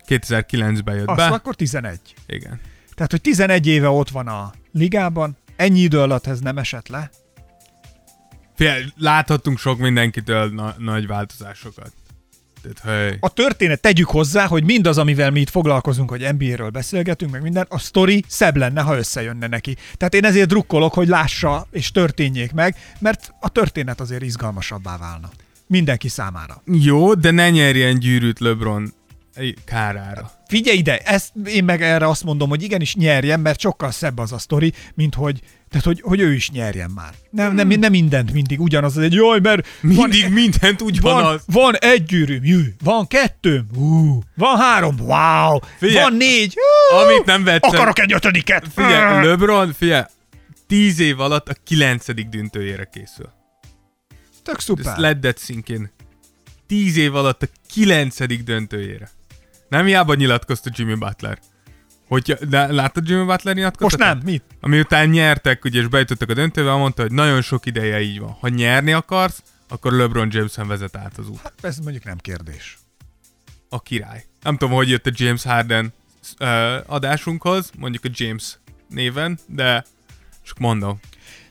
2009-ben 0.08 0.96
jött 0.96 1.06
Azt 1.06 1.16
be. 1.16 1.24
akkor 1.24 1.54
11. 1.54 1.98
Igen. 2.26 2.60
Tehát, 2.94 3.10
hogy 3.10 3.20
11 3.20 3.66
éve 3.66 3.88
ott 3.88 4.10
van 4.10 4.28
a 4.28 4.52
ligában, 4.72 5.36
ennyi 5.56 5.80
idő 5.80 6.00
alatt 6.00 6.26
ez 6.26 6.40
nem 6.40 6.58
esett 6.58 6.88
le. 6.88 7.10
Figyelj, 8.56 8.84
láthattunk 8.96 9.58
sok 9.58 9.78
mindenkitől 9.78 10.50
na- 10.50 10.74
nagy 10.78 11.06
változásokat. 11.06 11.92
Tehát, 12.62 13.00
hey. 13.08 13.16
A 13.20 13.28
történet 13.28 13.80
tegyük 13.80 14.08
hozzá, 14.08 14.46
hogy 14.46 14.64
mindaz, 14.64 14.98
amivel 14.98 15.30
mi 15.30 15.40
itt 15.40 15.50
foglalkozunk, 15.50 16.10
hogy 16.10 16.28
NBA-ről 16.38 16.70
beszélgetünk, 16.70 17.32
meg 17.32 17.42
minden, 17.42 17.66
a 17.68 17.78
sztori 17.78 18.24
szebb 18.28 18.56
lenne, 18.56 18.80
ha 18.80 18.96
összejönne 18.96 19.46
neki. 19.46 19.76
Tehát 19.96 20.14
én 20.14 20.24
ezért 20.24 20.48
drukkolok, 20.48 20.94
hogy 20.94 21.08
lássa 21.08 21.66
és 21.70 21.90
történjék 21.90 22.52
meg, 22.52 22.76
mert 22.98 23.32
a 23.40 23.48
történet 23.48 24.00
azért 24.00 24.22
izgalmasabbá 24.22 24.96
válna. 24.96 25.30
Mindenki 25.66 26.08
számára. 26.08 26.62
Jó, 26.64 27.14
de 27.14 27.30
ne 27.30 27.50
nyerjen 27.50 27.98
gyűrűt 27.98 28.38
LeBron 28.38 28.92
kárára. 29.64 30.30
Figyelj 30.46 30.78
ide, 30.78 30.98
ezt 30.98 31.32
én 31.44 31.64
meg 31.64 31.82
erre 31.82 32.08
azt 32.08 32.24
mondom, 32.24 32.48
hogy 32.48 32.62
igenis 32.62 32.94
nyerjen, 32.94 33.40
mert 33.40 33.60
sokkal 33.60 33.90
szebb 33.90 34.18
az 34.18 34.32
a 34.32 34.38
sztori, 34.38 34.72
mint 34.94 35.14
hogy, 35.14 35.40
tehát, 35.68 35.86
hogy, 35.86 36.00
hogy 36.00 36.20
ő 36.20 36.32
is 36.32 36.50
nyerjen 36.50 36.90
már. 36.90 37.12
Nem, 37.30 37.54
nem, 37.54 37.68
nem 37.68 37.90
mindent 37.90 38.32
mindig 38.32 38.60
ugyanaz, 38.60 38.96
az 38.96 39.02
egy 39.02 39.12
jaj, 39.12 39.40
mert 39.40 39.66
Mindig 39.80 40.22
van, 40.22 40.32
mindent 40.32 40.82
úgy 40.82 41.00
van, 41.00 41.40
van, 41.46 41.76
egy 41.76 42.04
gyűrűm, 42.04 42.44
jű, 42.44 42.74
van 42.82 43.06
kettőm, 43.06 43.66
ú, 43.76 44.20
van 44.34 44.56
három, 44.56 44.96
wow, 45.00 45.58
Figyelj, 45.78 46.02
van 46.02 46.12
négy, 46.12 46.54
ú, 46.92 46.96
Amit 46.96 47.24
nem 47.24 47.44
vettem. 47.44 47.70
akarok 47.70 47.98
egy 47.98 48.12
ötödiket. 48.12 48.66
Figyelj, 48.74 49.26
LeBron, 49.26 49.72
figyelj, 49.72 50.02
tíz 50.66 51.00
év 51.00 51.20
alatt 51.20 51.48
a 51.48 51.54
kilencedik 51.64 52.28
döntőjére 52.28 52.88
készül. 52.92 53.32
Tök 54.42 54.60
szuper. 54.60 55.34
sink 55.36 55.68
in. 55.68 55.90
Tíz 56.66 56.96
év 56.96 57.14
alatt 57.14 57.42
a 57.42 57.46
kilencedik 57.68 58.42
döntőjére. 58.42 59.10
Nem 59.68 59.86
hiába 59.86 60.14
nyilatkozta 60.14 60.70
Jimmy 60.74 60.94
Butler. 60.94 61.38
Hogyha, 62.06 62.34
de 62.44 62.72
láttad 62.72 63.08
Jimmy 63.08 63.24
Butler 63.24 63.54
nyilatkozott? 63.54 63.98
Most 63.98 64.12
nem, 64.12 64.20
mit? 64.24 64.44
Ami 64.60 64.78
után 64.80 65.08
nyertek, 65.08 65.64
ugye, 65.64 65.80
és 65.80 65.86
bejutottak 65.86 66.30
a 66.30 66.34
döntőbe, 66.34 66.74
mondta, 66.74 67.02
hogy 67.02 67.12
nagyon 67.12 67.42
sok 67.42 67.66
ideje 67.66 68.00
így 68.00 68.20
van. 68.20 68.30
Ha 68.40 68.48
nyerni 68.48 68.92
akarsz, 68.92 69.42
akkor 69.68 69.92
LeBron 69.92 70.28
Jameson 70.30 70.68
vezet 70.68 70.96
át 70.96 71.18
az 71.18 71.28
út. 71.28 71.40
Hát 71.42 71.52
ez 71.60 71.78
mondjuk 71.78 72.04
nem 72.04 72.18
kérdés. 72.18 72.78
A 73.68 73.82
király. 73.82 74.24
Nem 74.42 74.56
tudom, 74.56 74.74
hogy 74.74 74.88
jött 74.88 75.06
a 75.06 75.10
James 75.14 75.42
Harden 75.42 75.92
uh, 76.40 76.48
adásunkhoz, 76.86 77.70
mondjuk 77.78 78.04
a 78.04 78.08
James 78.12 78.58
néven, 78.88 79.38
de 79.46 79.84
csak 80.42 80.58
mondom. 80.58 81.00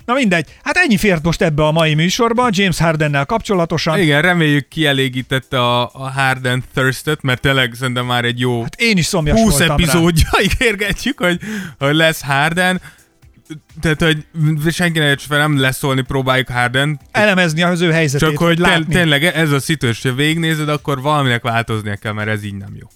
Na 0.07 0.13
mindegy, 0.13 0.55
hát 0.63 0.77
ennyi 0.77 0.97
fért 0.97 1.23
most 1.23 1.41
ebbe 1.41 1.65
a 1.65 1.71
mai 1.71 1.93
műsorba, 1.93 2.47
James 2.51 2.77
Hardennel 2.77 3.25
kapcsolatosan. 3.25 3.99
Igen, 3.99 4.21
reméljük 4.21 4.67
kielégítette 4.67 5.59
a, 5.61 5.89
a 5.93 6.11
Harden 6.11 6.63
thirstet, 6.73 7.21
mert 7.21 7.41
tényleg 7.41 7.73
szerintem 7.73 8.05
már 8.05 8.25
egy 8.25 8.39
jó 8.39 8.61
Hát 8.61 8.81
én 8.81 8.97
is 8.97 9.05
szomjas 9.05 9.39
20 9.39 9.49
voltam 9.49 9.67
rá. 9.67 9.73
epizódja 9.83 10.29
ígérgetjük, 10.41 11.19
hogy, 11.25 11.39
hogy 11.79 11.95
lesz 11.95 12.21
Harden. 12.21 12.81
Tehát, 13.81 14.01
hogy 14.01 14.25
senkinek 14.71 15.19
fel 15.19 15.37
nem 15.37 15.59
leszólni 15.59 16.01
próbáljuk 16.01 16.47
Harden, 16.49 16.99
Elemezni 17.11 17.61
az 17.61 17.81
ő 17.81 17.91
helyzetét, 17.91 18.27
csak 18.29 18.37
hogy 18.37 18.57
látni. 18.57 18.93
tényleg 18.93 19.23
ez 19.23 19.51
a 19.51 19.59
szituáció, 19.59 20.01
hogyha 20.11 20.23
végignézed, 20.23 20.69
akkor 20.69 21.01
valaminek 21.01 21.41
változnia 21.41 21.95
kell, 21.95 22.13
mert 22.13 22.29
ez 22.29 22.43
így 22.43 22.55
nem 22.55 22.75
jó. 22.79 22.87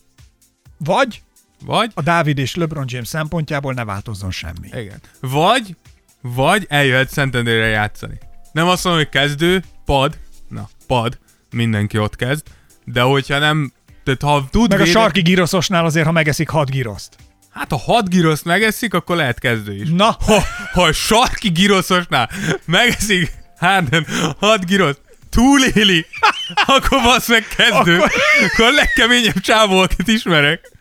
Vagy 0.78 1.22
Vagy, 1.66 1.92
a 1.94 2.02
Dávid 2.02 2.38
és 2.38 2.56
LeBron 2.56 2.86
James 2.88 3.08
szempontjából 3.08 3.74
ne 3.74 3.84
változzon 3.86 4.32
semmi. 4.32 4.68
igen. 4.68 5.00
Vagy, 5.20 5.76
vagy 6.22 6.66
eljöhet 6.70 7.10
Szentendrére 7.10 7.66
játszani. 7.68 8.18
Nem 8.52 8.68
azt 8.68 8.84
mondom, 8.84 9.02
hogy 9.04 9.12
kezdő, 9.12 9.64
pad, 9.86 10.18
na, 10.50 10.70
pad, 10.88 11.18
mindenki 11.52 11.98
ott 11.98 12.16
kezd, 12.16 12.44
de 12.86 13.02
hogyha 13.02 13.38
nem, 13.40 13.74
tehát 14.04 14.22
ha 14.22 14.48
tud 14.52 14.70
Meg 14.70 14.80
a 14.80 14.84
védeni- 14.84 14.92
sarki 15.04 15.22
giroszosnál 15.22 15.86
azért, 15.86 16.06
ha 16.06 16.12
megeszik 16.12 16.50
hat 16.50 16.70
giroszt. 16.70 17.16
Hát 17.54 17.70
ha 17.72 17.78
hat 17.78 18.10
giroszt 18.10 18.46
megeszik, 18.46 18.94
akkor 18.94 19.16
lehet 19.16 19.40
kezdő 19.40 19.76
is. 19.76 19.90
Na, 19.90 20.18
Ha, 20.26 20.44
ha 20.74 20.84
a 20.84 20.92
sarki 20.92 21.50
giroszosnál 21.50 22.30
megeszik 22.66 23.32
Harden 23.60 24.06
hat 24.40 24.66
giroszt, 24.66 25.02
túléli, 25.30 26.06
akkor 26.66 27.02
basz 27.02 27.28
meg 27.28 27.48
kezdő. 27.56 27.96
Akkor- 27.96 28.12
Akkor, 28.12 28.12
akkor 28.52 28.66
a 28.66 28.72
legkeményebb 28.72 29.40
csávó, 29.40 29.78
akit 29.80 30.08
ismerek. 30.08 30.72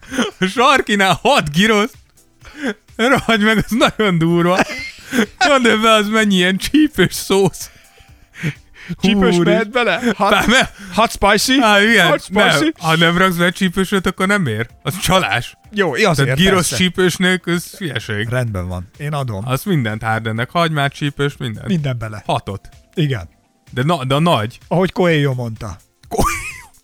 A 0.41 0.45
sarkinál 0.47 1.18
hat 1.22 1.53
giroszt, 1.53 1.95
rohagy 2.97 3.41
meg, 3.41 3.57
az 3.57 3.70
nagyon 3.70 4.18
durva. 4.18 4.59
Gondolj 5.47 5.81
be, 5.83 5.91
az 5.93 6.09
mennyi 6.09 6.35
ilyen 6.35 6.57
csípős 6.57 7.15
szósz. 7.15 7.71
csípős 9.03 9.37
mehet 9.37 9.71
bele? 9.71 10.01
Hot, 10.17 10.31
Bár 10.31 10.47
me- 10.47 10.73
hot 10.95 11.11
spicy? 11.11 11.59
Á, 11.63 11.83
igen, 11.83 12.07
Hot 12.09 12.25
nem, 12.31 12.51
spicy? 12.51 12.73
ha 12.79 12.97
nem 12.97 13.19
raksz 13.19 13.35
be 13.37 13.51
csípősöt, 13.51 14.07
akkor 14.07 14.27
nem 14.27 14.47
ér. 14.47 14.67
Az 14.83 14.99
csalás. 14.99 15.57
Jó, 15.73 15.93
azért 15.93 16.37
Tehát 16.37 16.53
persze. 16.55 16.77
csípős 16.77 17.17
nélkül, 17.17 17.55
ez 17.55 17.71
hülyeség. 17.79 18.29
Rendben 18.29 18.69
van. 18.69 18.91
Én 18.99 19.13
adom. 19.13 19.43
Az 19.49 19.63
mindent 19.65 20.03
Hardennek, 20.03 20.51
hagymát, 20.51 20.93
csípős, 20.93 21.37
mindent. 21.37 21.67
Minden 21.67 21.99
bele. 21.99 22.23
Hatot. 22.27 22.69
Igen. 22.95 23.29
De, 23.71 23.83
na, 23.83 24.05
de 24.05 24.19
nagy. 24.19 24.59
Ahogy 24.69 24.93
Coelho 24.93 25.35
mondta. 25.35 25.77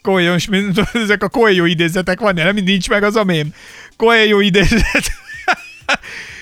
Coelho, 0.03 0.35
és 0.35 0.47
mind, 0.49 0.89
ezek 0.93 1.23
a 1.23 1.29
Coelho 1.29 1.65
idézetek 1.65 2.21
van, 2.21 2.35
nem 2.35 2.55
nincs 2.55 2.89
meg 2.89 3.03
az 3.03 3.17
a 3.17 3.25
mém. 3.25 3.55
Coelho 3.97 4.41
idézet. 4.41 4.83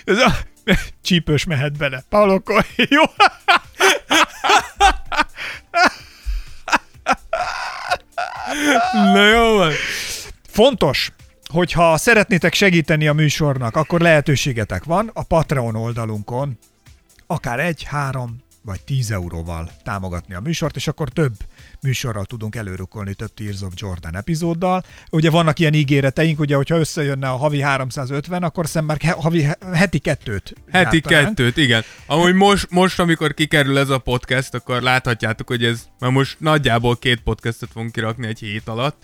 Ez 0.04 0.18
a 0.18 0.36
csípős 1.02 1.44
mehet 1.44 1.76
bele. 1.76 2.04
Paulo 2.08 2.40
Coelho. 2.40 3.04
Na 8.92 9.28
jó 9.28 9.56
van. 9.56 9.72
Fontos, 10.48 11.12
hogyha 11.44 11.96
szeretnétek 11.96 12.54
segíteni 12.54 13.08
a 13.08 13.12
műsornak, 13.12 13.76
akkor 13.76 14.00
lehetőségetek 14.00 14.84
van 14.84 15.10
a 15.14 15.22
Patreon 15.22 15.76
oldalunkon, 15.76 16.58
akár 17.26 17.60
egy, 17.60 17.82
három 17.82 18.43
vagy 18.64 18.80
10 18.84 19.10
euróval 19.10 19.70
támogatni 19.82 20.34
a 20.34 20.40
műsort, 20.40 20.76
és 20.76 20.88
akkor 20.88 21.08
több 21.08 21.32
műsorral 21.82 22.24
tudunk 22.24 22.56
előrukkolni 22.56 23.14
több 23.14 23.34
Tears 23.34 23.60
of 23.60 23.72
Jordan 23.76 24.16
epizóddal. 24.16 24.84
Ugye 25.10 25.30
vannak 25.30 25.58
ilyen 25.58 25.74
ígéreteink, 25.74 26.40
ugye, 26.40 26.56
hogyha 26.56 26.78
összejönne 26.78 27.28
a 27.28 27.36
havi 27.36 27.60
350, 27.60 28.42
akkor 28.42 28.66
szemben 28.68 28.96
he- 29.02 29.14
havi 29.20 29.46
heti 29.72 29.98
kettőt 29.98 30.54
Heti 30.70 30.98
gyártanánk. 30.98 31.26
kettőt, 31.36 31.56
igen. 31.56 31.82
Amúgy 32.06 32.34
most, 32.34 32.70
most, 32.70 32.98
amikor 33.00 33.34
kikerül 33.34 33.78
ez 33.78 33.88
a 33.88 33.98
podcast, 33.98 34.54
akkor 34.54 34.82
láthatjátok, 34.82 35.48
hogy 35.48 35.64
ez, 35.64 35.82
mert 35.98 36.12
most 36.12 36.40
nagyjából 36.40 36.96
két 36.96 37.20
podcastot 37.20 37.70
fogunk 37.72 37.92
kirakni 37.92 38.26
egy 38.26 38.38
hét 38.38 38.68
alatt, 38.68 39.02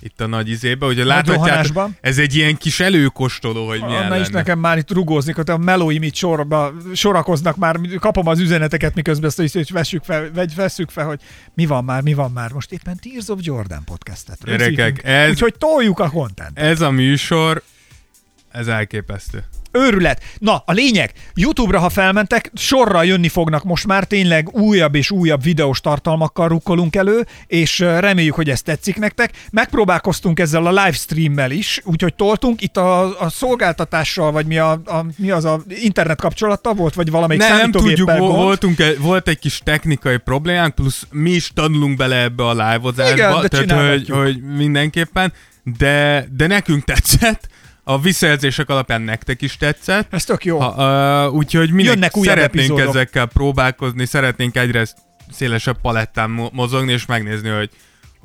itt 0.00 0.20
a 0.20 0.26
nagy 0.26 0.48
izébe, 0.48 0.86
ugye 0.86 1.04
láthatjátok, 1.04 1.88
ez 2.00 2.18
egy 2.18 2.34
ilyen 2.34 2.56
kis 2.56 2.80
előkostoló, 2.80 3.66
hogy 3.66 3.80
milyen 3.84 4.08
Na 4.08 4.18
is 4.18 4.28
nekem 4.28 4.58
már 4.58 4.78
itt 4.78 4.90
rugózni, 4.92 5.32
hogy 5.32 5.50
a 5.50 5.56
melóim 5.56 6.02
itt 6.02 6.14
sorba, 6.14 6.72
sorakoznak 6.94 7.56
már, 7.56 7.80
kapom 7.98 8.26
az 8.26 8.40
üzeneteket, 8.40 8.94
miközben 8.94 9.30
ezt 9.36 9.52
hogy 9.52 9.72
vessük 9.72 10.04
fel, 10.04 10.30
vagy 10.34 10.54
veszük 10.54 10.90
fel, 10.90 11.06
hogy 11.06 11.20
mi 11.54 11.66
van 11.66 11.84
már, 11.84 12.02
mi 12.02 12.14
van 12.14 12.30
már. 12.30 12.52
Most 12.52 12.72
éppen 12.72 12.98
Tears 13.02 13.28
of 13.28 13.38
Jordan 13.42 13.84
podcastet 13.84 14.38
Gyerekek, 14.44 15.04
ez- 15.04 15.30
Úgyhogy 15.30 15.54
toljuk 15.58 15.98
a 15.98 16.10
content. 16.10 16.58
Ez 16.58 16.80
a 16.80 16.90
műsor, 16.90 17.62
ez 18.50 18.66
elképesztő. 18.66 19.44
Őrület. 19.76 20.22
Na, 20.38 20.62
a 20.66 20.72
lényeg, 20.72 21.12
YouTube-ra, 21.34 21.78
ha 21.78 21.88
felmentek, 21.88 22.50
sorra 22.54 23.02
jönni 23.02 23.28
fognak 23.28 23.64
most 23.64 23.86
már 23.86 24.04
tényleg 24.04 24.48
újabb 24.52 24.94
és 24.94 25.10
újabb 25.10 25.42
videós 25.42 25.80
tartalmakkal 25.80 26.48
rukkolunk 26.48 26.96
elő, 26.96 27.26
és 27.46 27.78
reméljük, 27.78 28.34
hogy 28.34 28.50
ez 28.50 28.62
tetszik 28.62 28.96
nektek. 28.98 29.30
Megpróbálkoztunk 29.50 30.40
ezzel 30.40 30.66
a 30.66 30.70
livestreammel 30.70 31.50
is, 31.50 31.80
úgyhogy 31.84 32.14
toltunk. 32.14 32.62
Itt 32.62 32.76
a, 32.76 33.20
a 33.20 33.28
szolgáltatással, 33.28 34.32
vagy 34.32 34.46
mi, 34.46 34.58
a, 34.58 34.70
a, 34.70 35.04
mi 35.16 35.30
az 35.30 35.44
a 35.44 35.60
internet 35.68 36.20
kapcsolata 36.20 36.74
volt, 36.74 36.94
vagy 36.94 37.10
valamelyik 37.10 37.42
Ne, 37.42 37.56
nem 37.56 37.70
tudjuk, 37.70 38.08
gond? 38.08 38.18
vo- 38.18 38.34
voltunk, 38.34 38.82
volt 38.98 39.28
egy 39.28 39.38
kis 39.38 39.60
technikai 39.64 40.16
problémánk, 40.16 40.74
plusz 40.74 41.06
mi 41.10 41.30
is 41.30 41.50
tanulunk 41.54 41.96
bele 41.96 42.22
ebbe 42.22 42.46
a 42.46 42.52
live-ozásba, 42.52 43.44
Igen, 43.46 43.66
tehát 43.66 43.90
hogy, 43.90 44.08
hogy 44.08 44.42
mindenképpen, 44.42 45.32
de, 45.78 46.26
de 46.36 46.46
nekünk 46.46 46.84
tetszett, 46.84 47.48
a 47.88 48.00
visszajelzések 48.00 48.68
alapján 48.68 49.02
nektek 49.02 49.42
is 49.42 49.56
tetszett, 49.56 50.14
Ez 50.14 50.24
tök 50.24 50.44
jó. 50.44 50.58
Ha, 50.58 51.26
uh, 51.26 51.34
úgyhogy 51.34 51.70
mi 51.70 51.82
Jönnek 51.82 52.16
újabb 52.16 52.36
szeretnénk 52.36 52.68
epizódok. 52.70 52.94
ezekkel 52.94 53.26
próbálkozni, 53.26 54.04
szeretnénk 54.04 54.56
egyre 54.56 54.86
szélesebb 55.32 55.80
palettán 55.80 56.30
mo- 56.30 56.52
mozogni, 56.52 56.92
és 56.92 57.06
megnézni, 57.06 57.48
hogy, 57.48 57.70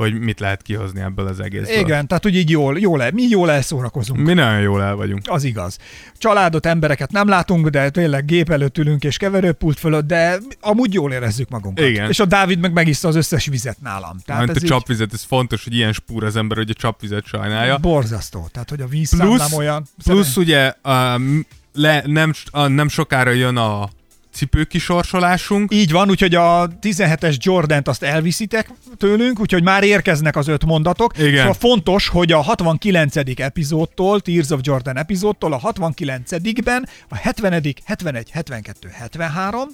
hogy 0.01 0.19
mit 0.19 0.39
lehet 0.39 0.61
kihozni 0.61 1.01
ebből 1.01 1.27
az 1.27 1.39
egészből. 1.39 1.77
Igen, 1.77 2.07
tehát 2.07 2.25
úgy 2.25 2.35
így 2.35 2.49
jól, 2.49 2.79
jól 2.79 3.03
el, 3.03 3.11
mi 3.11 3.23
jól 3.23 3.51
elszórakozunk. 3.51 4.19
Mi 4.19 4.33
nagyon 4.33 4.59
jól 4.59 4.83
el 4.83 4.95
vagyunk. 4.95 5.21
Az 5.25 5.43
igaz. 5.43 5.77
Családot, 6.17 6.65
embereket 6.65 7.11
nem 7.11 7.27
látunk, 7.27 7.67
de 7.67 7.89
tényleg 7.89 8.25
gép 8.25 8.49
előtt 8.49 8.77
ülünk 8.77 9.03
és 9.03 9.17
keverőpult 9.17 9.79
fölött, 9.79 10.07
de 10.07 10.37
amúgy 10.59 10.93
jól 10.93 11.11
érezzük 11.11 11.49
magunkat. 11.49 11.85
Igen. 11.85 12.09
És 12.09 12.19
a 12.19 12.25
Dávid 12.25 12.59
meg 12.59 12.73
megissza 12.73 13.07
az 13.07 13.15
összes 13.15 13.45
vizet 13.45 13.81
nálam. 13.81 14.17
Tehát 14.25 14.41
Hát 14.41 14.49
ez 14.49 14.55
a 14.55 14.59
így 14.65 14.69
csapvizet, 14.71 15.13
ez 15.13 15.23
fontos, 15.23 15.63
hogy 15.63 15.75
ilyen 15.75 15.93
spúr 15.93 16.23
az 16.23 16.35
ember, 16.35 16.57
hogy 16.57 16.69
a 16.69 16.73
csapvizet 16.73 17.25
sajnálja. 17.25 17.77
borzasztó. 17.77 18.47
Tehát, 18.51 18.69
hogy 18.69 18.81
a 18.81 18.87
vízszám 18.87 19.19
Plusz, 19.27 19.53
olyan. 19.53 19.85
plusz 20.03 20.37
ugye 20.37 20.73
um, 20.83 21.45
le, 21.73 22.03
nem, 22.05 22.33
a, 22.51 22.67
nem 22.67 22.87
sokára 22.87 23.31
jön 23.31 23.57
a 23.57 23.89
cipőkisorsolásunk. 24.33 25.73
Így 25.73 25.91
van, 25.91 26.09
úgyhogy 26.09 26.35
a 26.35 26.67
17-es 26.81 27.37
Jordant 27.37 27.87
azt 27.87 28.03
elviszitek 28.03 28.71
tőlünk, 28.97 29.39
úgyhogy 29.39 29.63
már 29.63 29.83
érkeznek 29.83 30.35
az 30.35 30.47
öt 30.47 30.65
mondatok. 30.65 31.17
Igen. 31.17 31.37
Szóval 31.37 31.53
fontos, 31.53 32.07
hogy 32.07 32.31
a 32.31 32.41
69. 32.41 33.15
epizódtól, 33.39 34.19
Tears 34.21 34.49
of 34.49 34.59
Jordan 34.63 34.97
epizódtól 34.97 35.53
a 35.53 35.59
69-ben, 35.59 36.87
a 37.09 37.15
70., 37.15 37.75
71, 37.85 38.29
72, 38.31 38.89
73, 38.91 39.69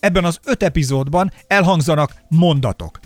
ebben 0.00 0.24
az 0.24 0.38
öt 0.44 0.62
epizódban 0.62 1.32
elhangzanak 1.46 2.12
mondatok. 2.28 3.00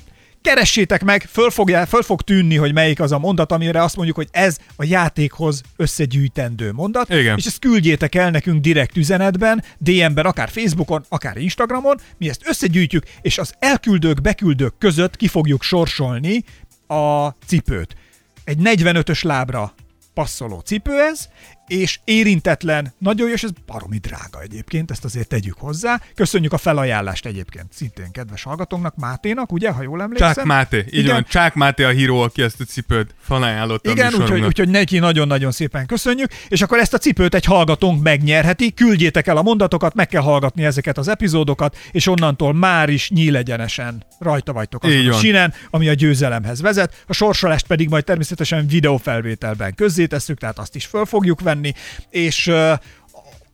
Keressétek 0.44 1.04
meg, 1.04 1.22
föl, 1.22 1.50
fogja, 1.50 1.86
föl 1.86 2.02
fog 2.02 2.22
tűnni, 2.22 2.56
hogy 2.56 2.72
melyik 2.72 3.00
az 3.00 3.12
a 3.12 3.18
mondat, 3.18 3.52
amire 3.52 3.82
azt 3.82 3.96
mondjuk, 3.96 4.16
hogy 4.16 4.28
ez 4.30 4.58
a 4.76 4.84
játékhoz 4.84 5.60
összegyűjtendő 5.76 6.72
mondat. 6.72 7.08
Igen. 7.08 7.36
És 7.36 7.46
ezt 7.46 7.58
küldjétek 7.58 8.14
el 8.14 8.30
nekünk 8.30 8.60
direkt 8.60 8.96
üzenetben, 8.96 9.64
DM-ben, 9.78 10.24
akár 10.24 10.48
Facebookon, 10.48 11.04
akár 11.08 11.36
Instagramon, 11.36 12.00
mi 12.18 12.28
ezt 12.28 12.48
összegyűjtjük, 12.48 13.04
és 13.22 13.38
az 13.38 13.54
elküldők, 13.58 14.20
beküldők 14.20 14.74
között 14.78 15.16
ki 15.16 15.28
fogjuk 15.28 15.62
sorsolni 15.62 16.44
a 16.86 17.28
cipőt. 17.46 17.96
Egy 18.44 18.58
45-ös 18.64 19.24
lábra 19.24 19.74
passzoló 20.14 20.58
cipő 20.58 21.00
ez, 21.00 21.28
és 21.66 21.98
érintetlen, 22.04 22.92
nagyon 22.98 23.28
jó, 23.28 23.34
és 23.34 23.42
ez 23.42 23.50
baromi 23.66 23.98
drága 23.98 24.40
egyébként, 24.42 24.90
ezt 24.90 25.04
azért 25.04 25.28
tegyük 25.28 25.56
hozzá. 25.58 26.00
Köszönjük 26.14 26.52
a 26.52 26.58
felajánlást 26.58 27.26
egyébként 27.26 27.66
szintén 27.72 28.10
kedves 28.10 28.42
hallgatónknak, 28.42 28.96
Máténak, 28.96 29.52
ugye, 29.52 29.70
ha 29.70 29.82
jól 29.82 30.02
emlékszem? 30.02 30.32
Csák 30.32 30.44
Máté, 30.44 30.78
így 30.78 30.94
Igen. 30.94 31.12
van, 31.12 31.24
Csák 31.28 31.54
Máté 31.54 31.84
a 31.84 31.88
híró, 31.88 32.20
aki 32.20 32.42
ezt 32.42 32.60
a 32.60 32.64
cipőt 32.64 33.14
felajánlotta 33.20 33.90
Igen, 33.90 34.14
úgyhogy, 34.14 34.44
úgyhogy 34.44 34.68
neki 34.68 34.98
nagyon-nagyon 34.98 35.52
szépen 35.52 35.86
köszönjük, 35.86 36.30
és 36.48 36.62
akkor 36.62 36.78
ezt 36.78 36.94
a 36.94 36.98
cipőt 36.98 37.34
egy 37.34 37.44
hallgatónk 37.44 38.02
megnyerheti, 38.02 38.74
küldjétek 38.74 39.26
el 39.26 39.36
a 39.36 39.42
mondatokat, 39.42 39.94
meg 39.94 40.08
kell 40.08 40.22
hallgatni 40.22 40.64
ezeket 40.64 40.98
az 40.98 41.08
epizódokat, 41.08 41.76
és 41.90 42.06
onnantól 42.06 42.52
már 42.54 42.88
is 42.88 43.10
nyílegyenesen 43.10 44.04
rajta 44.18 44.52
vagytok 44.52 44.84
azon 44.84 45.06
a 45.06 45.10
van. 45.10 45.18
sinen, 45.18 45.54
ami 45.70 45.88
a 45.88 45.94
győzelemhez 45.94 46.60
vezet. 46.60 47.04
A 47.06 47.12
sorsolást 47.12 47.66
pedig 47.66 47.88
majd 47.88 48.04
természetesen 48.04 48.66
videófelvételben 48.66 49.74
közzétesszük, 49.74 50.38
tehát 50.38 50.58
azt 50.58 50.74
is 50.74 50.86
föl 50.86 51.04
fogjuk 51.04 51.40
venni, 51.54 51.72
és 52.10 52.52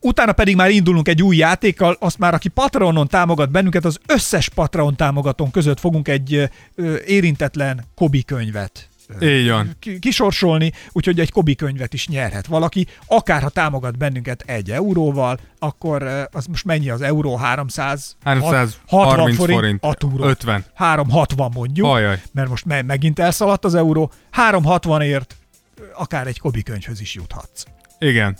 Utána 0.03 0.31
pedig 0.31 0.55
már 0.55 0.69
indulunk 0.69 1.07
egy 1.07 1.23
új 1.23 1.35
játékkal, 1.35 1.97
azt 1.99 2.17
már 2.17 2.33
aki 2.33 2.47
Patreonon 2.47 3.07
támogat 3.07 3.51
bennünket, 3.51 3.85
az 3.85 3.99
összes 4.07 4.49
Patreon 4.49 4.95
támogatónk 4.95 5.51
között 5.51 5.79
fogunk 5.79 6.07
egy 6.07 6.49
ö, 6.75 6.95
érintetlen 7.05 7.85
Kobi 7.95 8.23
könyvet 8.23 8.89
Így 9.21 9.49
van. 9.49 9.75
ki- 9.79 9.99
kisorsolni, 9.99 10.71
úgyhogy 10.91 11.19
egy 11.19 11.31
Kobi 11.31 11.55
könyvet 11.55 11.93
is 11.93 12.07
nyerhet 12.07 12.45
valaki. 12.47 12.87
Akár 13.07 13.41
ha 13.41 13.49
támogat 13.49 13.97
bennünket 13.97 14.43
egy 14.45 14.71
euróval, 14.71 15.39
akkor 15.59 16.27
az 16.31 16.45
most 16.45 16.65
mennyi 16.65 16.89
az 16.89 17.01
euró? 17.01 17.35
300? 17.35 18.15
330 18.23 19.35
forint, 19.35 19.59
forint, 19.59 19.83
a 19.83 19.93
túró. 19.93 20.23
50. 20.23 20.65
360 20.73 21.51
mondjuk, 21.53 21.87
Ajaj. 21.87 22.21
mert 22.31 22.49
most 22.49 22.65
me- 22.65 22.85
megint 22.85 23.19
elszaladt 23.19 23.65
az 23.65 23.75
euró. 23.75 24.11
360ért 24.37 25.29
ö, 25.75 25.83
akár 25.95 26.27
egy 26.27 26.39
Kobi 26.39 26.63
könyvhöz 26.63 27.01
is 27.01 27.13
juthatsz. 27.13 27.63
Igen. 28.01 28.37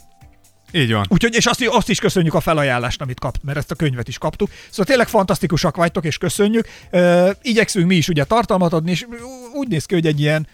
Így 0.72 0.92
van. 0.92 1.06
Úgyhogy, 1.10 1.36
és 1.36 1.46
azt, 1.46 1.68
azt 1.68 1.90
is 1.90 2.00
köszönjük 2.00 2.34
a 2.34 2.40
felajánlást, 2.40 3.02
amit 3.02 3.20
kapt, 3.20 3.44
mert 3.44 3.58
ezt 3.58 3.72
a 3.72 3.76
könyvet 3.76 4.08
is 4.08 4.18
kaptuk. 4.18 4.50
Szóval 4.70 4.86
tényleg 4.86 5.08
fantasztikusak 5.08 5.76
vagytok, 5.76 6.06
és 6.06 6.18
köszönjük. 6.18 6.68
Ö, 6.90 7.30
igyekszünk 7.42 7.88
mi 7.88 7.96
is 7.96 8.08
ugye 8.08 8.24
tartalmat 8.24 8.74
adni, 8.74 8.92
és 8.92 9.06
úgy 9.54 9.68
néz 9.68 9.86
ki, 9.86 9.94
hogy 9.94 10.06
egy 10.06 10.20
ilyen 10.20 10.48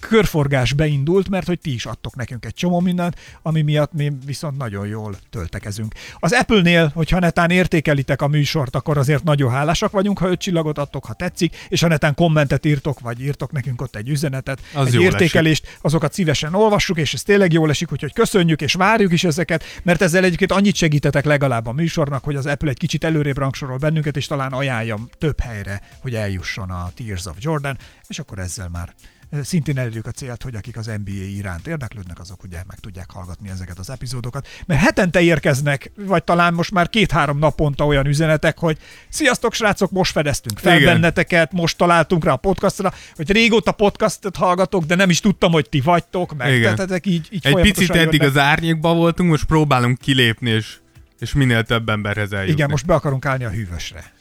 körforgás 0.00 0.72
beindult, 0.72 1.28
mert 1.28 1.46
hogy 1.46 1.60
ti 1.60 1.74
is 1.74 1.86
adtok 1.86 2.16
nekünk 2.16 2.44
egy 2.44 2.54
csomó 2.54 2.80
mindent, 2.80 3.16
ami 3.42 3.62
miatt 3.62 3.92
mi 3.92 4.12
viszont 4.26 4.56
nagyon 4.56 4.86
jól 4.86 5.14
töltekezünk. 5.30 5.94
Az 6.18 6.32
Apple-nél, 6.32 6.90
hogyha 6.94 7.18
netán 7.18 7.50
értékelitek 7.50 8.22
a 8.22 8.28
műsort, 8.28 8.74
akkor 8.74 8.98
azért 8.98 9.24
nagyon 9.24 9.50
hálásak 9.50 9.90
vagyunk, 9.90 10.18
ha 10.18 10.28
öt 10.28 10.40
csillagot 10.40 10.78
adtok, 10.78 11.04
ha 11.04 11.12
tetszik, 11.12 11.56
és 11.68 11.80
ha 11.80 11.88
netán 11.88 12.14
kommentet 12.14 12.66
írtok, 12.66 13.00
vagy 13.00 13.20
írtok 13.20 13.52
nekünk 13.52 13.82
ott 13.82 13.96
egy 13.96 14.08
üzenetet, 14.08 14.60
Az 14.74 14.86
egy 14.86 15.00
értékelést, 15.00 15.78
azokat 15.80 16.12
szívesen 16.12 16.54
olvassuk, 16.54 16.98
és 16.98 17.14
ez 17.14 17.22
tényleg 17.22 17.52
jól 17.52 17.70
esik, 17.70 17.92
úgyhogy 17.92 18.12
köszönjük, 18.12 18.60
és 18.60 18.74
várjuk 18.74 19.12
is 19.12 19.24
ezeket, 19.24 19.64
mert 19.82 20.02
ezzel 20.02 20.24
egyébként 20.24 20.52
annyit 20.52 20.74
segítetek 20.74 21.24
legalább 21.24 21.66
a 21.66 21.72
műsornak, 21.72 22.24
hogy 22.24 22.36
az 22.36 22.46
Apple 22.46 22.70
egy 22.70 22.78
kicsit 22.78 23.04
előrébb 23.04 23.38
rangsorol 23.38 23.76
bennünket, 23.76 24.16
és 24.16 24.26
talán 24.26 24.52
ajánljam 24.52 25.08
több 25.18 25.40
helyre, 25.40 25.82
hogy 26.00 26.14
eljusson 26.14 26.70
a 26.70 26.90
Tears 26.94 27.26
of 27.26 27.36
Jordan, 27.38 27.78
és 28.08 28.18
akkor 28.18 28.38
ezzel 28.38 28.68
már 28.68 28.94
szintén 29.42 29.78
elérjük 29.78 30.06
a 30.06 30.10
célt, 30.10 30.42
hogy 30.42 30.54
akik 30.54 30.76
az 30.76 30.86
NBA 30.86 31.10
iránt 31.10 31.66
érdeklődnek, 31.66 32.20
azok 32.20 32.42
ugye 32.42 32.62
meg 32.66 32.78
tudják 32.78 33.10
hallgatni 33.10 33.48
ezeket 33.48 33.78
az 33.78 33.90
epizódokat. 33.90 34.46
Mert 34.66 34.80
hetente 34.80 35.20
érkeznek, 35.20 35.90
vagy 35.96 36.24
talán 36.24 36.54
most 36.54 36.70
már 36.70 36.88
két-három 36.88 37.38
naponta 37.38 37.86
olyan 37.86 38.06
üzenetek, 38.06 38.58
hogy 38.58 38.78
sziasztok 39.08 39.54
srácok, 39.54 39.90
most 39.90 40.12
fedeztünk 40.12 40.58
fel 40.58 40.76
Igen. 40.76 40.92
benneteket, 40.92 41.52
most 41.52 41.76
találtunk 41.76 42.24
rá 42.24 42.32
a 42.32 42.36
podcastra, 42.36 42.92
hogy 43.16 43.30
régóta 43.30 43.72
podcastot 43.72 44.36
hallgatok, 44.36 44.84
de 44.84 44.94
nem 44.94 45.10
is 45.10 45.20
tudtam, 45.20 45.52
hogy 45.52 45.68
ti 45.68 45.80
vagytok, 45.80 46.36
meg 46.36 46.52
Igen. 46.54 46.74
tehát 46.74 47.06
így, 47.06 47.28
így 47.30 47.46
Egy 47.46 47.60
picit 47.60 47.90
eddig 47.90 48.20
jönnek. 48.20 48.36
az 48.36 48.42
árnyékban 48.42 48.96
voltunk, 48.96 49.30
most 49.30 49.44
próbálunk 49.44 49.98
kilépni, 49.98 50.50
és, 50.50 50.76
és 51.18 51.32
minél 51.32 51.62
több 51.62 51.88
emberhez 51.88 52.32
eljutni. 52.32 52.52
Igen, 52.52 52.70
most 52.70 52.86
be 52.86 52.94
akarunk 52.94 53.26
állni 53.26 53.44
a 53.44 53.50
hűvösre. 53.50 54.12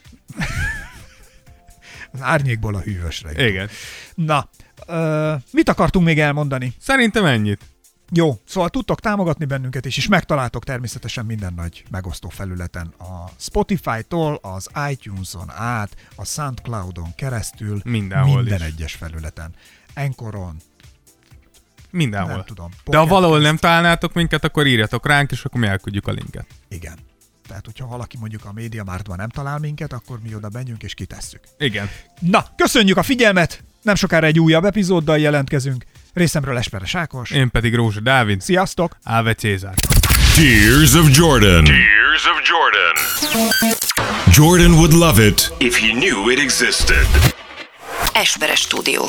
Az 2.11 2.19
árnyékból 2.21 2.75
a 2.75 2.79
hűvösre. 2.79 3.47
Igen. 3.47 3.69
Na, 4.15 4.49
ö, 4.87 5.33
mit 5.51 5.69
akartunk 5.69 6.05
még 6.05 6.19
elmondani? 6.19 6.73
Szerintem 6.79 7.25
ennyit. 7.25 7.61
Jó, 8.11 8.39
szóval 8.45 8.69
tudtok 8.69 8.99
támogatni 8.99 9.45
bennünket 9.45 9.85
is, 9.85 9.97
és 9.97 10.07
megtaláltok 10.07 10.63
természetesen 10.63 11.25
minden 11.25 11.53
nagy 11.53 11.83
megosztó 11.91 12.29
felületen. 12.29 12.93
A 12.99 13.29
Spotify-tól, 13.37 14.39
az 14.41 14.69
iTunes-on 14.89 15.49
át, 15.51 15.95
a 16.15 16.25
Soundcloud-on 16.25 17.15
keresztül, 17.15 17.79
Mindenhol 17.83 18.35
minden 18.35 18.59
is. 18.59 18.65
egyes 18.65 18.93
felületen. 18.93 19.53
Enkoron, 19.93 20.55
Mindenhol. 21.91 22.31
nem 22.31 22.43
tudom. 22.45 22.69
De 22.85 22.97
ha 22.97 23.05
valahol 23.05 23.39
nem 23.39 23.57
találnátok 23.57 24.13
minket, 24.13 24.43
akkor 24.43 24.67
írjatok 24.67 25.07
ránk, 25.07 25.31
és 25.31 25.43
akkor 25.45 25.59
mi 25.59 25.67
elküldjük 25.67 26.07
a 26.07 26.11
linket. 26.11 26.45
Igen. 26.67 26.97
Tehát, 27.49 27.65
hogyha 27.65 27.87
valaki 27.87 28.17
mondjuk 28.19 28.45
a 28.45 28.53
Média 28.53 28.83
Mártban 28.83 29.17
nem 29.17 29.29
talál 29.29 29.59
minket, 29.59 29.93
akkor 29.93 30.19
mi 30.23 30.35
oda 30.35 30.49
menjünk 30.53 30.83
és 30.83 30.93
kitesszük. 30.93 31.39
Igen. 31.57 31.89
Na, 32.19 32.45
köszönjük 32.55 32.97
a 32.97 33.03
figyelmet! 33.03 33.63
Nem 33.81 33.95
sokára 33.95 34.25
egy 34.25 34.39
újabb 34.39 34.65
epizóddal 34.65 35.17
jelentkezünk. 35.19 35.85
Részemről 36.13 36.57
Esperes 36.57 36.95
Ákos. 36.95 37.31
Én 37.31 37.49
pedig 37.49 37.75
Rózsa 37.75 37.99
Dávid, 37.99 38.41
Sziasztok! 38.41 38.97
Áve 39.03 39.33
Cézár. 39.33 39.73
Tears 40.35 40.93
of 40.93 41.17
Jordan. 41.17 41.63
Tears 41.63 42.25
of 42.25 42.41
Jordan. 42.49 42.95
Jordan 44.33 44.71
would 44.71 44.93
love 44.93 45.25
it 45.25 45.53
if 45.57 45.79
he 45.79 45.91
knew 45.91 46.29
it 46.29 46.39
existed. 46.39 47.07
Esperes 48.13 48.59
stúdió. 48.59 49.03